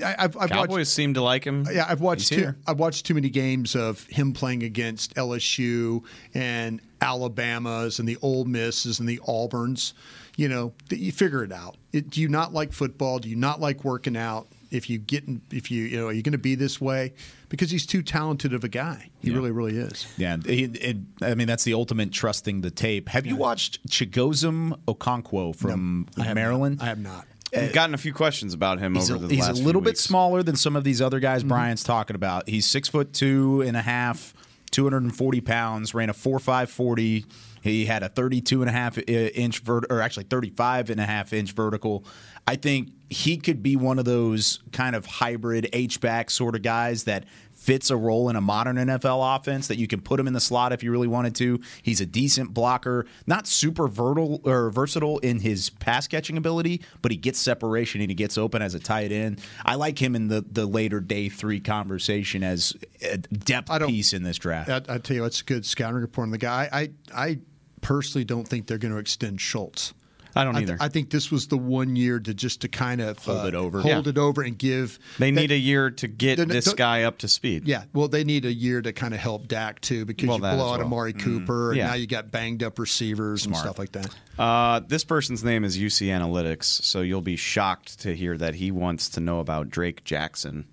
I, 0.03 0.15
I've, 0.19 0.35
I've 0.35 0.49
Cowboys 0.49 0.69
watched. 0.69 0.87
seem 0.87 1.13
to 1.13 1.21
like 1.21 1.45
him. 1.45 1.65
Yeah, 1.71 1.85
I've 1.87 2.01
watched 2.01 2.27
He's 2.27 2.29
too. 2.29 2.35
here. 2.37 2.57
I've 2.67 2.79
watched 2.79 3.05
too 3.05 3.13
many 3.13 3.29
games 3.29 3.77
of 3.77 4.03
him 4.07 4.33
playing 4.33 4.63
against 4.63 5.15
LSU 5.15 6.03
and 6.33 6.81
Alabama's 7.01 7.99
and 7.99 8.07
the 8.07 8.17
Ole 8.21 8.45
Misses 8.45 8.99
and 8.99 9.07
the 9.07 9.19
Auburns. 9.27 9.93
You 10.35 10.49
know, 10.49 10.73
you 10.89 11.11
figure 11.11 11.43
it 11.43 11.51
out. 11.51 11.77
It, 11.91 12.09
do 12.11 12.21
you 12.21 12.27
not 12.27 12.53
like 12.53 12.71
football? 12.71 13.19
Do 13.19 13.29
you 13.29 13.35
not 13.35 13.59
like 13.59 13.83
working 13.83 14.15
out? 14.15 14.47
If 14.69 14.89
you 14.89 14.97
get, 14.97 15.23
in, 15.23 15.41
if 15.49 15.71
you, 15.71 15.85
you 15.85 15.97
know, 15.97 16.07
are 16.07 16.11
you 16.11 16.21
going 16.21 16.33
to 16.33 16.37
be 16.37 16.53
this 16.53 16.81
way? 16.81 17.13
Because 17.47 17.71
he's 17.71 17.85
too 17.85 18.01
talented 18.03 18.53
of 18.53 18.65
a 18.65 18.67
guy. 18.67 19.09
He 19.19 19.31
really, 19.31 19.51
really 19.51 19.77
is. 19.77 20.05
Yeah, 20.17 20.35
it, 20.45 20.75
it, 20.83 20.97
I 21.21 21.35
mean 21.35 21.47
that's 21.47 21.63
the 21.63 21.73
ultimate 21.73 22.11
trusting 22.11 22.61
the 22.61 22.69
tape. 22.69 23.07
Have 23.09 23.25
you 23.25 23.37
watched 23.37 23.87
Chigoziem 23.87 24.77
Okonkwo 24.85 25.55
from 25.55 26.07
I 26.17 26.33
Maryland? 26.33 26.79
Not. 26.79 26.83
I 26.83 26.87
have 26.89 26.99
not. 26.99 27.25
We've 27.53 27.69
uh, 27.69 27.71
gotten 27.71 27.95
a 27.95 27.97
few 27.97 28.13
questions 28.13 28.53
about 28.53 28.79
him 28.79 28.95
He's, 28.95 29.09
over 29.09 29.23
a, 29.23 29.27
the 29.27 29.35
he's 29.35 29.45
a 29.45 29.47
last 29.47 29.57
few 29.57 29.65
little 29.65 29.81
bit 29.81 29.91
weeks. 29.91 30.01
smaller 30.01 30.43
than 30.43 30.57
some 30.57 30.75
of 30.75 30.83
these 30.83 31.01
other 31.01 31.21
guys 31.21 31.41
mm-hmm. 31.41 31.49
Brian's 31.49 31.83
talking 31.83 32.15
about. 32.15 32.49
He's 32.49 32.67
six 32.67 32.89
foot 32.89 33.13
two 33.13 33.63
and 33.65 33.77
a 33.77 33.81
half, 33.81 34.33
240 34.77 35.41
pounds, 35.41 35.95
ran 35.95 36.07
a 36.07 36.13
4.5 36.13 36.69
40. 36.69 37.25
He 37.63 37.85
had 37.87 38.03
a 38.03 38.09
32 38.09 38.61
and 38.61 38.69
a 38.69 38.71
half 38.71 38.99
inch 38.99 39.61
vert, 39.61 39.85
or 39.89 40.01
actually 40.01 40.25
35 40.25 40.91
and 40.91 41.01
a 41.01 41.05
half 41.05 41.33
inch 41.33 41.53
vertical. 41.53 42.05
I 42.45 42.57
think 42.57 42.91
he 43.09 43.37
could 43.37 43.63
be 43.63 43.75
one 43.75 43.97
of 43.97 44.05
those 44.05 44.59
kind 44.71 44.95
of 44.95 45.07
hybrid 45.07 45.67
H 45.73 45.99
back 45.99 46.29
sort 46.29 46.53
of 46.53 46.61
guys 46.61 47.05
that 47.05 47.25
fits 47.67 47.89
a 47.89 47.97
role 47.97 48.29
in 48.29 48.37
a 48.37 48.41
modern 48.41 48.77
NFL 48.77 49.35
offense 49.35 49.67
that 49.67 49.77
you 49.77 49.87
can 49.87 49.99
put 49.99 50.17
him 50.17 50.25
in 50.25 50.31
the 50.31 50.39
slot 50.39 50.71
if 50.71 50.81
you 50.83 50.89
really 50.89 51.05
wanted 51.05 51.35
to. 51.35 51.59
He's 51.83 51.99
a 51.99 52.05
decent 52.05 52.53
blocker, 52.53 53.05
not 53.27 53.45
super 53.45 53.89
versatile 53.89 54.39
or 54.45 54.69
versatile 54.69 55.19
in 55.19 55.41
his 55.41 55.69
pass 55.69 56.07
catching 56.07 56.37
ability, 56.37 56.81
but 57.01 57.11
he 57.11 57.17
gets 57.17 57.39
separation 57.39 57.99
and 57.99 58.09
he 58.09 58.15
gets 58.15 58.37
open 58.37 58.61
as 58.61 58.73
a 58.73 58.79
tight 58.79 59.11
end. 59.11 59.41
I 59.65 59.75
like 59.75 60.01
him 60.01 60.15
in 60.15 60.29
the 60.29 60.45
the 60.49 60.65
later 60.65 61.01
day 61.01 61.27
three 61.27 61.59
conversation 61.59 62.41
as 62.41 62.73
a 63.01 63.17
depth 63.17 63.69
piece 63.85 64.13
in 64.13 64.23
this 64.23 64.37
draft. 64.37 64.69
I, 64.69 64.95
I 64.95 64.97
tell 64.99 65.17
you, 65.17 65.25
it's 65.25 65.41
a 65.41 65.43
good 65.43 65.65
scouting 65.65 65.99
report 65.99 66.27
on 66.27 66.31
the 66.31 66.37
guy. 66.37 66.69
I, 66.71 66.91
I 67.13 67.39
personally 67.81 68.23
don't 68.23 68.47
think 68.47 68.67
they're 68.67 68.77
going 68.77 68.93
to 68.93 68.99
extend 68.99 69.41
Schultz. 69.41 69.93
I 70.37 70.43
don't 70.43 70.55
I, 70.55 70.61
either. 70.61 70.77
I 70.79 70.87
think 70.89 71.09
this 71.09 71.31
was 71.31 71.47
the 71.47 71.57
one 71.57 71.95
year 71.95 72.19
to 72.19 72.33
just 72.33 72.61
to 72.61 72.67
kind 72.67 73.01
of 73.01 73.17
Hold 73.25 73.45
uh, 73.45 73.47
it 73.47 73.55
over. 73.55 73.81
hold 73.81 74.05
Yeah. 74.05 74.09
it 74.11 74.17
over, 74.17 74.41
and 74.41 74.57
give. 74.57 74.99
they 75.19 75.31
need 75.31 75.51
a 75.51 75.57
year 75.57 75.89
to 75.91 76.07
get 76.07 76.37
They're- 76.37 76.45
this 76.45 76.73
guy 76.73 77.03
up 77.03 77.17
to 77.19 77.27
speed. 77.27 77.67
Yeah, 77.67 77.83
well, 77.93 78.07
they 78.07 78.23
need 78.23 78.45
a 78.45 78.53
year 78.53 78.81
to 78.81 78.93
kind 78.93 79.13
of 79.13 79.19
help 79.19 79.47
Dak 79.47 79.81
too, 79.81 80.05
because 80.05 80.27
Well, 80.27 80.37
you 80.37 80.43
that 80.43 80.55
blow 80.55 80.69
out 80.73 80.77
well. 80.79 80.85
Amari 80.87 81.13
Cooper, 81.13 81.71
and 81.71 81.77
Yeah. 81.77 81.87
now 81.87 81.93
you 81.95 82.07
got 82.07 82.31
banged 82.31 82.63
up 82.63 82.79
receivers 82.79 83.45
and 83.45 83.55
stuff 83.55 83.79
like 83.79 83.91
that. 83.93 84.09
Uh, 84.37 84.79
this 84.87 85.03
person's 85.03 85.43
name 85.43 85.63
is 85.63 85.77
UC 85.77 86.07
Analytics, 86.07 86.65
so 86.65 87.01
you'll 87.01 87.21
be 87.21 87.35
shocked 87.35 87.99
to 88.01 88.15
hear 88.15 88.37
that 88.37 88.55
he 88.55 88.69
wants 88.71 89.09
to 89.09 89.19
know 89.19 89.39
about 89.39 89.69
Drake 89.69 90.03
Jackson, 90.03 90.65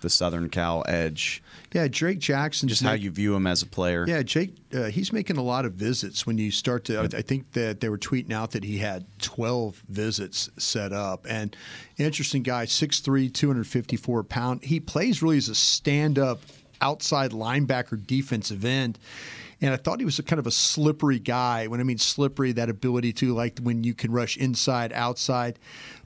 the 0.00 0.10
Southern 0.10 0.48
Cal 0.48 0.84
edge. 0.88 1.42
Yeah, 1.72 1.86
Drake 1.88 2.18
Jackson. 2.18 2.68
Just 2.68 2.82
how 2.82 2.92
you 2.92 3.10
view 3.10 3.34
him 3.34 3.46
as 3.46 3.62
a 3.62 3.66
player. 3.66 4.04
Yeah, 4.06 4.22
Jake, 4.22 4.56
uh, 4.74 4.84
he's 4.84 5.12
making 5.12 5.36
a 5.36 5.42
lot 5.42 5.64
of 5.64 5.74
visits. 5.74 6.26
When 6.26 6.36
you 6.38 6.50
start 6.50 6.84
to, 6.86 7.00
I 7.00 7.04
I 7.04 7.22
think 7.22 7.52
that 7.52 7.80
they 7.80 7.88
were 7.88 7.98
tweeting 7.98 8.32
out 8.32 8.52
that 8.52 8.64
he 8.64 8.78
had 8.78 9.06
12 9.20 9.82
visits 9.88 10.50
set 10.58 10.92
up. 10.92 11.26
And 11.28 11.56
interesting 11.98 12.42
guy, 12.42 12.66
6'3", 12.66 13.32
254 13.32 14.24
pound. 14.24 14.64
He 14.64 14.80
plays 14.80 15.22
really 15.22 15.38
as 15.38 15.48
a 15.48 15.54
stand 15.54 16.18
up 16.18 16.40
outside 16.80 17.30
linebacker 17.32 18.04
defensive 18.06 18.64
end. 18.64 18.98
And 19.62 19.74
I 19.74 19.76
thought 19.76 19.98
he 19.98 20.06
was 20.06 20.18
a 20.18 20.22
kind 20.22 20.38
of 20.38 20.46
a 20.46 20.50
slippery 20.50 21.18
guy. 21.18 21.66
When 21.66 21.80
I 21.80 21.82
mean 21.82 21.98
slippery, 21.98 22.52
that 22.52 22.70
ability 22.70 23.12
to 23.14 23.34
like 23.34 23.58
when 23.60 23.84
you 23.84 23.94
can 23.94 24.10
rush 24.10 24.36
inside, 24.38 24.92
outside. 24.92 25.58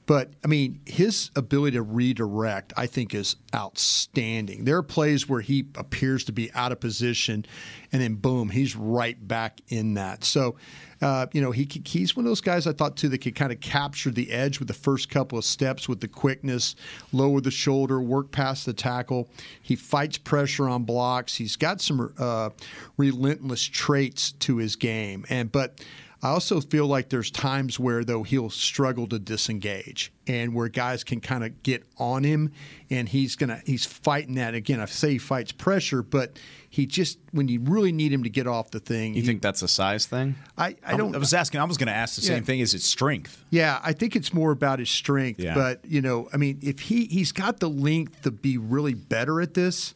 But 0.05 0.33
I 0.43 0.47
mean, 0.47 0.81
his 0.85 1.31
ability 1.35 1.77
to 1.77 1.81
redirect, 1.81 2.73
I 2.77 2.85
think, 2.85 3.15
is 3.15 3.37
outstanding. 3.55 4.65
There 4.65 4.77
are 4.77 4.83
plays 4.83 5.27
where 5.27 5.41
he 5.41 5.65
appears 5.75 6.23
to 6.25 6.31
be 6.31 6.51
out 6.53 6.71
of 6.71 6.79
position, 6.79 7.45
and 7.91 8.01
then 8.01 8.15
boom, 8.15 8.49
he's 8.49 8.75
right 8.75 9.27
back 9.27 9.61
in 9.69 9.95
that. 9.95 10.23
So, 10.23 10.57
uh, 11.01 11.25
you 11.33 11.41
know, 11.41 11.51
he 11.51 11.67
he's 11.85 12.15
one 12.15 12.25
of 12.25 12.29
those 12.29 12.41
guys 12.41 12.67
I 12.67 12.73
thought 12.73 12.97
too 12.97 13.09
that 13.09 13.19
could 13.19 13.35
kind 13.35 13.51
of 13.51 13.59
capture 13.61 14.11
the 14.11 14.31
edge 14.31 14.59
with 14.59 14.67
the 14.67 14.75
first 14.75 15.09
couple 15.09 15.39
of 15.39 15.45
steps 15.45 15.89
with 15.89 16.01
the 16.01 16.07
quickness, 16.07 16.75
lower 17.11 17.41
the 17.41 17.51
shoulder, 17.51 17.99
work 17.99 18.31
past 18.31 18.67
the 18.67 18.73
tackle. 18.73 19.27
He 19.61 19.75
fights 19.75 20.19
pressure 20.19 20.69
on 20.69 20.83
blocks. 20.83 21.35
He's 21.35 21.55
got 21.55 21.81
some 21.81 22.13
uh, 22.19 22.51
relentless 22.97 23.63
traits 23.63 24.33
to 24.33 24.57
his 24.57 24.75
game, 24.75 25.25
and 25.29 25.51
but. 25.51 25.81
I 26.25 26.29
also 26.29 26.59
feel 26.59 26.87
like 26.87 27.09
there's 27.09 27.29
times 27.29 27.79
where 27.79 28.03
though 28.03 28.23
he'll 28.23 28.49
struggle 28.49 29.05
to 29.07 29.19
disengage 29.19 30.11
and 30.25 30.55
where 30.55 30.67
guys 30.69 31.03
can 31.03 31.21
kind 31.21 31.43
of 31.43 31.61
get 31.61 31.83
on 31.97 32.23
him 32.23 32.51
and 32.89 33.07
he's 33.07 33.35
gonna 33.35 33.61
he's 33.65 33.85
fighting 33.85 34.35
that 34.35 34.55
again. 34.55 34.79
I 34.79 34.85
say 34.85 35.11
he 35.11 35.17
fights 35.19 35.51
pressure, 35.51 36.01
but 36.01 36.39
he 36.69 36.85
just 36.87 37.19
when 37.31 37.47
you 37.47 37.59
really 37.61 37.91
need 37.91 38.11
him 38.11 38.23
to 38.23 38.29
get 38.29 38.47
off 38.47 38.71
the 38.71 38.79
thing, 38.79 39.13
You 39.13 39.21
he- 39.21 39.27
think 39.27 39.41
that's 39.43 39.61
a 39.61 39.67
size 39.67 40.07
thing? 40.07 40.35
I, 40.57 40.75
I 40.85 40.97
don't 40.97 41.15
I 41.15 41.19
was 41.19 41.33
asking. 41.33 41.61
I 41.61 41.63
was 41.65 41.77
going 41.77 41.87
to 41.87 41.93
ask 41.93 42.15
the 42.15 42.21
Yeah. 42.23 42.35
same 42.35 42.43
thing. 42.43 42.59
Is 42.59 42.73
it 42.73 42.81
strength? 42.81 43.43
yeah, 43.51 43.79
I 43.83 43.93
think 43.93 44.15
it's 44.15 44.33
more 44.33 44.51
about 44.51 44.79
his 44.79 44.89
strength. 44.89 45.39
Yeah. 45.39 45.53
But 45.53 45.85
you 45.85 46.01
know, 46.01 46.27
I 46.33 46.37
mean, 46.37 46.57
if 46.63 46.79
he 46.79 47.05
he's 47.05 47.31
got 47.31 47.59
the 47.59 47.69
length 47.69 48.23
to 48.23 48.31
be 48.31 48.57
really 48.57 48.93
better 48.95 49.41
at 49.41 49.53
this, 49.53 49.93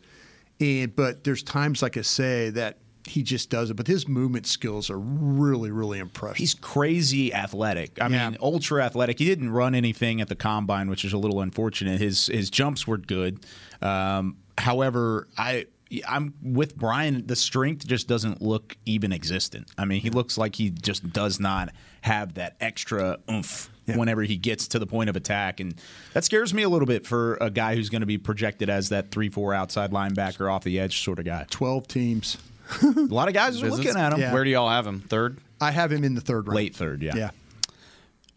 and 0.60 0.96
but 0.96 1.24
there's 1.24 1.42
times 1.44 1.82
like 1.82 1.98
I 1.98 2.02
say 2.02 2.50
that 2.52 2.78
he 3.06 3.24
just 3.24 3.50
does 3.50 3.70
it. 3.70 3.76
But 3.76 3.88
his 3.88 4.08
movement 4.08 4.46
skills 4.46 4.90
are 4.90 5.00
really, 5.00 5.72
really 5.72 6.00
impressive. 6.00 6.38
He's 6.38 6.54
crazy 6.54 7.34
athletic. 7.34 8.02
I 8.02 8.08
Yeah. 8.08 8.30
mean, 8.30 8.38
ultra 8.42 8.84
athletic. 8.84 9.20
He 9.20 9.26
didn't 9.26 9.50
run 9.52 9.74
anything 9.76 10.22
at 10.22 10.28
the 10.28 10.36
combine, 10.36 10.90
which 10.90 11.04
is 11.06 11.14
a 11.14 11.18
little 11.18 11.42
unfortunate. 11.42 12.00
His 12.00 12.28
his 12.28 12.50
jumps 12.50 12.86
were 12.88 12.98
good. 12.98 13.40
Um, 13.82 14.38
however, 14.58 15.28
I 15.38 15.66
I'm 16.08 16.36
with 16.44 16.78
Brian. 16.78 17.26
The 17.26 17.36
strength 17.36 17.88
just 17.88 18.08
doesn't 18.08 18.44
look 18.44 18.78
even 18.86 19.12
existent. 19.12 19.70
I 19.76 19.86
mean, 19.86 20.02
he 20.02 20.12
looks 20.12 20.38
like 20.38 20.56
he 20.56 20.70
just 20.70 21.12
does 21.12 21.40
not 21.40 21.70
have 22.02 22.36
that 22.36 22.56
extra 22.62 23.18
oomph 23.30 23.72
whenever 23.96 24.22
he 24.22 24.38
gets 24.38 24.68
to 24.68 24.78
the 24.78 24.86
point 24.86 25.10
of 25.10 25.16
attack, 25.16 25.60
and 25.60 25.74
that 26.14 26.24
scares 26.24 26.54
me 26.54 26.62
a 26.62 26.70
little 26.70 26.86
bit 26.86 27.08
for 27.08 27.40
a 27.42 27.50
guy 27.50 27.74
who's 27.74 27.90
going 27.90 28.02
to 28.02 28.06
be 28.06 28.20
projected 28.20 28.70
as 28.70 28.90
that 28.90 29.10
three 29.10 29.30
four 29.30 29.52
outside 29.52 29.90
linebacker 29.92 30.52
off 30.54 30.64
the 30.64 30.80
edge 30.80 31.02
sort 31.02 31.18
of 31.18 31.26
guy. 31.26 31.44
Twelve 31.50 31.88
teams. 31.88 32.38
A 32.84 33.00
lot 33.14 33.28
of 33.28 33.34
guys 33.34 33.62
are 33.62 33.70
looking 33.70 33.96
at 33.98 34.14
him. 34.14 34.20
Yeah. 34.20 34.34
Where 34.34 34.44
do 34.44 34.50
y'all 34.50 34.70
have 34.70 34.86
him? 34.86 35.00
Third? 35.02 35.38
I 35.62 35.72
have 35.72 35.92
him 35.92 36.04
in 36.04 36.16
the 36.16 36.22
third 36.22 36.48
round. 36.48 36.56
Late 36.56 36.76
third, 36.76 37.02
yeah. 37.02 37.16
Yeah. 37.16 37.30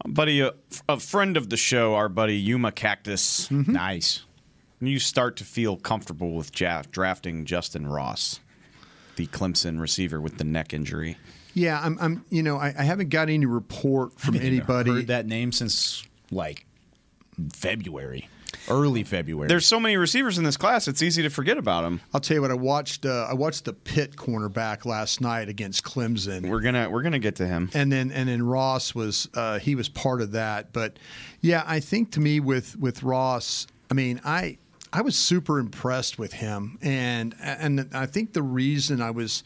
Buddy, 0.05 0.41
a, 0.41 0.53
a 0.89 0.99
friend 0.99 1.37
of 1.37 1.49
the 1.49 1.57
show, 1.57 1.95
our 1.95 2.09
buddy 2.09 2.35
Yuma 2.35 2.71
Cactus. 2.71 3.47
Mm-hmm. 3.47 3.71
Nice. 3.73 4.23
You 4.81 4.99
start 4.99 5.37
to 5.37 5.45
feel 5.45 5.77
comfortable 5.77 6.33
with 6.35 6.59
ja- 6.59 6.83
drafting 6.91 7.45
Justyn 7.45 7.89
Ross, 7.89 8.41
the 9.15 9.27
Clemson 9.27 9.79
receiver 9.79 10.19
with 10.19 10.37
the 10.39 10.43
neck 10.43 10.73
injury. 10.73 11.17
Yeah, 11.53 11.79
I'm. 11.81 11.97
I'm 12.01 12.25
you 12.29 12.43
know, 12.43 12.57
I, 12.57 12.73
I 12.77 12.83
haven't 12.83 13.09
got 13.09 13.29
any 13.29 13.45
report 13.45 14.19
from 14.19 14.33
haven't 14.33 14.47
anybody. 14.47 14.91
heard 14.91 15.07
that 15.07 15.25
name 15.25 15.51
since 15.53 16.05
like 16.31 16.65
February, 17.53 18.27
early 18.69 19.03
February. 19.03 19.47
There's 19.47 19.65
so 19.65 19.79
many 19.79 19.97
receivers 19.97 20.37
in 20.37 20.43
this 20.43 20.57
class; 20.57 20.87
it's 20.87 21.01
easy 21.01 21.21
to 21.23 21.29
forget 21.29 21.57
about 21.57 21.81
them. 21.81 22.01
I'll 22.13 22.21
tell 22.21 22.35
you 22.35 22.41
what. 22.41 22.51
I 22.51 22.55
watched. 22.55 23.05
Uh, 23.05 23.27
I 23.29 23.33
watched 23.33 23.65
the 23.65 23.73
Pitt 23.73 24.15
cornerback 24.15 24.85
last 24.85 25.21
night 25.21 25.49
against 25.49 25.83
Clemson. 25.83 26.49
We're 26.49 26.61
gonna 26.61 26.89
we're 26.89 27.03
gonna 27.03 27.19
get 27.19 27.35
to 27.37 27.47
him. 27.47 27.69
and 27.73 27.91
then 27.91 28.11
and 28.11 28.29
then 28.29 28.43
Ross 28.43 28.93
was 28.95 29.27
uh, 29.33 29.59
he 29.59 29.75
was 29.75 29.89
part 29.89 30.21
of 30.21 30.31
that. 30.31 30.73
But 30.73 30.97
yeah, 31.41 31.63
I 31.65 31.79
think 31.79 32.11
to 32.11 32.19
me 32.19 32.39
with 32.39 32.75
with 32.77 33.03
Ross, 33.03 33.67
I 33.91 33.93
mean, 33.93 34.21
I 34.23 34.57
I 34.91 35.01
was 35.01 35.15
super 35.15 35.59
impressed 35.59 36.19
with 36.19 36.33
him, 36.33 36.77
and 36.81 37.35
and 37.41 37.89
I 37.93 38.05
think 38.05 38.33
the 38.33 38.43
reason 38.43 39.01
I 39.01 39.11
was 39.11 39.43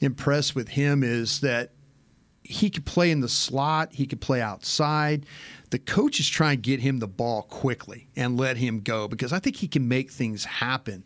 impressed 0.00 0.54
with 0.54 0.68
him 0.68 1.02
is 1.02 1.40
that 1.40 1.70
he 2.48 2.70
could 2.70 2.84
play 2.84 3.10
in 3.10 3.20
the 3.20 3.28
slot, 3.28 3.92
he 3.92 4.06
could 4.06 4.20
play 4.20 4.40
outside. 4.40 5.26
The 5.70 5.78
coaches 5.78 6.28
try 6.28 6.52
and 6.52 6.62
get 6.62 6.80
him 6.80 7.00
the 7.00 7.08
ball 7.08 7.42
quickly 7.42 8.06
and 8.16 8.38
let 8.38 8.56
him 8.56 8.80
go 8.80 9.08
because 9.08 9.32
I 9.32 9.38
think 9.38 9.56
he 9.56 9.68
can 9.68 9.88
make 9.88 10.10
things 10.10 10.44
happen. 10.44 11.04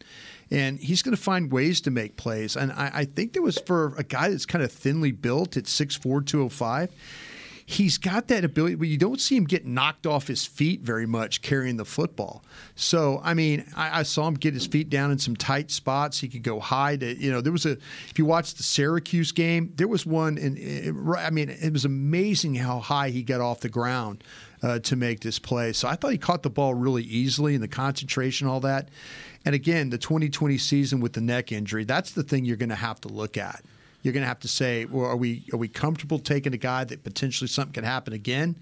And 0.51 0.78
he's 0.78 1.03
going 1.03 1.16
to 1.16 1.22
find 1.22 1.51
ways 1.51 1.80
to 1.82 1.91
make 1.91 2.16
plays. 2.16 2.57
And 2.57 2.72
I, 2.72 2.91
I 2.93 3.05
think 3.05 3.32
there 3.32 3.43
was 3.43 3.59
for 3.59 3.95
a 3.97 4.03
guy 4.03 4.28
that's 4.28 4.47
kind 4.47 4.62
of 4.62 4.70
thinly 4.70 5.12
built 5.12 5.57
at 5.57 5.64
6'4, 5.64 6.26
205, 6.26 6.91
he's 7.70 7.98
got 7.98 8.26
that 8.26 8.44
ability, 8.44 8.74
but 8.74 8.88
you 8.88 8.98
don't 8.98 9.20
see 9.20 9.36
him 9.36 9.44
get 9.44 9.64
knocked 9.64 10.04
off 10.04 10.26
his 10.26 10.44
feet 10.44 10.80
very 10.80 11.06
much 11.06 11.40
carrying 11.40 11.76
the 11.76 11.84
football. 11.84 12.42
So, 12.74 13.20
I 13.22 13.32
mean, 13.34 13.64
I, 13.76 14.00
I 14.00 14.02
saw 14.02 14.26
him 14.26 14.34
get 14.34 14.54
his 14.54 14.66
feet 14.66 14.90
down 14.90 15.12
in 15.12 15.18
some 15.18 15.36
tight 15.36 15.70
spots. 15.70 16.18
He 16.18 16.26
could 16.26 16.42
go 16.42 16.58
high 16.58 16.96
to, 16.96 17.16
you 17.16 17.30
know, 17.30 17.40
there 17.40 17.52
was 17.52 17.66
a, 17.66 17.78
if 18.08 18.18
you 18.18 18.24
watch 18.24 18.54
the 18.54 18.64
Syracuse 18.64 19.30
game, 19.30 19.72
there 19.76 19.86
was 19.86 20.04
one, 20.04 20.36
and 20.36 21.16
I 21.16 21.30
mean, 21.30 21.48
it 21.48 21.72
was 21.72 21.84
amazing 21.84 22.56
how 22.56 22.80
high 22.80 23.10
he 23.10 23.22
got 23.22 23.40
off 23.40 23.60
the 23.60 23.68
ground 23.68 24.24
uh, 24.64 24.80
to 24.80 24.96
make 24.96 25.20
this 25.20 25.38
play. 25.38 25.72
So 25.72 25.86
I 25.86 25.94
thought 25.94 26.10
he 26.10 26.18
caught 26.18 26.42
the 26.42 26.50
ball 26.50 26.74
really 26.74 27.04
easily 27.04 27.54
and 27.54 27.62
the 27.62 27.68
concentration, 27.68 28.48
all 28.48 28.60
that. 28.60 28.88
And 29.44 29.54
again, 29.54 29.90
the 29.90 29.98
2020 29.98 30.58
season 30.58 30.98
with 30.98 31.12
the 31.12 31.20
neck 31.20 31.52
injury, 31.52 31.84
that's 31.84 32.10
the 32.10 32.24
thing 32.24 32.44
you're 32.44 32.56
going 32.56 32.70
to 32.70 32.74
have 32.74 33.00
to 33.02 33.08
look 33.08 33.36
at 33.36 33.62
you're 34.03 34.12
going 34.12 34.22
to 34.22 34.28
have 34.28 34.40
to 34.40 34.48
say, 34.48 34.84
well, 34.86 35.07
are 35.07 35.16
we 35.16 35.44
are 35.53 35.57
we 35.57 35.68
comfortable 35.68 36.18
taking 36.18 36.55
a 36.55 36.59
guy 36.59 36.84
that 36.84 37.05
potentially 37.05 37.48
something 37.48 37.72
could 37.72 37.84
happen 37.84 38.12
again, 38.12 38.57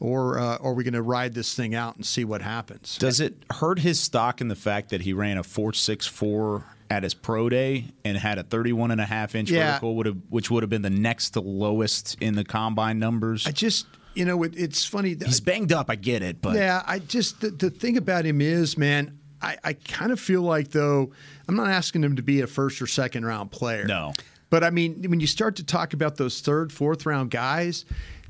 or 0.00 0.38
uh, 0.38 0.56
are 0.58 0.72
we 0.74 0.84
going 0.84 0.94
to 0.94 1.02
ride 1.02 1.34
this 1.34 1.54
thing 1.54 1.74
out 1.74 1.96
and 1.96 2.06
see 2.06 2.24
what 2.24 2.42
happens? 2.42 2.96
Does 2.98 3.20
it 3.20 3.34
hurt 3.50 3.80
his 3.80 4.00
stock 4.00 4.40
in 4.40 4.48
the 4.48 4.54
fact 4.56 4.90
that 4.90 5.02
he 5.02 5.12
ran 5.12 5.38
a 5.38 5.42
four 5.42 5.72
six 5.72 6.06
four 6.06 6.64
at 6.90 7.02
his 7.02 7.12
pro 7.12 7.50
day 7.50 7.84
and 8.02 8.16
had 8.16 8.38
a 8.38 8.42
31 8.42 8.90
and 8.90 9.00
a 9.00 9.04
half 9.04 9.34
inch 9.34 9.50
Yeah. 9.50 9.72
vertical, 9.72 9.94
would 9.96 10.06
have, 10.06 10.16
which 10.30 10.50
would 10.50 10.62
have 10.62 10.70
been 10.70 10.80
the 10.80 10.88
next 10.88 11.30
to 11.30 11.40
lowest 11.40 12.16
in 12.18 12.34
the 12.34 12.44
combine 12.44 12.98
numbers? 12.98 13.46
I 13.46 13.50
just, 13.50 13.86
you 14.14 14.24
know, 14.24 14.42
it, 14.42 14.54
it's 14.56 14.86
funny. 14.86 15.14
He's 15.22 15.40
banged 15.40 15.70
up, 15.70 15.90
I 15.90 15.96
get 15.96 16.22
it, 16.22 16.40
but 16.40 16.56
yeah, 16.56 16.82
I 16.86 16.98
just 17.00 17.42
the, 17.42 17.50
the 17.50 17.68
thing 17.68 17.98
about 17.98 18.24
him 18.24 18.40
is, 18.40 18.78
man, 18.78 19.18
I, 19.42 19.58
I 19.62 19.72
kind 19.74 20.12
of 20.12 20.18
feel 20.18 20.40
like 20.40 20.70
though 20.70 21.12
I'm 21.46 21.56
not 21.56 21.68
asking 21.68 22.02
him 22.04 22.16
to 22.16 22.22
be 22.22 22.40
a 22.40 22.46
first 22.46 22.80
or 22.80 22.86
second 22.86 23.26
round 23.26 23.50
player. 23.50 23.84
No. 23.84 24.14
But 24.50 24.64
I 24.64 24.70
mean, 24.70 25.04
when 25.08 25.20
you 25.20 25.26
start 25.26 25.56
to 25.56 25.64
talk 25.64 25.92
about 25.92 26.16
those 26.16 26.40
third, 26.40 26.72
fourth 26.72 27.04
round 27.06 27.30
guys, 27.30 27.84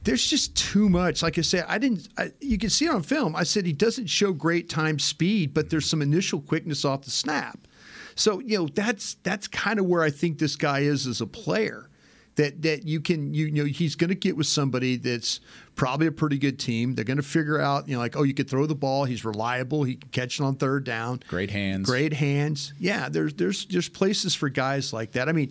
there's 0.05 0.27
just 0.27 0.57
too 0.57 0.89
much. 0.89 1.23
Like 1.23 1.39
I 1.39 1.43
said, 1.43 1.64
I 1.69 1.79
didn't. 1.79 2.09
I, 2.16 2.33
you 2.41 2.59
can 2.59 2.71
see 2.71 2.87
it 2.87 2.91
on 2.91 3.03
film. 3.03 3.37
I 3.37 3.45
said 3.45 3.66
he 3.66 3.73
doesn't 3.73 4.07
show 4.07 4.33
great 4.33 4.69
time 4.69 4.99
speed, 4.99 5.55
but 5.55 5.71
there's 5.71 5.87
some 5.87 6.03
initial 6.03 6.41
quickness 6.41 6.85
off 6.85 7.03
the 7.03 7.11
snap. 7.11 7.59
So 8.14 8.41
you 8.41 8.59
know 8.59 8.69
that's 8.69 9.14
that's 9.23 9.47
kind 9.49 9.79
of 9.79 9.87
where 9.87 10.03
I 10.03 10.11
think 10.11 10.39
this 10.39 10.57
guy 10.57 10.81
is 10.81 11.07
as 11.07 11.21
a 11.21 11.27
player. 11.27 11.89
That 12.37 12.62
that 12.62 12.87
you 12.87 13.01
can 13.01 13.35
you, 13.35 13.51
know 13.51 13.64
he's 13.64 13.97
going 13.97 14.11
to 14.11 14.14
get 14.14 14.37
with 14.37 14.47
somebody 14.47 14.97
that's 14.97 15.41
probably 15.75 16.07
a 16.07 16.12
pretty 16.12 16.39
good 16.39 16.59
team. 16.59 16.95
They're 16.95 17.05
going 17.05 17.16
to 17.16 17.23
figure 17.23 17.61
out 17.61 17.89
you 17.89 17.95
know 17.95 18.01
like 18.01 18.16
oh 18.16 18.23
you 18.23 18.33
could 18.33 18.49
throw 18.49 18.64
the 18.66 18.77
ball. 18.77 19.05
He's 19.05 19.25
reliable. 19.25 19.83
He 19.83 19.97
can 19.97 20.09
catch 20.11 20.39
it 20.39 20.45
on 20.45 20.55
third 20.55 20.85
down. 20.85 21.21
Great 21.29 21.51
hands. 21.51 21.89
Great 21.89 22.12
hands. 22.12 22.73
Yeah, 22.79 23.09
there's 23.09 23.35
there's 23.35 23.66
there's 23.66 23.89
places 23.89 24.37
for 24.37 24.49
guys 24.49 24.93
like 24.93 25.12
that. 25.12 25.29
I 25.29 25.33
mean, 25.33 25.51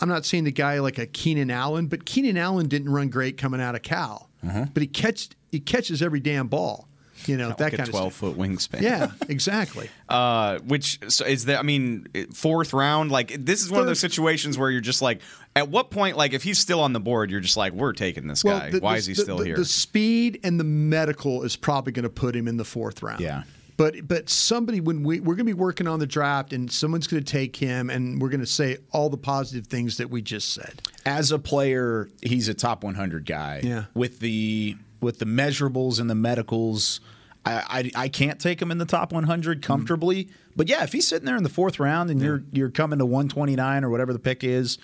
I'm 0.00 0.08
not 0.08 0.24
saying 0.24 0.44
the 0.44 0.52
guy 0.52 0.78
like 0.80 0.98
a 0.98 1.06
Keenan 1.06 1.50
Allen, 1.50 1.86
but 1.86 2.04
Keenan 2.04 2.36
Allen 2.36 2.68
didn't 2.68 2.90
run 2.92 3.08
great 3.08 3.36
coming 3.36 3.60
out 3.60 3.74
of 3.74 3.82
Cal, 3.82 4.28
but 4.42 4.80
he 4.80 4.86
catch 4.86 5.30
he 5.50 5.60
catches 5.60 6.02
every 6.02 6.20
damn 6.20 6.48
ball. 6.48 6.86
You 7.26 7.36
know 7.36 7.48
that 7.48 7.58
like 7.60 7.72
kind 7.72 7.88
of 7.88 7.90
twelve 7.90 8.12
stuff. 8.14 8.36
foot 8.36 8.38
wingspan. 8.38 8.80
Yeah, 8.80 9.10
exactly. 9.28 9.90
Uh, 10.08 10.60
which 10.60 11.00
so 11.10 11.24
is 11.24 11.46
that? 11.46 11.58
I 11.58 11.62
mean, 11.62 12.06
fourth 12.32 12.72
round. 12.72 13.10
Like 13.10 13.44
this 13.44 13.60
is 13.62 13.72
one 13.72 13.80
of 13.80 13.86
those 13.88 13.98
situations 13.98 14.56
where 14.56 14.70
you're 14.70 14.80
just 14.80 15.02
like, 15.02 15.20
at 15.56 15.68
what 15.68 15.90
point, 15.90 16.16
like 16.16 16.32
if 16.32 16.44
he's 16.44 16.60
still 16.60 16.80
on 16.80 16.92
the 16.92 17.00
board, 17.00 17.32
you're 17.32 17.40
just 17.40 17.56
like, 17.56 17.72
we're 17.72 17.92
taking 17.92 18.28
this 18.28 18.44
guy. 18.44 18.70
the- 18.70 18.78
Why 18.78 18.92
the- 18.92 18.98
is 18.98 19.06
he 19.06 19.14
the- 19.14 19.22
still 19.22 19.38
here? 19.40 19.56
The 19.56 19.64
speed 19.64 20.38
and 20.44 20.60
the 20.60 20.64
medical 20.64 21.42
is 21.42 21.56
probably 21.56 21.92
going 21.92 22.04
to 22.04 22.08
put 22.08 22.36
him 22.36 22.46
in 22.46 22.56
the 22.56 22.64
fourth 22.64 23.02
round. 23.02 23.18
Yeah. 23.20 23.42
But 23.78 24.08
but 24.08 24.28
somebody 24.28 24.80
when 24.80 25.04
we 25.04 25.20
we're 25.20 25.36
going 25.36 25.46
to 25.46 25.54
be 25.54 25.58
working 25.58 25.86
on 25.86 26.00
the 26.00 26.06
draft 26.06 26.52
and 26.52 26.70
someone's 26.70 27.06
going 27.06 27.22
to 27.22 27.32
take 27.32 27.54
him 27.54 27.88
and 27.90 28.20
we're 28.20 28.28
going 28.28 28.40
to 28.40 28.46
say 28.46 28.78
all 28.90 29.08
the 29.08 29.16
positive 29.16 29.68
things 29.68 29.98
that 29.98 30.10
we 30.10 30.20
just 30.20 30.52
said. 30.52 30.82
as 31.06 31.30
a 31.30 31.38
player, 31.38 32.10
he's 32.20 32.48
a 32.48 32.54
top 32.54 32.82
100 32.82 33.24
guy. 33.24 33.60
Yeah. 33.62 33.84
With 33.94 34.18
the 34.18 34.76
with 35.00 35.20
the 35.20 35.26
measurables 35.26 36.00
and 36.00 36.10
the 36.10 36.16
medicals, 36.16 37.00
I, 37.46 37.90
I 37.96 38.04
I 38.04 38.08
can't 38.08 38.40
take 38.40 38.60
him 38.60 38.72
in 38.72 38.78
the 38.78 38.84
top 38.84 39.12
100 39.12 39.62
comfortably. 39.62 40.24
Mm. 40.24 40.30
But 40.56 40.68
yeah, 40.68 40.82
if 40.82 40.92
he's 40.92 41.06
sitting 41.06 41.24
there 41.24 41.36
in 41.36 41.44
the 41.44 41.48
fourth 41.48 41.78
round 41.78 42.10
and 42.10 42.20
you're 42.20 42.42
you're 42.50 42.70
coming 42.70 42.98
to 42.98 43.06
129 43.06 43.84
or 43.84 43.90
whatever 43.90 44.12
the 44.12 44.18
pick 44.18 44.42
is, 44.42 44.78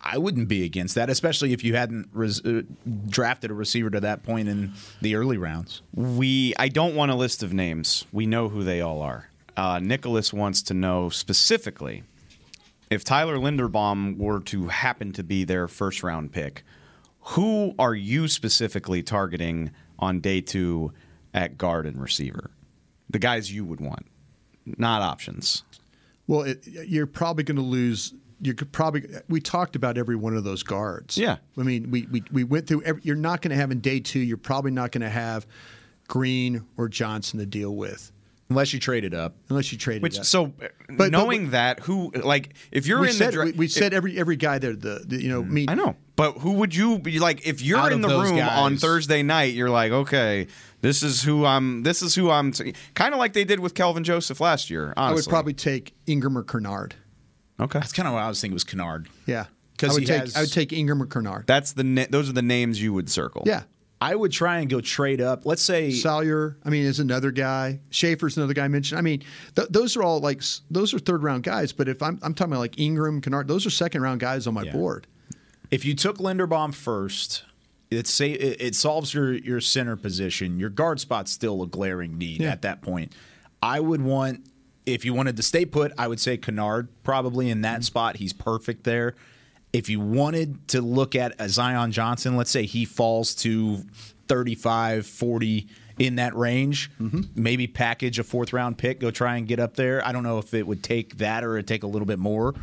I 0.00 0.18
wouldn't 0.18 0.48
be 0.48 0.64
against 0.64 0.94
that, 0.96 1.08
especially 1.10 1.52
if 1.52 1.62
you 1.62 1.76
hadn't 1.76 2.08
res- 2.12 2.44
uh, 2.44 2.62
drafted 3.08 3.50
a 3.50 3.54
receiver 3.54 3.90
to 3.90 4.00
that 4.00 4.22
point 4.24 4.48
in 4.48 4.72
the 5.00 5.14
early 5.14 5.36
rounds. 5.36 5.82
we 5.94 6.54
I 6.58 6.68
don't 6.68 6.94
want 6.94 7.10
a 7.10 7.14
list 7.14 7.42
of 7.42 7.52
names. 7.52 8.04
We 8.12 8.26
know 8.26 8.48
who 8.48 8.64
they 8.64 8.80
all 8.80 9.02
are. 9.02 9.28
Uh, 9.56 9.80
Nicholas 9.80 10.32
wants 10.32 10.62
to 10.62 10.74
know 10.74 11.08
specifically 11.08 12.02
if 12.90 13.04
Tyler 13.04 13.36
Linderbaum 13.36 14.16
were 14.16 14.40
to 14.40 14.68
happen 14.68 15.12
to 15.12 15.22
be 15.22 15.44
their 15.44 15.68
first 15.68 16.02
round 16.02 16.32
pick, 16.32 16.64
who 17.20 17.74
are 17.78 17.94
you 17.94 18.28
specifically 18.28 19.02
targeting 19.02 19.70
on 19.98 20.20
day 20.20 20.40
two 20.40 20.92
at 21.34 21.58
guard 21.58 21.86
and 21.86 22.00
receiver? 22.00 22.50
The 23.10 23.18
guys 23.18 23.52
you 23.52 23.64
would 23.64 23.80
want, 23.80 24.06
not 24.64 25.02
options. 25.02 25.64
Well, 26.26 26.42
it, 26.42 26.66
you're 26.66 27.06
probably 27.06 27.44
going 27.44 27.56
to 27.56 27.62
lose. 27.62 28.14
You 28.40 28.54
could 28.54 28.70
probably. 28.72 29.04
We 29.28 29.40
talked 29.40 29.74
about 29.76 29.98
every 29.98 30.16
one 30.16 30.36
of 30.36 30.44
those 30.44 30.62
guards. 30.62 31.18
Yeah. 31.18 31.38
I 31.58 31.62
mean, 31.62 31.90
we 31.90 32.06
we, 32.10 32.22
we 32.30 32.44
went 32.44 32.66
through. 32.66 32.82
Every, 32.82 33.02
you're 33.04 33.16
not 33.16 33.42
going 33.42 33.50
to 33.50 33.56
have 33.56 33.70
in 33.70 33.80
day 33.80 34.00
two. 34.00 34.20
You're 34.20 34.36
probably 34.36 34.70
not 34.70 34.92
going 34.92 35.02
to 35.02 35.10
have 35.10 35.46
Green 36.08 36.64
or 36.76 36.88
Johnson 36.88 37.38
to 37.38 37.46
deal 37.46 37.74
with 37.74 38.12
Unless 38.50 38.72
you 38.72 38.80
trade 38.80 39.04
it 39.04 39.12
up. 39.12 39.34
unless 39.50 39.72
you 39.72 39.78
trade 39.78 40.00
Which 40.00 40.14
it. 40.14 40.20
up. 40.20 40.24
so 40.26 40.54
but- 40.88 41.10
knowing 41.12 41.50
that 41.50 41.80
who 41.80 42.10
like 42.12 42.54
if 42.72 42.86
you're 42.86 43.04
in 43.04 43.12
said 43.12 43.28
the 43.28 43.32
dra- 43.32 43.44
we, 43.46 43.52
we 43.52 43.68
said 43.68 43.92
every 43.92 44.18
every 44.18 44.36
guy 44.36 44.58
there. 44.58 44.74
The, 44.74 45.04
the 45.06 45.22
you 45.22 45.28
know 45.28 45.42
mm, 45.42 45.50
me. 45.50 45.66
I 45.68 45.74
know, 45.74 45.96
but 46.16 46.38
who 46.38 46.52
would 46.52 46.74
you 46.74 46.98
be 46.98 47.18
like 47.18 47.46
if 47.46 47.60
you're 47.60 47.90
in 47.90 48.00
the 48.00 48.08
room 48.08 48.38
on. 48.38 48.78
Thursday 48.78 49.22
night? 49.22 49.52
You're 49.52 49.68
like, 49.68 49.92
okay, 49.92 50.46
this 50.80 51.02
is 51.02 51.22
who 51.22 51.44
I'm. 51.44 51.82
This 51.82 52.00
is 52.00 52.14
who 52.14 52.30
I'm. 52.30 52.52
T-. 52.52 52.72
Kind 52.94 53.12
of 53.12 53.18
like 53.18 53.34
they 53.34 53.44
did 53.44 53.60
with 53.60 53.74
Kelvin 53.74 54.02
Joseph 54.02 54.40
last 54.40 54.70
year. 54.70 54.94
Honestly, 54.96 55.12
I 55.12 55.14
would 55.14 55.28
probably 55.28 55.52
take 55.54 55.94
Ingram 56.06 56.38
or 56.38 56.42
Kinnard. 56.44 56.92
Okay. 57.60 57.78
That's 57.78 57.92
kind 57.92 58.06
of 58.08 58.14
what 58.14 58.22
I 58.22 58.28
was 58.28 58.40
thinking 58.40 58.54
was 58.54 58.64
Kinnard. 58.64 59.06
Yeah, 59.26 59.46
'Cause 59.78 59.90
I 59.90 59.92
would 59.94 60.02
he 60.02 60.06
take 60.06 60.20
has- 60.20 60.36
I 60.36 60.40
would 60.42 60.52
take 60.52 60.72
Ingram 60.72 61.02
or 61.02 61.06
Kinnard. 61.06 61.46
That's 61.46 61.72
the 61.72 61.84
na- 61.84 62.06
those 62.10 62.28
are 62.28 62.32
the 62.32 62.42
names 62.42 62.80
you 62.80 62.92
would 62.92 63.10
circle. 63.10 63.42
yeah, 63.46 63.62
I 64.00 64.14
would 64.14 64.30
try 64.30 64.58
and 64.60 64.70
go 64.70 64.80
trade 64.80 65.20
up. 65.20 65.44
Let's 65.44 65.62
say 65.62 65.90
Salyer, 65.90 66.56
I 66.64 66.70
mean, 66.70 66.84
is 66.84 67.00
another 67.00 67.30
guy. 67.32 67.80
Shaffer's 67.90 68.36
another 68.36 68.54
guy 68.54 68.64
I 68.66 68.68
mentioned. 68.68 68.98
I 68.98 69.02
mean, 69.02 69.22
th- 69.56 69.68
those 69.70 69.96
are 69.96 70.02
all 70.04 70.20
like 70.20 70.42
those 70.70 70.94
are 70.94 70.98
third 71.00 71.22
round 71.24 71.42
guys. 71.42 71.72
But 71.72 71.88
if 71.88 72.00
I'm 72.02 72.18
I'm 72.22 72.32
talking 72.34 72.52
about 72.52 72.60
like 72.60 72.78
Ingram, 72.78 73.20
Kinnard, 73.20 73.48
those 73.48 73.66
are 73.66 73.70
second 73.70 74.02
round 74.02 74.20
guys 74.20 74.46
on 74.46 74.54
my 74.54 74.62
Yeah. 74.62 74.72
board. 74.72 75.06
if 75.70 75.84
you 75.84 75.94
took 75.94 76.16
Linderbaum 76.18 76.72
first, 76.72 77.42
it 77.90 78.06
say 78.06 78.30
it, 78.32 78.56
it 78.60 78.74
solves 78.76 79.12
your 79.12 79.32
your 79.34 79.60
center 79.60 79.96
position. 79.96 80.58
Your 80.60 80.70
guard 80.70 81.00
spot's 81.00 81.32
still 81.32 81.62
a 81.62 81.66
glaring 81.66 82.16
need 82.16 82.40
Yeah. 82.40 82.52
at 82.52 82.62
that 82.62 82.80
point. 82.82 83.12
I 83.62 83.80
would 83.80 84.00
want 84.00 84.44
if 84.94 85.04
you 85.04 85.14
wanted 85.14 85.36
to 85.36 85.42
stay 85.42 85.64
put, 85.64 85.92
I 85.98 86.08
would 86.08 86.20
say 86.20 86.38
Kinnard 86.38 86.88
probably 87.02 87.50
in 87.50 87.62
that 87.62 87.76
mm-hmm. 87.76 87.82
spot. 87.82 88.16
He's 88.16 88.32
perfect 88.32 88.84
there. 88.84 89.14
If 89.72 89.88
you 89.88 90.00
wanted 90.00 90.68
to 90.68 90.80
look 90.80 91.14
at 91.14 91.34
a 91.38 91.48
Zion 91.48 91.92
Johnson, 91.92 92.36
let's 92.36 92.50
say 92.50 92.64
he 92.64 92.84
falls 92.84 93.34
to 93.36 93.84
35, 94.28 95.06
40 95.06 95.68
in 95.98 96.16
that 96.16 96.34
range, 96.34 96.90
mm-hmm. 97.00 97.22
maybe 97.34 97.66
package 97.66 98.18
a 98.18 98.24
fourth 98.24 98.52
round 98.52 98.78
pick, 98.78 99.00
go 99.00 99.10
try 99.10 99.36
and 99.36 99.46
get 99.46 99.60
up 99.60 99.74
there. 99.74 100.04
I 100.06 100.12
don't 100.12 100.22
know 100.22 100.38
if 100.38 100.54
it 100.54 100.66
would 100.66 100.82
take 100.82 101.18
that 101.18 101.44
or 101.44 101.56
it'd 101.56 101.68
take 101.68 101.82
a 101.82 101.86
little 101.86 102.06
bit 102.06 102.18
more. 102.18 102.54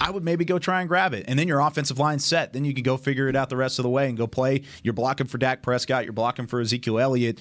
I 0.00 0.10
would 0.10 0.24
maybe 0.24 0.44
go 0.44 0.58
try 0.58 0.80
and 0.80 0.88
grab 0.88 1.12
it. 1.12 1.24
And 1.28 1.38
then 1.38 1.48
your 1.48 1.60
offensive 1.60 1.98
line 1.98 2.18
set. 2.18 2.52
Then 2.52 2.64
you 2.64 2.72
can 2.72 2.82
go 2.82 2.96
figure 2.96 3.28
it 3.28 3.36
out 3.36 3.50
the 3.50 3.56
rest 3.56 3.78
of 3.78 3.82
the 3.82 3.90
way 3.90 4.08
and 4.08 4.16
go 4.16 4.26
play. 4.26 4.62
You're 4.82 4.94
blocking 4.94 5.26
for 5.26 5.38
Dak 5.38 5.62
Prescott. 5.62 6.04
You're 6.04 6.12
blocking 6.12 6.46
for 6.46 6.60
Ezekiel 6.60 6.98
Elliott. 6.98 7.40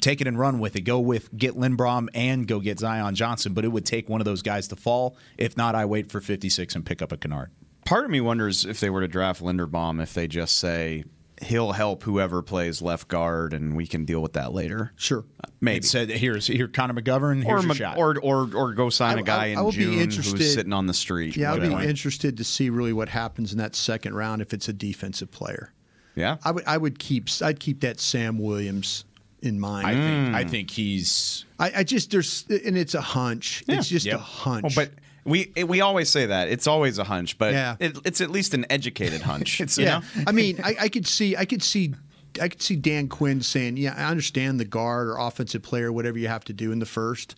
Take 0.00 0.20
it 0.20 0.26
and 0.26 0.38
run 0.38 0.58
with 0.58 0.76
it. 0.76 0.82
Go 0.82 1.00
with 1.00 1.34
get 1.36 1.54
Linderbaum 1.54 2.08
and 2.14 2.46
go 2.46 2.60
get 2.60 2.78
Zion 2.78 3.14
Johnson. 3.14 3.52
But 3.52 3.64
it 3.64 3.68
would 3.68 3.84
take 3.84 4.08
one 4.08 4.20
of 4.20 4.24
those 4.24 4.42
guys 4.42 4.68
to 4.68 4.76
fall. 4.76 5.16
If 5.36 5.56
not, 5.56 5.74
I 5.74 5.84
wait 5.84 6.10
for 6.10 6.20
56 6.20 6.74
and 6.74 6.86
pick 6.86 7.02
up 7.02 7.12
a 7.12 7.16
Kinnard. 7.16 7.48
Part 7.84 8.06
of 8.06 8.10
me 8.10 8.20
wonders 8.22 8.64
if 8.64 8.80
they 8.80 8.88
were 8.88 9.02
to 9.02 9.08
draft 9.08 9.42
Linderbaum, 9.42 10.02
if 10.02 10.14
they 10.14 10.26
just 10.26 10.56
say 10.56 11.04
he'll 11.42 11.72
help 11.72 12.02
whoever 12.04 12.42
plays 12.42 12.80
left 12.80 13.08
guard, 13.08 13.52
and 13.52 13.76
we 13.76 13.86
can 13.86 14.04
deal 14.04 14.20
with 14.20 14.34
that 14.34 14.52
later. 14.52 14.92
Sure. 14.96 15.24
Maybe. 15.60 15.78
It 15.78 15.84
said, 15.84 16.10
here's 16.10 16.46
here 16.46 16.68
Connor 16.68 16.94
McGovern. 16.94 17.42
Here's 17.42 17.64
or, 17.64 17.66
your 17.66 17.74
shot. 17.74 17.96
or 17.98 18.18
or 18.20 18.48
or 18.54 18.72
go 18.74 18.90
sign 18.90 19.18
I- 19.18 19.20
a 19.20 19.24
guy 19.24 19.44
I- 19.52 19.54
I 19.54 19.60
would 19.62 19.74
be 19.74 19.84
June 19.84 19.94
interested- 19.98 20.38
who's 20.38 20.54
sitting 20.54 20.72
on 20.72 20.86
the 20.86 20.94
street. 20.94 21.36
Yeah, 21.36 21.52
I'd 21.54 21.62
be 21.62 21.88
interested 21.88 22.36
to 22.36 22.44
see 22.44 22.70
really 22.70 22.92
what 22.92 23.08
happens 23.08 23.52
in 23.52 23.58
that 23.58 23.74
second 23.74 24.14
round 24.14 24.42
if 24.42 24.52
it's 24.52 24.68
a 24.68 24.72
defensive 24.72 25.30
player. 25.30 25.72
yeah. 26.14 26.36
I 26.44 26.50
would 26.50 26.64
I 26.66 26.76
would 26.76 26.98
keep 26.98 27.28
I'd 27.42 27.58
keep 27.60 27.80
that 27.80 27.98
Sam 28.00 28.38
Williams 28.38 29.04
in 29.42 29.58
mind. 29.60 29.86
I 29.86 29.90
I, 29.90 29.94
think 29.94 30.34
I 30.36 30.44
mm. 30.44 30.50
think 30.50 30.70
he's 30.70 31.44
I, 31.58 31.82
just 31.84 32.10
there's 32.10 32.44
and 32.48 32.76
it's 32.78 32.94
a 32.94 33.00
hunch. 33.00 33.64
It's 33.68 33.88
just 33.88 34.06
Yep. 34.06 34.14
a 34.16 34.22
hunch. 34.22 34.76
Well, 34.76 34.86
but 34.86 34.94
we 35.24 35.52
we 35.66 35.80
always 35.80 36.10
say 36.10 36.26
that 36.26 36.48
it's 36.48 36.66
always 36.66 36.98
a 36.98 37.04
hunch, 37.04 37.38
but 37.38 37.52
Yeah. 37.52 37.76
it, 37.80 37.96
it's 38.04 38.20
at 38.20 38.30
least 38.30 38.54
an 38.54 38.66
educated 38.70 39.22
hunch. 39.22 39.60
yeah, 39.78 39.98
know? 39.98 40.02
I 40.26 40.32
mean, 40.32 40.60
I, 40.62 40.76
I 40.82 40.88
could 40.88 41.06
see, 41.06 41.36
I 41.36 41.44
could 41.44 41.62
see, 41.62 41.94
I 42.40 42.48
could 42.48 42.60
see 42.62 42.76
Dan 42.76 43.08
Quinn 43.08 43.40
saying, 43.42 43.76
"Yeah, 43.76 43.94
I 43.96 44.04
understand 44.10 44.60
the 44.60 44.64
guard 44.64 45.08
or 45.08 45.16
offensive 45.18 45.62
player, 45.62 45.92
whatever 45.92 46.18
you 46.18 46.28
have 46.28 46.44
to 46.44 46.52
do 46.52 46.72
in 46.72 46.78
the 46.78 46.86
first. 46.86 47.36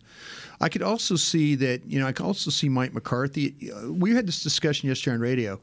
I 0.59 0.69
could 0.69 0.81
also 0.81 1.15
see 1.15 1.53
that, 1.55 1.85
you 1.85 1.99
know, 1.99 2.07
I 2.07 2.11
could 2.11 2.25
also 2.25 2.49
see 2.49 2.67
Mike 2.67 2.93
McCarthy. 2.93 3.71
uh, 3.71 3.93
We 3.93 4.15
had 4.15 4.25
this 4.27 4.41
discussion 4.41 4.89
yesterday 4.89 5.13
on 5.13 5.19
radio. 5.21 5.59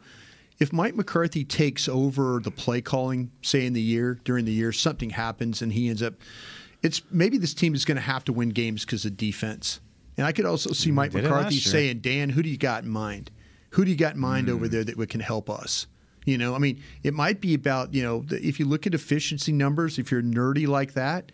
If 0.60 0.72
Mike 0.72 0.94
McCarthy 0.94 1.44
takes 1.44 1.88
over 1.88 2.40
the 2.42 2.52
play 2.52 2.80
calling, 2.80 3.32
say 3.42 3.66
in 3.66 3.72
the 3.72 3.82
year 3.82 4.20
during 4.24 4.44
the 4.44 4.52
year, 4.52 4.70
something 4.70 5.10
happens 5.10 5.60
and 5.62 5.72
he 5.72 5.88
ends 5.88 6.00
up, 6.00 6.14
it's 6.80 7.02
maybe 7.10 7.38
this 7.38 7.54
team 7.54 7.74
is 7.74 7.84
going 7.84 7.96
to 7.96 8.02
have 8.02 8.22
to 8.24 8.32
win 8.32 8.50
games 8.50 8.84
because 8.84 9.04
of 9.04 9.16
defense. 9.16 9.80
And 10.16 10.26
I 10.26 10.32
could 10.32 10.46
also 10.46 10.72
see 10.72 10.90
Mike 10.90 11.12
McCarthy 11.12 11.58
saying, 11.58 12.00
Dan, 12.00 12.30
who 12.30 12.42
do 12.42 12.48
you 12.48 12.56
got 12.56 12.84
in 12.84 12.90
mind? 12.90 13.30
Who 13.70 13.84
do 13.84 13.90
you 13.90 13.96
got 13.96 14.14
in 14.14 14.20
mind 14.20 14.48
over 14.48 14.68
there 14.68 14.84
that 14.84 15.08
can 15.08 15.20
help 15.20 15.50
us? 15.50 15.86
You 16.24 16.38
know, 16.38 16.54
I 16.54 16.58
mean, 16.58 16.82
it 17.02 17.12
might 17.12 17.40
be 17.40 17.54
about, 17.54 17.92
you 17.92 18.02
know, 18.02 18.20
the, 18.20 18.36
if 18.36 18.58
you 18.58 18.64
look 18.64 18.86
at 18.86 18.94
efficiency 18.94 19.52
numbers, 19.52 19.98
if 19.98 20.10
you're 20.10 20.22
nerdy 20.22 20.66
like 20.66 20.94
that, 20.94 21.32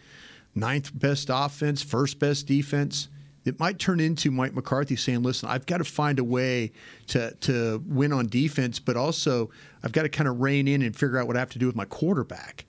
ninth 0.54 0.90
best 0.98 1.28
offense, 1.32 1.82
first 1.82 2.18
best 2.18 2.46
defense, 2.46 3.08
it 3.44 3.58
might 3.60 3.78
turn 3.78 4.00
into 4.00 4.30
Mike 4.30 4.52
McCarthy 4.52 4.96
saying, 4.96 5.22
listen, 5.22 5.48
I've 5.48 5.66
got 5.66 5.78
to 5.78 5.84
find 5.84 6.18
a 6.18 6.24
way 6.24 6.72
to, 7.08 7.32
to 7.42 7.82
win 7.86 8.12
on 8.12 8.26
defense, 8.26 8.78
but 8.78 8.96
also 8.96 9.50
I've 9.82 9.92
got 9.92 10.02
to 10.02 10.08
kind 10.08 10.28
of 10.28 10.40
rein 10.40 10.66
in 10.66 10.82
and 10.82 10.94
figure 10.94 11.18
out 11.18 11.26
what 11.26 11.36
I 11.36 11.40
have 11.40 11.50
to 11.50 11.58
do 11.58 11.66
with 11.66 11.76
my 11.76 11.84
quarterback. 11.84 12.66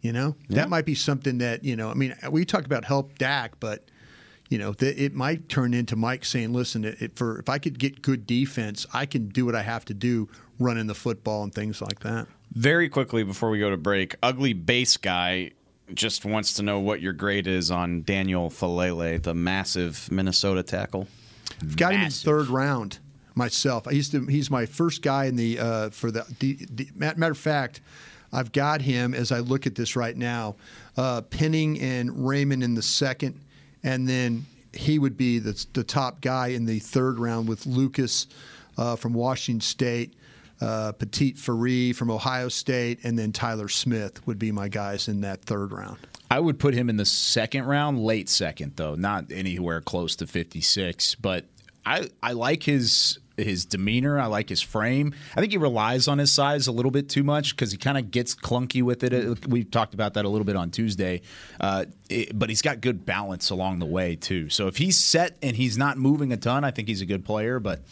You 0.00 0.12
know, 0.12 0.34
that 0.48 0.70
might 0.70 0.86
be 0.86 0.94
something 0.94 1.38
that, 1.38 1.62
you 1.62 1.76
know, 1.76 1.90
I 1.90 1.94
mean, 1.94 2.16
we 2.30 2.46
talk 2.46 2.64
about 2.64 2.86
help 2.86 3.18
Dak, 3.18 3.60
but 3.60 3.89
you 4.50 4.58
know, 4.58 4.74
th- 4.74 4.98
it 4.98 5.14
might 5.14 5.48
turn 5.48 5.72
into 5.72 5.96
Mike 5.96 6.24
saying, 6.26 6.52
"Listen, 6.52 6.84
it, 6.84 7.00
it- 7.00 7.16
for 7.16 7.38
if 7.38 7.48
I 7.48 7.56
could 7.58 7.78
get 7.78 8.02
good 8.02 8.26
defense, 8.26 8.84
I 8.92 9.06
can 9.06 9.28
do 9.28 9.46
what 9.46 9.54
I 9.54 9.62
have 9.62 9.84
to 9.86 9.94
do, 9.94 10.28
running 10.58 10.86
the 10.88 10.94
football 10.94 11.42
and 11.44 11.54
things 11.54 11.80
like 11.80 12.00
that." 12.00 12.26
Very 12.52 12.88
quickly 12.88 13.22
before 13.22 13.48
we 13.48 13.58
go 13.60 13.70
to 13.70 13.76
break, 13.78 14.16
ugly 14.22 14.52
base 14.52 14.96
guy 14.98 15.52
just 15.94 16.24
wants 16.24 16.52
to 16.54 16.62
know 16.62 16.78
what 16.80 17.00
your 17.00 17.12
grade 17.12 17.46
is 17.46 17.70
on 17.70 18.02
Daniel 18.02 18.50
Faalele, 18.50 19.22
the 19.22 19.34
massive 19.34 20.08
Minnesota 20.12 20.62
tackle. 20.62 21.08
I've 21.62 21.76
got 21.76 21.92
him 21.94 22.02
in 22.02 22.10
third 22.10 22.48
round 22.48 22.98
myself. 23.34 23.86
I 23.88 23.92
used 23.92 24.10
to. 24.12 24.26
He's 24.26 24.50
my 24.50 24.66
first 24.66 25.02
guy 25.02 25.24
in 25.26 25.36
the 25.36 25.58
uh, 25.60 25.90
for 25.90 26.10
the, 26.10 26.24
the, 26.40 26.58
the 26.70 26.88
matter 26.96 27.30
of 27.32 27.38
fact. 27.38 27.80
I've 28.32 28.52
got 28.52 28.82
him 28.82 29.14
as 29.14 29.32
I 29.32 29.40
look 29.40 29.66
at 29.66 29.74
this 29.74 29.96
right 29.96 30.16
now, 30.16 30.54
uh, 30.96 31.20
Penning 31.22 31.80
and 31.80 32.10
Raimann 32.10 32.62
in 32.62 32.74
the 32.74 32.82
second, 32.82 33.40
and 33.82 34.08
then 34.08 34.46
he 34.72 34.98
would 34.98 35.16
be 35.16 35.38
the, 35.38 35.66
the 35.72 35.84
top 35.84 36.20
guy 36.20 36.48
in 36.48 36.66
the 36.66 36.78
third 36.78 37.18
round 37.18 37.48
with 37.48 37.66
Lucas 37.66 38.26
uh, 38.76 38.96
from 38.96 39.12
Washington 39.12 39.60
State, 39.60 40.14
uh, 40.60 40.92
Petit-Frere 40.92 41.92
from 41.94 42.10
Ohio 42.10 42.48
State, 42.48 43.00
and 43.04 43.18
then 43.18 43.32
Tyler 43.32 43.68
Smith 43.68 44.26
would 44.26 44.38
be 44.38 44.52
my 44.52 44.68
guys 44.68 45.08
in 45.08 45.22
that 45.22 45.42
third 45.42 45.72
round. 45.72 45.98
I 46.30 46.38
would 46.38 46.58
put 46.60 46.74
him 46.74 46.88
in 46.88 46.96
the 46.96 47.04
second 47.04 47.64
round, 47.64 47.98
late 47.98 48.28
second 48.28 48.74
though, 48.76 48.94
not 48.94 49.32
anywhere 49.32 49.80
close 49.80 50.14
to 50.16 50.26
56. 50.26 51.16
But 51.16 51.46
I 51.84 52.08
I 52.22 52.32
like 52.32 52.62
his 52.62 53.18
his 53.44 53.64
demeanor. 53.64 54.18
I 54.18 54.26
like 54.26 54.48
his 54.48 54.60
frame. 54.62 55.14
I 55.36 55.40
think 55.40 55.52
he 55.52 55.58
relies 55.58 56.08
on 56.08 56.18
his 56.18 56.30
size 56.32 56.66
a 56.66 56.72
little 56.72 56.90
bit 56.90 57.08
too 57.08 57.22
much 57.22 57.56
because 57.56 57.72
he 57.72 57.78
kind 57.78 57.98
of 57.98 58.10
gets 58.10 58.34
clunky 58.34 58.82
with 58.82 59.02
it. 59.04 59.46
We 59.46 59.64
talked 59.64 59.94
about 59.94 60.14
that 60.14 60.24
a 60.24 60.28
little 60.28 60.44
bit 60.44 60.56
on 60.56 60.70
Tuesday. 60.70 61.22
Uh, 61.60 61.86
it- 62.08 62.38
but 62.38 62.48
he's 62.48 62.62
got 62.62 62.80
good 62.80 63.04
balance 63.06 63.50
along 63.50 63.78
the 63.78 63.86
way 63.86 64.16
too. 64.16 64.48
So 64.50 64.66
if 64.66 64.76
he's 64.76 64.98
set 64.98 65.36
and 65.42 65.56
he's 65.56 65.76
not 65.78 65.98
moving 65.98 66.32
a 66.32 66.36
ton, 66.36 66.64
I 66.64 66.70
think 66.70 66.88
he's 66.88 67.00
a 67.00 67.06
good 67.06 67.24
player. 67.24 67.60
But 67.60 67.82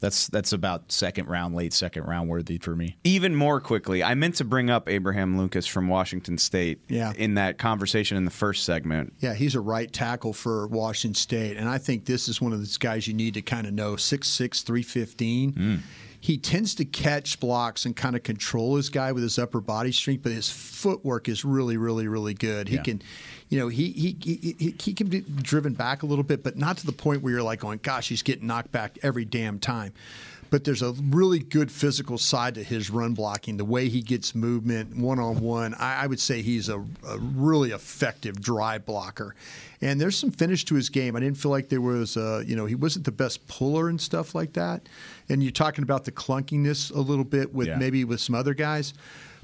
that's 0.00 0.28
that's 0.28 0.52
about 0.52 0.92
second 0.92 1.26
round, 1.28 1.54
late 1.54 1.72
second 1.72 2.04
round 2.04 2.28
worthy 2.28 2.58
for 2.58 2.76
me. 2.76 2.96
Even 3.04 3.34
more 3.34 3.60
quickly, 3.60 4.02
I 4.02 4.14
meant 4.14 4.34
to 4.36 4.44
bring 4.44 4.68
up 4.70 4.88
Abraham 4.88 5.38
Lucas 5.38 5.66
from 5.66 5.88
Washington 5.88 6.38
State 6.38 6.80
Yeah. 6.88 7.12
in 7.16 7.34
that 7.34 7.58
conversation 7.58 8.16
in 8.16 8.24
the 8.24 8.30
first 8.30 8.64
segment. 8.64 9.14
Yeah, 9.20 9.34
he's 9.34 9.54
a 9.54 9.60
right 9.60 9.92
tackle 9.92 10.32
for 10.32 10.66
Washington 10.68 11.14
State, 11.14 11.56
and 11.56 11.68
I 11.68 11.78
think 11.78 12.04
this 12.04 12.28
is 12.28 12.40
one 12.40 12.52
of 12.52 12.58
those 12.58 12.76
guys 12.76 13.06
you 13.08 13.14
need 13.14 13.34
to 13.34 13.42
kind 13.42 13.66
of 13.66 13.72
know 13.72 13.96
6'6", 13.96 14.62
315. 14.62 15.52
Hmm. 15.52 15.74
He 16.18 16.38
tends 16.38 16.74
to 16.76 16.84
catch 16.84 17.38
blocks 17.38 17.84
and 17.86 17.94
kind 17.94 18.16
of 18.16 18.22
control 18.24 18.76
his 18.76 18.88
guy 18.88 19.12
with 19.12 19.22
his 19.22 19.38
upper 19.38 19.60
body 19.60 19.92
strength, 19.92 20.22
but 20.24 20.32
his 20.32 20.50
footwork 20.50 21.28
is 21.28 21.44
really, 21.44 21.76
really, 21.76 22.08
really 22.08 22.34
good. 22.34 22.68
He 22.68 22.76
Yeah. 22.76 22.82
can, 22.82 23.02
you 23.48 23.58
know, 23.58 23.68
he, 23.68 23.90
he 23.92 24.16
he 24.20 24.74
he 24.80 24.92
can 24.94 25.08
be 25.08 25.20
driven 25.20 25.74
back 25.74 26.02
a 26.02 26.06
little 26.06 26.24
bit, 26.24 26.42
but 26.42 26.56
not 26.56 26.78
to 26.78 26.86
the 26.86 26.92
point 26.92 27.22
where 27.22 27.32
you're 27.32 27.42
like 27.42 27.60
going, 27.60 27.80
"Gosh, 27.82 28.08
he's 28.08 28.22
getting 28.22 28.46
knocked 28.46 28.72
back 28.72 28.98
every 29.02 29.24
damn 29.24 29.58
time." 29.58 29.92
But 30.48 30.62
there's 30.62 30.80
a 30.82 30.92
really 30.92 31.40
good 31.40 31.72
physical 31.72 32.18
side 32.18 32.54
to 32.54 32.62
his 32.62 32.88
run 32.88 33.14
blocking. 33.14 33.56
The 33.56 33.64
way 33.64 33.88
he 33.88 34.00
gets 34.00 34.32
movement 34.32 34.96
one 34.96 35.18
on 35.18 35.40
one, 35.40 35.74
I 35.74 36.06
would 36.06 36.20
say 36.20 36.40
he's 36.40 36.68
a, 36.68 36.78
a 36.78 37.18
really 37.18 37.72
effective 37.72 38.40
drive 38.40 38.86
blocker. 38.86 39.34
And 39.80 40.00
there's 40.00 40.16
some 40.16 40.30
finish 40.30 40.64
to 40.66 40.76
his 40.76 40.88
game. 40.88 41.16
I 41.16 41.20
didn't 41.20 41.36
feel 41.36 41.50
like 41.50 41.68
there 41.68 41.80
was, 41.80 42.16
uh, 42.16 42.44
you 42.46 42.54
know, 42.54 42.64
he 42.64 42.76
wasn't 42.76 43.04
the 43.06 43.12
best 43.12 43.46
puller 43.48 43.88
and 43.88 44.00
stuff 44.00 44.36
like 44.36 44.52
that. 44.52 44.88
And 45.28 45.42
you're 45.42 45.50
talking 45.50 45.82
about 45.82 46.04
the 46.04 46.12
clunkiness 46.12 46.94
a 46.94 47.00
little 47.00 47.24
bit 47.24 47.52
with 47.52 47.66
Yeah. 47.66 47.76
maybe 47.76 48.04
with 48.04 48.20
some 48.20 48.36
other 48.36 48.54
guys. 48.54 48.94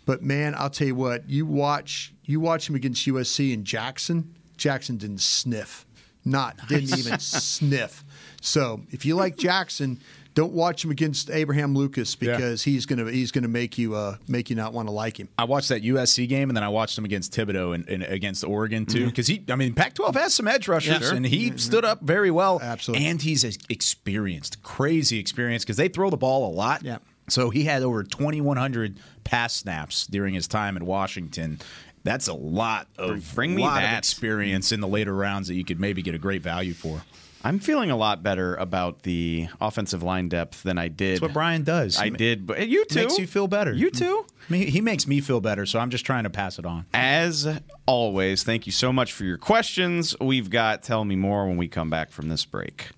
But 0.04 0.22
man, 0.22 0.54
I'll 0.56 0.70
tell 0.70 0.86
you 0.88 0.94
what, 0.94 1.28
you 1.28 1.46
watch 1.46 2.12
you 2.24 2.40
watch 2.40 2.68
him 2.68 2.74
against 2.74 3.06
USC 3.06 3.52
and 3.54 3.64
Jackson. 3.64 4.34
Jackson 4.56 4.96
didn't 4.96 5.20
sniff, 5.20 5.86
not 6.24 6.56
didn't 6.68 6.98
even 6.98 7.18
sniff. 7.18 8.04
So 8.40 8.82
if 8.90 9.04
you 9.06 9.14
like 9.14 9.36
Jackson, 9.36 10.00
don't 10.34 10.52
watch 10.52 10.84
him 10.84 10.90
against 10.90 11.30
Abraham 11.30 11.74
Lucas 11.74 12.16
Yeah. 12.20 12.32
because 12.36 12.62
he's 12.62 12.86
gonna 12.86 13.10
he's 13.10 13.30
gonna 13.32 13.48
make 13.48 13.76
you 13.78 13.94
uh, 13.94 14.16
make 14.26 14.50
you 14.50 14.56
not 14.56 14.72
want 14.72 14.88
to 14.88 14.92
like 14.92 15.18
him. 15.20 15.28
I 15.38 15.44
watched 15.44 15.68
that 15.68 15.82
USC 15.82 16.28
game 16.28 16.48
and 16.50 16.56
then 16.56 16.64
I 16.64 16.68
watched 16.68 16.96
him 16.98 17.04
against 17.04 17.32
Thibodeaux 17.32 17.74
and, 17.74 17.88
and 17.88 18.02
against 18.02 18.42
Oregon 18.44 18.86
too 18.86 19.06
because 19.06 19.26
he 19.26 19.44
I 19.48 19.54
mean 19.56 19.74
Pac-12 19.74 20.14
has 20.14 20.34
some 20.34 20.48
edge 20.48 20.66
rushers 20.68 21.00
Yeah, 21.00 21.06
sure. 21.08 21.14
and 21.14 21.26
he 21.26 21.56
stood 21.58 21.84
up 21.84 22.00
very 22.02 22.30
well. 22.30 22.58
Absolutely. 22.62 23.06
and 23.06 23.20
he's 23.22 23.44
experienced, 23.68 24.62
crazy 24.62 25.18
experienced 25.18 25.66
because 25.66 25.76
they 25.76 25.88
throw 25.88 26.10
the 26.10 26.16
ball 26.16 26.50
a 26.50 26.52
lot. 26.54 26.82
Yeah. 26.82 26.98
So 27.32 27.48
he 27.48 27.64
had 27.64 27.82
over 27.82 28.04
2,100 28.04 29.00
pass 29.24 29.54
snaps 29.54 30.06
during 30.06 30.34
his 30.34 30.46
time 30.46 30.76
in 30.76 30.84
Washington. 30.84 31.60
That's 32.04 32.28
a 32.28 32.34
lot 32.34 32.88
of 32.98 33.34
Bring 33.34 33.54
me 33.54 33.62
lot 33.62 33.82
of 33.82 33.88
that. 33.88 33.98
experience 33.98 34.70
in 34.70 34.80
the 34.80 34.88
later 34.88 35.14
rounds 35.14 35.48
that 35.48 35.54
you 35.54 35.64
could 35.64 35.80
maybe 35.80 36.02
get 36.02 36.14
a 36.14 36.18
great 36.18 36.42
value 36.42 36.74
for. 36.74 37.02
I'm 37.44 37.58
feeling 37.58 37.90
a 37.90 37.96
lot 37.96 38.22
better 38.22 38.54
about 38.56 39.02
the 39.02 39.48
offensive 39.60 40.02
line 40.02 40.28
depth 40.28 40.62
than 40.62 40.78
I 40.78 40.88
did. 40.88 41.14
That's 41.14 41.22
what 41.22 41.32
Brian 41.32 41.64
does. 41.64 41.98
I 41.98 42.04
He 42.04 42.10
did, 42.10 42.46
but 42.46 42.58
eh, 42.58 42.64
you 42.64 42.84
too. 42.84 43.00
Makes 43.00 43.18
you 43.18 43.26
feel 43.26 43.48
better. 43.48 43.72
You 43.72 43.90
too. 43.90 44.26
He 44.48 44.80
makes 44.80 45.06
me 45.06 45.20
feel 45.20 45.40
better, 45.40 45.64
so 45.64 45.78
I'm 45.78 45.90
just 45.90 46.04
trying 46.04 46.24
to 46.24 46.30
pass 46.30 46.58
it 46.58 46.66
on. 46.66 46.84
As 46.92 47.48
always, 47.86 48.44
thank 48.44 48.66
you 48.66 48.72
so 48.72 48.92
much 48.92 49.12
for 49.12 49.24
your 49.24 49.38
questions. 49.38 50.14
We've 50.20 50.50
got 50.50 50.82
Tell 50.82 51.04
Me 51.04 51.16
More 51.16 51.48
when 51.48 51.56
we 51.56 51.66
come 51.66 51.90
back 51.90 52.10
from 52.10 52.28
this 52.28 52.44
break. 52.44 52.90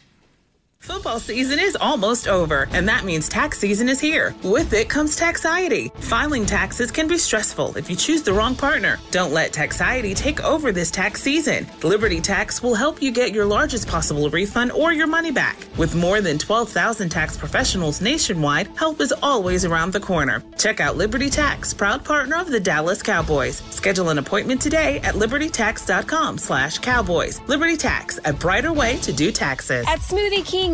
Football 0.85 1.18
season 1.18 1.59
is 1.59 1.78
almost 1.80 2.28
over, 2.28 2.68
and 2.72 2.87
that 2.89 3.05
means 3.05 3.26
tax 3.26 3.59
season 3.59 3.89
is 3.89 3.99
here. 3.99 4.35
With 4.43 4.74
it 4.74 4.91
comes 4.91 5.16
Taxiety. 5.16 5.91
Filing 6.01 6.45
taxes 6.45 6.91
can 6.91 7.09
be 7.09 7.16
stressful 7.16 7.78
if 7.78 7.89
you 7.89 7.97
choose 7.97 8.22
the 8.22 8.35
wrong 8.35 8.55
partner. 8.55 8.99
Don't 9.11 9.32
let 9.32 9.51
Taxiety 9.55 10.12
take 10.12 10.45
over 10.45 10.72
this 10.72 10.91
tax 10.91 11.22
season. 11.22 11.66
Liberty 11.82 12.20
Tax 12.20 12.62
will 12.62 12.74
help 12.74 13.01
you 13.01 13.12
get 13.12 13.32
your 13.32 13.47
largest 13.47 13.89
possible 13.89 14.28
refund 14.28 14.72
or 14.72 14.93
your 14.93 15.07
money 15.07 15.30
back. 15.30 15.57
With 15.78 15.95
more 15.95 16.20
than 16.20 16.37
12,000 16.37 17.09
tax 17.09 17.35
professionals 17.35 18.03
nationwide, 18.03 18.68
help 18.76 19.01
is 19.01 19.14
always 19.22 19.64
around 19.64 19.95
the 19.95 20.01
corner. 20.01 20.43
Check 20.59 20.80
out 20.80 20.99
Liberty 20.99 21.30
Tax, 21.30 21.72
proud 21.72 22.05
partner 22.05 22.37
of 22.37 22.51
the 22.51 22.61
Dallas 22.61 23.03
Cowboys. 23.03 23.62
Schedule 23.70 24.11
an 24.11 24.18
appointment 24.18 24.61
today 24.61 25.01
at 25.01 25.14
libertytax.com 25.14 26.37
slash 26.37 26.76
cowboys. 26.76 27.41
Liberty 27.49 27.78
Tax, 27.78 28.18
a 28.26 28.35
brighter 28.35 28.74
way 28.74 28.99
to 28.99 29.14
do 29.14 29.32
taxes. 29.32 29.87
At 29.89 30.01
Smoothie 30.01 30.45
King, 30.45 30.74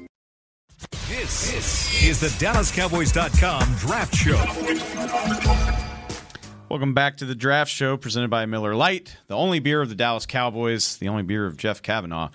This, 1.21 1.51
this 1.51 2.03
is 2.03 2.19
the 2.19 2.29
DallasCowboys.com 2.43 3.75
Draft 3.75 4.15
Show. 4.15 4.43
Welcome 6.67 6.95
back 6.95 7.17
to 7.17 7.25
the 7.25 7.35
draft 7.35 7.69
show 7.69 7.95
presented 7.95 8.31
by 8.31 8.47
Miller 8.47 8.73
Lite, 8.73 9.17
the 9.27 9.35
only 9.35 9.59
beer 9.59 9.83
of 9.83 9.89
the 9.89 9.93
Dallas 9.93 10.25
Cowboys, 10.25 10.97
the 10.97 11.09
only 11.09 11.21
beer 11.21 11.45
of 11.45 11.57
Jeff 11.57 11.83
Cavanaugh. 11.83 12.29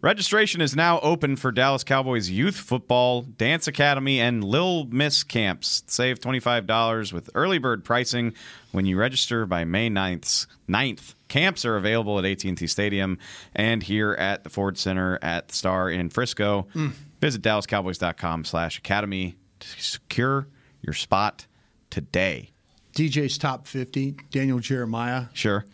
Registration 0.00 0.60
is 0.60 0.74
now 0.74 0.98
open 0.98 1.36
for 1.36 1.52
Dallas 1.52 1.84
Cowboys 1.84 2.28
Youth 2.28 2.56
Football, 2.56 3.22
Dance 3.22 3.68
Academy, 3.68 4.20
and 4.20 4.42
Lil 4.42 4.86
Miss 4.86 5.22
camps. 5.22 5.84
Save 5.86 6.18
$25 6.18 7.12
with 7.12 7.30
early 7.36 7.58
bird 7.58 7.84
pricing 7.84 8.34
when 8.72 8.84
you 8.84 8.98
register 8.98 9.46
by 9.46 9.62
May 9.62 9.88
9th. 9.88 10.48
9th. 10.68 11.14
Camps 11.28 11.64
are 11.64 11.76
available 11.76 12.18
at 12.18 12.24
AT&T 12.24 12.66
Stadium 12.66 13.18
and 13.54 13.82
here 13.82 14.14
at 14.14 14.42
the 14.42 14.50
Ford 14.50 14.76
Center 14.76 15.20
at 15.22 15.48
the 15.48 15.54
Star 15.54 15.88
in 15.88 16.08
Frisco. 16.10 16.66
Hmm. 16.72 16.88
Visit 17.24 17.40
DallasCowboys.com 17.40 18.44
slash 18.44 18.76
academy 18.76 19.34
to 19.58 19.68
secure 19.80 20.46
your 20.82 20.92
spot 20.92 21.46
today. 21.88 22.50
DJ's 22.94 23.38
top 23.38 23.66
50, 23.66 24.16
Daniel 24.30 24.58
Jeremiah. 24.58 25.28
Sure. 25.32 25.64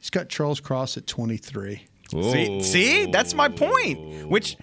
He's 0.00 0.10
got 0.10 0.28
Charles 0.28 0.58
Cross 0.58 0.96
at 0.96 1.06
23. 1.06 1.86
See, 2.10 2.62
see, 2.64 3.06
that's 3.06 3.34
my 3.34 3.48
point. 3.48 4.28
Which, 4.28 4.56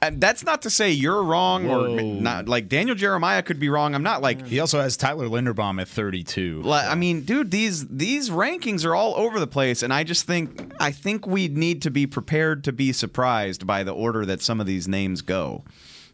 and 0.00 0.20
that's 0.20 0.44
not 0.44 0.62
to 0.62 0.70
say 0.70 0.90
you're 0.90 1.22
wrong 1.22 1.68
or 1.68 1.88
not. 2.00 2.48
Like 2.48 2.68
Daniel 2.68 2.94
Jeremiah 2.94 3.42
could 3.42 3.58
be 3.58 3.68
wrong. 3.68 3.94
I'm 3.94 4.02
not 4.02 4.22
like. 4.22 4.46
He 4.46 4.60
also 4.60 4.80
has 4.80 4.96
Tyler 4.96 5.26
Linderbaum 5.26 5.80
at 5.80 5.88
32. 5.88 6.62
Like, 6.62 6.88
I 6.88 6.94
mean, 6.94 7.22
dude, 7.22 7.50
these 7.50 7.86
these 7.88 8.30
rankings 8.30 8.84
are 8.84 8.94
all 8.94 9.14
over 9.16 9.40
the 9.40 9.46
place, 9.46 9.82
and 9.82 9.92
I 9.92 10.04
just 10.04 10.26
think 10.26 10.72
I 10.78 10.92
think 10.92 11.26
we 11.26 11.48
need 11.48 11.82
to 11.82 11.90
be 11.90 12.06
prepared 12.06 12.62
to 12.64 12.72
be 12.72 12.92
surprised 12.92 13.66
by 13.66 13.82
the 13.82 13.92
order 13.92 14.24
that 14.24 14.40
some 14.40 14.60
of 14.60 14.66
these 14.66 14.86
names 14.86 15.20
go. 15.22 15.64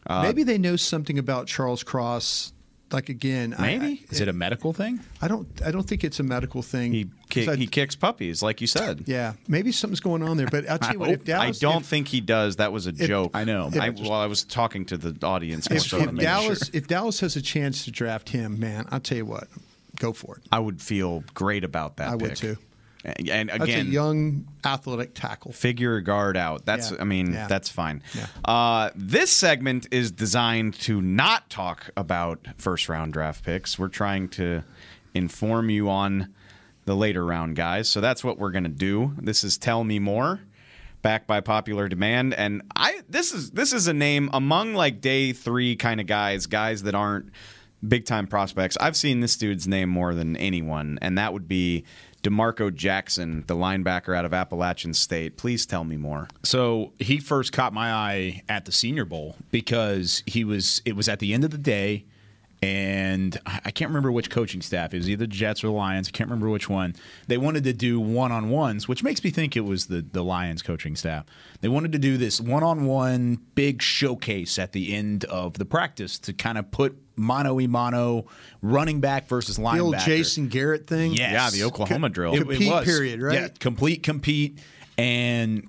Uh, 0.07 0.23
Maybe 0.23 0.43
they 0.43 0.59
know 0.59 0.77
something 0.77 1.19
about 1.19 1.47
Charles 1.47 1.83
Cross. 1.83 2.54
Like 2.93 3.09
again, 3.09 3.55
I- 3.59 3.77
Maybe. 3.77 4.05
Is 4.11 4.21
it 4.21 4.29
a 4.29 4.33
medical 4.33 4.73
thing? 4.73 5.01
I, 5.21 5.25
I 5.25 5.29
don't. 5.29 5.49
I 5.65 5.71
don't 5.71 5.83
think 5.83 6.05
it's 6.05 6.21
a 6.21 6.23
medical 6.23 6.63
thing. 6.63 6.93
He 6.93 7.07
kick, 7.29 7.49
I- 7.49 7.57
he 7.57 7.67
kicks 7.67 7.97
puppies, 7.97 8.43
like 8.43 8.61
you 8.61 8.67
said. 8.67 9.05
yeah, 9.07 9.33
maybe 9.49 9.73
something's 9.73 10.01
going 10.01 10.23
on 10.23 10.37
there. 10.37 10.47
But 10.47 10.69
I'll 10.69 10.79
tell 10.79 10.93
you 10.93 10.99
what, 11.01 11.11
if 11.11 11.29
I 11.29 11.51
don't 11.51 11.81
if, 11.83 11.87
think 11.87 12.09
he 12.09 12.21
does. 12.21 12.57
That 12.57 12.73
was 12.73 12.87
a 12.87 12.93
joke. 12.93 13.33
I 13.35 13.45
know. 13.45 13.71
I, 13.81 13.89
If- 13.89 14.01
well, 14.01 14.13
I 14.13 14.27
was 14.27 14.45
talking 14.45 14.85
to 14.87 14.97
the 14.97 15.27
audience. 15.27 15.67
if, 15.71 15.83
so 15.83 15.99
if 15.99 16.15
Dallas, 16.17 16.59
sure. 16.67 16.71
if 16.73 16.87
Dallas 16.87 17.21
has 17.21 17.37
a 17.37 17.43
chance 17.43 17.85
to 17.87 17.91
draft 17.91 18.29
him, 18.29 18.61
man, 18.61 18.87
I'll 18.91 19.01
tell 19.01 19.19
you 19.19 19.27
what, 19.27 19.49
go 19.99 20.13
for 20.13 20.37
it. 20.37 20.43
I 20.53 20.61
would 20.61 20.81
feel 20.81 21.25
great 21.35 21.65
about 21.65 21.97
that. 21.97 22.11
I 22.11 22.15
would 22.17 22.37
too. 22.37 22.59
And, 23.05 23.29
and 23.29 23.49
That's 23.51 23.65
again, 23.65 23.87
a 23.87 23.91
young 23.91 24.47
athletic 24.65 25.15
tackle. 25.15 25.53
figure 25.53 25.97
a 25.97 26.03
guard 26.03 26.37
out. 26.37 26.65
That's 26.65 26.91
Yeah. 26.91 26.97
I 27.01 27.05
mean 27.05 27.33
Yeah. 27.33 27.47
that's 27.47 27.69
fine. 27.69 28.03
Yeah. 28.15 28.27
Uh, 28.45 28.91
this 28.97 29.31
segment 29.31 29.87
is 29.91 30.11
designed 30.11 30.75
to 30.81 31.01
not 31.03 31.51
talk 31.51 31.91
about 31.97 32.47
first 32.57 32.89
round 32.89 33.13
draft 33.13 33.45
picks. 33.45 33.79
We're 33.79 33.89
trying 33.89 34.29
to 34.31 34.63
inform 35.13 35.71
you 35.71 35.89
on 35.91 36.33
the 36.87 36.95
later 36.95 37.25
round 37.25 37.57
guys. 37.57 37.89
So 37.89 38.01
that's 38.01 38.25
what 38.25 38.39
we're 38.39 38.51
going 38.51 38.65
to 38.65 38.71
do. 38.71 39.15
This 39.19 39.45
is 39.45 39.59
tell 39.59 39.85
me 39.85 39.99
more. 39.99 40.41
Backed 41.03 41.27
by 41.27 41.43
popular 41.43 41.87
demand, 41.87 42.33
and 42.33 42.63
I 42.75 43.03
this 43.11 43.33
is 43.35 43.51
this 43.51 43.75
is 43.75 43.87
a 43.89 43.93
name 43.93 44.31
among 44.33 44.73
like 44.73 45.03
day 45.03 45.35
three 45.35 45.77
kind 45.77 46.01
of 46.01 46.07
guys, 46.07 46.47
guys 46.47 46.85
that 46.85 46.95
aren't 46.95 47.29
big 47.87 48.07
time 48.07 48.27
prospects. 48.27 48.79
I've 48.81 48.97
seen 48.97 49.21
this 49.21 49.37
dude's 49.37 49.69
name 49.69 49.91
more 49.91 50.15
than 50.15 50.35
anyone, 50.39 50.99
and 51.03 51.19
that 51.19 51.35
would 51.35 51.47
be 51.47 51.85
D'Marco 52.25 52.71
Jackson, 52.71 53.45
the 53.47 53.55
linebacker 53.55 54.17
out 54.17 54.25
of 54.25 54.35
Appalachian 54.35 54.95
State. 54.95 55.37
Please 55.37 55.67
tell 55.67 55.85
me 55.85 55.97
more. 55.97 56.27
So 56.43 56.93
he 56.99 57.19
first 57.19 57.53
caught 57.53 57.73
my 57.73 57.93
eye 57.93 58.43
at 58.49 58.65
the 58.65 58.73
Senior 58.73 59.05
Bowl 59.05 59.37
because 59.53 60.25
he 60.27 60.43
was. 60.43 60.83
It 60.85 60.97
was 60.97 61.09
at 61.09 61.21
the 61.21 61.33
end 61.35 61.45
of 61.45 61.51
the 61.51 61.59
day, 61.59 62.07
and 62.63 63.39
I 63.47 63.71
can't 63.71 63.91
remember 63.91 64.11
which 64.11 64.31
coaching 64.31 64.63
staff. 64.63 64.95
It 64.95 64.97
was 64.97 65.11
either 65.11 65.25
the 65.25 65.27
Jets 65.27 65.63
or 65.63 65.67
the 65.67 65.75
Lions. 65.75 66.09
I 66.09 66.13
can't 66.13 66.31
remember 66.31 66.49
which 66.49 66.69
one. 66.69 66.97
They 67.29 67.37
wanted 67.37 67.65
to 67.65 67.75
do 67.75 68.01
one 68.01 68.33
on 68.33 68.49
ones, 68.49 68.89
which 68.89 69.03
makes 69.03 69.23
me 69.23 69.29
think 69.29 69.55
it 69.55 69.67
was 69.67 69.87
the 69.87 70.01
the 70.01 70.25
Lions 70.25 70.63
coaching 70.63 70.97
staff. 70.97 71.27
They 71.61 71.69
wanted 71.69 71.93
to 71.93 71.99
do 71.99 72.17
this 72.17 72.41
one 72.41 72.63
on 72.63 72.87
one 72.87 73.39
big 73.55 73.83
showcase 73.83 74.59
at 74.59 74.73
the 74.73 74.95
end 74.95 75.25
of 75.27 75.59
the 75.59 75.67
practice 75.67 76.19
to 76.21 76.33
kind 76.33 76.57
of 76.57 76.71
put 76.71 76.97
mano 77.17 77.55
y 77.55 77.67
mano 77.67 78.27
running 78.63 79.01
back 79.01 79.29
versus 79.29 79.59
linebacker. 79.59 79.75
The 79.75 79.81
old 79.81 79.99
Jason 79.99 80.49
Garrett 80.49 80.87
thing. 80.87 81.13
Yes. 81.13 81.33
Yeah, 81.33 81.51
the 81.51 81.65
Oklahoma 81.65 82.09
drill. 82.09 82.35
It, 82.35 82.61
it 82.63 82.71
was. 82.71 82.85
period, 82.85 83.23
right? 83.23 83.35
Yeah, 83.35 83.49
complete 83.59 84.03
compete, 84.03 84.59
and 84.99 85.69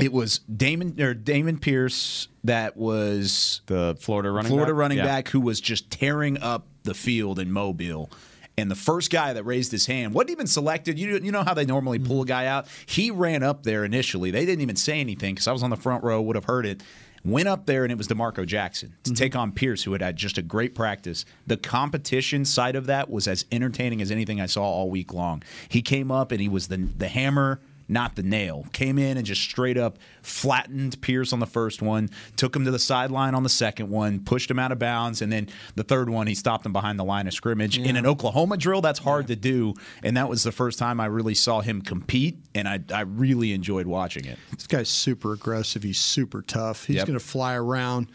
it 0.00 0.12
was 0.12 0.40
Dameon 0.52 0.98
or 1.00 1.14
Dameon 1.14 1.60
Pierce 1.60 2.28
that 2.44 2.76
was 2.76 3.60
The 3.66 3.96
Florida 4.00 4.30
running 4.30 4.50
Florida 4.50 4.72
back? 4.72 4.78
running 4.78 4.98
Yeah. 4.98 5.04
back 5.04 5.28
who 5.28 5.40
was 5.40 5.60
just 5.60 5.90
tearing 5.90 6.38
up 6.38 6.66
the 6.82 6.94
field 6.94 7.38
in 7.38 7.50
Mobile. 7.52 8.10
And 8.56 8.70
the 8.70 8.76
first 8.76 9.10
guy 9.10 9.32
that 9.32 9.42
raised 9.42 9.72
his 9.72 9.86
hand 9.86 10.14
wasn't 10.14 10.30
even 10.30 10.46
selected. 10.46 10.96
You, 10.96 11.18
you 11.18 11.32
know 11.32 11.42
how 11.42 11.54
they 11.54 11.64
normally 11.66 11.98
pull 11.98 12.22
a 12.22 12.26
guy 12.26 12.46
out? 12.46 12.68
He 12.86 13.10
ran 13.10 13.42
up 13.42 13.64
there 13.64 13.84
initially. 13.84 14.30
They 14.30 14.46
didn't 14.46 14.60
even 14.62 14.76
say 14.76 15.00
anything 15.00 15.34
because 15.34 15.48
I 15.48 15.52
was 15.52 15.64
on 15.64 15.70
the 15.70 15.76
front 15.76 16.04
row, 16.04 16.22
would 16.22 16.36
have 16.36 16.44
heard 16.44 16.64
it. 16.64 16.80
Went 17.24 17.48
up 17.48 17.64
there 17.64 17.84
and 17.84 17.92
it 17.92 17.96
was 17.96 18.06
D'Marco 18.06 18.44
Jackson 18.44 18.94
to 19.04 19.10
mm-hmm. 19.10 19.14
take 19.14 19.34
on 19.34 19.52
Pierce, 19.52 19.82
who 19.84 19.92
had 19.92 20.02
had 20.02 20.16
just 20.16 20.36
a 20.36 20.42
great 20.42 20.74
practice. 20.74 21.24
The 21.46 21.56
competition 21.56 22.44
side 22.44 22.76
of 22.76 22.86
that 22.86 23.08
was 23.08 23.26
as 23.26 23.46
entertaining 23.50 24.02
as 24.02 24.10
anything 24.10 24.40
I 24.40 24.46
saw 24.46 24.62
all 24.62 24.90
week 24.90 25.14
long. 25.14 25.42
He 25.68 25.80
came 25.80 26.10
up 26.10 26.32
and 26.32 26.40
he 26.40 26.48
was 26.48 26.68
the 26.68 26.76
the 26.76 27.08
hammer 27.08 27.60
not 27.88 28.16
the 28.16 28.22
nail. 28.22 28.66
Came 28.72 28.98
in 28.98 29.16
and 29.16 29.26
just 29.26 29.42
straight 29.42 29.76
up 29.76 29.98
flattened 30.22 31.00
Pierce 31.02 31.32
on 31.32 31.38
the 31.40 31.46
first 31.46 31.82
one, 31.82 32.08
took 32.36 32.56
him 32.56 32.64
to 32.64 32.70
the 32.70 32.78
sideline 32.78 33.34
on 33.34 33.42
the 33.42 33.48
second 33.48 33.90
one, 33.90 34.20
pushed 34.20 34.50
him 34.50 34.58
out 34.58 34.72
of 34.72 34.78
bounds, 34.78 35.20
and 35.22 35.30
then 35.32 35.48
the 35.74 35.84
third 35.84 36.08
one 36.08 36.26
he 36.26 36.34
stopped 36.34 36.64
him 36.64 36.72
behind 36.72 36.98
the 36.98 37.04
line 37.04 37.26
of 37.26 37.34
scrimmage. 37.34 37.78
In 37.78 37.96
an 37.96 38.06
Oklahoma 38.06 38.56
drill, 38.56 38.80
that's 38.80 38.98
hard 38.98 39.26
to 39.28 39.36
do, 39.36 39.74
and 40.02 40.16
that 40.16 40.28
was 40.28 40.42
the 40.42 40.52
first 40.52 40.78
time 40.78 40.98
I 41.00 41.06
really 41.06 41.34
saw 41.34 41.60
him 41.60 41.82
compete, 41.82 42.38
and 42.54 42.66
I, 42.68 42.80
I 42.92 43.02
really 43.02 43.52
enjoyed 43.52 43.86
watching 43.86 44.24
it. 44.24 44.38
This 44.52 44.66
guy's 44.66 44.88
super 44.88 45.32
aggressive. 45.32 45.82
He's 45.82 46.00
super 46.00 46.42
tough. 46.42 46.86
He's 46.86 46.96
Yep. 46.96 47.06
going 47.06 47.18
to 47.18 47.24
fly 47.24 47.54
around. 47.54 48.08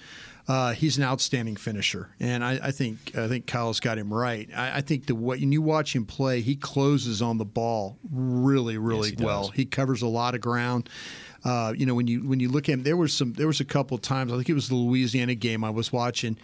Uh, 0.50 0.74
he's 0.74 0.98
an 0.98 1.04
outstanding 1.04 1.56
finisher, 1.56 2.10
and 2.20 2.44
I, 2.44 2.60
I 2.64 2.72
think 2.72 3.16
I 3.16 3.28
think 3.28 3.46
Kyle's 3.46 3.80
got 3.80 4.00
him 4.00 4.12
right. 4.12 4.50
I, 4.56 4.78
I 4.78 4.82
think 4.82 5.06
the 5.06 5.14
way 5.14 5.38
when 5.38 5.52
you 5.52 5.62
watch 5.62 5.96
him 5.96 6.08
play, 6.08 6.42
he 6.42 6.56
closes 6.56 7.22
on 7.22 7.38
the 7.38 7.46
ball 7.46 8.00
really, 8.12 8.80
really 8.80 9.12
he 9.12 9.16
does. 9.16 9.26
well. 9.26 9.48
He 9.50 9.66
covers 9.66 10.02
a 10.02 10.08
lot 10.08 10.34
of 10.34 10.42
ground. 10.42 10.90
Uh, 11.46 11.76
you 11.78 11.86
know, 11.86 11.94
when 11.94 12.08
you 12.08 12.28
when 12.28 12.40
you 12.40 12.50
look 12.50 12.68
at 12.68 12.74
him, 12.74 12.82
there 12.82 12.98
was 12.98 13.14
some 13.14 13.34
there 13.34 13.46
was 13.46 13.60
a 13.60 13.66
couple 13.66 13.94
of 13.94 14.02
times. 14.02 14.34
I 14.34 14.38
think 14.38 14.50
it 14.50 14.56
was 14.56 14.70
the 14.70 14.76
Louisiana 14.76 15.36
game 15.36 15.64
I 15.64 15.70
was 15.70 15.94
watching, 15.94 16.36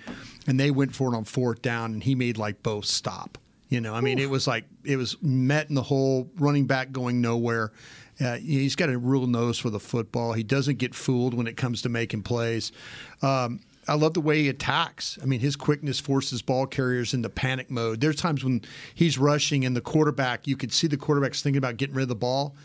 and 0.46 0.60
they 0.60 0.70
went 0.70 0.94
for 0.94 1.12
it 1.12 1.18
on 1.18 1.24
fourth 1.24 1.64
down, 1.64 1.94
and 1.94 2.04
he 2.04 2.14
made 2.14 2.38
like 2.38 2.62
both 2.62 2.86
stop. 2.86 3.40
You 3.70 3.82
know, 3.82 3.96
I 3.96 4.02
mean, 4.02 4.20
it 4.20 4.30
was 4.30 4.46
like 4.46 4.66
it 4.84 4.98
was 4.98 5.18
met 5.24 5.68
in 5.70 5.74
the 5.74 5.82
hole, 5.82 6.30
running 6.38 6.68
back 6.68 6.92
going 6.92 7.22
nowhere. 7.22 7.72
Uh, 8.22 8.36
he's 8.36 8.76
got 8.76 8.90
a 8.90 8.98
real 9.00 9.26
nose 9.26 9.58
for 9.58 9.72
the 9.72 9.80
football. 9.80 10.34
He 10.34 10.44
doesn't 10.44 10.78
get 10.78 10.94
fooled 10.94 11.34
when 11.34 11.48
it 11.48 11.58
comes 11.58 11.82
to 11.82 11.90
making 11.90 12.22
plays. 12.22 12.72
Um, 13.24 13.62
I 13.88 13.94
love 13.94 14.14
the 14.14 14.22
way 14.22 14.42
he 14.42 14.50
attacks. 14.50 15.20
I 15.22 15.26
mean, 15.26 15.40
his 15.40 15.56
quickness 15.56 16.00
forces 16.00 16.42
ball 16.42 16.66
carriers 16.66 17.14
into 17.14 17.30
panic 17.30 17.70
mode. 17.70 18.02
There's 18.02 18.16
times 18.16 18.44
when 18.44 18.62
he's 18.94 19.18
rushing 19.18 19.66
and 19.66 19.76
the 19.76 19.82
quarterback, 19.82 20.48
you 20.48 20.58
could 20.58 20.74
see 20.74 20.88
the 20.88 20.98
quarterback's 20.98 21.42
thinking 21.42 21.58
about 21.58 21.78
getting 21.78 21.96
rid 21.96 22.04
of 22.04 22.10
the 22.10 22.16
ball, 22.16 22.56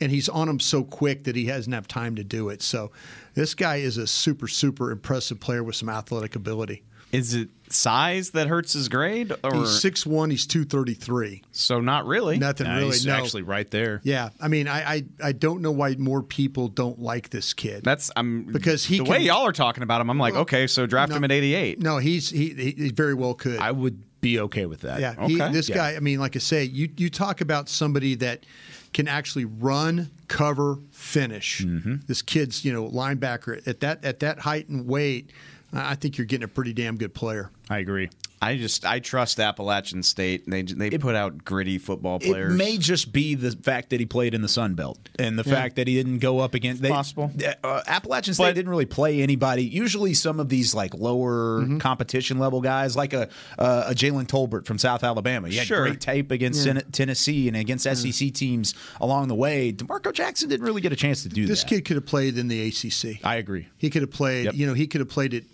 and 0.00 0.10
he's 0.10 0.28
on 0.28 0.48
him 0.48 0.58
so 0.58 0.82
quick 0.82 1.24
that 1.24 1.36
he 1.36 1.46
hasn't 1.46 1.74
have 1.74 1.86
time 1.86 2.16
to 2.16 2.24
do 2.24 2.48
it. 2.48 2.62
So, 2.62 2.90
this 3.34 3.54
guy 3.54 3.76
is 3.76 3.98
a 3.98 4.06
super, 4.06 4.48
super 4.48 4.90
impressive 4.90 5.38
player 5.38 5.62
with 5.62 5.76
some 5.76 5.88
athletic 5.88 6.34
ability. 6.34 6.82
Is 7.12 7.34
it 7.34 7.48
size 7.68 8.30
that 8.30 8.46
hurts 8.48 8.72
his 8.72 8.88
grade, 8.88 9.32
or 9.44 9.54
He's 9.54 9.80
six 9.80 10.04
one. 10.06 10.30
He's 10.30 10.46
two 10.46 10.64
thirty 10.64 10.94
three. 10.94 11.42
so? 11.52 11.80
Not 11.80 12.06
really. 12.06 12.38
Nothing 12.38 12.66
Nah, 12.66 12.74
really. 12.76 12.86
he's 12.88 13.06
no. 13.06 13.14
actually 13.14 13.42
right 13.42 13.70
there. 13.70 14.00
Yeah, 14.04 14.30
I 14.40 14.48
mean, 14.48 14.68
I, 14.68 14.94
I 14.94 15.04
I 15.22 15.32
don't 15.32 15.60
know 15.62 15.70
why 15.72 15.94
more 15.96 16.22
people 16.22 16.68
don't 16.68 17.00
like 17.00 17.30
this 17.30 17.52
kid. 17.52 17.82
That's 17.84 18.10
I'm 18.16 18.44
Because 18.44 18.84
he 18.84 18.98
the 18.98 19.04
can- 19.04 19.10
way 19.12 19.18
y'all 19.20 19.46
are 19.46 19.52
talking 19.52 19.82
about 19.82 20.00
him. 20.00 20.10
I'm 20.10 20.18
like, 20.18 20.34
Well, 20.34 20.42
okay, 20.42 20.66
so 20.66 20.86
draft 20.86 21.10
no. 21.10 21.16
him 21.16 21.24
at 21.24 21.32
88. 21.32 21.80
no, 21.80 21.98
he's 21.98 22.30
he, 22.30 22.50
he 22.54 22.70
he 22.72 22.88
very 22.90 23.14
well 23.14 23.34
could. 23.34 23.58
I 23.58 23.70
would 23.72 24.02
be 24.20 24.38
okay 24.40 24.66
with 24.66 24.80
that. 24.82 25.00
Yeah, 25.00 25.26
he, 25.26 25.36
this 25.36 25.68
Yeah. 25.68 25.76
guy. 25.76 25.96
I 25.96 26.00
mean, 26.00 26.20
like 26.20 26.36
I 26.36 26.40
say, 26.40 26.64
you 26.64 26.88
you 26.96 27.08
talk 27.10 27.40
about 27.40 27.68
somebody 27.68 28.14
that 28.16 28.44
can 28.92 29.06
actually 29.08 29.44
run, 29.44 30.10
cover, 30.28 30.78
finish. 30.90 31.60
Mm-hmm. 31.62 31.96
This 32.08 32.22
kid's 32.22 32.64
you 32.64 32.72
know 32.72 32.88
linebacker 32.88 33.66
at 33.66 33.80
that 33.80 34.04
at 34.04 34.20
that 34.20 34.40
height 34.40 34.68
and 34.68 34.86
weight. 34.86 35.30
I 35.72 35.94
think 35.94 36.18
you're 36.18 36.26
getting 36.26 36.44
a 36.44 36.48
pretty 36.48 36.72
damn 36.72 36.96
good 36.96 37.14
player. 37.14 37.50
I 37.68 37.78
agree. 37.78 38.10
I 38.42 38.56
just 38.56 38.86
I 38.86 39.00
trust 39.00 39.38
Appalachian 39.38 40.02
State. 40.02 40.48
They 40.48 40.62
they 40.62 40.90
put 40.98 41.14
out 41.14 41.44
gritty 41.44 41.76
football 41.76 42.18
players. 42.20 42.54
It 42.54 42.56
may 42.56 42.78
just 42.78 43.12
be 43.12 43.34
the 43.34 43.50
fact 43.50 43.90
that 43.90 44.00
he 44.00 44.06
played 44.06 44.32
in 44.32 44.40
the 44.40 44.48
Sun 44.48 44.74
Belt 44.74 44.98
and 45.18 45.38
the 45.38 45.44
fact 45.44 45.76
that 45.76 45.86
he 45.86 45.94
didn't 45.94 46.20
go 46.20 46.38
up 46.38 46.54
against 46.54 46.80
they, 46.80 46.88
Possible. 46.88 47.30
Uh, 47.62 47.82
Appalachian 47.86 48.32
State 48.32 48.44
But- 48.44 48.54
didn't 48.54 48.70
really 48.70 48.86
play 48.86 49.20
anybody. 49.22 49.64
Usually, 49.64 50.14
some 50.14 50.40
of 50.40 50.48
these 50.48 50.74
like 50.74 50.94
lower 50.94 51.60
Mm-hmm. 51.60 51.78
competition 51.78 52.38
level 52.38 52.60
guys, 52.62 52.96
like 52.96 53.12
a 53.12 53.28
uh, 53.58 53.84
a 53.88 53.94
Jalen 53.94 54.26
Tolbert 54.26 54.64
from 54.64 54.78
South 54.78 55.04
Alabama, 55.04 55.48
he 55.48 55.56
had 55.56 55.66
Sure. 55.66 55.82
great 55.82 56.00
tape 56.00 56.30
against 56.30 56.64
Ten- 56.64 56.82
Tennessee 56.92 57.46
and 57.48 57.56
against 57.56 57.84
SEC 57.84 58.32
teams 58.32 58.74
along 59.02 59.28
the 59.28 59.34
way. 59.34 59.70
D'Marco 59.72 60.12
Jackson 60.12 60.48
didn't 60.48 60.64
really 60.64 60.80
get 60.80 60.92
a 60.92 60.96
chance 60.96 61.22
to 61.24 61.28
do 61.28 61.46
This 61.46 61.62
that. 61.62 61.68
kid 61.68 61.84
could 61.84 61.96
have 61.96 62.06
played 62.06 62.38
in 62.38 62.48
the 62.48 62.68
ACC. 62.68 63.20
I 63.22 63.36
agree. 63.36 63.68
He 63.76 63.90
could 63.90 64.00
have 64.02 64.10
played, 64.10 64.46
Yep. 64.46 64.54
you 64.54 64.66
know, 64.66 64.72
he 64.74 64.86
could 64.86 65.00
have 65.00 65.08
played 65.10 65.34
it. 65.34 65.44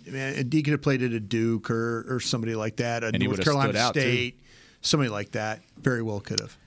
He 0.53 0.63
could 0.63 0.71
have 0.71 0.81
played 0.81 1.01
it 1.01 1.13
at 1.13 1.27
Duke 1.27 1.69
or, 1.69 2.05
or 2.07 2.19
somebody 2.21 2.55
like 2.55 2.76
that. 2.77 3.03
a 3.03 3.07
And 3.07 3.19
North 3.23 3.43
Carolina 3.43 3.73
stood 3.73 3.93
too. 3.93 3.99
State, 4.01 4.39
somebody 4.81 5.09
like 5.09 5.31
that. 5.31 5.61
Very 5.79 6.01
well 6.01 6.19
could 6.19 6.39
have. 6.39 6.57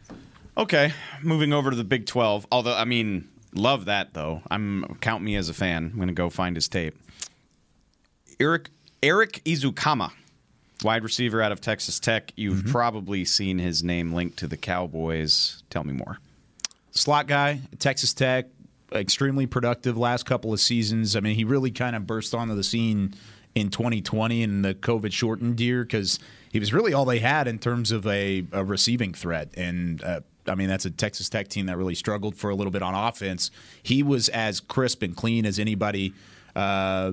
Okay, 0.56 0.92
moving 1.22 1.52
over 1.52 1.70
to 1.70 1.76
the 1.76 1.84
Big 1.84 2.06
12. 2.06 2.46
Although, 2.52 2.74
I 2.74 2.84
mean, 2.84 3.28
love 3.54 3.86
that 3.86 4.12
though. 4.14 4.42
I'm 4.50 4.84
count 5.00 5.22
me 5.24 5.36
as 5.36 5.48
a 5.48 5.54
fan. 5.54 5.86
I'm 5.92 5.96
going 5.96 6.08
to 6.08 6.14
go 6.14 6.28
find 6.30 6.56
his 6.56 6.68
tape. 6.68 6.96
Eric 8.38 8.70
Erik 9.02 9.42
Ezukanma, 9.44 10.12
wide 10.82 11.02
receiver 11.04 11.40
out 11.40 11.52
of 11.52 11.60
Texas 11.60 11.98
Tech. 12.00 12.32
You've 12.36 12.58
Mm-hmm. 12.58 12.70
probably 12.70 13.24
seen 13.24 13.58
his 13.58 13.82
name 13.82 14.12
linked 14.12 14.38
to 14.38 14.46
the 14.46 14.56
Cowboys. 14.56 15.62
Tell 15.70 15.84
me 15.84 15.92
more. 15.92 16.18
slot 16.90 17.26
guy, 17.26 17.60
Texas 17.78 18.12
Tech, 18.12 18.46
extremely 18.92 19.46
productive 19.46 19.96
last 19.96 20.26
couple 20.26 20.52
of 20.52 20.60
seasons. 20.60 21.16
I 21.16 21.20
mean, 21.20 21.36
he 21.36 21.44
really 21.44 21.70
kind 21.70 21.94
of 21.96 22.06
burst 22.06 22.34
onto 22.34 22.54
the 22.54 22.64
scene 22.64 23.14
in 23.54 23.70
2020 23.70 24.42
in 24.42 24.62
the 24.62 24.74
COVID 24.74 25.12
shortened 25.12 25.60
year 25.60 25.82
because 25.82 26.18
he 26.52 26.58
was 26.58 26.72
really 26.72 26.92
all 26.92 27.04
they 27.04 27.18
had 27.18 27.48
in 27.48 27.58
terms 27.58 27.90
of 27.90 28.06
a, 28.06 28.44
a 28.52 28.64
receiving 28.64 29.12
threat. 29.12 29.48
And 29.56 30.02
uh, 30.02 30.20
I 30.46 30.54
mean, 30.54 30.68
that's 30.68 30.84
a 30.84 30.90
Texas 30.90 31.28
Tech 31.28 31.48
team 31.48 31.66
that 31.66 31.76
really 31.76 31.94
struggled 31.94 32.36
for 32.36 32.50
a 32.50 32.54
little 32.54 32.70
bit 32.70 32.82
on 32.82 32.94
offense. 32.94 33.50
He 33.82 34.02
was 34.02 34.28
as 34.28 34.60
crisp 34.60 35.02
and 35.02 35.16
clean 35.16 35.46
as 35.46 35.58
anybody. 35.58 36.14
Uh, 36.54 37.12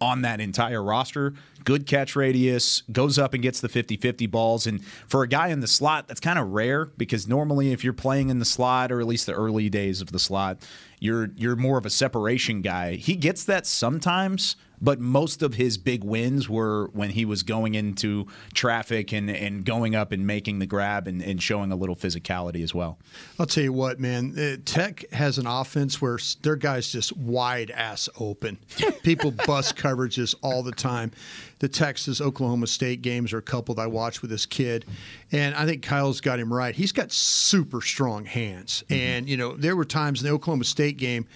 on 0.00 0.22
that 0.22 0.40
entire 0.40 0.82
roster. 0.82 1.34
Good 1.64 1.86
catch 1.86 2.16
radius, 2.16 2.82
goes 2.90 3.18
up 3.18 3.34
and 3.34 3.42
gets 3.42 3.60
the 3.60 3.68
50 3.68 3.98
50 3.98 4.26
balls. 4.26 4.66
And 4.66 4.82
for 4.84 5.22
a 5.22 5.28
guy 5.28 5.48
in 5.48 5.60
the 5.60 5.66
slot, 5.66 6.08
that's 6.08 6.20
kind 6.20 6.38
of 6.38 6.48
rare 6.48 6.86
because 6.86 7.28
normally 7.28 7.72
if 7.72 7.84
you're 7.84 7.92
playing 7.92 8.30
in 8.30 8.38
the 8.38 8.44
slot, 8.44 8.90
or 8.90 9.00
at 9.00 9.06
least 9.06 9.26
the 9.26 9.34
early 9.34 9.68
days 9.68 10.00
of 10.00 10.10
the 10.10 10.18
slot, 10.18 10.58
you're 11.00 11.30
you're 11.36 11.56
more 11.56 11.76
of 11.76 11.84
a 11.84 11.90
separation 11.90 12.62
guy. 12.62 12.94
He 12.94 13.14
gets 13.14 13.44
that 13.44 13.66
sometimes, 13.66 14.56
but 14.80 15.00
most 15.00 15.42
of 15.42 15.54
his 15.54 15.78
big 15.78 16.04
wins 16.04 16.48
were 16.48 16.88
when 16.92 17.10
he 17.10 17.24
was 17.24 17.42
going 17.42 17.74
into 17.74 18.26
traffic 18.54 19.12
and, 19.12 19.30
and 19.30 19.64
going 19.64 19.94
up 19.94 20.12
and 20.12 20.26
making 20.26 20.58
the 20.58 20.66
grab 20.66 21.06
and, 21.06 21.22
and 21.22 21.42
showing 21.42 21.70
a 21.72 21.76
little 21.76 21.96
physicality 21.96 22.62
as 22.62 22.74
well. 22.74 22.98
I'll 23.38 23.46
tell 23.46 23.64
you 23.64 23.72
what, 23.72 24.00
man. 24.00 24.38
Uh, 24.38 24.56
Tech 24.64 25.04
has 25.12 25.38
an 25.38 25.46
offense 25.46 26.00
where 26.00 26.18
their 26.42 26.56
guys 26.56 26.90
just 26.90 27.16
wide 27.16 27.70
ass 27.70 28.08
open. 28.18 28.58
People 29.02 29.30
bust 29.30 29.76
coverages 29.76 30.34
all 30.42 30.62
the 30.62 30.72
time. 30.72 31.12
The 31.58 31.68
Texas 31.68 32.22
Oklahoma 32.22 32.66
State 32.66 33.02
games 33.02 33.34
are 33.34 33.38
a 33.38 33.42
couple 33.42 33.74
that 33.74 33.82
I 33.82 33.86
watched 33.86 34.22
with 34.22 34.30
this 34.30 34.46
kid, 34.46 34.86
and 35.30 35.54
I 35.54 35.66
think 35.66 35.82
Kyle's 35.82 36.22
got 36.22 36.38
him 36.38 36.50
right. 36.50 36.74
He's 36.74 36.92
got 36.92 37.12
super 37.12 37.82
strong 37.82 38.24
hands, 38.24 38.82
and 38.88 39.28
you 39.28 39.36
know 39.36 39.54
there 39.56 39.76
were 39.76 39.84
times 39.84 40.22
in 40.22 40.26
the 40.26 40.32
Oklahoma 40.32 40.64
State 40.64 40.96
game 40.96 41.26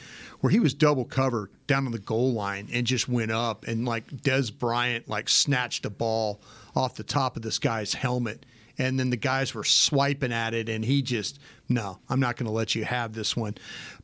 where 0.45 0.51
he 0.51 0.61
was 0.61 0.74
double 0.74 1.07
covered 1.07 1.49
down 1.66 1.86
on 1.86 1.92
the 1.92 1.99
goal 1.99 2.34
line 2.34 2.68
and 2.70 2.86
just 2.86 3.09
went 3.09 3.32
up 3.32 3.66
and 3.66 3.86
like 3.86 4.07
Dez 4.09 4.53
Bryant 4.53 5.09
like 5.09 5.30
snatched 5.30 5.86
a 5.86 5.90
ball 5.90 6.38
off 6.76 6.97
the 6.97 7.03
top 7.03 7.36
of 7.36 7.42
this 7.42 7.59
guy's 7.59 7.95
helmet. 7.95 8.45
And 8.76 9.01
then 9.01 9.09
the 9.09 9.16
guys 9.16 9.55
were 9.55 9.64
swiping 9.64 10.34
at 10.34 10.53
it 10.53 10.68
and 10.68 10.84
he 10.84 11.01
just 11.01 11.38
no 11.70 11.99
i'm 12.11 12.20
not 12.20 12.36
going 12.36 12.45
to 12.45 12.53
let 12.53 12.74
you 12.74 12.84
have 12.84 13.14
this 13.14 13.34
one. 13.34 13.55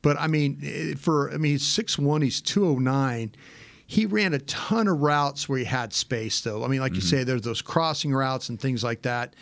But 0.01 0.19
i 0.19 0.29
mean 0.29 0.59
eh, 0.65 0.95
for 0.97 1.31
i 1.31 1.37
mean 1.37 1.53
he's 1.53 1.63
6-1 1.63 2.23
he's 2.23 2.41
209 2.41 3.35
he 3.87 4.07
ran 4.07 4.33
a 4.33 4.39
ton 4.39 4.89
of 4.89 4.99
routes 4.99 5.47
where 5.47 5.59
he 5.59 5.67
had 5.67 5.93
space 5.93 6.41
though. 6.41 6.65
I 6.65 6.69
mean 6.69 6.81
like 6.81 6.95
you 6.95 7.03
say 7.03 7.23
there's 7.23 7.43
those 7.43 7.61
crossing 7.61 8.15
routes 8.15 8.49
and 8.49 8.59
things 8.59 8.83
like 8.83 9.03
that 9.03 9.35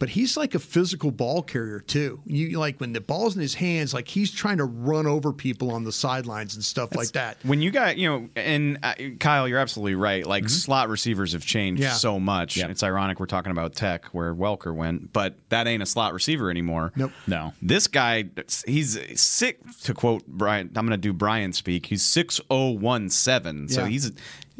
but 0.00 0.08
he's 0.08 0.36
like 0.36 0.56
a 0.56 0.58
physical 0.58 1.12
ball 1.12 1.42
carrier 1.42 1.78
too. 1.78 2.20
You 2.26 2.58
like 2.58 2.80
when 2.80 2.92
the 2.92 3.00
ball's 3.00 3.36
in 3.36 3.40
his 3.42 3.54
hands, 3.54 3.94
like 3.94 4.08
he's 4.08 4.32
trying 4.32 4.56
to 4.58 4.64
run 4.64 5.06
over 5.06 5.32
people 5.32 5.70
on 5.70 5.84
the 5.84 5.92
sidelines 5.92 6.56
and 6.56 6.64
stuff 6.64 6.96
like 6.96 7.12
that. 7.12 7.36
When 7.44 7.62
you 7.62 7.70
got, 7.70 7.96
you 7.98 8.08
know, 8.08 8.28
and 8.34 8.78
uh, 8.82 8.94
Kyle, 9.20 9.46
you're 9.46 9.58
absolutely 9.60 9.94
right. 9.94 10.26
Like 10.26 10.48
slot 10.48 10.88
receivers 10.88 11.32
have 11.34 11.44
changed 11.46 11.80
Yeah. 11.82 11.92
so 11.92 12.18
much. 12.18 12.56
Yeah. 12.56 12.66
It's 12.68 12.82
ironic 12.82 13.20
we're 13.20 13.26
talking 13.26 13.52
about 13.52 13.74
Tech, 13.76 14.06
where 14.06 14.34
Welker 14.34 14.74
went, 14.74 15.12
but 15.12 15.36
that 15.50 15.68
ain't 15.68 15.82
a 15.82 15.86
slot 15.86 16.14
receiver 16.14 16.50
anymore. 16.50 16.92
Nope. 16.96 17.12
No. 17.28 17.52
This 17.62 17.86
guy, 17.86 18.24
he's 18.66 18.98
sick. 19.20 19.60
To 19.82 19.94
quote 19.94 20.26
Brian, 20.26 20.68
I'm 20.74 20.86
going 20.86 20.90
to 20.90 20.96
do 20.96 21.12
Brian 21.12 21.52
speak. 21.52 21.86
He's 21.86 22.02
six 22.02 22.40
oh 22.50 22.70
one 22.70 23.10
seven. 23.10 23.68
So 23.68 23.84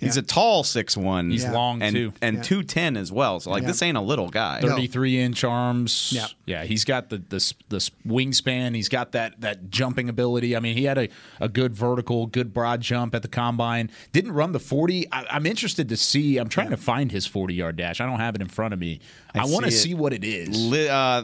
Yeah. 0.01 0.07
he's 0.07 0.14
He's 0.14 0.16
a 0.16 0.22
tall 0.22 0.64
six 0.64 0.96
one. 0.96 1.30
He's 1.30 1.44
Yeah. 1.44 1.53
long, 1.53 1.82
and, 1.82 1.94
too. 1.94 2.12
and 2.22 2.36
Yeah. 2.38 2.42
two 2.42 2.62
ten 2.62 2.96
as 2.96 3.12
well. 3.12 3.38
So 3.40 3.51
like 3.51 3.62
Yeah. 3.62 3.68
this 3.68 3.82
ain't 3.82 3.96
a 3.96 4.01
little 4.01 4.28
guy. 4.28 4.61
33 4.61 5.20
inch 5.20 5.44
arms. 5.44 6.11
Yeah. 6.14 6.26
yeah. 6.46 6.64
He's 6.64 6.84
got 6.84 7.11
the, 7.11 7.18
the 7.18 7.55
the 7.68 7.90
wingspan. 8.07 8.74
He's 8.74 8.88
got 8.88 9.12
that 9.12 9.40
that 9.40 9.70
jumping 9.70 10.09
ability. 10.09 10.57
I 10.57 10.61
mean, 10.61 10.76
he 10.76 10.84
had 10.84 10.98
a, 10.98 11.09
a 11.40 11.48
good 11.48 11.74
vertical, 11.74 12.26
good 12.26 12.53
broad 12.53 12.80
jump 12.80 13.14
at 13.14 13.22
the 13.22 13.28
combine. 13.28 13.90
Didn't 14.12 14.32
run 14.32 14.53
the 14.53 14.59
40. 14.61 15.07
I, 15.12 15.26
I'm 15.30 15.46
interested 15.46 15.88
to 15.88 15.96
see. 15.96 16.38
I'm 16.38 16.48
trying 16.48 16.70
to 16.70 16.76
find 16.76 17.12
his 17.12 17.26
40 17.26 17.55
yard 17.55 17.76
dash. 17.76 18.01
I 18.01 18.07
don't 18.07 18.20
have 18.20 18.34
it 18.34 18.40
in 18.40 18.48
front 18.48 18.74
of 18.74 18.80
me. 18.80 19.01
I, 19.35 19.45
want 19.47 19.64
to 19.64 19.70
see 19.70 19.95
what 19.95 20.12
it 20.12 20.24
is. 20.24 20.49
Li- 20.70 20.89
uh, 20.89 21.22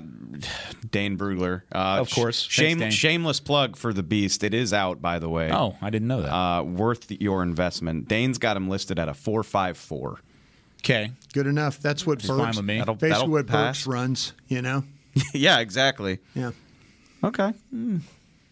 Dane 0.90 1.16
Brugler, 1.18 1.62
uh, 1.72 1.98
Of 2.00 2.10
course. 2.10 2.42
sh- 2.42 2.50
Shame, 2.52 2.78
Thanks, 2.78 2.94
shameless 2.94 3.40
plug 3.40 3.76
for 3.76 3.92
the 3.92 4.02
Beast. 4.02 4.44
It 4.44 4.54
is 4.54 4.72
out, 4.72 5.00
by 5.02 5.18
the 5.18 5.28
way. 5.28 5.50
Oh, 5.52 5.76
I 5.82 5.90
didn't 5.90 6.08
know 6.08 6.22
that. 6.22 6.32
Uh, 6.32 6.62
worth 6.62 7.10
your 7.10 7.42
investment. 7.42 8.08
Dane's 8.08 8.38
got 8.38 8.56
him 8.56 8.68
listed 8.68 8.98
at 8.98 9.08
a 9.08 9.14
four 9.14 9.42
five 9.42 9.76
four. 9.76 10.20
Okay, 10.80 11.10
Good 11.32 11.46
enough. 11.48 11.80
That's 11.80 12.06
what 12.06 12.18
Just 12.20 12.32
fine 12.32 12.54
with 12.54 12.64
me. 12.64 12.78
That'll- 12.78 12.94
basically 12.94 13.10
that'll 13.10 13.28
what 13.28 13.46
pass. 13.48 13.78
Burks 13.78 13.86
runs, 13.86 14.32
you 14.46 14.62
know? 14.62 14.84
yeah, 15.34 15.58
exactly. 15.58 16.18
Yeah. 16.34 16.52
Okay. 17.24 17.52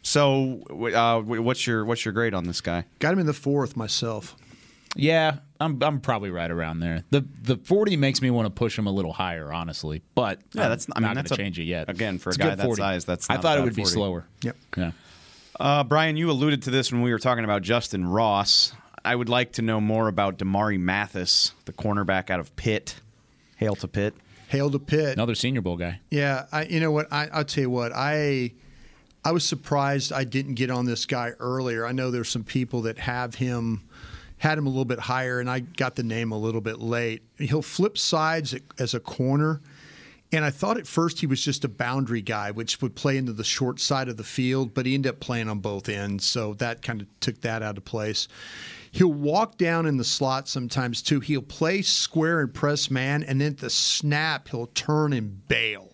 So, 0.03 0.61
uh, 0.95 1.21
what's 1.21 1.67
your 1.67 1.85
what's 1.85 2.05
your 2.05 2.13
grade 2.13 2.35
on 2.35 2.45
this 2.45 2.61
guy? 2.61 2.85
Got 2.99 3.13
him 3.15 3.21
in 3.21 3.27
the 3.27 3.33
fourth 3.33 3.77
myself. 3.77 4.37
Yeah, 4.97 5.39
I'm 5.61 5.81
I'm 5.83 6.01
probably 6.01 6.31
right 6.31 6.51
around 6.51 6.81
there. 6.81 7.05
The 7.11 7.25
the 7.43 7.57
40 7.57 7.97
makes 7.97 8.21
me 8.21 8.31
want 8.31 8.47
to 8.47 8.51
push 8.51 8.79
him 8.79 8.87
a 8.87 8.91
little 8.91 9.13
higher, 9.13 9.53
honestly. 9.53 10.03
But 10.15 10.41
Yeah, 10.53 10.65
I'm 10.65 10.69
that's- 10.71 10.87
I 10.95 11.01
mean, 11.01 11.09
not 11.09 11.15
that's 11.17 11.29
going 11.31 11.37
to 11.37 11.43
a- 11.43 11.45
change 11.45 11.59
it 11.61 11.65
yet. 11.65 11.89
again, 11.89 12.19
for 12.19 12.31
a 12.31 12.35
guy 12.35 12.51
good 12.51 12.59
that 12.59 12.65
40. 12.67 12.81
size, 12.81 13.05
that's 13.05 13.31
I 13.31 13.37
thought 13.37 13.57
a 13.57 13.59
it 13.59 13.61
bad 13.61 13.65
would 13.65 13.77
be 13.77 13.85
slower. 13.85 14.27
Yep. 14.43 14.57
Yeah. 14.77 14.91
Uh, 15.61 15.85
Brian, 15.85 16.17
you 16.17 16.31
alluded 16.31 16.63
to 16.63 16.71
this 16.71 16.91
when 16.91 17.03
we 17.03 17.13
were 17.13 17.19
talking 17.21 17.45
about 17.45 17.63
Justyn 17.63 18.03
Ross. 18.13 18.73
I 19.05 19.15
would 19.15 19.29
like 19.29 19.53
to 19.53 19.63
know 19.63 19.81
more 19.81 20.09
about 20.09 20.39
Damari 20.39 20.79
Mathis, 20.81 21.53
the 21.67 21.73
cornerback 21.73 22.31
out 22.31 22.41
of 22.41 22.55
Pitt. 22.57 22.97
Hail 23.57 23.77
to 23.77 23.87
Pitt. 23.87 24.15
Hail 24.49 24.71
to 24.71 24.79
Pitt. 24.81 25.13
Another 25.13 25.35
Senior 25.37 25.61
Bowl 25.61 25.77
guy. 25.77 26.01
Yeah, 26.11 26.47
I, 26.51 26.65
you 26.65 26.81
know 26.81 26.91
what? 26.91 27.13
I, 27.13 27.29
I'll 27.33 27.45
tell 27.45 27.63
you 27.63 27.71
what. 27.71 27.93
I 27.95 28.53
I 29.25 29.31
was 29.33 29.45
surprised 29.45 30.13
I 30.13 30.25
didn't 30.25 30.55
get 30.55 30.71
on 30.71 30.87
this 30.87 31.07
guy 31.07 31.31
earlier. 31.39 31.87
I 31.87 31.93
know 31.93 32.11
there's 32.11 32.29
some 32.29 32.45
people 32.45 32.83
that 32.83 32.99
have 32.99 33.37
him 33.37 33.83
had 34.45 34.59
him 34.59 34.67
a 34.67 34.69
little 34.69 34.85
bit 34.85 34.99
higher, 34.99 35.41
and 35.41 35.49
I 35.49 35.61
got 35.61 35.95
the 35.95 36.03
name 36.03 36.31
a 36.31 36.37
little 36.39 36.61
bit 36.61 36.79
late. 36.79 37.23
He'll 37.39 37.63
flip 37.63 37.97
sides 37.97 38.55
as 38.79 38.93
a 38.93 39.01
corner, 39.01 39.63
and 40.33 40.45
I 40.45 40.51
thought 40.51 40.77
at 40.77 40.87
first 40.87 41.21
he 41.21 41.27
was 41.27 41.43
just 41.43 41.65
a 41.65 41.69
boundary 41.69 42.21
guy, 42.21 42.51
which 42.51 42.83
would 42.83 42.95
play 42.95 43.17
into 43.17 43.33
the 43.33 43.43
short 43.43 43.81
side 43.81 44.07
of 44.07 44.19
the 44.19 44.23
field, 44.23 44.75
but 44.75 44.85
he 44.85 44.93
ended 44.93 45.15
up 45.15 45.21
playing 45.21 45.49
on 45.49 45.61
both 45.61 45.89
ends, 45.89 46.27
so 46.27 46.53
that 46.55 46.83
kind 46.83 47.01
of 47.01 47.07
took 47.21 47.41
that 47.41 47.63
out 47.63 47.79
of 47.79 47.87
place. 47.87 48.29
He'll 48.93 49.15
walk 49.15 49.57
down 49.57 49.87
in 49.87 49.97
the 49.97 50.05
slot 50.05 50.47
sometimes 50.47 51.01
too. 51.01 51.21
He'll 51.21 51.41
play 51.41 51.81
square 51.81 52.41
and 52.41 52.53
press 52.53 52.91
man, 52.91 53.23
and 53.23 53.41
then 53.41 53.53
at 53.53 53.59
the 53.61 53.71
snap, 53.71 54.49
he'll 54.49 54.67
turn 54.67 55.15
and 55.15 55.49
bail. 55.49 55.94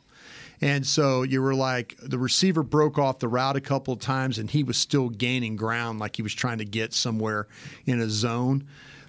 And 0.61 0.87
so 0.87 1.23
you 1.23 1.41
were 1.41 1.55
like, 1.55 1.97
the 2.03 2.19
receiver 2.19 2.63
broke 2.63 2.99
off 2.99 3.19
the 3.19 3.29
route 3.29 3.57
a 3.57 3.61
couple 3.61 3.95
of 3.95 4.01
times, 4.01 4.39
and 4.39 4.51
he 4.51 4.63
was 4.63 4.77
still 4.77 5.09
gaining 5.09 5.57
ground, 5.57 5.99
like 5.99 6.17
he 6.17 6.23
was 6.23 6.35
trying 6.35 6.59
to 6.59 6.65
get 6.65 6.93
somewhere 6.93 7.49
in 7.87 8.01
a 8.01 8.09
zone. 8.09 8.67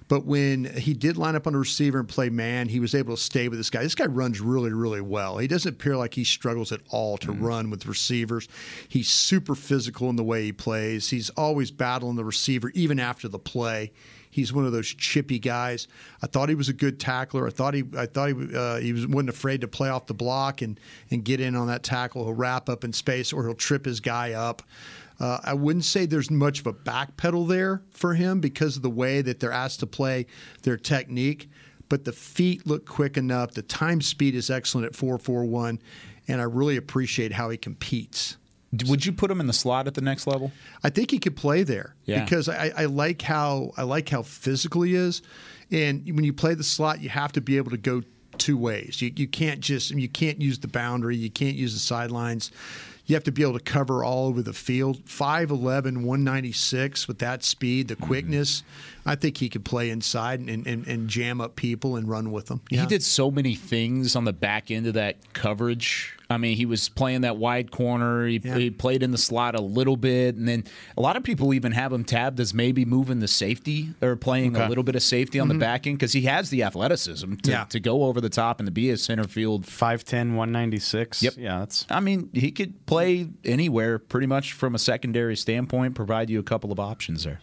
But 0.08 0.26
when 0.26 0.64
he 0.64 0.92
did 0.92 1.16
line 1.16 1.36
up 1.36 1.46
on 1.46 1.54
a 1.54 1.58
receiver 1.58 1.98
and 1.98 2.08
play 2.08 2.28
man, 2.28 2.68
he 2.68 2.80
was 2.80 2.94
able 2.94 3.16
to 3.16 3.22
stay 3.22 3.48
with 3.48 3.58
this 3.58 3.70
guy. 3.70 3.82
This 3.82 3.94
guy 3.94 4.06
runs 4.06 4.40
really, 4.40 4.72
really 4.72 5.00
well. 5.00 5.38
He 5.38 5.46
doesn't 5.46 5.74
appear 5.74 5.96
like 5.96 6.12
he 6.12 6.24
struggles 6.24 6.70
at 6.70 6.80
all 6.90 7.16
to 7.18 7.28
mm. 7.28 7.42
run 7.42 7.70
with 7.70 7.86
receivers. 7.86 8.46
He's 8.88 9.08
super 9.08 9.54
physical 9.54 10.10
in 10.10 10.16
the 10.16 10.24
way 10.24 10.44
he 10.44 10.52
plays. 10.52 11.08
He's 11.08 11.30
always 11.30 11.70
battling 11.70 12.16
the 12.16 12.24
receiver, 12.24 12.70
even 12.74 13.00
after 13.00 13.26
the 13.26 13.38
play. 13.38 13.92
He's 14.32 14.50
one 14.50 14.64
of 14.64 14.72
those 14.72 14.88
chippy 14.88 15.38
guys. 15.38 15.88
I 16.22 16.26
thought 16.26 16.48
he 16.48 16.54
was 16.54 16.70
a 16.70 16.72
good 16.72 16.98
tackler. 16.98 17.46
I 17.46 17.50
thought 17.50 17.74
he, 17.74 17.84
I 17.94 18.06
thought 18.06 18.30
he, 18.30 18.56
uh, 18.56 18.78
he 18.78 18.94
was, 18.94 19.06
wasn't 19.06 19.28
afraid 19.28 19.60
to 19.60 19.68
play 19.68 19.90
off 19.90 20.06
the 20.06 20.14
block 20.14 20.62
and 20.62 20.80
and 21.10 21.22
get 21.22 21.38
in 21.38 21.54
on 21.54 21.66
that 21.66 21.82
tackle. 21.82 22.24
He'll 22.24 22.32
wrap 22.32 22.70
up 22.70 22.82
in 22.82 22.94
space 22.94 23.30
or 23.30 23.44
he'll 23.44 23.54
trip 23.54 23.84
his 23.84 24.00
guy 24.00 24.32
up. 24.32 24.62
Uh, 25.20 25.38
I 25.44 25.52
wouldn't 25.52 25.84
say 25.84 26.06
there's 26.06 26.30
much 26.30 26.60
of 26.60 26.66
a 26.66 26.72
backpedal 26.72 27.46
there 27.46 27.82
for 27.90 28.14
him 28.14 28.40
because 28.40 28.76
of 28.76 28.82
the 28.82 28.90
way 28.90 29.20
that 29.20 29.38
they're 29.38 29.52
asked 29.52 29.80
to 29.80 29.86
play 29.86 30.26
their 30.62 30.78
technique. 30.78 31.50
But 31.90 32.06
the 32.06 32.12
feet 32.12 32.66
look 32.66 32.86
quick 32.86 33.18
enough. 33.18 33.52
The 33.52 33.60
time 33.60 34.00
speed 34.00 34.34
is 34.34 34.48
excellent 34.48 34.86
at 34.86 34.92
4.41, 34.94 35.78
and 36.26 36.40
I 36.40 36.44
really 36.44 36.78
appreciate 36.78 37.32
how 37.32 37.50
he 37.50 37.58
competes. 37.58 38.38
Would 38.86 39.04
you 39.04 39.12
put 39.12 39.30
him 39.30 39.40
in 39.40 39.46
the 39.46 39.52
slot 39.52 39.86
at 39.86 39.94
the 39.94 40.00
next 40.00 40.26
level? 40.26 40.50
I 40.82 40.88
think 40.90 41.10
he 41.10 41.18
could 41.18 41.36
play 41.36 41.62
there 41.62 41.94
Yeah. 42.06 42.24
because 42.24 42.48
I, 42.48 42.72
I 42.76 42.84
like 42.86 43.20
how 43.22 43.72
I 43.76 43.82
like 43.82 44.08
how 44.08 44.22
physical 44.22 44.82
he 44.82 44.94
is, 44.94 45.20
and 45.70 46.04
when 46.06 46.24
you 46.24 46.32
play 46.32 46.54
the 46.54 46.64
slot, 46.64 47.00
you 47.02 47.08
have 47.10 47.32
to 47.32 47.40
be 47.40 47.56
able 47.58 47.70
to 47.72 47.76
go 47.76 48.02
two 48.38 48.56
ways. 48.56 49.02
You 49.02 49.12
you 49.14 49.28
can't 49.28 49.60
just 49.60 49.90
you 49.90 50.08
can't 50.08 50.40
use 50.40 50.58
the 50.58 50.68
boundary, 50.68 51.16
you 51.16 51.30
can't 51.30 51.54
use 51.56 51.74
the 51.74 51.80
sidelines. 51.80 52.50
You 53.04 53.16
have 53.16 53.24
to 53.24 53.32
be 53.32 53.42
able 53.42 53.58
to 53.58 53.64
cover 53.64 54.04
all 54.04 54.28
over 54.28 54.42
the 54.42 54.52
field. 54.52 55.04
5'11", 55.06 56.04
196 56.04 57.08
with 57.08 57.18
that 57.18 57.42
speed, 57.42 57.88
Mm-hmm. 57.88 58.00
the 58.00 58.06
quickness. 58.06 58.62
I 59.04 59.16
think 59.16 59.36
he 59.38 59.48
could 59.48 59.64
play 59.64 59.90
inside 59.90 60.38
and, 60.38 60.64
and, 60.66 60.86
and 60.86 61.08
jam 61.08 61.40
up 61.40 61.56
people 61.56 61.96
and 61.96 62.08
run 62.08 62.30
with 62.30 62.46
them. 62.46 62.60
He 62.70 62.86
did 62.86 63.02
so 63.02 63.28
many 63.30 63.56
things 63.56 64.14
on 64.14 64.24
the 64.24 64.32
back 64.32 64.70
end 64.70 64.86
of 64.86 64.94
that 64.94 65.16
coverage. 65.32 66.16
I 66.32 66.38
mean, 66.38 66.56
he 66.56 66.66
was 66.66 66.88
playing 66.88 67.20
that 67.20 67.36
wide 67.36 67.70
corner. 67.70 68.26
He, 68.26 68.40
Yeah. 68.42 68.56
he 68.58 68.70
played 68.70 69.02
in 69.02 69.10
the 69.12 69.18
slot 69.18 69.54
a 69.54 69.60
little 69.60 69.96
bit, 69.96 70.34
and 70.36 70.48
then 70.48 70.64
a 70.96 71.00
lot 71.00 71.16
of 71.16 71.22
people 71.22 71.54
even 71.54 71.72
have 71.72 71.92
him 71.92 72.04
tabbed 72.04 72.40
as 72.40 72.52
maybe 72.52 72.84
moving 72.84 73.20
the 73.20 73.28
safety 73.28 73.90
or 74.02 74.16
playing 74.16 74.56
Okay. 74.56 74.64
a 74.64 74.68
little 74.68 74.84
bit 74.84 74.96
of 74.96 75.02
safety 75.02 75.38
on 75.38 75.48
Mm-hmm. 75.48 75.58
the 75.58 75.64
back 75.64 75.86
end 75.86 75.98
because 75.98 76.12
he 76.12 76.22
has 76.22 76.50
the 76.50 76.62
athleticism 76.62 77.34
to, 77.42 77.50
Yeah. 77.50 77.64
to 77.64 77.78
go 77.80 78.04
over 78.04 78.20
the 78.20 78.28
top 78.28 78.58
and 78.60 78.66
to 78.66 78.72
be 78.72 78.90
a 78.90 78.96
center 78.96 79.24
field. 79.24 79.66
5'10", 79.66 80.34
196. 80.34 81.22
Yep. 81.22 81.34
Yeah, 81.36 81.58
that's 81.60 81.86
I 81.90 82.00
mean, 82.00 82.30
he 82.32 82.50
could 82.50 82.84
play 82.86 83.28
anywhere 83.44 83.98
pretty 83.98 84.26
much 84.26 84.52
from 84.52 84.74
a 84.74 84.78
secondary 84.78 85.36
standpoint, 85.36 85.94
provide 85.94 86.30
you 86.30 86.38
a 86.40 86.42
couple 86.42 86.72
of 86.72 86.80
options 86.80 87.24
there. 87.24 87.40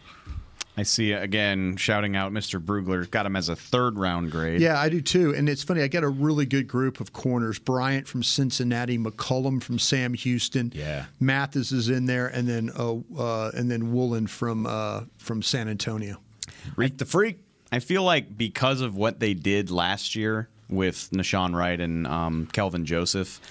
I 0.80 0.84
see 0.84 1.11
again 1.11 1.75
shouting 1.75 2.15
out 2.15 2.32
Mr. 2.32 2.57
Brugler. 2.57 3.09
Got 3.11 3.25
him 3.25 3.36
as 3.36 3.49
a 3.49 3.55
third 3.55 3.99
round 3.99 4.32
grade. 4.32 4.61
Yeah, 4.61 4.80
I 4.80 4.88
do 4.88 5.01
too. 5.01 5.36
And 5.36 5.49
it's 5.49 5.61
funny, 5.61 5.82
I 5.82 5.89
got 5.89 6.05
a 6.05 6.07
really 6.07 6.45
good 6.45 6.69
group 6.69 7.01
of 7.01 7.11
corners. 7.11 7.59
Bryant 7.59 8.07
from 8.07 8.23
Cincinnati, 8.23 8.97
McCollum 8.97 9.61
from 9.61 9.77
Sam 9.77 10.13
Houston. 10.13 10.71
Yeah. 10.73 11.07
Mathis 11.19 11.73
is 11.73 11.89
in 11.89 12.05
there, 12.05 12.27
and 12.27 12.47
then 12.47 12.71
uh, 12.80 12.95
uh, 13.17 13.51
and 13.53 13.69
then 13.69 13.91
Woolen 13.91 14.25
from 14.25 14.65
uh, 14.65 15.01
from 15.17 15.41
San 15.41 15.67
Antonio. 15.67 16.21
Reek 16.77 16.97
the 16.97 17.05
freak. 17.05 17.39
I 17.73 17.80
feel 17.80 18.03
like 18.03 18.38
because 18.38 18.80
of 18.80 18.95
what 18.95 19.19
they 19.19 19.34
did 19.34 19.69
last 19.71 20.15
year 20.15 20.47
with 20.69 21.09
Nahshon 21.11 21.53
Wright 21.53 21.82
and 21.82 22.07
um, 22.07 22.47
Kelvin 22.53 22.86
Joseph, 22.86 23.41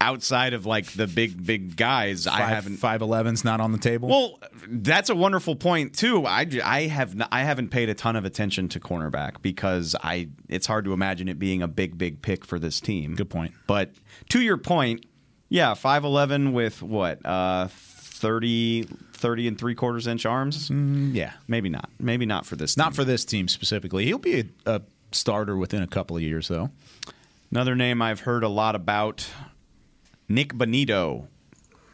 outside 0.00 0.52
of 0.52 0.66
like 0.66 0.86
the 0.92 1.06
big 1.06 1.44
big 1.46 1.76
guys, 1.76 2.26
I 2.26 2.40
haven't. 2.42 2.76
five 2.76 3.00
eleven's 3.02 3.44
not 3.44 3.60
on 3.60 3.72
the 3.72 3.78
table. 3.78 4.08
Well, 4.08 4.38
that's 4.68 5.08
a 5.10 5.14
wonderful 5.14 5.56
point 5.56 5.94
too. 5.94 6.26
i 6.26 6.46
i 6.62 6.82
have 6.82 7.12
n- 7.12 7.26
I 7.32 7.42
haven't 7.42 7.70
paid 7.70 7.88
a 7.88 7.94
ton 7.94 8.16
of 8.16 8.24
attention 8.24 8.68
to 8.70 8.80
cornerback 8.80 9.40
because 9.42 9.96
I 10.02 10.28
it's 10.48 10.66
hard 10.66 10.84
to 10.84 10.92
imagine 10.92 11.28
it 11.28 11.38
being 11.38 11.62
a 11.62 11.68
big 11.68 11.96
big 11.96 12.22
pick 12.22 12.44
for 12.44 12.58
this 12.58 12.80
team. 12.80 13.14
Good 13.14 13.30
point. 13.30 13.52
But 13.66 13.92
to 14.30 14.40
your 14.40 14.58
point, 14.58 15.06
yeah, 15.48 15.74
five 15.74 16.04
eleven 16.04 16.52
with 16.52 16.82
what 16.82 17.24
uh, 17.24 17.68
30, 17.68 18.84
30 19.12 19.48
and 19.48 19.58
three 19.58 19.74
quarters 19.74 20.06
inch 20.06 20.24
arms. 20.24 20.70
yeah, 20.70 21.32
Maybe 21.48 21.68
not. 21.68 21.90
Maybe 21.98 22.24
not 22.26 22.46
for 22.46 22.56
this. 22.56 22.76
not 22.76 22.88
team. 22.88 22.94
for 22.94 23.04
this 23.04 23.24
team 23.24 23.48
specifically. 23.48 24.06
He'll 24.06 24.18
be 24.18 24.40
a, 24.40 24.44
a 24.76 24.82
starter 25.12 25.56
within 25.56 25.82
a 25.82 25.86
couple 25.86 26.16
of 26.16 26.22
years, 26.22 26.48
though. 26.48 26.70
Another 27.50 27.74
name 27.74 28.00
I've 28.00 28.20
heard 28.20 28.42
a 28.42 28.48
lot 28.48 28.74
about 28.76 29.28
Nik 30.28 30.54
Bonitto, 30.54 31.26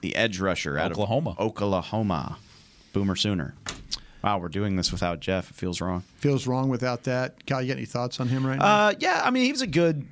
the 0.00 0.14
edge 0.16 0.40
rusher 0.40 0.78
out 0.78 0.92
Oklahoma. 0.92 1.30
of 1.30 1.40
Oklahoma. 1.40 2.38
Boomer 2.92 3.16
Sooner. 3.16 3.54
Wow, 4.22 4.38
we're 4.38 4.48
doing 4.48 4.76
this 4.76 4.92
without 4.92 5.20
Jeff. 5.20 5.50
It 5.50 5.56
feels 5.56 5.80
wrong. 5.80 6.02
Feels 6.18 6.46
wrong 6.46 6.68
without 6.68 7.04
that. 7.04 7.46
Kyle, 7.46 7.62
you 7.62 7.68
got 7.68 7.78
any 7.78 7.86
thoughts 7.86 8.20
on 8.20 8.28
him 8.28 8.46
right 8.46 8.58
now? 8.58 8.64
Uh, 8.64 8.92
yeah, 8.98 9.22
I 9.24 9.30
mean, 9.30 9.46
he 9.46 9.52
was 9.52 9.62
a 9.62 9.66
good 9.66 10.06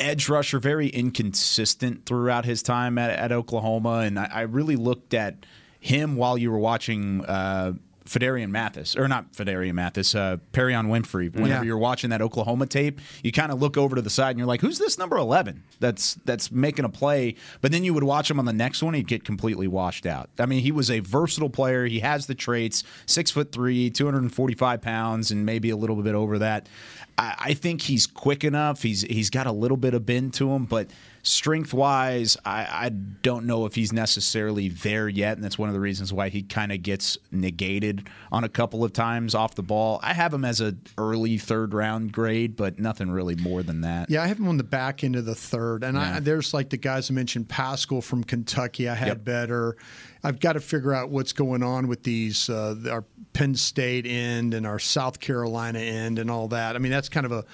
edge 0.00 0.28
rusher, 0.28 0.58
very 0.58 0.88
inconsistent 0.88 2.04
throughout 2.04 2.44
his 2.44 2.62
time 2.64 2.98
at, 2.98 3.10
at 3.10 3.30
Oklahoma. 3.30 3.98
And 3.98 4.18
I, 4.18 4.28
I 4.32 4.40
really 4.42 4.74
looked 4.74 5.14
at 5.14 5.46
him 5.78 6.16
while 6.16 6.36
you 6.36 6.50
were 6.50 6.58
watching 6.58 7.24
uh, 7.26 7.74
Phidarian 8.06 8.50
Mathis, 8.50 8.96
or 8.96 9.08
not 9.08 9.32
Phidarian 9.32 9.72
Mathis, 9.74 10.14
uh, 10.14 10.36
Perrion 10.52 10.86
Winfrey. 10.88 11.32
Whenever 11.34 11.48
Yeah. 11.48 11.62
you're 11.62 11.78
watching 11.78 12.10
that 12.10 12.20
Oklahoma 12.20 12.66
tape, 12.66 13.00
you 13.22 13.32
kind 13.32 13.50
of 13.50 13.60
look 13.62 13.76
over 13.78 13.96
to 13.96 14.02
the 14.02 14.10
side 14.10 14.30
and 14.30 14.38
you're 14.38 14.46
like, 14.46 14.60
"Who's 14.60 14.78
this 14.78 14.98
number 14.98 15.16
11 15.16 15.62
that's 15.80 16.14
that's 16.26 16.52
making 16.52 16.84
a 16.84 16.90
play?" 16.90 17.34
But 17.62 17.72
then 17.72 17.82
you 17.82 17.94
would 17.94 18.04
watch 18.04 18.30
him 18.30 18.38
on 18.38 18.44
the 18.44 18.52
next 18.52 18.82
one, 18.82 18.92
he'd 18.94 19.08
get 19.08 19.24
completely 19.24 19.66
washed 19.68 20.04
out. 20.04 20.28
I 20.38 20.44
mean, 20.46 20.60
he 20.62 20.70
was 20.70 20.90
a 20.90 21.00
versatile 21.00 21.48
player. 21.50 21.86
He 21.86 22.00
has 22.00 22.26
the 22.26 22.34
traits: 22.34 22.84
six 23.06 23.30
foot 23.30 23.52
three, 23.52 23.88
245 23.90 24.82
pounds, 24.82 25.30
and 25.30 25.46
maybe 25.46 25.70
a 25.70 25.76
little 25.76 25.96
bit 25.96 26.14
over 26.14 26.38
that. 26.40 26.68
I, 27.16 27.34
I 27.38 27.54
think 27.54 27.80
he's 27.82 28.06
quick 28.06 28.44
enough. 28.44 28.82
He's 28.82 29.00
he's 29.02 29.30
got 29.30 29.46
a 29.46 29.52
little 29.52 29.76
bit 29.78 29.94
of 29.94 30.04
bend 30.04 30.34
to 30.34 30.52
him, 30.52 30.64
but 30.66 30.88
Strength 31.26 31.72
wise, 31.72 32.36
I, 32.44 32.66
I 32.70 32.88
don't 32.90 33.46
know 33.46 33.64
if 33.64 33.74
he's 33.74 33.94
necessarily 33.94 34.68
there 34.68 35.08
yet, 35.08 35.36
and 35.38 35.42
that's 35.42 35.58
one 35.58 35.70
of 35.70 35.74
the 35.74 35.80
reasons 35.80 36.12
why 36.12 36.28
he 36.28 36.42
kind 36.42 36.70
of 36.70 36.82
gets 36.82 37.16
negated 37.32 38.08
on 38.30 38.44
a 38.44 38.48
couple 38.50 38.84
of 38.84 38.92
times 38.92 39.34
off 39.34 39.54
the 39.54 39.62
ball. 39.62 39.98
I 40.02 40.12
have 40.12 40.34
him 40.34 40.44
as 40.44 40.60
a 40.60 40.76
early 40.98 41.38
third 41.38 41.72
round 41.72 42.12
grade, 42.12 42.56
but 42.56 42.78
nothing 42.78 43.10
really 43.10 43.36
more 43.36 43.62
than 43.62 43.80
that. 43.80 44.10
Yeah, 44.10 44.22
I 44.22 44.26
have 44.26 44.38
him 44.38 44.48
on 44.48 44.58
the 44.58 44.64
back 44.64 45.02
end 45.02 45.16
of 45.16 45.24
the 45.24 45.34
third, 45.34 45.82
and 45.82 45.96
Yeah. 45.96 46.16
I, 46.16 46.20
there's 46.20 46.52
like 46.52 46.68
the 46.68 46.76
guys 46.76 47.10
I 47.10 47.14
mentioned, 47.14 47.48
Paschal 47.48 48.02
from 48.02 48.22
Kentucky. 48.22 48.86
I 48.86 48.94
had 48.94 49.24
better. 49.24 49.78
I've 50.22 50.40
got 50.40 50.54
to 50.54 50.60
figure 50.60 50.92
out 50.92 51.08
what's 51.10 51.32
going 51.32 51.62
on 51.62 51.88
with 51.88 52.02
these 52.02 52.48
uh, 52.50 52.74
our 52.90 53.04
Penn 53.32 53.54
State 53.54 54.06
end 54.06 54.52
and 54.54 54.66
our 54.66 54.78
South 54.78 55.20
Carolina 55.20 55.78
end 55.78 56.18
and 56.18 56.30
all 56.30 56.48
that. 56.48 56.76
I 56.76 56.78
mean, 56.78 56.92
that's 56.92 57.08
kind 57.08 57.26
of 57.26 57.32
a 57.32 57.44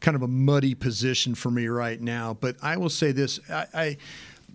kind 0.00 0.14
of 0.14 0.22
a 0.22 0.28
muddy 0.28 0.74
position 0.74 1.34
for 1.34 1.50
me 1.50 1.66
right 1.66 2.00
now. 2.00 2.34
But 2.34 2.56
I 2.62 2.76
will 2.76 2.90
say 2.90 3.12
this: 3.12 3.40
I. 3.50 3.66
I 3.74 3.96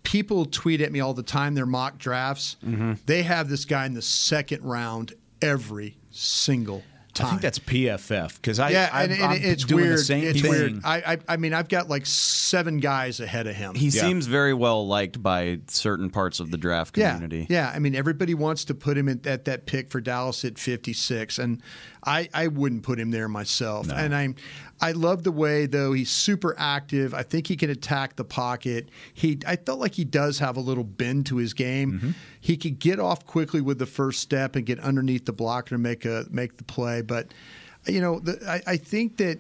People 0.04 0.46
tweet 0.46 0.82
at 0.82 0.92
me 0.92 1.00
all 1.00 1.16
the 1.16 1.24
time 1.24 1.56
their 1.56 1.66
mock 1.66 1.98
drafts. 1.98 2.58
Mm-hmm. 2.64 2.94
They 3.08 3.24
have 3.24 3.50
this 3.50 3.66
guy 3.66 3.88
in 3.88 3.96
the 3.96 4.04
second 4.04 4.64
round 4.64 5.14
every 5.42 5.98
single 6.12 6.84
time. 7.16 7.28
I 7.28 7.30
think 7.32 7.42
that's 7.42 7.60
PFF 7.60 8.36
because 8.36 8.60
I 8.60 8.70
yeah, 8.70 8.90
I, 8.92 9.04
and, 9.04 9.14
and 9.14 9.24
I'm 9.24 9.42
it's 9.42 9.64
doing 9.64 9.86
weird. 9.86 10.00
the 10.00 10.04
same 10.04 10.24
it's 10.24 10.42
thing. 10.42 10.52
weird. 10.52 10.82
I, 10.84 11.14
I 11.14 11.18
I 11.30 11.38
mean, 11.38 11.54
I've 11.54 11.70
got 11.70 11.90
like 11.90 12.06
seven 12.06 12.78
guys 12.78 13.20
ahead 13.20 13.48
of 13.48 13.56
him. 13.56 13.74
He 13.74 13.90
seems 13.90 14.28
very 14.28 14.54
well 14.54 14.86
liked 14.86 15.24
by 15.24 15.60
certain 15.68 16.10
parts 16.10 16.40
of 16.40 16.52
the 16.52 16.58
draft 16.58 16.98
yeah, 16.98 17.14
community. 17.14 17.48
yeah. 17.50 17.72
I 17.74 17.80
mean, 17.80 17.96
everybody 17.96 18.34
wants 18.34 18.66
to 18.66 18.76
put 18.76 18.98
him 18.98 19.10
at, 19.10 19.26
at 19.26 19.46
that 19.46 19.66
pick 19.66 19.90
for 19.90 20.02
Dallas 20.02 20.46
at 20.46 20.60
56, 20.60 21.40
and 21.40 21.62
I, 22.06 22.30
I 22.34 22.48
wouldn't 22.48 22.84
put 22.84 23.00
him 23.00 23.12
there 23.12 23.28
myself. 23.28 23.90
And 23.90 24.14
I'm, 24.14 24.36
I 24.80 24.92
love 24.92 25.24
the 25.24 25.32
way 25.32 25.66
though 25.66 25.94
he's 25.94 26.12
super 26.12 26.54
active. 26.58 27.14
I 27.14 27.24
think 27.24 27.48
he 27.48 27.56
can 27.56 27.70
attack 27.70 28.16
the 28.16 28.24
pocket. 28.24 28.90
He, 29.14 29.40
I 29.48 29.56
felt 29.56 29.80
like 29.80 29.96
he 29.96 30.04
does 30.04 30.40
have 30.40 30.58
a 30.58 30.60
little 30.60 30.84
bend 30.84 31.26
to 31.28 31.38
his 31.38 31.54
game. 31.54 31.94
Mm-hmm. 31.94 32.12
He 32.40 32.58
could 32.58 32.80
get 32.80 33.00
off 33.00 33.26
quickly 33.26 33.62
with 33.62 33.80
the 33.80 33.86
first 33.86 34.22
step 34.22 34.56
and 34.56 34.66
get 34.66 34.80
underneath 34.80 35.26
the 35.26 35.34
blocker 35.34 35.76
and 35.76 35.84
make 35.84 36.06
a 36.06 36.26
make 36.30 36.58
the 36.58 36.64
play. 36.64 37.02
But 37.02 37.34
you 37.88 38.02
know, 38.02 38.20
the, 38.20 38.40
I, 38.48 38.74
I 38.74 38.78
think 38.78 39.18
that 39.18 39.40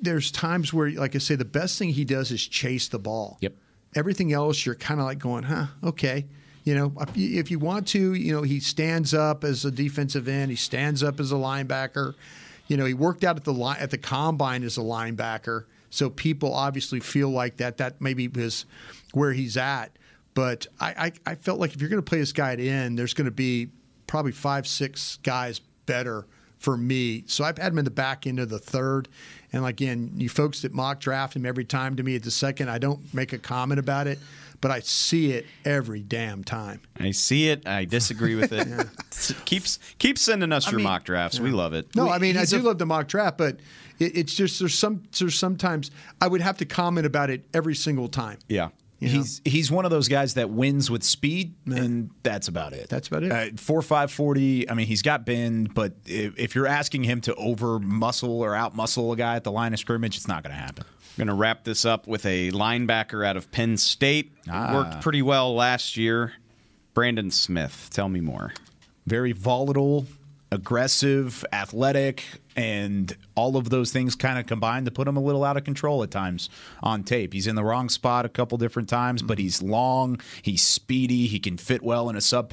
there's 0.00 0.30
times 0.30 0.72
where, 0.72 0.90
like 0.90 1.14
I 1.14 1.18
say, 1.18 1.34
the 1.34 1.44
best 1.44 1.78
thing 1.78 1.90
he 1.90 2.04
does 2.04 2.30
is 2.30 2.46
chase 2.46 2.88
the 2.88 2.98
ball. 2.98 3.38
Yep. 3.40 3.54
Everything 3.96 4.32
else, 4.32 4.66
you're 4.66 4.74
kind 4.74 5.00
of 5.00 5.06
like 5.06 5.18
going, 5.18 5.44
huh, 5.44 5.66
okay. 5.82 6.26
You 6.64 6.74
know, 6.74 6.92
if 7.14 7.50
you- 7.50 7.58
want 7.58 7.86
to, 7.88 8.14
you 8.14 8.32
know, 8.32 8.42
he 8.42 8.58
stands 8.58 9.12
up 9.14 9.44
as 9.44 9.64
a 9.64 9.70
defensive 9.70 10.26
end. 10.26 10.50
He 10.50 10.56
stands 10.56 11.02
up 11.02 11.20
as 11.20 11.30
a 11.30 11.36
linebacker. 11.36 12.14
You 12.68 12.78
know, 12.78 12.86
he 12.86 12.94
worked 12.94 13.22
out 13.22 13.36
at 13.36 13.44
the 13.44 13.52
line 13.52 13.76
at 13.78 13.90
the 13.90 13.98
combine 13.98 14.62
as 14.62 14.78
a 14.78 14.80
linebacker. 14.80 15.64
So 15.90 16.08
people 16.10 16.54
obviously 16.54 17.00
feel 17.00 17.28
like 17.28 17.58
that. 17.58 17.76
That 17.76 18.00
maybe 18.00 18.28
was 18.28 18.64
where 19.12 19.32
he's 19.32 19.56
at. 19.56 19.90
But 20.32 20.66
I, 20.80 21.12
I, 21.26 21.32
I 21.32 21.34
felt 21.36 21.60
like 21.60 21.74
if 21.74 21.80
you're 21.80 21.90
going 21.90 22.02
to 22.02 22.08
play 22.08 22.18
this 22.18 22.32
guy 22.32 22.52
at 22.52 22.60
end, 22.60 22.98
there's 22.98 23.14
going 23.14 23.26
to 23.26 23.30
be 23.30 23.68
probably 24.06 24.32
five, 24.32 24.66
six 24.66 25.18
guys 25.22 25.60
better 25.86 26.26
for 26.58 26.76
me. 26.76 27.24
So 27.26 27.44
I've 27.44 27.58
had 27.58 27.72
him 27.72 27.78
in 27.78 27.84
the 27.84 27.90
back 27.90 28.26
end 28.26 28.40
of 28.40 28.48
the 28.48 28.58
third. 28.58 29.08
And 29.52 29.64
again, 29.64 30.12
you 30.16 30.28
folks 30.28 30.62
that 30.62 30.72
mock 30.72 30.98
draft 30.98 31.36
him 31.36 31.46
every 31.46 31.64
time 31.64 31.94
to 31.96 32.02
me 32.02 32.16
at 32.16 32.22
the 32.22 32.30
second, 32.30 32.70
I 32.70 32.78
don't 32.78 33.12
make 33.14 33.32
a 33.32 33.38
comment 33.38 33.78
about 33.78 34.06
it, 34.06 34.18
but 34.64 34.70
I 34.70 34.80
see 34.80 35.32
it 35.32 35.44
every 35.66 36.00
damn 36.00 36.42
time. 36.42 36.80
I 36.98 37.10
see 37.10 37.50
it. 37.50 37.68
I 37.68 37.84
disagree 37.84 38.34
with 38.34 38.50
it. 38.50 38.66
S- 39.12 39.34
Keeps 39.44 39.78
keep 39.98 40.16
sending 40.16 40.52
us 40.52 40.70
your 40.70 40.78
mean- 40.78 40.84
mock 40.84 41.04
drafts. 41.04 41.38
We 41.38 41.50
love 41.50 41.74
it. 41.74 41.94
No, 41.94 42.08
I 42.08 42.16
mean 42.18 42.38
I 42.38 42.46
do 42.46 42.60
a- 42.60 42.62
love 42.62 42.78
the 42.78 42.86
mock 42.86 43.06
draft, 43.06 43.36
but 43.36 43.58
it, 43.98 44.16
it's 44.16 44.34
just 44.34 44.58
there's 44.58 44.72
some 44.72 45.02
there's 45.18 45.38
sometimes 45.38 45.90
I 46.18 46.28
would 46.28 46.40
have 46.40 46.56
to 46.56 46.64
comment 46.64 47.06
about 47.06 47.28
it 47.28 47.44
every 47.52 47.74
single 47.74 48.08
time. 48.08 48.38
Yeah. 48.48 48.70
You 49.00 49.08
know? 49.08 49.14
He's 49.16 49.42
he's 49.44 49.70
one 49.70 49.84
of 49.84 49.90
those 49.90 50.08
guys 50.08 50.32
that 50.32 50.48
wins 50.48 50.90
with 50.90 51.02
speed, 51.02 51.52
and 51.66 52.08
that's 52.22 52.48
about 52.48 52.72
it. 52.72 52.88
That's 52.88 53.08
about 53.08 53.22
it. 53.24 53.32
Uh, 53.32 53.46
four 53.56 53.82
five 53.82 54.10
forty. 54.10 54.66
I 54.70 54.72
mean, 54.72 54.86
he's 54.86 55.02
got 55.02 55.26
bend, 55.26 55.74
but 55.74 55.92
if, 56.06 56.38
if 56.38 56.54
you're 56.54 56.66
asking 56.66 57.04
him 57.04 57.20
to 57.22 57.34
over 57.34 57.78
muscle 57.78 58.40
or 58.40 58.54
out 58.54 58.74
muscle 58.74 59.12
a 59.12 59.16
guy 59.16 59.36
at 59.36 59.44
the 59.44 59.52
line 59.52 59.74
of 59.74 59.78
scrimmage, 59.78 60.16
it's 60.16 60.26
not 60.28 60.42
going 60.42 60.54
to 60.56 60.58
happen. 60.62 60.84
Going 61.16 61.28
to 61.28 61.34
wrap 61.34 61.62
this 61.64 61.84
up 61.84 62.08
with 62.08 62.26
a 62.26 62.50
linebacker 62.50 63.24
out 63.24 63.36
of 63.36 63.50
Penn 63.52 63.76
State. 63.76 64.32
Ah. 64.50 64.74
Worked 64.74 65.00
pretty 65.00 65.22
well 65.22 65.54
last 65.54 65.96
year. 65.96 66.32
Brandon 66.92 67.30
Smith. 67.30 67.88
Tell 67.92 68.08
me 68.08 68.20
more. 68.20 68.52
Very 69.06 69.32
volatile, 69.32 70.06
aggressive, 70.50 71.44
athletic, 71.52 72.24
and 72.56 73.16
all 73.34 73.56
of 73.56 73.70
those 73.70 73.92
things 73.92 74.14
kind 74.14 74.38
of 74.38 74.46
combined 74.46 74.86
to 74.86 74.92
put 74.92 75.06
him 75.06 75.16
a 75.16 75.20
little 75.20 75.44
out 75.44 75.56
of 75.56 75.64
control 75.64 76.02
at 76.02 76.10
times 76.10 76.48
on 76.82 77.02
tape. 77.04 77.32
He's 77.32 77.46
in 77.46 77.56
the 77.56 77.64
wrong 77.64 77.88
spot 77.88 78.24
a 78.24 78.28
couple 78.28 78.56
different 78.58 78.88
times, 78.88 79.22
but 79.22 79.38
he's 79.38 79.60
long, 79.62 80.20
he's 80.42 80.62
speedy, 80.62 81.26
he 81.26 81.38
can 81.38 81.58
fit 81.58 81.82
well 81.82 82.08
in 82.08 82.16
a 82.16 82.20
sub 82.20 82.52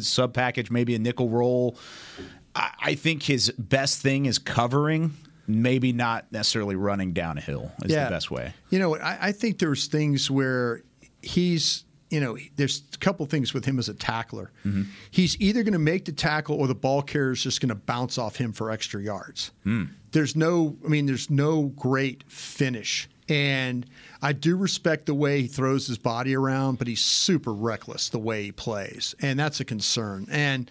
sub 0.00 0.34
package, 0.34 0.70
maybe 0.70 0.94
a 0.94 0.98
nickel 0.98 1.28
roll. 1.28 1.76
I, 2.54 2.70
I 2.80 2.94
think 2.94 3.24
his 3.24 3.50
best 3.58 4.02
thing 4.02 4.26
is 4.26 4.38
covering, 4.38 5.14
maybe 5.48 5.92
not 5.92 6.30
necessarily 6.30 6.76
running 6.76 7.12
down 7.12 7.38
a 7.38 7.40
hill 7.40 7.72
is 7.84 7.90
the 7.90 8.10
best 8.10 8.30
way. 8.30 8.52
You 8.70 8.78
know, 8.78 8.96
I, 8.96 9.28
I 9.28 9.32
think 9.32 9.58
there's 9.58 9.86
things 9.86 10.30
where 10.30 10.82
he's, 11.22 11.84
you 12.10 12.20
know, 12.20 12.36
there's 12.56 12.82
a 12.94 12.98
couple 12.98 13.24
things 13.26 13.54
with 13.54 13.64
him 13.64 13.78
as 13.78 13.88
a 13.88 13.94
tackler. 13.94 14.52
Mm-hmm. 14.64 14.82
He's 15.10 15.40
either 15.40 15.62
going 15.62 15.72
to 15.72 15.78
make 15.78 16.04
the 16.04 16.12
tackle 16.12 16.56
or 16.56 16.66
the 16.66 16.74
ball 16.74 17.02
carrier 17.02 17.32
is 17.32 17.42
just 17.42 17.60
going 17.60 17.70
to 17.70 17.74
bounce 17.74 18.18
off 18.18 18.36
him 18.36 18.52
for 18.52 18.70
extra 18.70 19.02
yards. 19.02 19.50
Hmm. 19.64 19.84
There's 20.12 20.36
no, 20.36 20.76
I 20.84 20.88
mean, 20.88 21.06
there's 21.06 21.30
no 21.30 21.64
great 21.76 22.30
finish. 22.30 23.08
And 23.28 23.84
I 24.22 24.32
do 24.32 24.56
respect 24.56 25.06
the 25.06 25.14
way 25.14 25.42
he 25.42 25.48
throws 25.48 25.86
his 25.86 25.98
body 25.98 26.34
around, 26.34 26.78
but 26.78 26.86
he's 26.86 27.04
super 27.04 27.52
reckless 27.52 28.08
the 28.08 28.18
way 28.18 28.44
he 28.44 28.52
plays. 28.52 29.14
And 29.20 29.38
that's 29.38 29.60
a 29.60 29.64
concern. 29.64 30.26
And 30.30 30.70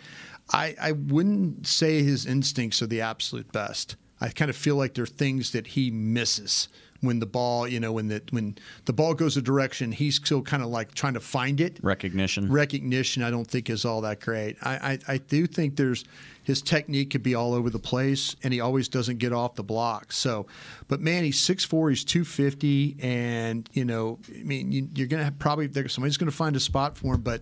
I, 0.52 0.76
I 0.82 0.92
wouldn't 0.94 1.68
say 1.68 2.02
his 2.02 2.26
instincts 2.26 2.82
are 2.82 2.88
the 2.88 3.02
absolute 3.02 3.52
best. 3.52 3.96
I 4.20 4.30
kind 4.30 4.50
of 4.50 4.56
feel 4.56 4.76
like 4.76 4.94
there 4.96 5.04
are 5.04 5.08
things 5.08 5.52
that 5.52 5.68
he 5.68 5.92
misses 5.92 6.68
when 7.02 7.20
the 7.20 7.26
ball, 7.26 7.68
you 7.68 7.80
know, 7.80 7.92
when 7.92 8.08
the 8.08 8.22
when 8.32 8.58
the 8.86 8.94
ball 8.94 9.14
goes 9.14 9.38
a 9.38 9.42
direction, 9.42 9.92
he's 9.92 10.16
still 10.16 10.42
kind 10.42 10.64
of 10.64 10.70
like 10.70 10.94
trying 10.94 11.14
to 11.14 11.20
find 11.20 11.62
it. 11.62 11.80
Recognition. 11.82 12.52
Recognition, 12.52 13.24
I 13.24 13.30
don't 13.30 13.48
think 13.48 13.70
is 13.70 13.86
all 13.86 14.02
that 14.02 14.20
great. 14.20 14.58
I, 14.64 14.76
I, 15.08 15.14
I 15.14 15.18
do 15.18 15.46
think 15.48 15.76
there's 15.76 16.04
his 16.48 16.62
technique 16.62 17.10
could 17.10 17.24
be 17.24 17.36
all 17.36 17.54
over 17.54 17.70
the 17.70 17.78
place, 17.78 18.38
and 18.42 18.54
he 18.54 18.62
always 18.62 18.88
doesn't 18.88 19.18
get 19.18 19.34
off 19.34 19.56
the 19.56 19.64
block. 19.64 20.14
So, 20.14 20.48
but 20.88 21.02
man, 21.02 21.26
he's 21.26 21.42
6'4", 21.42 21.90
he's 21.90 22.06
two 22.06 22.24
fifty, 22.24 22.96
and 23.02 23.70
you 23.74 23.84
know, 23.84 24.18
I 24.34 24.44
mean, 24.44 24.72
you, 24.72 24.88
you're 24.96 25.08
gonna 25.08 25.26
have 25.26 25.38
probably 25.40 25.68
there, 25.68 25.90
somebody's 25.90 26.16
gonna 26.16 26.32
find 26.32 26.56
a 26.56 26.62
spot 26.62 26.98
for 26.98 27.16
him, 27.16 27.22
but 27.22 27.42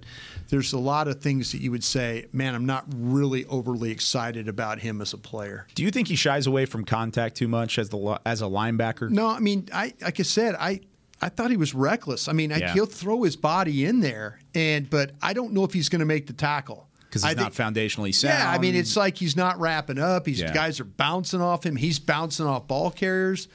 there's 0.49 0.73
a 0.73 0.79
lot 0.79 1.07
of 1.07 1.21
things 1.21 1.51
that 1.51 1.61
you 1.61 1.69
would 1.69 1.83
say, 1.83 2.25
man, 2.33 2.55
I'm 2.55 2.65
not 2.65 2.85
really 2.95 3.45
overly 3.45 3.91
excited 3.91 4.47
about 4.47 4.79
him 4.79 4.99
as 5.01 5.13
a 5.13 5.19
player. 5.19 5.67
Do 5.75 5.83
you 5.83 5.91
think 5.91 6.07
he 6.07 6.15
shies 6.15 6.47
away 6.47 6.65
from 6.65 6.83
contact 6.83 7.37
too 7.37 7.47
much 7.47 7.77
as 7.77 7.89
the 7.89 8.19
as 8.25 8.41
a 8.41 8.45
linebacker? 8.45 9.11
No, 9.11 9.27
I 9.27 9.37
mean, 9.37 9.69
I 9.71 9.93
like 10.01 10.19
I 10.19 10.23
said, 10.23 10.55
I 10.55 10.79
I 11.21 11.29
thought 11.29 11.51
he 11.51 11.57
was 11.57 11.75
reckless. 11.75 12.27
I 12.27 12.33
mean, 12.33 12.51
I, 12.51 12.71
he'll 12.71 12.87
throw 12.87 13.21
his 13.21 13.35
body 13.35 13.85
in 13.85 13.99
there, 13.99 14.39
and 14.55 14.89
but 14.89 15.11
I 15.21 15.33
don't 15.33 15.53
know 15.53 15.63
if 15.63 15.73
he's 15.73 15.89
going 15.89 15.99
to 15.99 16.07
make 16.07 16.25
the 16.25 16.33
tackle 16.33 16.84
because 17.15 17.23
I 17.23 17.29
he's 17.29 17.37
not 17.37 17.53
think- 17.53 17.75
foundationally 17.75 18.13
sound. 18.13 18.33
Yeah, 18.39 18.49
I 18.51 18.57
mean, 18.57 18.75
it's 18.75 18.95
like 18.97 19.17
he's 19.17 19.35
not 19.37 19.59
wrapping 19.59 19.97
up. 19.97 20.25
He's 20.27 20.41
Yeah. 20.41 20.53
guys 20.53 20.79
are 20.79 20.85
bouncing 20.85 21.41
off 21.41 21.65
him. 21.65 21.75
He's 21.77 21.97
bouncing 21.99 22.45
off 22.45 22.67
ball 22.67 22.91
carriers. 22.91 23.47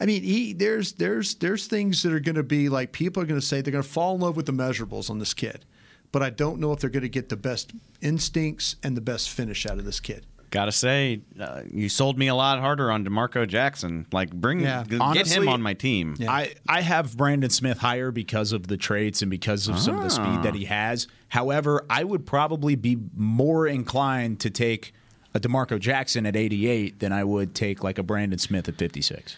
I 0.00 0.06
mean, 0.06 0.22
he 0.24 0.52
there's 0.52 0.92
there's 0.94 1.36
there's 1.36 1.66
things 1.66 2.02
that 2.02 2.12
are 2.12 2.18
going 2.20 2.34
to 2.34 2.42
be 2.42 2.68
like 2.68 2.90
people 2.92 3.22
are 3.22 3.26
going 3.26 3.40
to 3.40 3.46
say 3.46 3.60
they're 3.60 3.70
going 3.72 3.84
to 3.84 3.88
fall 3.88 4.16
in 4.16 4.20
love 4.20 4.36
with 4.36 4.46
the 4.46 4.52
measurables 4.52 5.08
on 5.08 5.20
this 5.20 5.32
kid, 5.32 5.64
but 6.10 6.20
I 6.22 6.30
don't 6.30 6.58
know 6.58 6.72
if 6.72 6.80
they're 6.80 6.90
going 6.90 7.04
to 7.04 7.08
get 7.08 7.28
the 7.28 7.36
best 7.36 7.72
instincts 8.02 8.76
and 8.82 8.96
the 8.96 9.00
best 9.00 9.30
finish 9.30 9.66
out 9.66 9.78
of 9.78 9.84
this 9.84 10.00
kid. 10.00 10.26
Gotta 10.50 10.70
say, 10.70 11.22
uh, 11.40 11.62
you 11.72 11.88
sold 11.88 12.16
me 12.16 12.28
a 12.28 12.34
lot 12.36 12.60
harder 12.60 12.88
on 12.92 13.02
D'Marco 13.02 13.44
Jackson. 13.44 14.06
Like, 14.12 14.32
bring 14.32 14.60
Yeah. 14.60 14.84
g- 14.84 14.90
get 14.90 15.00
Honestly, 15.00 15.42
him 15.46 15.48
on 15.48 15.60
my 15.62 15.74
team. 15.74 16.14
I, 16.28 16.52
I 16.68 16.80
have 16.80 17.16
Brandon 17.16 17.50
Smith 17.50 17.78
higher 17.78 18.12
because 18.12 18.52
of 18.52 18.68
the 18.68 18.76
traits 18.76 19.20
and 19.20 19.28
because 19.32 19.66
of 19.66 19.80
some 19.80 19.96
of 19.96 20.04
the 20.04 20.10
speed 20.10 20.44
that 20.44 20.54
he 20.54 20.66
has. 20.66 21.08
However, 21.34 21.84
I 21.90 22.04
would 22.04 22.26
probably 22.26 22.76
be 22.76 22.96
more 23.16 23.66
inclined 23.66 24.38
to 24.38 24.50
take 24.50 24.94
a 25.34 25.40
D'Marco 25.40 25.80
Jackson 25.80 26.26
at 26.26 26.36
88 26.36 27.00
than 27.00 27.12
I 27.12 27.24
would 27.24 27.56
take 27.56 27.82
like 27.82 27.98
a 27.98 28.04
Brandon 28.04 28.38
Smith 28.38 28.68
at 28.68 28.76
56. 28.76 29.36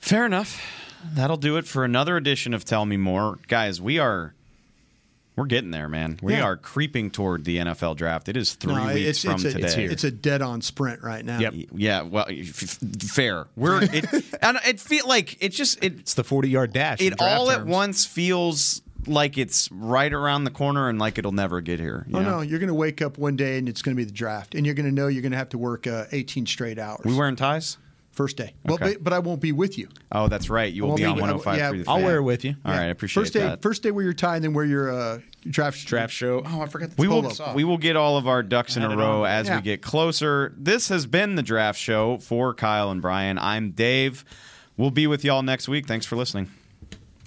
Fair 0.00 0.24
enough. 0.24 0.58
That'll 1.04 1.36
do 1.36 1.58
it 1.58 1.66
for 1.66 1.84
another 1.84 2.16
edition 2.16 2.54
of 2.54 2.64
Tell 2.64 2.86
Me 2.86 2.96
More, 2.96 3.38
guys. 3.46 3.78
We 3.78 3.98
are. 3.98 4.32
We're 5.36 5.44
getting 5.44 5.70
there, 5.70 5.86
man. 5.86 6.18
We 6.22 6.32
Yeah. 6.32 6.44
are 6.44 6.56
creeping 6.56 7.10
toward 7.10 7.44
the 7.44 7.58
NFL 7.58 7.94
draft. 7.96 8.30
It 8.30 8.38
is 8.38 8.54
three 8.54 8.72
No, 8.74 8.86
weeks 8.94 9.08
it's, 9.10 9.22
from 9.22 9.34
it's 9.34 9.44
a, 9.44 9.52
today. 9.52 9.84
It's 9.84 10.04
a 10.04 10.10
dead 10.10 10.40
on 10.40 10.62
sprint 10.62 11.02
right 11.02 11.26
now. 11.26 11.40
Yep. 11.40 11.54
yeah, 11.74 12.00
well, 12.02 12.24
f- 12.30 12.62
f- 12.82 13.02
fair. 13.02 13.48
We're 13.54 13.82
it, 13.82 14.06
and 14.42 14.58
it 14.66 14.80
feel 14.80 15.06
like 15.06 15.36
it 15.42 15.50
just 15.50 15.84
it 15.84 15.98
It's 15.98 16.14
the 16.14 16.24
40 16.24 16.48
yard 16.48 16.72
dash. 16.72 17.02
it 17.02 17.18
draft 17.18 17.20
all 17.20 17.50
at 17.50 17.66
once 17.66 18.06
feels 18.06 18.80
like 19.06 19.38
it's 19.38 19.70
right 19.72 20.12
around 20.12 20.44
the 20.44 20.50
corner 20.50 20.88
and 20.88 20.98
like 20.98 21.18
it'll 21.18 21.32
never 21.32 21.60
get 21.60 21.80
here. 21.80 22.04
you 22.08 22.16
Oh 22.16 22.22
know? 22.22 22.30
no, 22.36 22.40
you're 22.40 22.58
going 22.58 22.68
to 22.68 22.74
wake 22.74 23.02
up 23.02 23.18
one 23.18 23.36
day 23.36 23.58
and 23.58 23.68
it's 23.68 23.82
going 23.82 23.96
to 23.96 24.00
be 24.00 24.04
the 24.04 24.12
draft, 24.12 24.54
and 24.54 24.64
you're 24.66 24.74
going 24.74 24.86
to 24.86 24.92
know 24.92 25.08
you're 25.08 25.22
going 25.22 25.32
to 25.32 25.38
have 25.38 25.50
to 25.50 25.58
work 25.58 25.86
uh, 25.86 26.04
18 26.12 26.46
straight 26.46 26.78
hours. 26.78 27.00
We 27.04 27.14
wearing 27.14 27.36
ties? 27.36 27.78
First 28.12 28.36
day. 28.36 28.54
Well, 28.64 28.74
Okay. 28.76 28.92
but, 28.92 29.02
but 29.04 29.12
I 29.12 29.18
won't 29.18 29.40
be 29.40 29.50
with 29.50 29.76
you. 29.76 29.88
Oh, 30.12 30.28
that's 30.28 30.48
right. 30.48 30.72
You 30.72 30.84
will 30.84 30.94
be 30.94 31.02
be- 31.02 31.06
on 31.06 31.18
105 31.18 31.58
yeah, 31.58 31.82
I'll 31.88 32.00
wear 32.00 32.18
it 32.18 32.22
with 32.22 32.44
you. 32.44 32.54
All 32.64 32.70
right, 32.70 32.82
I 32.82 32.84
appreciate 32.84 33.22
First 33.22 33.32
day, 33.32 33.40
that. 33.40 33.60
first 33.60 33.82
day 33.82 33.90
wear 33.90 34.04
your 34.04 34.12
tie, 34.12 34.36
and 34.36 34.44
then 34.44 34.52
wear 34.54 34.64
your 34.64 34.92
uh, 34.92 35.18
draft 35.50 35.84
Draft 35.84 36.12
show. 36.12 36.40
Oh, 36.46 36.60
I 36.60 36.66
forgot. 36.66 36.90
we 36.96 37.08
will 37.08 37.28
we 37.56 37.64
will 37.64 37.76
get 37.76 37.96
all 37.96 38.16
of 38.16 38.28
our 38.28 38.44
ducks 38.44 38.76
in 38.76 38.84
a 38.84 38.96
row 38.96 39.24
on. 39.24 39.30
as 39.30 39.48
Yeah. 39.48 39.56
we 39.56 39.62
get 39.62 39.82
closer. 39.82 40.54
This 40.56 40.90
has 40.90 41.06
been 41.06 41.34
the 41.34 41.42
draft 41.42 41.78
show 41.80 42.18
for 42.18 42.54
Kyle 42.54 42.92
and 42.92 43.02
Bryan. 43.02 43.36
I'm 43.36 43.72
Dave. 43.72 44.24
We'll 44.76 44.92
be 44.92 45.08
with 45.08 45.24
y'all 45.24 45.42
next 45.42 45.66
week. 45.68 45.88
Thanks 45.88 46.06
for 46.06 46.14
listening. 46.14 46.50